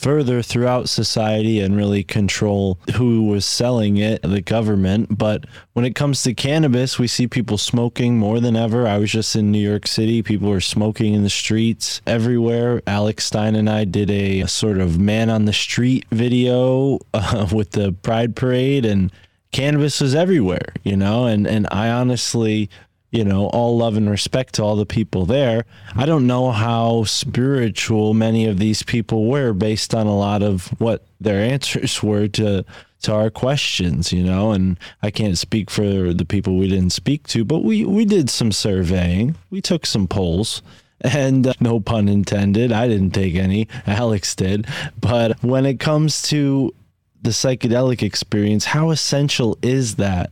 further 0.00 0.40
throughout 0.40 0.88
society 0.88 1.60
and 1.60 1.76
really 1.76 2.02
control 2.02 2.78
who 2.96 3.24
was 3.24 3.44
selling 3.44 3.98
it, 3.98 4.22
the 4.22 4.40
government. 4.40 5.18
But 5.18 5.44
when 5.74 5.84
it 5.84 5.94
comes 5.94 6.22
to 6.22 6.32
cannabis, 6.32 6.98
we 6.98 7.06
see 7.06 7.26
people 7.26 7.58
smoking 7.58 8.18
more 8.18 8.40
than 8.40 8.56
ever. 8.56 8.86
I 8.86 8.96
was 8.96 9.12
just 9.12 9.36
in 9.36 9.52
New 9.52 9.58
York 9.58 9.86
City. 9.86 10.22
People 10.22 10.48
were 10.48 10.60
smoking 10.60 11.12
in 11.12 11.22
the 11.22 11.28
streets 11.28 12.00
everywhere. 12.06 12.80
Alex 12.86 13.26
Stein 13.26 13.54
and 13.54 13.68
I 13.68 13.84
did 13.84 14.10
a, 14.10 14.40
a 14.40 14.48
sort 14.48 14.78
of 14.78 14.98
man 14.98 15.28
on 15.28 15.44
the 15.44 15.52
street 15.52 16.06
video 16.10 17.00
uh, 17.14 17.46
with 17.52 17.72
the 17.72 17.92
Pride 17.92 18.34
Parade, 18.34 18.86
and 18.86 19.12
cannabis 19.52 20.00
was 20.00 20.14
everywhere, 20.14 20.72
you 20.82 20.96
know? 20.96 21.26
And, 21.26 21.46
and 21.46 21.68
I 21.70 21.90
honestly 21.90 22.70
you 23.10 23.24
know, 23.24 23.46
all 23.46 23.76
love 23.76 23.96
and 23.96 24.08
respect 24.08 24.54
to 24.54 24.62
all 24.62 24.76
the 24.76 24.86
people 24.86 25.26
there. 25.26 25.64
I 25.96 26.06
don't 26.06 26.26
know 26.26 26.50
how 26.50 27.04
spiritual 27.04 28.14
many 28.14 28.46
of 28.46 28.58
these 28.58 28.82
people 28.82 29.26
were 29.26 29.52
based 29.52 29.94
on 29.94 30.06
a 30.06 30.16
lot 30.16 30.42
of 30.42 30.68
what 30.80 31.04
their 31.20 31.40
answers 31.40 32.02
were 32.02 32.28
to 32.28 32.64
to 33.02 33.14
our 33.14 33.30
questions, 33.30 34.12
you 34.12 34.22
know, 34.22 34.52
and 34.52 34.78
I 35.02 35.10
can't 35.10 35.38
speak 35.38 35.70
for 35.70 36.12
the 36.12 36.26
people 36.26 36.56
we 36.56 36.68
didn't 36.68 36.90
speak 36.90 37.26
to, 37.28 37.44
but 37.44 37.60
we 37.60 37.84
we 37.84 38.04
did 38.04 38.30
some 38.30 38.52
surveying. 38.52 39.36
We 39.50 39.60
took 39.60 39.86
some 39.86 40.06
polls. 40.06 40.62
And 41.02 41.46
uh, 41.46 41.54
no 41.60 41.80
pun 41.80 42.10
intended, 42.10 42.72
I 42.72 42.86
didn't 42.86 43.12
take 43.12 43.34
any. 43.34 43.68
Alex 43.86 44.34
did. 44.34 44.66
But 45.00 45.42
when 45.42 45.64
it 45.64 45.80
comes 45.80 46.20
to 46.24 46.74
the 47.22 47.30
psychedelic 47.30 48.02
experience, 48.02 48.66
how 48.66 48.90
essential 48.90 49.56
is 49.62 49.96
that 49.96 50.30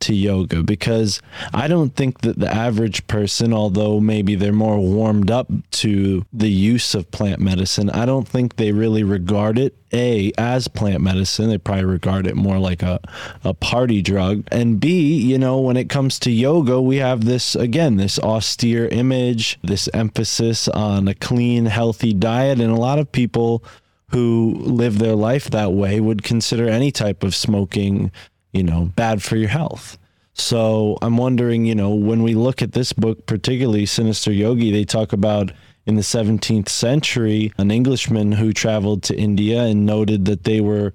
to 0.00 0.14
yoga 0.14 0.62
because 0.62 1.20
I 1.54 1.68
don't 1.68 1.94
think 1.94 2.20
that 2.20 2.38
the 2.38 2.52
average 2.52 3.06
person, 3.06 3.52
although 3.52 4.00
maybe 4.00 4.34
they're 4.34 4.52
more 4.52 4.78
warmed 4.78 5.30
up 5.30 5.48
to 5.72 6.24
the 6.32 6.50
use 6.50 6.94
of 6.94 7.10
plant 7.10 7.40
medicine, 7.40 7.90
I 7.90 8.06
don't 8.06 8.28
think 8.28 8.56
they 8.56 8.72
really 8.72 9.02
regard 9.02 9.58
it 9.58 9.74
a 9.92 10.32
as 10.36 10.68
plant 10.68 11.00
medicine. 11.00 11.48
They 11.48 11.58
probably 11.58 11.84
regard 11.84 12.26
it 12.26 12.36
more 12.36 12.58
like 12.58 12.82
a, 12.82 13.00
a 13.44 13.54
party 13.54 14.02
drug. 14.02 14.44
And 14.50 14.78
B, 14.80 15.14
you 15.14 15.38
know, 15.38 15.60
when 15.60 15.76
it 15.76 15.88
comes 15.88 16.18
to 16.20 16.30
yoga, 16.30 16.80
we 16.80 16.96
have 16.96 17.24
this 17.24 17.54
again, 17.54 17.96
this 17.96 18.18
austere 18.18 18.88
image, 18.88 19.58
this 19.62 19.88
emphasis 19.94 20.68
on 20.68 21.08
a 21.08 21.14
clean, 21.14 21.66
healthy 21.66 22.12
diet. 22.12 22.60
And 22.60 22.70
a 22.70 22.80
lot 22.80 22.98
of 22.98 23.10
people 23.10 23.64
who 24.10 24.54
live 24.58 24.98
their 24.98 25.16
life 25.16 25.50
that 25.50 25.72
way 25.72 26.00
would 26.00 26.22
consider 26.22 26.68
any 26.68 26.92
type 26.92 27.22
of 27.22 27.34
smoking 27.34 28.12
you 28.52 28.62
know, 28.62 28.92
bad 28.96 29.22
for 29.22 29.36
your 29.36 29.48
health. 29.48 29.98
So 30.34 30.98
I'm 31.00 31.16
wondering, 31.16 31.64
you 31.64 31.74
know, 31.74 31.94
when 31.94 32.22
we 32.22 32.34
look 32.34 32.60
at 32.60 32.72
this 32.72 32.92
book, 32.92 33.26
particularly 33.26 33.86
Sinister 33.86 34.32
Yogi, 34.32 34.70
they 34.70 34.84
talk 34.84 35.12
about 35.12 35.52
in 35.86 35.94
the 35.94 36.02
17th 36.02 36.68
century 36.68 37.52
an 37.58 37.70
Englishman 37.70 38.32
who 38.32 38.52
traveled 38.52 39.02
to 39.04 39.16
India 39.16 39.62
and 39.62 39.86
noted 39.86 40.26
that 40.26 40.44
they 40.44 40.60
were 40.60 40.92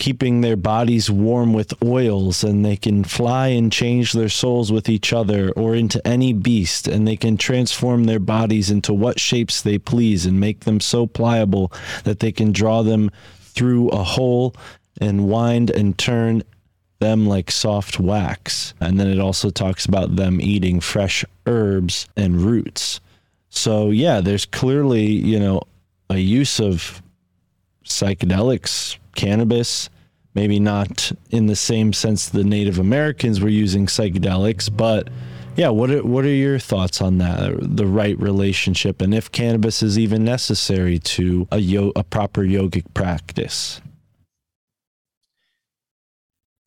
keeping 0.00 0.40
their 0.40 0.56
bodies 0.56 1.10
warm 1.10 1.52
with 1.52 1.74
oils, 1.82 2.42
and 2.42 2.64
they 2.64 2.76
can 2.76 3.04
fly 3.04 3.48
and 3.48 3.70
change 3.70 4.12
their 4.12 4.30
souls 4.30 4.72
with 4.72 4.88
each 4.88 5.12
other 5.12 5.50
or 5.52 5.74
into 5.74 6.04
any 6.08 6.32
beast, 6.32 6.88
and 6.88 7.06
they 7.06 7.16
can 7.16 7.36
transform 7.36 8.04
their 8.04 8.18
bodies 8.18 8.70
into 8.70 8.94
what 8.94 9.20
shapes 9.20 9.60
they 9.60 9.76
please 9.76 10.24
and 10.24 10.40
make 10.40 10.60
them 10.60 10.80
so 10.80 11.06
pliable 11.06 11.70
that 12.04 12.20
they 12.20 12.32
can 12.32 12.50
draw 12.50 12.82
them 12.82 13.10
through 13.40 13.90
a 13.90 14.02
hole 14.02 14.54
and 15.02 15.28
wind 15.28 15.68
and 15.70 15.98
turn 15.98 16.42
them 17.00 17.26
like 17.26 17.50
soft 17.50 17.98
wax. 17.98 18.72
And 18.80 19.00
then 19.00 19.08
it 19.08 19.18
also 19.18 19.50
talks 19.50 19.84
about 19.84 20.16
them 20.16 20.40
eating 20.40 20.80
fresh 20.80 21.24
herbs 21.46 22.08
and 22.16 22.40
roots. 22.40 23.00
So, 23.48 23.90
yeah, 23.90 24.20
there's 24.20 24.46
clearly, 24.46 25.06
you 25.06 25.40
know, 25.40 25.62
a 26.08 26.18
use 26.18 26.60
of 26.60 27.02
psychedelics, 27.84 28.96
cannabis, 29.16 29.90
maybe 30.34 30.60
not 30.60 31.10
in 31.30 31.46
the 31.46 31.56
same 31.56 31.92
sense 31.92 32.28
the 32.28 32.44
Native 32.44 32.78
Americans 32.78 33.40
were 33.40 33.48
using 33.48 33.86
psychedelics, 33.86 34.74
but 34.74 35.08
yeah, 35.56 35.68
what 35.68 35.90
are, 35.90 36.04
what 36.04 36.24
are 36.24 36.28
your 36.28 36.58
thoughts 36.58 37.02
on 37.02 37.18
that? 37.18 37.76
The 37.76 37.86
right 37.86 38.18
relationship, 38.20 39.02
and 39.02 39.12
if 39.12 39.32
cannabis 39.32 39.82
is 39.82 39.98
even 39.98 40.24
necessary 40.24 40.98
to 41.00 41.48
a 41.50 41.58
yo- 41.58 41.92
a 41.96 42.04
proper 42.04 42.42
yogic 42.42 42.84
practice? 42.94 43.80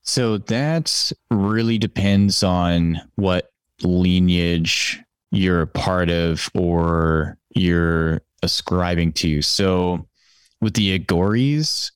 So 0.03 0.37
that 0.37 1.11
really 1.31 1.77
depends 1.77 2.43
on 2.43 3.01
what 3.15 3.51
lineage 3.81 5.01
you're 5.31 5.61
a 5.61 5.67
part 5.67 6.09
of 6.09 6.49
or 6.53 7.37
you're 7.55 8.21
ascribing 8.43 9.13
to. 9.13 9.41
So 9.41 10.07
with 10.61 10.73
the 10.73 10.99
Aghoris, 10.99 11.91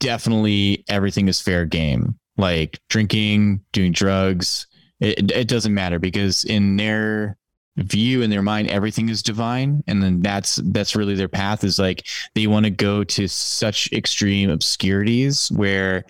definitely 0.00 0.84
everything 0.88 1.28
is 1.28 1.40
fair 1.40 1.64
game. 1.64 2.18
Like 2.36 2.78
drinking, 2.88 3.64
doing 3.72 3.92
drugs, 3.92 4.66
it, 5.00 5.30
it 5.32 5.48
doesn't 5.48 5.74
matter 5.74 5.98
because 5.98 6.44
in 6.44 6.76
their 6.76 7.36
view 7.76 8.22
in 8.22 8.30
their 8.30 8.42
mind 8.42 8.68
everything 8.68 9.08
is 9.08 9.22
divine 9.22 9.84
and 9.86 10.02
then 10.02 10.20
that's 10.20 10.56
that's 10.72 10.96
really 10.96 11.14
their 11.14 11.28
path 11.28 11.62
is 11.62 11.78
like 11.78 12.04
they 12.34 12.48
want 12.48 12.64
to 12.64 12.70
go 12.70 13.04
to 13.04 13.28
such 13.28 13.88
extreme 13.92 14.50
obscurities 14.50 15.48
where 15.52 16.04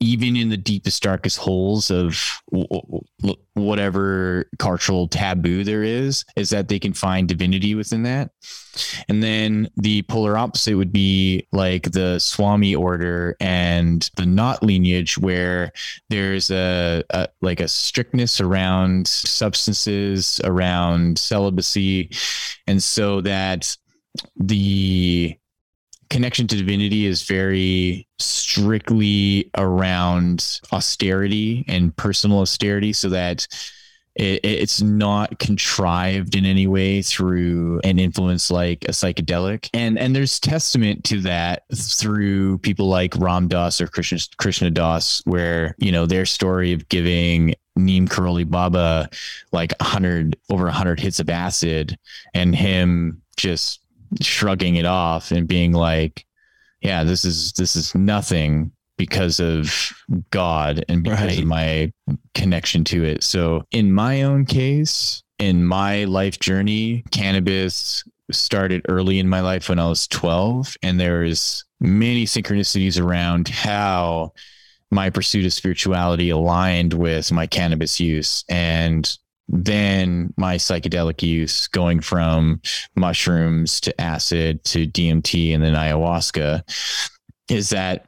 even 0.00 0.34
in 0.34 0.48
the 0.48 0.56
deepest 0.56 1.02
darkest 1.02 1.36
holes 1.36 1.90
of 1.90 2.40
whatever 3.54 4.46
cultural 4.58 5.06
taboo 5.06 5.62
there 5.62 5.82
is 5.82 6.24
is 6.36 6.48
that 6.50 6.68
they 6.68 6.78
can 6.78 6.94
find 6.94 7.28
divinity 7.28 7.74
within 7.74 8.02
that. 8.02 8.30
And 9.08 9.22
then 9.22 9.68
the 9.76 10.02
polar 10.02 10.38
opposite 10.38 10.76
would 10.76 10.92
be 10.92 11.46
like 11.52 11.92
the 11.92 12.18
swami 12.18 12.74
order 12.74 13.36
and 13.40 14.08
the 14.16 14.24
Nath 14.24 14.62
lineage 14.62 15.18
where 15.18 15.70
there's 16.08 16.50
a, 16.50 17.04
a 17.10 17.28
like 17.42 17.60
a 17.60 17.68
strictness 17.68 18.40
around 18.40 19.06
substances 19.06 20.40
around 20.44 21.18
celibacy. 21.18 22.10
And 22.66 22.82
so 22.82 23.20
that 23.20 23.76
the 24.36 25.36
connection 26.10 26.46
to 26.48 26.56
divinity 26.56 27.06
is 27.06 27.22
very 27.22 28.06
strictly 28.18 29.50
around 29.56 30.60
austerity 30.72 31.64
and 31.68 31.96
personal 31.96 32.40
austerity 32.40 32.92
so 32.92 33.08
that 33.08 33.46
it, 34.16 34.40
it's 34.44 34.82
not 34.82 35.38
contrived 35.38 36.34
in 36.34 36.44
any 36.44 36.66
way 36.66 37.00
through 37.00 37.80
an 37.84 37.98
influence 37.98 38.50
like 38.50 38.84
a 38.84 38.92
psychedelic. 38.92 39.70
And 39.72 39.98
and 39.98 40.14
there's 40.14 40.40
testament 40.40 41.04
to 41.04 41.20
that 41.22 41.62
through 41.74 42.58
people 42.58 42.88
like 42.88 43.16
ram 43.16 43.48
dass 43.48 43.80
or 43.80 43.86
krishna 43.86 44.18
krishna 44.36 44.70
das 44.70 45.22
where 45.24 45.74
you 45.78 45.92
know 45.92 46.06
their 46.06 46.26
story 46.26 46.72
of 46.72 46.88
giving 46.88 47.54
neem 47.76 48.08
karoli 48.08 48.48
baba 48.48 49.08
like 49.52 49.72
100 49.80 50.36
over 50.50 50.64
100 50.64 50.98
hits 50.98 51.20
of 51.20 51.30
acid 51.30 51.96
and 52.34 52.54
him 52.54 53.22
just 53.36 53.79
shrugging 54.20 54.76
it 54.76 54.84
off 54.84 55.30
and 55.30 55.46
being 55.46 55.72
like 55.72 56.24
yeah 56.80 57.04
this 57.04 57.24
is 57.24 57.52
this 57.52 57.76
is 57.76 57.94
nothing 57.94 58.72
because 58.96 59.38
of 59.40 59.92
god 60.30 60.84
and 60.88 61.02
because 61.04 61.20
Right. 61.20 61.38
of 61.38 61.44
my 61.46 61.92
connection 62.34 62.84
to 62.84 63.04
it 63.04 63.22
so 63.22 63.64
in 63.70 63.92
my 63.92 64.22
own 64.22 64.44
case 64.46 65.22
in 65.38 65.64
my 65.64 66.04
life 66.04 66.38
journey 66.38 67.04
cannabis 67.10 68.02
started 68.30 68.82
early 68.88 69.18
in 69.18 69.28
my 69.28 69.40
life 69.40 69.68
when 69.68 69.78
i 69.78 69.88
was 69.88 70.06
12 70.08 70.76
and 70.82 71.00
there's 71.00 71.64
many 71.80 72.26
synchronicities 72.26 73.00
around 73.02 73.48
how 73.48 74.32
my 74.90 75.08
pursuit 75.08 75.46
of 75.46 75.52
spirituality 75.52 76.30
aligned 76.30 76.92
with 76.94 77.30
my 77.32 77.46
cannabis 77.46 78.00
use 78.00 78.44
and 78.48 79.16
then 79.52 80.32
my 80.36 80.56
psychedelic 80.56 81.22
use 81.22 81.66
going 81.68 82.00
from 82.00 82.60
mushrooms 82.94 83.80
to 83.80 84.00
acid 84.00 84.62
to 84.62 84.86
DMT 84.86 85.52
and 85.52 85.62
then 85.62 85.74
ayahuasca 85.74 86.62
is 87.48 87.70
that 87.70 88.06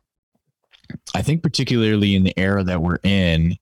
I 1.14 1.22
think 1.22 1.42
particularly 1.42 2.14
in 2.14 2.22
the 2.22 2.38
era 2.38 2.62
that 2.62 2.80
we're 2.80 3.00
in 3.02 3.56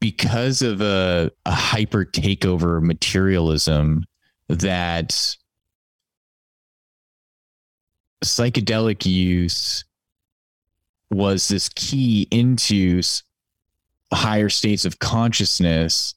because 0.00 0.62
of 0.62 0.80
a, 0.80 1.30
a 1.44 1.50
hyper 1.50 2.06
takeover 2.06 2.80
materialism 2.80 4.04
that 4.48 5.36
psychedelic 8.24 9.04
use 9.04 9.84
was 11.10 11.48
this 11.48 11.68
key 11.74 12.26
into 12.30 13.02
higher 14.12 14.48
states 14.48 14.84
of 14.84 14.98
consciousness 14.98 16.14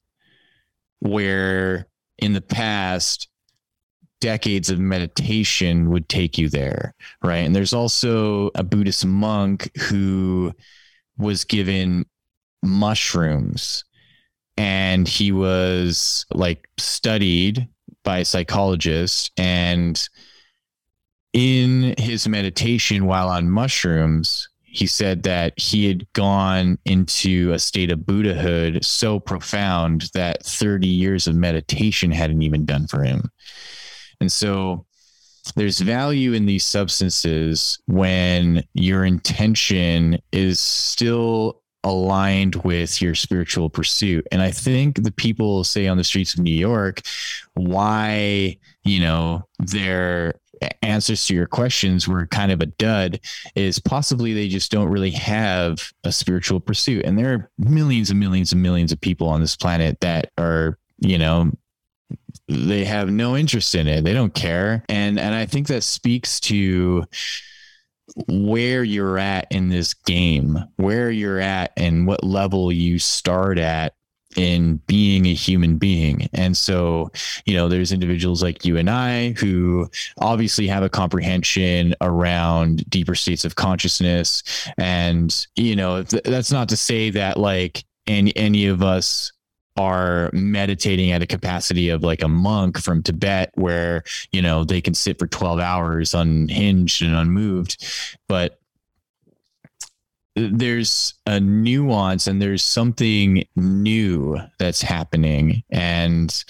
where 1.00 1.86
in 2.18 2.32
the 2.32 2.40
past 2.40 3.28
decades 4.20 4.70
of 4.70 4.78
meditation 4.78 5.90
would 5.90 6.08
take 6.08 6.38
you 6.38 6.48
there 6.48 6.94
right? 7.22 7.38
And 7.38 7.54
there's 7.54 7.72
also 7.72 8.50
a 8.54 8.62
buddhist 8.62 9.04
monk 9.04 9.70
who 9.76 10.52
was 11.18 11.44
given 11.44 12.06
mushrooms 12.62 13.84
and 14.56 15.08
he 15.08 15.32
was 15.32 16.26
like 16.32 16.68
studied 16.78 17.68
by 18.04 18.18
a 18.18 18.24
psychologist 18.24 19.32
and 19.36 20.08
in 21.32 21.94
his 21.98 22.28
meditation 22.28 23.06
while 23.06 23.28
on 23.28 23.50
mushrooms 23.50 24.48
he 24.72 24.86
said 24.86 25.22
that 25.24 25.52
he 25.58 25.86
had 25.86 26.10
gone 26.14 26.78
into 26.86 27.52
a 27.52 27.58
state 27.58 27.92
of 27.92 28.06
Buddhahood 28.06 28.82
so 28.82 29.20
profound 29.20 30.10
that 30.14 30.42
30 30.42 30.88
years 30.88 31.26
of 31.26 31.34
meditation 31.34 32.10
hadn't 32.10 32.40
even 32.40 32.64
done 32.64 32.86
for 32.86 33.04
him. 33.04 33.30
And 34.18 34.32
so 34.32 34.86
there's 35.56 35.78
value 35.80 36.32
in 36.32 36.46
these 36.46 36.64
substances 36.64 37.78
when 37.86 38.64
your 38.72 39.04
intention 39.04 40.18
is 40.32 40.58
still 40.58 41.60
aligned 41.84 42.54
with 42.64 43.02
your 43.02 43.14
spiritual 43.14 43.68
pursuit. 43.68 44.26
And 44.32 44.40
I 44.40 44.52
think 44.52 45.02
the 45.02 45.12
people 45.12 45.64
say 45.64 45.86
on 45.86 45.98
the 45.98 46.04
streets 46.04 46.32
of 46.32 46.40
New 46.40 46.54
York, 46.54 47.02
why, 47.52 48.56
you 48.84 49.00
know, 49.00 49.46
their 49.58 50.32
answers 50.82 51.26
to 51.26 51.34
your 51.34 51.46
questions 51.46 52.06
were 52.06 52.26
kind 52.26 52.52
of 52.52 52.60
a 52.60 52.66
dud 52.66 53.20
is 53.54 53.78
possibly 53.78 54.32
they 54.32 54.48
just 54.48 54.70
don't 54.70 54.88
really 54.88 55.10
have 55.10 55.92
a 56.04 56.12
spiritual 56.12 56.60
pursuit. 56.60 57.04
And 57.04 57.18
there 57.18 57.32
are 57.32 57.50
millions 57.58 58.10
and 58.10 58.20
millions 58.20 58.52
and 58.52 58.62
millions 58.62 58.92
of 58.92 59.00
people 59.00 59.28
on 59.28 59.40
this 59.40 59.56
planet 59.56 60.00
that 60.00 60.30
are, 60.38 60.78
you 60.98 61.18
know, 61.18 61.50
they 62.48 62.84
have 62.84 63.10
no 63.10 63.36
interest 63.36 63.74
in 63.74 63.86
it. 63.86 64.04
They 64.04 64.12
don't 64.12 64.34
care. 64.34 64.84
And 64.88 65.18
and 65.18 65.34
I 65.34 65.46
think 65.46 65.68
that 65.68 65.82
speaks 65.82 66.40
to 66.40 67.04
where 68.28 68.84
you're 68.84 69.18
at 69.18 69.46
in 69.50 69.68
this 69.68 69.94
game, 69.94 70.58
where 70.76 71.10
you're 71.10 71.40
at 71.40 71.72
and 71.76 72.06
what 72.06 72.24
level 72.24 72.72
you 72.72 72.98
start 72.98 73.58
at 73.58 73.94
in 74.36 74.76
being 74.86 75.26
a 75.26 75.34
human 75.34 75.76
being. 75.76 76.28
And 76.32 76.56
so, 76.56 77.10
you 77.44 77.54
know, 77.54 77.68
there's 77.68 77.92
individuals 77.92 78.42
like 78.42 78.64
you 78.64 78.76
and 78.76 78.88
I 78.90 79.32
who 79.32 79.90
obviously 80.18 80.66
have 80.68 80.82
a 80.82 80.88
comprehension 80.88 81.94
around 82.00 82.88
deeper 82.88 83.14
states 83.14 83.44
of 83.44 83.56
consciousness. 83.56 84.42
And, 84.78 85.46
you 85.56 85.76
know, 85.76 86.02
th- 86.02 86.24
that's 86.24 86.52
not 86.52 86.68
to 86.70 86.76
say 86.76 87.10
that 87.10 87.36
like 87.36 87.84
any, 88.06 88.36
any 88.36 88.66
of 88.66 88.82
us 88.82 89.32
are 89.76 90.30
meditating 90.32 91.12
at 91.12 91.22
a 91.22 91.26
capacity 91.26 91.88
of 91.88 92.02
like 92.02 92.22
a 92.22 92.28
monk 92.28 92.78
from 92.78 93.02
Tibet 93.02 93.50
where, 93.54 94.04
you 94.30 94.42
know, 94.42 94.64
they 94.64 94.80
can 94.80 94.94
sit 94.94 95.18
for 95.18 95.26
12 95.26 95.60
hours 95.60 96.14
unhinged 96.14 97.02
and 97.02 97.14
unmoved. 97.14 97.84
But 98.28 98.58
there's 100.34 101.14
a 101.26 101.40
nuance 101.40 102.26
and 102.26 102.40
there's 102.40 102.64
something 102.64 103.44
new 103.56 104.38
that's 104.58 104.82
happening. 104.82 105.62
And 105.70 106.44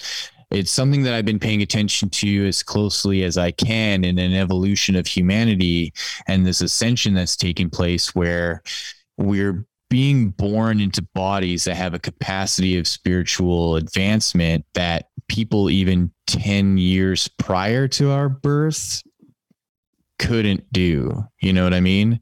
it's 0.51 0.71
something 0.71 1.03
that 1.03 1.13
I've 1.13 1.25
been 1.25 1.39
paying 1.39 1.61
attention 1.61 2.09
to 2.09 2.47
as 2.47 2.63
closely 2.63 3.23
as 3.23 3.37
I 3.37 3.51
can 3.51 4.03
in 4.05 4.19
an 4.19 4.33
evolution 4.33 4.95
of 4.95 5.07
humanity 5.07 5.93
and 6.27 6.45
this 6.45 6.61
ascension 6.61 7.13
that's 7.13 7.35
taking 7.35 7.69
place 7.69 8.13
where 8.15 8.61
we're 9.17 9.65
being 9.89 10.29
born 10.29 10.79
into 10.79 11.01
bodies 11.13 11.65
that 11.65 11.75
have 11.75 11.93
a 11.93 11.99
capacity 11.99 12.77
of 12.77 12.87
spiritual 12.87 13.75
advancement 13.75 14.65
that 14.73 15.09
people 15.27 15.69
even 15.69 16.11
10 16.27 16.77
years 16.77 17.27
prior 17.27 17.87
to 17.87 18.09
our 18.11 18.29
birth 18.29 19.03
couldn't 20.23 20.71
do. 20.71 21.23
You 21.41 21.51
know 21.51 21.65
what 21.65 21.73
I 21.73 21.81
mean? 21.81 22.19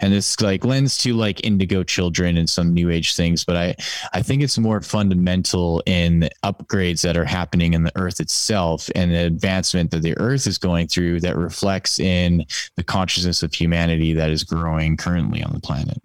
And 0.00 0.12
this 0.12 0.40
like 0.40 0.64
lends 0.64 0.96
to 0.98 1.12
like 1.12 1.44
indigo 1.44 1.82
children 1.82 2.38
and 2.38 2.48
some 2.48 2.72
new 2.72 2.90
age 2.90 3.14
things, 3.14 3.44
but 3.44 3.56
I 3.56 3.76
I 4.14 4.22
think 4.22 4.42
it's 4.42 4.58
more 4.58 4.80
fundamental 4.80 5.82
in 5.84 6.30
upgrades 6.42 7.02
that 7.02 7.16
are 7.16 7.26
happening 7.26 7.74
in 7.74 7.82
the 7.82 7.92
earth 7.94 8.20
itself 8.20 8.88
and 8.94 9.10
the 9.10 9.26
advancement 9.26 9.90
that 9.90 10.02
the 10.02 10.16
earth 10.18 10.46
is 10.46 10.56
going 10.56 10.88
through 10.88 11.20
that 11.20 11.36
reflects 11.36 12.00
in 12.00 12.44
the 12.76 12.84
consciousness 12.84 13.42
of 13.42 13.52
humanity 13.52 14.14
that 14.14 14.30
is 14.30 14.44
growing 14.44 14.96
currently 14.96 15.42
on 15.42 15.52
the 15.52 15.60
planet. 15.60 16.00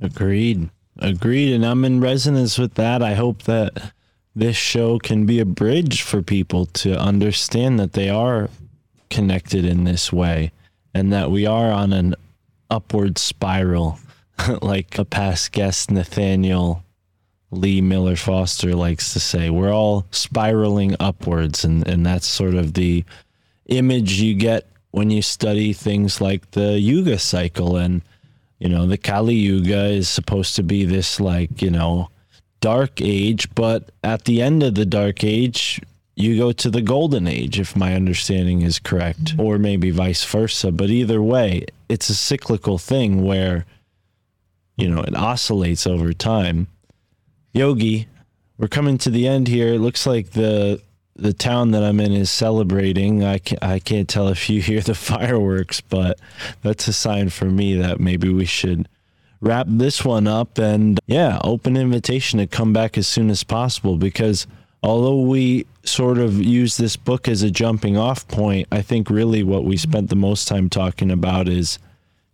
Agreed. 0.00 0.70
Agreed. 0.98 1.54
And 1.54 1.66
I'm 1.66 1.84
in 1.84 2.00
resonance 2.00 2.56
with 2.56 2.74
that. 2.74 3.02
I 3.02 3.14
hope 3.14 3.42
that 3.44 3.92
this 4.34 4.56
show 4.56 4.98
can 4.98 5.26
be 5.26 5.40
a 5.40 5.44
bridge 5.44 6.02
for 6.02 6.22
people 6.22 6.66
to 6.66 6.96
understand 6.96 7.80
that 7.80 7.94
they 7.94 8.08
are 8.08 8.48
connected 9.10 9.64
in 9.64 9.84
this 9.84 10.12
way 10.12 10.52
and 10.94 11.12
that 11.12 11.30
we 11.30 11.46
are 11.46 11.70
on 11.70 11.92
an 11.92 12.14
upward 12.70 13.18
spiral, 13.18 13.98
like 14.62 14.98
a 14.98 15.04
past 15.04 15.52
guest, 15.52 15.90
Nathaniel 15.90 16.82
Lee 17.50 17.80
Miller 17.80 18.16
Foster 18.16 18.74
likes 18.74 19.12
to 19.12 19.20
say. 19.20 19.50
We're 19.50 19.74
all 19.74 20.06
spiraling 20.10 20.94
upwards, 21.00 21.64
and, 21.64 21.86
and 21.86 22.06
that's 22.06 22.26
sort 22.26 22.54
of 22.54 22.74
the 22.74 23.04
image 23.66 24.20
you 24.20 24.34
get 24.34 24.66
when 24.92 25.10
you 25.10 25.22
study 25.22 25.72
things 25.72 26.20
like 26.20 26.50
the 26.52 26.78
Yuga 26.78 27.18
cycle. 27.18 27.76
And, 27.76 28.02
you 28.58 28.68
know, 28.68 28.86
the 28.86 28.98
Kali 28.98 29.34
Yuga 29.34 29.86
is 29.86 30.08
supposed 30.08 30.56
to 30.56 30.62
be 30.62 30.84
this, 30.84 31.18
like, 31.18 31.60
you 31.60 31.70
know, 31.70 32.10
dark 32.60 33.00
age, 33.00 33.52
but 33.54 33.90
at 34.04 34.24
the 34.24 34.42
end 34.42 34.62
of 34.62 34.74
the 34.74 34.86
dark 34.86 35.24
age, 35.24 35.80
you 36.20 36.36
go 36.36 36.52
to 36.52 36.70
the 36.70 36.82
golden 36.82 37.26
age, 37.26 37.58
if 37.58 37.76
my 37.76 37.94
understanding 37.94 38.62
is 38.62 38.78
correct, 38.78 39.24
mm-hmm. 39.24 39.40
or 39.40 39.58
maybe 39.58 39.90
vice 39.90 40.24
versa. 40.24 40.70
But 40.70 40.90
either 40.90 41.22
way, 41.22 41.66
it's 41.88 42.08
a 42.10 42.14
cyclical 42.14 42.78
thing 42.78 43.24
where, 43.24 43.66
you 44.76 44.88
know, 44.88 45.02
it 45.02 45.16
oscillates 45.16 45.86
over 45.86 46.12
time. 46.12 46.68
Yogi, 47.52 48.06
we're 48.58 48.68
coming 48.68 48.98
to 48.98 49.10
the 49.10 49.26
end 49.26 49.48
here. 49.48 49.74
It 49.74 49.80
looks 49.80 50.06
like 50.06 50.30
the 50.30 50.82
the 51.16 51.32
town 51.34 51.72
that 51.72 51.82
I'm 51.82 52.00
in 52.00 52.12
is 52.12 52.30
celebrating. 52.30 53.24
I 53.24 53.38
can't, 53.38 53.62
I 53.62 53.78
can't 53.78 54.08
tell 54.08 54.28
if 54.28 54.48
you 54.48 54.62
hear 54.62 54.80
the 54.80 54.94
fireworks, 54.94 55.80
but 55.80 56.18
that's 56.62 56.88
a 56.88 56.92
sign 56.92 57.30
for 57.30 57.46
me 57.46 57.74
that 57.74 58.00
maybe 58.00 58.28
we 58.32 58.46
should 58.46 58.88
wrap 59.40 59.66
this 59.68 60.04
one 60.04 60.26
up 60.26 60.58
and 60.58 61.00
yeah, 61.06 61.38
open 61.42 61.76
invitation 61.76 62.38
to 62.38 62.46
come 62.46 62.72
back 62.72 62.98
as 62.98 63.08
soon 63.08 63.30
as 63.30 63.42
possible 63.42 63.96
because 63.96 64.46
although 64.82 65.20
we 65.20 65.66
sort 65.84 66.18
of 66.18 66.42
use 66.42 66.76
this 66.76 66.96
book 66.96 67.28
as 67.28 67.42
a 67.42 67.50
jumping 67.50 67.96
off 67.96 68.26
point, 68.28 68.68
I 68.70 68.82
think 68.82 69.10
really 69.10 69.42
what 69.42 69.64
we 69.64 69.76
spent 69.76 70.10
the 70.10 70.16
most 70.16 70.48
time 70.48 70.68
talking 70.68 71.10
about 71.10 71.48
is, 71.48 71.78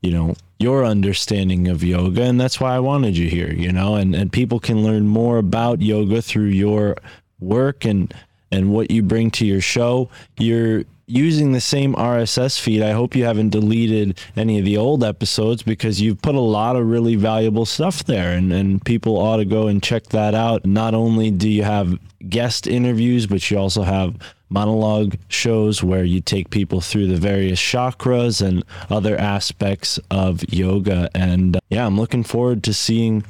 you 0.02 0.10
know, 0.10 0.35
your 0.59 0.85
understanding 0.85 1.68
of 1.68 1.82
yoga. 1.85 2.23
And 2.23 2.40
that's 2.40 2.60
why 2.60 2.74
I 2.74 2.81
wanted 2.81 3.16
you 3.16 3.28
here, 3.28 3.52
you 3.52 3.73
know, 3.73 3.97
and, 3.97 4.14
and 4.14 4.32
people 4.32 4.60
can 4.60 4.82
learn 4.82 5.06
more 5.06 5.39
about 5.39 5.82
yoga 5.82 6.23
through 6.23 6.47
your 6.47 6.97
work 7.40 7.85
and 7.85 8.12
and 8.52 8.73
what 8.73 8.90
you 8.90 9.02
bring 9.02 9.31
to 9.32 9.44
your 9.44 9.60
show. 9.60 10.09
You're 10.39 10.85
using 11.07 11.53
the 11.53 11.61
same 11.61 11.95
RSS 11.95 12.59
feed. 12.59 12.83
I 12.83 12.91
hope 12.91 13.15
you 13.15 13.24
haven't 13.24 13.51
deleted 13.51 14.19
any 14.37 14.59
of 14.59 14.65
the 14.65 14.77
old 14.77 15.05
episodes 15.05 15.62
because 15.62 16.01
you've 16.01 16.20
put 16.20 16.35
a 16.35 16.41
lot 16.41 16.77
of 16.77 16.87
really 16.87 17.15
valuable 17.15 17.65
stuff 17.65 18.05
there 18.05 18.33
and, 18.33 18.53
and 18.53 18.85
people 18.85 19.16
ought 19.16 19.37
to 19.37 19.45
go 19.45 19.69
and 19.69 19.83
check 19.83 20.05
that 20.07 20.35
out. 20.35 20.66
Not 20.66 20.95
only 20.95 21.31
do 21.31 21.49
you 21.49 21.62
have 21.62 21.99
guest 22.28 22.66
interviews, 22.66 23.27
but 23.27 23.49
you 23.51 23.59
also 23.59 23.83
have 23.83 24.16
monologue 24.49 25.16
shows 25.28 25.83
where 25.83 26.05
you 26.05 26.20
take 26.20 26.51
people 26.51 26.81
through 26.81 27.07
the 27.07 27.16
various 27.16 27.61
chakras 27.61 28.45
and 28.45 28.65
other 28.91 29.16
aspects 29.16 29.99
of 30.11 30.43
yoga. 30.53 31.09
And 31.15 31.57
uh, 31.57 31.61
yeah, 31.69 31.87
I'm 31.87 31.99
looking 31.99 32.24
forward 32.24 32.62
to 32.65 32.74
seeing 32.74 33.24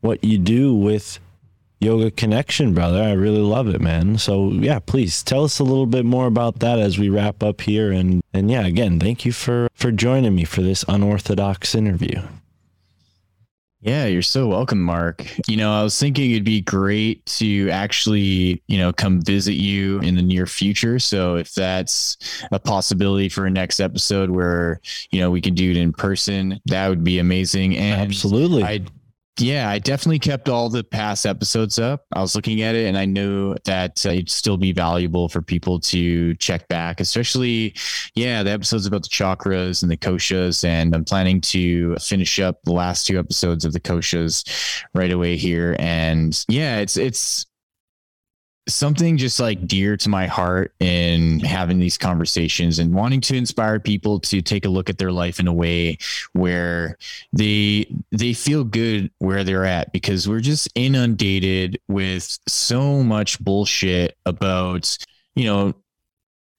what 0.00 0.22
you 0.24 0.36
do 0.38 0.74
with 0.74 1.18
Yoga 1.82 2.12
Connection, 2.12 2.74
brother. 2.74 3.02
I 3.02 3.12
really 3.12 3.40
love 3.40 3.68
it, 3.68 3.80
man. 3.80 4.16
So 4.16 4.52
yeah, 4.52 4.78
please 4.78 5.22
tell 5.22 5.44
us 5.44 5.58
a 5.58 5.64
little 5.64 5.86
bit 5.86 6.04
more 6.04 6.26
about 6.26 6.60
that 6.60 6.78
as 6.78 6.98
we 6.98 7.08
wrap 7.08 7.42
up 7.42 7.60
here. 7.60 7.90
And 7.90 8.22
and 8.32 8.50
yeah, 8.50 8.66
again, 8.66 9.00
thank 9.00 9.24
you 9.24 9.32
for 9.32 9.68
for 9.74 9.90
joining 9.90 10.34
me 10.34 10.44
for 10.44 10.62
this 10.62 10.84
unorthodox 10.86 11.74
interview. 11.74 12.22
Yeah, 13.80 14.06
you're 14.06 14.22
so 14.22 14.46
welcome, 14.46 14.80
Mark. 14.80 15.26
You 15.48 15.56
know, 15.56 15.72
I 15.72 15.82
was 15.82 15.98
thinking 15.98 16.30
it'd 16.30 16.44
be 16.44 16.60
great 16.60 17.26
to 17.26 17.68
actually, 17.70 18.62
you 18.68 18.78
know, 18.78 18.92
come 18.92 19.20
visit 19.20 19.54
you 19.54 19.98
in 19.98 20.14
the 20.14 20.22
near 20.22 20.46
future. 20.46 21.00
So 21.00 21.34
if 21.34 21.52
that's 21.52 22.16
a 22.52 22.60
possibility 22.60 23.28
for 23.28 23.44
a 23.44 23.50
next 23.50 23.80
episode 23.80 24.30
where, 24.30 24.80
you 25.10 25.18
know, 25.18 25.32
we 25.32 25.40
can 25.40 25.54
do 25.54 25.72
it 25.72 25.76
in 25.76 25.92
person, 25.92 26.60
that 26.66 26.88
would 26.88 27.02
be 27.02 27.18
amazing. 27.18 27.76
And 27.76 28.00
Absolutely. 28.00 28.62
I 28.62 28.82
yeah, 29.42 29.68
I 29.68 29.78
definitely 29.78 30.20
kept 30.20 30.48
all 30.48 30.68
the 30.68 30.84
past 30.84 31.26
episodes 31.26 31.78
up. 31.78 32.06
I 32.12 32.20
was 32.20 32.34
looking 32.34 32.62
at 32.62 32.74
it 32.74 32.86
and 32.86 32.96
I 32.96 33.04
knew 33.04 33.56
that 33.64 34.04
uh, 34.06 34.10
it'd 34.10 34.30
still 34.30 34.56
be 34.56 34.72
valuable 34.72 35.28
for 35.28 35.42
people 35.42 35.80
to 35.80 36.34
check 36.36 36.68
back, 36.68 37.00
especially, 37.00 37.74
yeah, 38.14 38.42
the 38.42 38.50
episodes 38.50 38.86
about 38.86 39.02
the 39.02 39.08
chakras 39.08 39.82
and 39.82 39.90
the 39.90 39.96
koshas. 39.96 40.64
And 40.64 40.94
I'm 40.94 41.04
planning 41.04 41.40
to 41.42 41.96
finish 41.96 42.38
up 42.38 42.62
the 42.62 42.72
last 42.72 43.06
two 43.06 43.18
episodes 43.18 43.64
of 43.64 43.72
the 43.72 43.80
koshas 43.80 44.48
right 44.94 45.10
away 45.10 45.36
here. 45.36 45.76
And 45.78 46.42
yeah, 46.48 46.78
it's, 46.78 46.96
it's, 46.96 47.46
something 48.68 49.16
just 49.16 49.40
like 49.40 49.66
dear 49.66 49.96
to 49.96 50.08
my 50.08 50.26
heart 50.26 50.72
in 50.78 51.40
having 51.40 51.78
these 51.80 51.98
conversations 51.98 52.78
and 52.78 52.94
wanting 52.94 53.20
to 53.20 53.36
inspire 53.36 53.80
people 53.80 54.20
to 54.20 54.40
take 54.40 54.64
a 54.64 54.68
look 54.68 54.88
at 54.88 54.98
their 54.98 55.10
life 55.10 55.40
in 55.40 55.48
a 55.48 55.52
way 55.52 55.98
where 56.32 56.96
they 57.32 57.86
they 58.12 58.32
feel 58.32 58.62
good 58.62 59.10
where 59.18 59.42
they're 59.42 59.64
at 59.64 59.92
because 59.92 60.28
we're 60.28 60.40
just 60.40 60.68
inundated 60.76 61.80
with 61.88 62.38
so 62.46 63.02
much 63.02 63.40
bullshit 63.40 64.16
about 64.26 64.96
you 65.34 65.44
know 65.44 65.74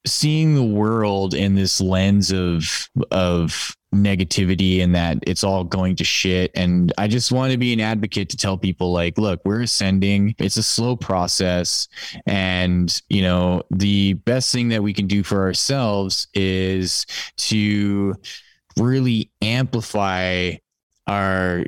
seeing 0.06 0.54
the 0.54 0.62
world 0.62 1.32
in 1.32 1.54
this 1.54 1.80
lens 1.80 2.30
of 2.30 2.88
of 3.10 3.74
negativity 3.94 4.82
and 4.82 4.94
that 4.94 5.18
it's 5.26 5.44
all 5.44 5.64
going 5.64 5.96
to 5.96 6.04
shit. 6.04 6.50
And 6.54 6.92
i 6.98 7.06
just 7.06 7.32
want 7.32 7.52
to 7.52 7.58
be 7.58 7.72
an 7.72 7.80
advocate 7.80 8.28
to 8.30 8.36
tell 8.36 8.58
people 8.58 8.92
like 8.92 9.18
look 9.18 9.40
we're 9.44 9.62
ascending. 9.62 10.34
It's 10.38 10.56
a 10.56 10.62
slow 10.62 10.96
process. 10.96 11.88
And 12.26 13.00
you 13.08 13.22
know 13.22 13.62
the 13.70 14.14
best 14.14 14.52
thing 14.52 14.68
that 14.68 14.82
we 14.82 14.92
can 14.92 15.06
do 15.06 15.22
for 15.22 15.42
ourselves 15.42 16.28
is 16.34 17.06
to 17.36 18.14
really 18.76 19.30
amplify 19.40 20.52
our 21.06 21.64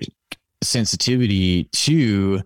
sensitivity 0.62 1.64
to 1.72 2.42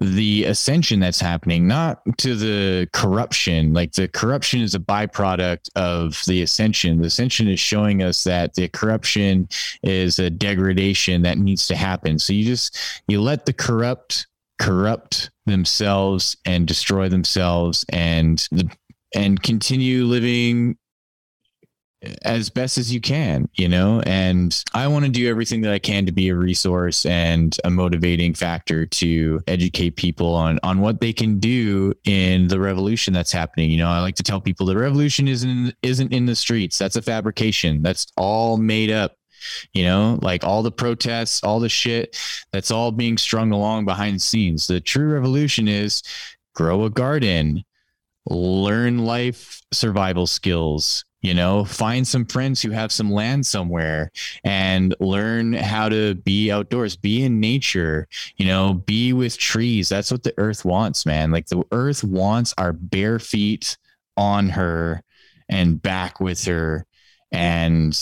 the 0.00 0.44
ascension 0.44 0.98
that's 0.98 1.20
happening, 1.20 1.68
not 1.68 2.00
to 2.18 2.34
the 2.34 2.88
corruption. 2.92 3.74
Like 3.74 3.92
the 3.92 4.08
corruption 4.08 4.62
is 4.62 4.74
a 4.74 4.78
byproduct 4.78 5.68
of 5.76 6.20
the 6.26 6.42
ascension. 6.42 7.00
The 7.00 7.08
ascension 7.08 7.48
is 7.48 7.60
showing 7.60 8.02
us 8.02 8.24
that 8.24 8.54
the 8.54 8.68
corruption 8.68 9.48
is 9.82 10.18
a 10.18 10.30
degradation 10.30 11.22
that 11.22 11.38
needs 11.38 11.66
to 11.68 11.76
happen. 11.76 12.18
So 12.18 12.32
you 12.32 12.44
just 12.46 12.78
you 13.08 13.20
let 13.20 13.44
the 13.44 13.52
corrupt 13.52 14.26
corrupt 14.58 15.30
themselves 15.46 16.36
and 16.46 16.66
destroy 16.66 17.08
themselves 17.08 17.84
and 17.90 18.46
and 19.14 19.42
continue 19.42 20.04
living 20.04 20.76
as 22.22 22.48
best 22.48 22.78
as 22.78 22.92
you 22.92 23.00
can, 23.00 23.48
you 23.54 23.68
know? 23.68 24.00
And 24.06 24.62
I 24.72 24.86
want 24.88 25.04
to 25.04 25.10
do 25.10 25.28
everything 25.28 25.60
that 25.62 25.72
I 25.72 25.78
can 25.78 26.06
to 26.06 26.12
be 26.12 26.28
a 26.28 26.34
resource 26.34 27.04
and 27.04 27.56
a 27.64 27.70
motivating 27.70 28.34
factor 28.34 28.86
to 28.86 29.40
educate 29.46 29.96
people 29.96 30.34
on 30.34 30.58
on 30.62 30.80
what 30.80 31.00
they 31.00 31.12
can 31.12 31.38
do 31.38 31.92
in 32.04 32.48
the 32.48 32.60
revolution 32.60 33.12
that's 33.12 33.32
happening. 33.32 33.70
You 33.70 33.78
know, 33.78 33.88
I 33.88 34.00
like 34.00 34.16
to 34.16 34.22
tell 34.22 34.40
people 34.40 34.66
the 34.66 34.76
revolution 34.76 35.28
isn't 35.28 35.74
isn't 35.82 36.12
in 36.12 36.26
the 36.26 36.36
streets. 36.36 36.78
That's 36.78 36.96
a 36.96 37.02
fabrication. 37.02 37.82
That's 37.82 38.06
all 38.16 38.56
made 38.56 38.90
up. 38.90 39.16
You 39.72 39.84
know, 39.84 40.18
like 40.20 40.44
all 40.44 40.62
the 40.62 40.72
protests, 40.72 41.42
all 41.42 41.60
the 41.60 41.68
shit 41.68 42.18
that's 42.52 42.70
all 42.70 42.92
being 42.92 43.16
strung 43.16 43.52
along 43.52 43.86
behind 43.86 44.16
the 44.16 44.20
scenes. 44.20 44.66
The 44.66 44.80
true 44.80 45.12
revolution 45.12 45.66
is 45.66 46.02
grow 46.54 46.84
a 46.84 46.90
garden, 46.90 47.64
learn 48.26 48.98
life 48.98 49.62
survival 49.72 50.26
skills, 50.26 51.04
you 51.22 51.34
know 51.34 51.64
find 51.64 52.06
some 52.06 52.24
friends 52.24 52.62
who 52.62 52.70
have 52.70 52.92
some 52.92 53.10
land 53.10 53.44
somewhere 53.46 54.10
and 54.44 54.94
learn 55.00 55.52
how 55.52 55.88
to 55.88 56.14
be 56.14 56.50
outdoors 56.50 56.96
be 56.96 57.24
in 57.24 57.40
nature 57.40 58.08
you 58.36 58.46
know 58.46 58.74
be 58.74 59.12
with 59.12 59.38
trees. 59.38 59.88
That's 59.88 60.10
what 60.10 60.22
the 60.22 60.34
earth 60.38 60.64
wants 60.64 61.06
man. 61.06 61.30
Like 61.30 61.46
the 61.46 61.62
earth 61.72 62.02
wants 62.02 62.54
our 62.58 62.72
bare 62.72 63.18
feet 63.18 63.76
on 64.16 64.48
her 64.50 65.02
and 65.48 65.80
back 65.80 66.20
with 66.20 66.44
her. 66.44 66.86
And 67.32 67.98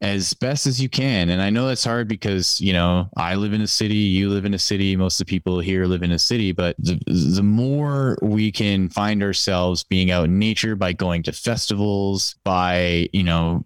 as 0.00 0.34
best 0.34 0.66
as 0.66 0.80
you 0.80 0.88
can. 0.88 1.30
And 1.30 1.40
I 1.40 1.50
know 1.50 1.66
that's 1.66 1.84
hard 1.84 2.08
because, 2.08 2.60
you 2.60 2.72
know, 2.72 3.08
I 3.16 3.36
live 3.36 3.52
in 3.52 3.62
a 3.62 3.66
city, 3.66 3.94
you 3.94 4.28
live 4.28 4.44
in 4.44 4.52
a 4.52 4.58
city, 4.58 4.96
most 4.96 5.20
of 5.20 5.26
the 5.26 5.30
people 5.30 5.60
here 5.60 5.86
live 5.86 6.02
in 6.02 6.12
a 6.12 6.18
city, 6.18 6.52
but 6.52 6.76
the, 6.78 7.00
the 7.06 7.42
more 7.42 8.18
we 8.20 8.52
can 8.52 8.90
find 8.90 9.22
ourselves 9.22 9.82
being 9.84 10.10
out 10.10 10.24
in 10.26 10.38
nature 10.38 10.76
by 10.76 10.92
going 10.92 11.22
to 11.22 11.32
festivals, 11.32 12.34
by, 12.44 13.08
you 13.12 13.22
know, 13.22 13.64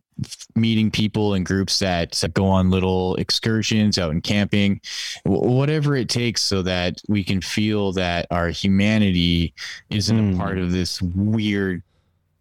meeting 0.57 0.91
people 0.91 1.35
in 1.35 1.45
groups 1.45 1.79
that 1.79 2.11
that 2.11 2.35
go 2.35 2.45
on 2.47 2.71
little 2.71 3.15
excursions 3.17 3.99
out 3.99 4.11
and 4.11 4.25
camping 4.25 4.81
whatever 5.25 5.95
it 5.95 6.09
takes 6.09 6.43
so 6.43 6.61
that 6.61 7.01
we 7.09 7.23
can 7.23 7.41
feel 7.41 7.93
that 7.93 8.27
our 8.33 8.49
humanity 8.49 9.55
isn't 9.91 10.19
Mm. 10.19 10.35
a 10.35 10.37
part 10.37 10.59
of 10.59 10.73
this 10.73 11.01
weird 11.01 11.85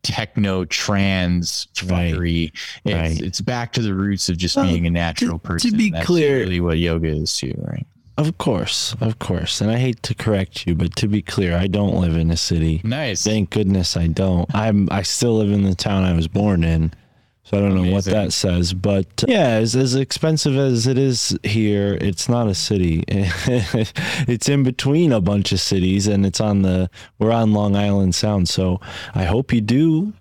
techno 0.07 0.65
trans 0.65 1.67
Right. 1.85 2.13
It's, 2.85 2.93
Right. 2.93 3.21
it's 3.21 3.41
back 3.41 3.73
to 3.73 3.81
the 3.81 3.93
roots 3.93 4.29
of 4.29 4.37
just 4.37 4.55
Well, 4.55 4.65
being 4.65 4.85
a 4.87 4.89
natural 4.89 5.39
to 5.39 5.47
person 5.47 5.71
To 5.71 5.77
be 5.77 5.89
That's 5.91 6.05
clear- 6.05 6.39
really 6.39 6.59
what 6.61 6.77
yoga 6.77 7.09
is 7.09 7.35
too 7.37 7.53
right 7.67 7.85
Of 8.17 8.37
course, 8.39 8.95
of 8.99 9.19
course. 9.19 9.61
And 9.61 9.69
I 9.69 9.77
hate 9.77 10.01
to 10.03 10.15
correct 10.15 10.65
you, 10.65 10.73
but 10.73 10.95
to 10.95 11.07
be 11.07 11.21
clear, 11.21 11.55
I 11.55 11.67
don't 11.67 12.01
live 12.01 12.15
in 12.17 12.31
a 12.31 12.37
city. 12.37 12.81
nice 12.83 13.23
Thank 13.23 13.51
goodness 13.51 13.95
I 13.95 14.07
don't. 14.07 14.49
I'm 14.55 14.87
I 14.91 15.03
still 15.03 15.37
live 15.37 15.51
in 15.51 15.63
the 15.63 15.75
town 15.75 16.03
I 16.03 16.13
was 16.13 16.27
born 16.27 16.63
in. 16.63 16.93
So 17.47 17.57
I 17.57 17.61
don't 17.61 17.81
know 17.81 17.93
what 17.93 18.03
that 18.03 18.33
says, 18.33 18.73
but 18.73 19.23
yeah, 19.25 19.51
as 19.51 19.73
as 19.73 19.95
expensive 19.95 20.57
as 20.57 20.85
it 20.85 20.97
is 20.97 21.39
here, 21.43 21.97
it's 22.01 22.27
not 22.27 22.49
a 22.49 22.53
city. 22.53 23.05
it's 23.07 24.49
in 24.49 24.63
between 24.63 25.13
a 25.13 25.21
bunch 25.21 25.53
of 25.53 25.61
cities 25.61 26.07
and 26.07 26.25
it's 26.25 26.41
on 26.41 26.63
the 26.63 26.89
we're 27.19 27.31
on 27.31 27.53
Long 27.53 27.77
Island 27.77 28.15
Sound. 28.15 28.49
So 28.49 28.81
I 29.15 29.23
hope 29.23 29.53
you 29.53 29.61
do 29.61 30.11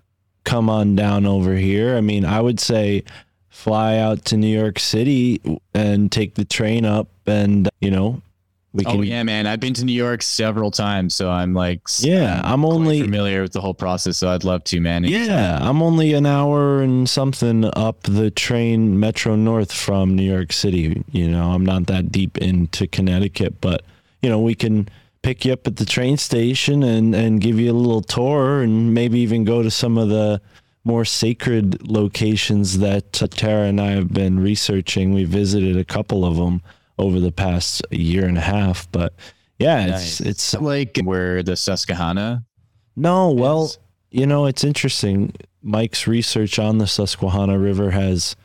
come 0.45 0.69
on 0.69 0.95
down 0.95 1.25
over 1.25 1.55
here. 1.55 1.97
I 1.97 2.01
mean, 2.01 2.23
I 2.23 2.39
would 2.39 2.61
say 2.61 3.03
fly 3.49 3.97
out 3.97 4.23
to 4.25 4.37
New 4.37 4.47
York 4.47 4.79
City 4.79 5.41
and 5.73 6.09
take 6.09 6.35
the 6.35 6.45
train 6.45 6.85
up 6.85 7.09
and 7.25 7.67
you 7.81 7.91
know, 7.91 8.21
we 8.77 8.85
oh, 8.85 8.91
can 8.91 8.99
oh 8.99 9.03
yeah 9.03 9.23
man 9.23 9.47
i've 9.47 9.59
been 9.59 9.73
to 9.73 9.83
new 9.83 9.91
york 9.91 10.21
several 10.21 10.71
times 10.71 11.13
so 11.13 11.29
i'm 11.29 11.53
like 11.53 11.81
Yeah, 11.99 12.41
I'm 12.43 12.63
only 12.63 13.01
familiar 13.01 13.41
with 13.41 13.53
the 13.53 13.61
whole 13.61 13.73
process 13.73 14.17
so 14.17 14.29
i'd 14.29 14.43
love 14.43 14.63
to 14.65 14.79
man 14.79 15.03
Yeah, 15.03 15.59
I'm 15.61 15.81
only 15.81 16.13
an 16.13 16.25
hour 16.25 16.81
and 16.81 17.09
something 17.09 17.65
up 17.75 18.03
the 18.03 18.31
train 18.31 18.99
Metro 18.99 19.35
North 19.35 19.71
from 19.71 20.15
New 20.15 20.23
York 20.23 20.53
City. 20.53 21.03
You 21.11 21.27
know, 21.27 21.51
I'm 21.51 21.65
not 21.65 21.87
that 21.87 22.11
deep 22.11 22.37
into 22.37 22.87
Connecticut, 22.87 23.59
but 23.61 23.83
you 24.21 24.29
know, 24.29 24.39
we 24.39 24.55
can 24.55 24.89
pick 25.21 25.45
you 25.45 25.53
up 25.53 25.67
at 25.67 25.77
the 25.77 25.85
train 25.85 26.17
station 26.17 26.83
and 26.83 27.15
and 27.15 27.41
give 27.41 27.59
you 27.59 27.71
a 27.71 27.73
little 27.73 28.01
tour 28.01 28.61
and 28.61 28.93
maybe 28.93 29.19
even 29.19 29.43
go 29.43 29.63
to 29.63 29.71
some 29.71 29.97
of 29.97 30.09
the 30.09 30.41
more 30.83 31.03
sacred 31.03 31.87
locations 31.87 32.79
that 32.79 33.11
Tara 33.11 33.65
and 33.67 33.81
I 33.81 33.91
have 33.91 34.13
been 34.13 34.39
researching. 34.39 35.13
We 35.13 35.25
visited 35.25 35.77
a 35.77 35.83
couple 35.83 36.23
of 36.23 36.37
them 36.37 36.61
over 36.97 37.19
the 37.19 37.31
past 37.31 37.81
year 37.91 38.25
and 38.25 38.37
a 38.37 38.41
half, 38.41 38.91
but 38.91 39.13
yeah, 39.59 39.85
it's 39.85 40.19
Nice. 40.19 40.21
it's 40.21 40.53
like 40.55 40.99
where 41.03 41.43
the 41.43 41.55
susquehanna 41.55 42.43
no, 42.99 43.29
well, 43.29 43.71
you 44.09 44.25
know, 44.25 44.47
it's 44.47 44.63
interesting. 44.63 45.31
Mike's 45.61 46.07
research 46.07 46.57
on 46.57 46.79
the 46.79 46.87
Susquehanna 46.87 47.59
River 47.59 47.91
has 47.91 48.35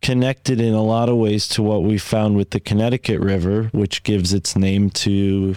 connected 0.00 0.60
in 0.62 0.72
a 0.72 0.82
lot 0.82 1.10
of 1.10 1.16
ways 1.18 1.46
to 1.48 1.62
what 1.62 1.82
we 1.82 1.98
found 1.98 2.36
with 2.36 2.50
the 2.50 2.60
Connecticut 2.60 3.20
River, 3.20 3.64
which 3.72 4.02
gives 4.02 4.32
its 4.32 4.56
name 4.56 4.88
to 4.90 5.56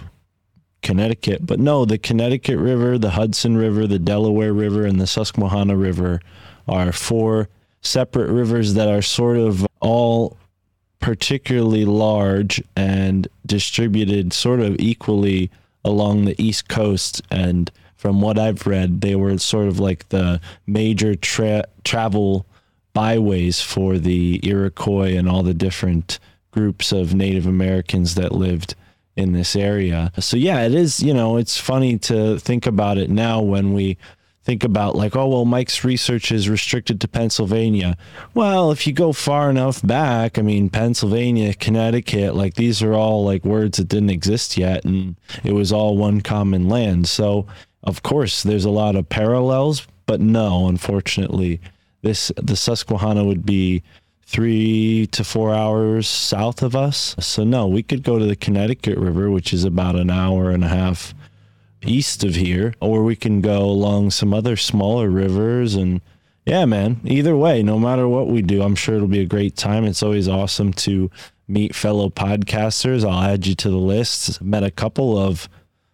Connecticut. 0.82 1.46
But 1.46 1.60
no, 1.60 1.86
the 1.86 1.96
Connecticut 1.96 2.58
River, 2.58 2.98
the 2.98 3.10
Hudson 3.10 3.56
River, 3.56 3.86
the 3.86 3.98
Delaware 3.98 4.52
River, 4.52 4.84
and 4.84 5.00
the 5.00 5.06
Susquehanna 5.06 5.76
River 5.76 6.20
are 6.68 6.92
four 6.92 7.48
separate 7.80 8.30
rivers 8.30 8.74
that 8.74 8.88
are 8.88 9.00
sort 9.02 9.38
of 9.38 9.66
all 9.80 10.36
particularly 11.00 11.84
large 11.84 12.62
and 12.76 13.26
distributed 13.46 14.32
sort 14.32 14.60
of 14.60 14.78
equally 14.78 15.50
along 15.84 16.24
the 16.24 16.40
East 16.42 16.68
Coast. 16.68 17.22
And 17.30 17.70
from 17.96 18.20
what 18.20 18.38
I've 18.38 18.66
read, 18.66 19.00
they 19.00 19.16
were 19.16 19.36
sort 19.38 19.68
of 19.68 19.80
like 19.80 20.08
the 20.10 20.40
major 20.66 21.14
tra- 21.14 21.64
travel 21.84 22.46
byways 22.92 23.60
for 23.60 23.98
the 23.98 24.40
Iroquois 24.42 25.16
and 25.16 25.28
all 25.28 25.42
the 25.42 25.54
different 25.54 26.18
groups 26.50 26.92
of 26.92 27.14
Native 27.14 27.46
Americans 27.46 28.14
that 28.16 28.32
lived 28.32 28.74
in 29.16 29.32
this 29.32 29.54
area. 29.54 30.12
So 30.18 30.36
yeah, 30.36 30.62
it 30.62 30.74
is, 30.74 31.02
you 31.02 31.14
know, 31.14 31.36
it's 31.36 31.56
funny 31.56 31.98
to 31.98 32.38
think 32.38 32.66
about 32.66 32.98
it 32.98 33.10
now 33.10 33.40
when 33.40 33.72
we 33.72 33.96
think 34.50 34.64
about 34.64 34.96
like, 34.96 35.14
oh 35.14 35.28
well, 35.28 35.44
Mike's 35.44 35.84
research 35.84 36.32
is 36.32 36.48
restricted 36.48 37.00
to 37.00 37.06
Pennsylvania. 37.06 37.96
Well, 38.34 38.72
if 38.72 38.84
you 38.84 38.92
go 38.92 39.12
far 39.12 39.48
enough 39.48 39.80
back, 39.86 40.38
I 40.40 40.42
mean, 40.42 40.70
Pennsylvania, 40.70 41.54
Connecticut, 41.54 42.34
like 42.34 42.54
these 42.54 42.82
are 42.82 42.92
all 42.92 43.24
like 43.24 43.44
words 43.44 43.78
that 43.78 43.86
didn't 43.86 44.10
exist 44.10 44.56
yet, 44.56 44.84
and 44.84 45.14
it 45.44 45.52
was 45.52 45.70
all 45.70 45.96
one 45.96 46.20
common 46.20 46.68
land. 46.68 47.08
So 47.08 47.46
of 47.84 48.02
course, 48.02 48.42
there's 48.42 48.64
a 48.64 48.70
lot 48.70 48.96
of 48.96 49.08
parallels, 49.08 49.86
but 50.06 50.20
no, 50.20 50.66
unfortunately, 50.66 51.60
this 52.02 52.32
the 52.36 52.56
Susquehanna 52.56 53.24
would 53.24 53.46
be 53.46 53.84
three 54.26 55.06
to 55.12 55.22
four 55.22 55.54
hours 55.54 56.08
south 56.08 56.64
of 56.64 56.74
us. 56.74 57.14
So 57.20 57.44
no, 57.44 57.68
we 57.68 57.84
could 57.84 58.02
go 58.02 58.18
to 58.18 58.26
the 58.26 58.34
Connecticut 58.34 58.98
River, 58.98 59.30
which 59.30 59.52
is 59.52 59.62
about 59.62 59.94
an 59.94 60.10
hour 60.10 60.50
and 60.50 60.64
a 60.64 60.68
half 60.68 61.14
east 61.84 62.24
of 62.24 62.34
here, 62.34 62.74
or 62.80 63.02
we 63.02 63.16
can 63.16 63.40
go 63.40 63.62
along 63.62 64.10
some 64.10 64.34
other 64.34 64.56
smaller 64.56 65.08
rivers 65.08 65.74
and 65.74 66.00
yeah, 66.46 66.64
man. 66.64 67.00
Either 67.04 67.36
way, 67.36 67.62
no 67.62 67.78
matter 67.78 68.08
what 68.08 68.26
we 68.26 68.42
do, 68.42 68.62
I'm 68.62 68.74
sure 68.74 68.96
it'll 68.96 69.06
be 69.06 69.20
a 69.20 69.26
great 69.26 69.56
time. 69.56 69.84
It's 69.84 70.02
always 70.02 70.26
awesome 70.26 70.72
to 70.74 71.10
meet 71.46 71.74
fellow 71.74 72.08
podcasters. 72.08 73.08
I'll 73.08 73.22
add 73.22 73.46
you 73.46 73.54
to 73.56 73.70
the 73.70 73.76
list. 73.76 74.40
Met 74.40 74.64
a 74.64 74.70
couple 74.70 75.18
of 75.18 75.48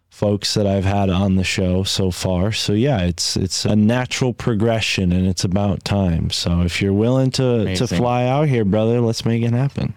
folks 0.09 0.55
that 0.55 0.65
I've 0.65 0.85
had 0.85 1.11
on 1.11 1.35
the 1.35 1.43
show 1.43 1.83
so 1.83 2.09
far. 2.09 2.51
So 2.51 2.73
yeah, 2.73 3.01
it's 3.01 3.37
it's 3.37 3.65
a 3.65 3.75
natural 3.75 4.33
progression 4.33 5.11
and 5.11 5.27
it's 5.27 5.43
about 5.43 5.83
time. 5.83 6.31
So 6.31 6.61
if 6.61 6.81
you're 6.81 6.93
willing 6.93 7.29
to 7.31 7.75
to 7.75 7.87
fly 7.87 8.25
out 8.25 8.47
here, 8.47 8.65
brother, 8.65 8.99
let's 8.99 9.25
make 9.25 9.43
it 9.43 9.53
happen. 9.53 9.93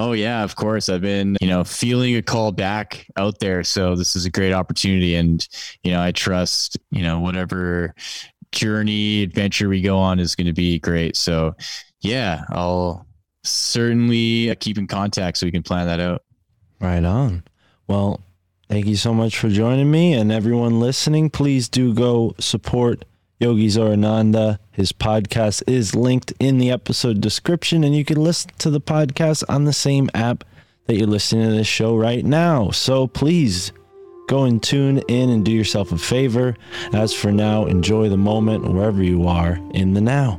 Oh 0.00 0.12
yeah, 0.12 0.42
of 0.42 0.56
course. 0.56 0.88
I've 0.88 1.02
been, 1.02 1.36
you 1.42 1.46
know, 1.46 1.62
feeling 1.62 2.16
a 2.16 2.22
call 2.22 2.52
back 2.52 3.06
out 3.18 3.38
there. 3.38 3.62
So 3.62 3.94
this 3.94 4.16
is 4.16 4.24
a 4.24 4.30
great 4.30 4.54
opportunity. 4.54 5.14
And, 5.14 5.46
you 5.84 5.90
know, 5.90 6.00
I 6.00 6.10
trust, 6.10 6.78
you 6.90 7.02
know, 7.02 7.20
whatever 7.20 7.94
journey, 8.50 9.22
adventure 9.22 9.68
we 9.68 9.82
go 9.82 9.98
on 9.98 10.18
is 10.18 10.34
going 10.34 10.46
to 10.46 10.54
be 10.54 10.78
great. 10.78 11.16
So 11.16 11.54
yeah, 12.00 12.44
I'll 12.48 13.06
certainly 13.44 14.50
uh, 14.50 14.54
keep 14.58 14.78
in 14.78 14.86
contact 14.86 15.36
so 15.36 15.46
we 15.46 15.52
can 15.52 15.62
plan 15.62 15.86
that 15.86 16.00
out. 16.00 16.22
Right 16.80 17.04
on. 17.04 17.44
Well, 17.86 18.22
thank 18.70 18.86
you 18.86 18.96
so 18.96 19.12
much 19.12 19.38
for 19.38 19.50
joining 19.50 19.90
me 19.90 20.14
and 20.14 20.32
everyone 20.32 20.80
listening. 20.80 21.28
Please 21.28 21.68
do 21.68 21.92
go 21.92 22.34
support 22.38 23.04
Yogi 23.40 23.68
Zorananda. 23.68 24.58
His 24.70 24.92
podcast 24.92 25.62
is 25.66 25.94
linked 25.94 26.34
in 26.38 26.58
the 26.58 26.70
episode 26.70 27.22
description, 27.22 27.84
and 27.84 27.96
you 27.96 28.04
can 28.04 28.22
listen 28.22 28.50
to 28.58 28.68
the 28.68 28.82
podcast 28.82 29.42
on 29.48 29.64
the 29.64 29.72
same 29.72 30.10
app 30.12 30.44
that 30.86 30.96
you're 30.96 31.06
listening 31.06 31.48
to 31.48 31.56
this 31.56 31.66
show 31.66 31.96
right 31.96 32.22
now. 32.22 32.70
So 32.70 33.06
please 33.06 33.72
go 34.28 34.44
and 34.44 34.62
tune 34.62 34.98
in 35.08 35.30
and 35.30 35.42
do 35.42 35.50
yourself 35.52 35.90
a 35.90 35.96
favor. 35.96 36.54
As 36.92 37.14
for 37.14 37.32
now, 37.32 37.64
enjoy 37.64 38.10
the 38.10 38.18
moment 38.18 38.70
wherever 38.70 39.02
you 39.02 39.26
are 39.26 39.58
in 39.72 39.94
the 39.94 40.02
now. 40.02 40.38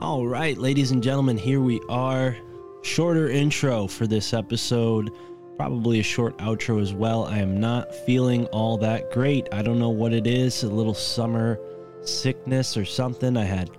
All 0.00 0.28
right, 0.28 0.56
ladies 0.56 0.92
and 0.92 1.02
gentlemen, 1.02 1.36
here 1.36 1.60
we 1.60 1.80
are. 1.88 2.36
Shorter 2.84 3.28
intro 3.28 3.88
for 3.88 4.06
this 4.06 4.32
episode. 4.32 5.10
Probably 5.58 5.98
a 5.98 6.04
short 6.04 6.38
outro 6.38 6.80
as 6.80 6.94
well. 6.94 7.24
I 7.24 7.38
am 7.38 7.58
not 7.58 7.92
feeling 7.92 8.46
all 8.46 8.78
that 8.78 9.10
great. 9.10 9.48
I 9.50 9.60
don't 9.60 9.80
know 9.80 9.90
what 9.90 10.12
it 10.12 10.24
is, 10.24 10.62
a 10.62 10.68
little 10.68 10.94
summer 10.94 11.58
sickness 12.00 12.76
or 12.76 12.84
something. 12.84 13.36
I 13.36 13.42
had 13.42 13.70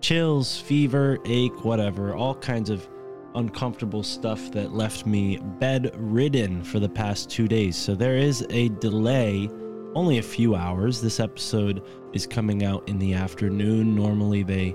chills, 0.00 0.58
fever, 0.58 1.18
ache, 1.26 1.62
whatever, 1.62 2.14
all 2.14 2.34
kinds 2.34 2.70
of 2.70 2.88
uncomfortable 3.34 4.02
stuff 4.02 4.50
that 4.52 4.72
left 4.72 5.04
me 5.04 5.38
bedridden 5.58 6.64
for 6.64 6.80
the 6.80 6.88
past 6.88 7.28
two 7.28 7.46
days. 7.46 7.76
So 7.76 7.94
there 7.94 8.16
is 8.16 8.46
a 8.48 8.70
delay, 8.70 9.50
only 9.94 10.16
a 10.16 10.22
few 10.22 10.54
hours. 10.54 11.02
This 11.02 11.20
episode 11.20 11.82
is 12.14 12.26
coming 12.26 12.64
out 12.64 12.88
in 12.88 12.98
the 12.98 13.12
afternoon. 13.12 13.94
Normally, 13.94 14.42
they 14.42 14.74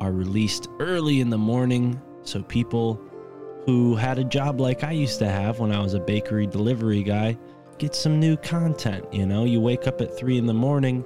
are 0.00 0.12
released 0.12 0.68
early 0.78 1.20
in 1.20 1.28
the 1.28 1.38
morning 1.38 2.00
so 2.22 2.40
people 2.44 3.00
who 3.66 3.94
had 3.94 4.18
a 4.18 4.24
job 4.24 4.60
like 4.60 4.84
I 4.84 4.92
used 4.92 5.18
to 5.20 5.28
have 5.28 5.58
when 5.58 5.72
I 5.72 5.80
was 5.80 5.94
a 5.94 6.00
bakery 6.00 6.46
delivery 6.46 7.02
guy 7.02 7.38
get 7.82 7.94
some 7.96 8.20
new 8.20 8.36
content. 8.36 9.04
You 9.12 9.26
know, 9.26 9.42
you 9.42 9.60
wake 9.60 9.88
up 9.88 10.00
at 10.00 10.16
three 10.16 10.38
in 10.38 10.46
the 10.46 10.54
morning 10.54 11.04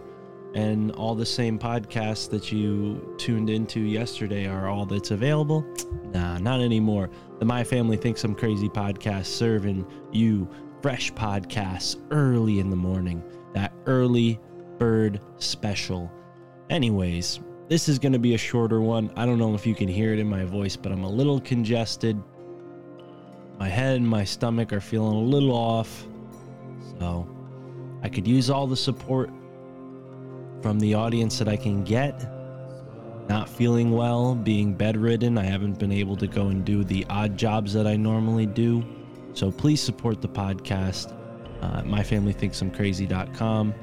and 0.54 0.92
all 0.92 1.14
the 1.14 1.24
same 1.24 1.58
podcasts 1.58 2.28
that 2.28 2.52
you 2.52 3.14
tuned 3.18 3.48
into 3.48 3.80
yesterday 3.80 4.46
are 4.46 4.68
all 4.68 4.84
that's 4.84 5.10
available. 5.10 5.64
Nah, 6.12 6.38
not 6.38 6.60
anymore. 6.60 7.10
The 7.40 7.44
My 7.44 7.64
Family 7.64 7.96
Thinks 7.96 8.24
I'm 8.24 8.34
Crazy 8.34 8.68
podcast 8.68 9.26
serving 9.26 9.86
you 10.12 10.48
fresh 10.80 11.12
podcasts 11.12 12.00
early 12.10 12.58
in 12.60 12.70
the 12.70 12.76
morning. 12.76 13.22
That 13.52 13.72
early 13.86 14.40
bird 14.78 15.20
special. 15.38 16.10
Anyways, 16.70 17.40
this 17.68 17.88
is 17.88 17.98
going 17.98 18.12
to 18.12 18.18
be 18.18 18.34
a 18.34 18.38
shorter 18.38 18.80
one. 18.80 19.10
I 19.16 19.26
don't 19.26 19.38
know 19.38 19.54
if 19.54 19.66
you 19.66 19.74
can 19.74 19.88
hear 19.88 20.12
it 20.12 20.18
in 20.18 20.28
my 20.28 20.44
voice, 20.44 20.76
but 20.76 20.92
I'm 20.92 21.04
a 21.04 21.10
little 21.10 21.40
congested. 21.40 22.22
My 23.58 23.68
head 23.68 23.96
and 23.96 24.06
my 24.06 24.24
stomach 24.24 24.72
are 24.72 24.80
feeling 24.80 25.16
a 25.16 25.20
little 25.20 25.52
off. 25.52 26.06
So 26.98 27.28
I 28.02 28.08
could 28.08 28.26
use 28.26 28.50
all 28.50 28.66
the 28.66 28.76
support 28.76 29.30
from 30.62 30.78
the 30.78 30.94
audience 30.94 31.38
that 31.38 31.48
I 31.48 31.56
can 31.56 31.84
get. 31.84 32.28
Not 33.28 33.48
feeling 33.48 33.90
well, 33.90 34.34
being 34.34 34.74
bedridden, 34.74 35.36
I 35.36 35.44
haven't 35.44 35.78
been 35.78 35.92
able 35.92 36.16
to 36.16 36.26
go 36.26 36.48
and 36.48 36.64
do 36.64 36.84
the 36.84 37.04
odd 37.10 37.36
jobs 37.36 37.72
that 37.72 37.86
I 37.86 37.96
normally 37.96 38.46
do. 38.46 38.84
So 39.32 39.50
please 39.50 39.80
support 39.80 40.22
the 40.22 40.28
podcast. 40.28 41.12
Uh, 41.60 41.82
myfamilythinksimcrazy.com. 41.82 43.74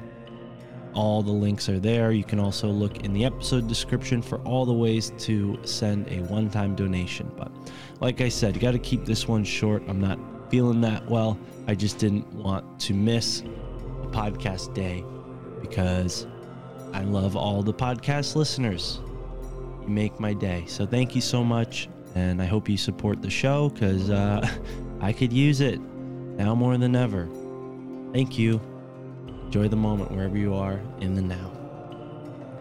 All 0.94 1.22
the 1.22 1.32
links 1.32 1.68
are 1.68 1.80
there. 1.80 2.12
You 2.12 2.24
can 2.24 2.38
also 2.38 2.68
look 2.68 3.04
in 3.04 3.12
the 3.12 3.24
episode 3.24 3.66
description 3.66 4.22
for 4.22 4.38
all 4.42 4.64
the 4.64 4.72
ways 4.72 5.12
to 5.18 5.58
send 5.64 6.08
a 6.08 6.20
one 6.32 6.48
time 6.48 6.74
donation. 6.74 7.30
But 7.36 7.50
like 8.00 8.20
I 8.20 8.28
said, 8.28 8.54
you 8.54 8.60
got 8.60 8.72
to 8.72 8.78
keep 8.78 9.04
this 9.04 9.26
one 9.26 9.44
short. 9.44 9.82
I'm 9.88 10.00
not 10.00 10.18
feeling 10.50 10.80
that 10.82 11.04
well. 11.08 11.38
I 11.66 11.74
just 11.74 11.98
didn't 11.98 12.32
want 12.32 12.78
to 12.80 12.94
miss 12.94 13.40
a 13.40 14.06
podcast 14.06 14.74
day 14.74 15.04
because 15.60 16.26
I 16.92 17.02
love 17.02 17.36
all 17.36 17.62
the 17.62 17.74
podcast 17.74 18.36
listeners. 18.36 19.00
You 19.82 19.88
make 19.88 20.20
my 20.20 20.32
day. 20.32 20.64
So 20.68 20.86
thank 20.86 21.14
you 21.14 21.20
so 21.20 21.42
much. 21.42 21.88
And 22.14 22.40
I 22.40 22.44
hope 22.44 22.68
you 22.68 22.76
support 22.76 23.20
the 23.20 23.30
show 23.30 23.70
because 23.70 24.10
uh, 24.10 24.48
I 25.00 25.12
could 25.12 25.32
use 25.32 25.60
it 25.60 25.80
now 25.80 26.54
more 26.54 26.78
than 26.78 26.94
ever. 26.94 27.28
Thank 28.12 28.38
you. 28.38 28.60
Enjoy 29.54 29.68
the 29.68 29.76
moment 29.76 30.10
wherever 30.10 30.36
you 30.36 30.52
are 30.52 30.80
in 31.00 31.14
the 31.14 31.22
now. 31.22 31.52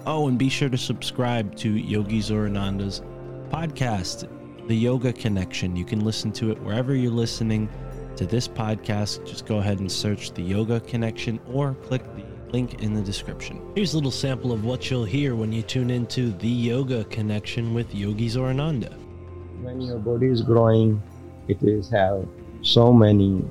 Oh, 0.05 0.27
and 0.27 0.37
be 0.37 0.47
sure 0.47 0.69
to 0.69 0.77
subscribe 0.77 1.55
to 1.55 1.71
Yogi 1.71 2.19
Zorananda's 2.19 3.01
podcast, 3.49 4.29
The 4.67 4.75
Yoga 4.75 5.11
Connection. 5.11 5.75
You 5.75 5.85
can 5.85 6.05
listen 6.05 6.31
to 6.33 6.51
it 6.51 6.61
wherever 6.61 6.93
you're 6.93 7.09
listening 7.09 7.67
to 8.15 8.27
this 8.27 8.47
podcast. 8.47 9.25
Just 9.25 9.47
go 9.47 9.57
ahead 9.57 9.79
and 9.79 9.91
search 9.91 10.33
The 10.33 10.43
Yoga 10.43 10.81
Connection 10.81 11.39
or 11.51 11.73
click 11.81 12.03
the 12.15 12.25
link 12.51 12.83
in 12.83 12.93
the 12.93 13.01
description. 13.01 13.59
Here's 13.73 13.93
a 13.93 13.97
little 13.97 14.11
sample 14.11 14.51
of 14.51 14.63
what 14.63 14.91
you'll 14.91 15.03
hear 15.03 15.35
when 15.35 15.51
you 15.51 15.63
tune 15.63 15.89
into 15.89 16.31
The 16.33 16.47
Yoga 16.47 17.05
Connection 17.05 17.73
with 17.73 17.95
Yogi 17.95 18.29
Zorananda. 18.29 18.93
when 19.63 19.81
your 19.81 19.97
body 19.97 20.27
is 20.27 20.43
growing, 20.43 21.01
it 21.47 21.57
is 21.63 21.89
have 21.89 22.27
so 22.61 22.93
many 22.93 23.43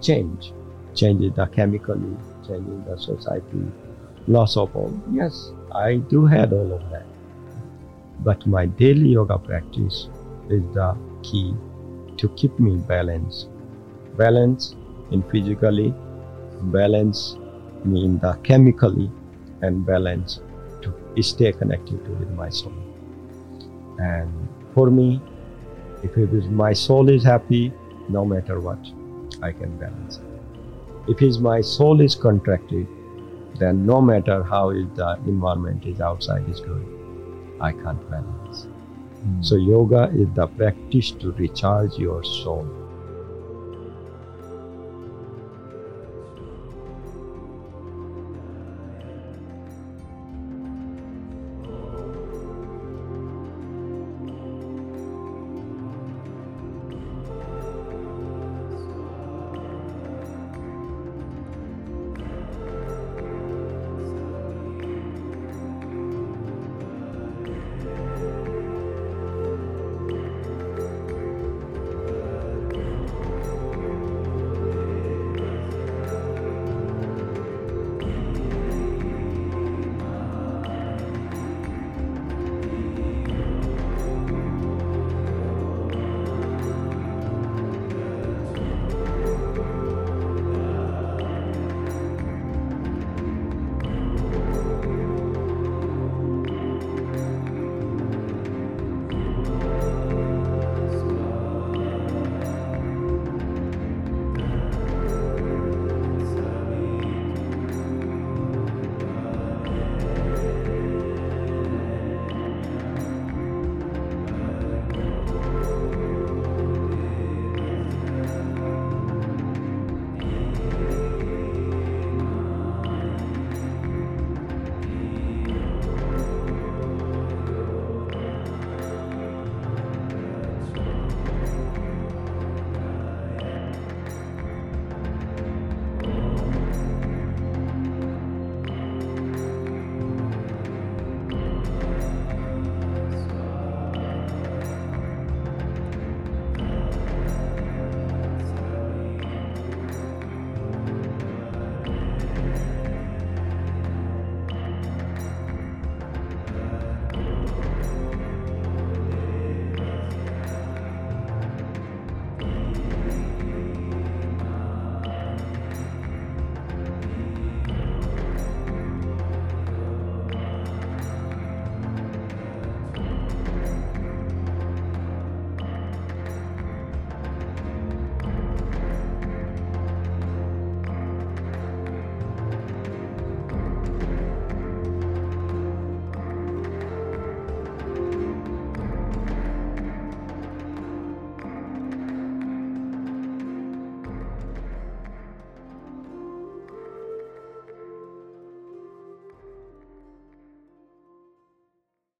change, 0.00 0.52
changes 0.94 1.32
the 1.32 1.46
chemically, 1.46 2.16
changing 2.48 2.84
the 2.84 2.96
society, 2.98 3.70
loss 4.26 4.56
of 4.56 4.74
all. 4.74 4.92
Yes, 5.12 5.52
I 5.74 5.96
do 5.96 6.26
had 6.26 6.52
all 6.52 6.72
of 6.72 6.90
that. 6.90 7.06
But 8.24 8.46
my 8.46 8.66
daily 8.66 9.10
yoga 9.10 9.38
practice 9.38 10.08
is 10.48 10.62
the 10.74 10.96
key 11.22 11.54
to 12.16 12.28
keep 12.30 12.58
me 12.58 12.76
balanced. 12.76 13.48
Balance 14.16 14.74
in 15.12 15.22
physically, 15.30 15.94
balance 16.64 17.36
in 17.84 18.18
the 18.18 18.32
chemically, 18.42 19.10
and 19.62 19.86
balance 19.86 20.40
to 20.82 21.22
stay 21.22 21.52
connected 21.52 22.06
with 22.18 22.30
my 22.30 22.48
soul. 22.48 22.72
And 23.98 24.48
for 24.74 24.90
me, 24.90 25.20
if 26.02 26.16
it 26.16 26.32
is 26.32 26.46
my 26.46 26.72
soul 26.72 27.08
is 27.08 27.22
happy, 27.24 27.72
no 28.08 28.24
matter 28.24 28.60
what, 28.60 28.78
I 29.42 29.52
can 29.52 29.76
balance 29.78 30.18
it. 30.18 30.27
If 31.08 31.22
is 31.22 31.38
my 31.38 31.60
soul 31.62 32.00
is 32.00 32.14
contracted, 32.14 32.86
then 33.58 33.86
no 33.86 34.00
matter 34.00 34.42
how 34.42 34.70
is 34.70 34.86
the 34.94 35.18
environment 35.26 35.86
is 35.86 36.00
outside 36.00 36.48
is 36.48 36.60
good, 36.60 36.86
I 37.60 37.72
can't 37.72 38.10
balance. 38.10 38.64
Hmm. 38.64 39.42
So 39.42 39.56
yoga 39.56 40.10
is 40.14 40.28
the 40.34 40.46
practice 40.46 41.10
to 41.12 41.32
recharge 41.32 41.98
your 41.98 42.22
soul. 42.22 42.77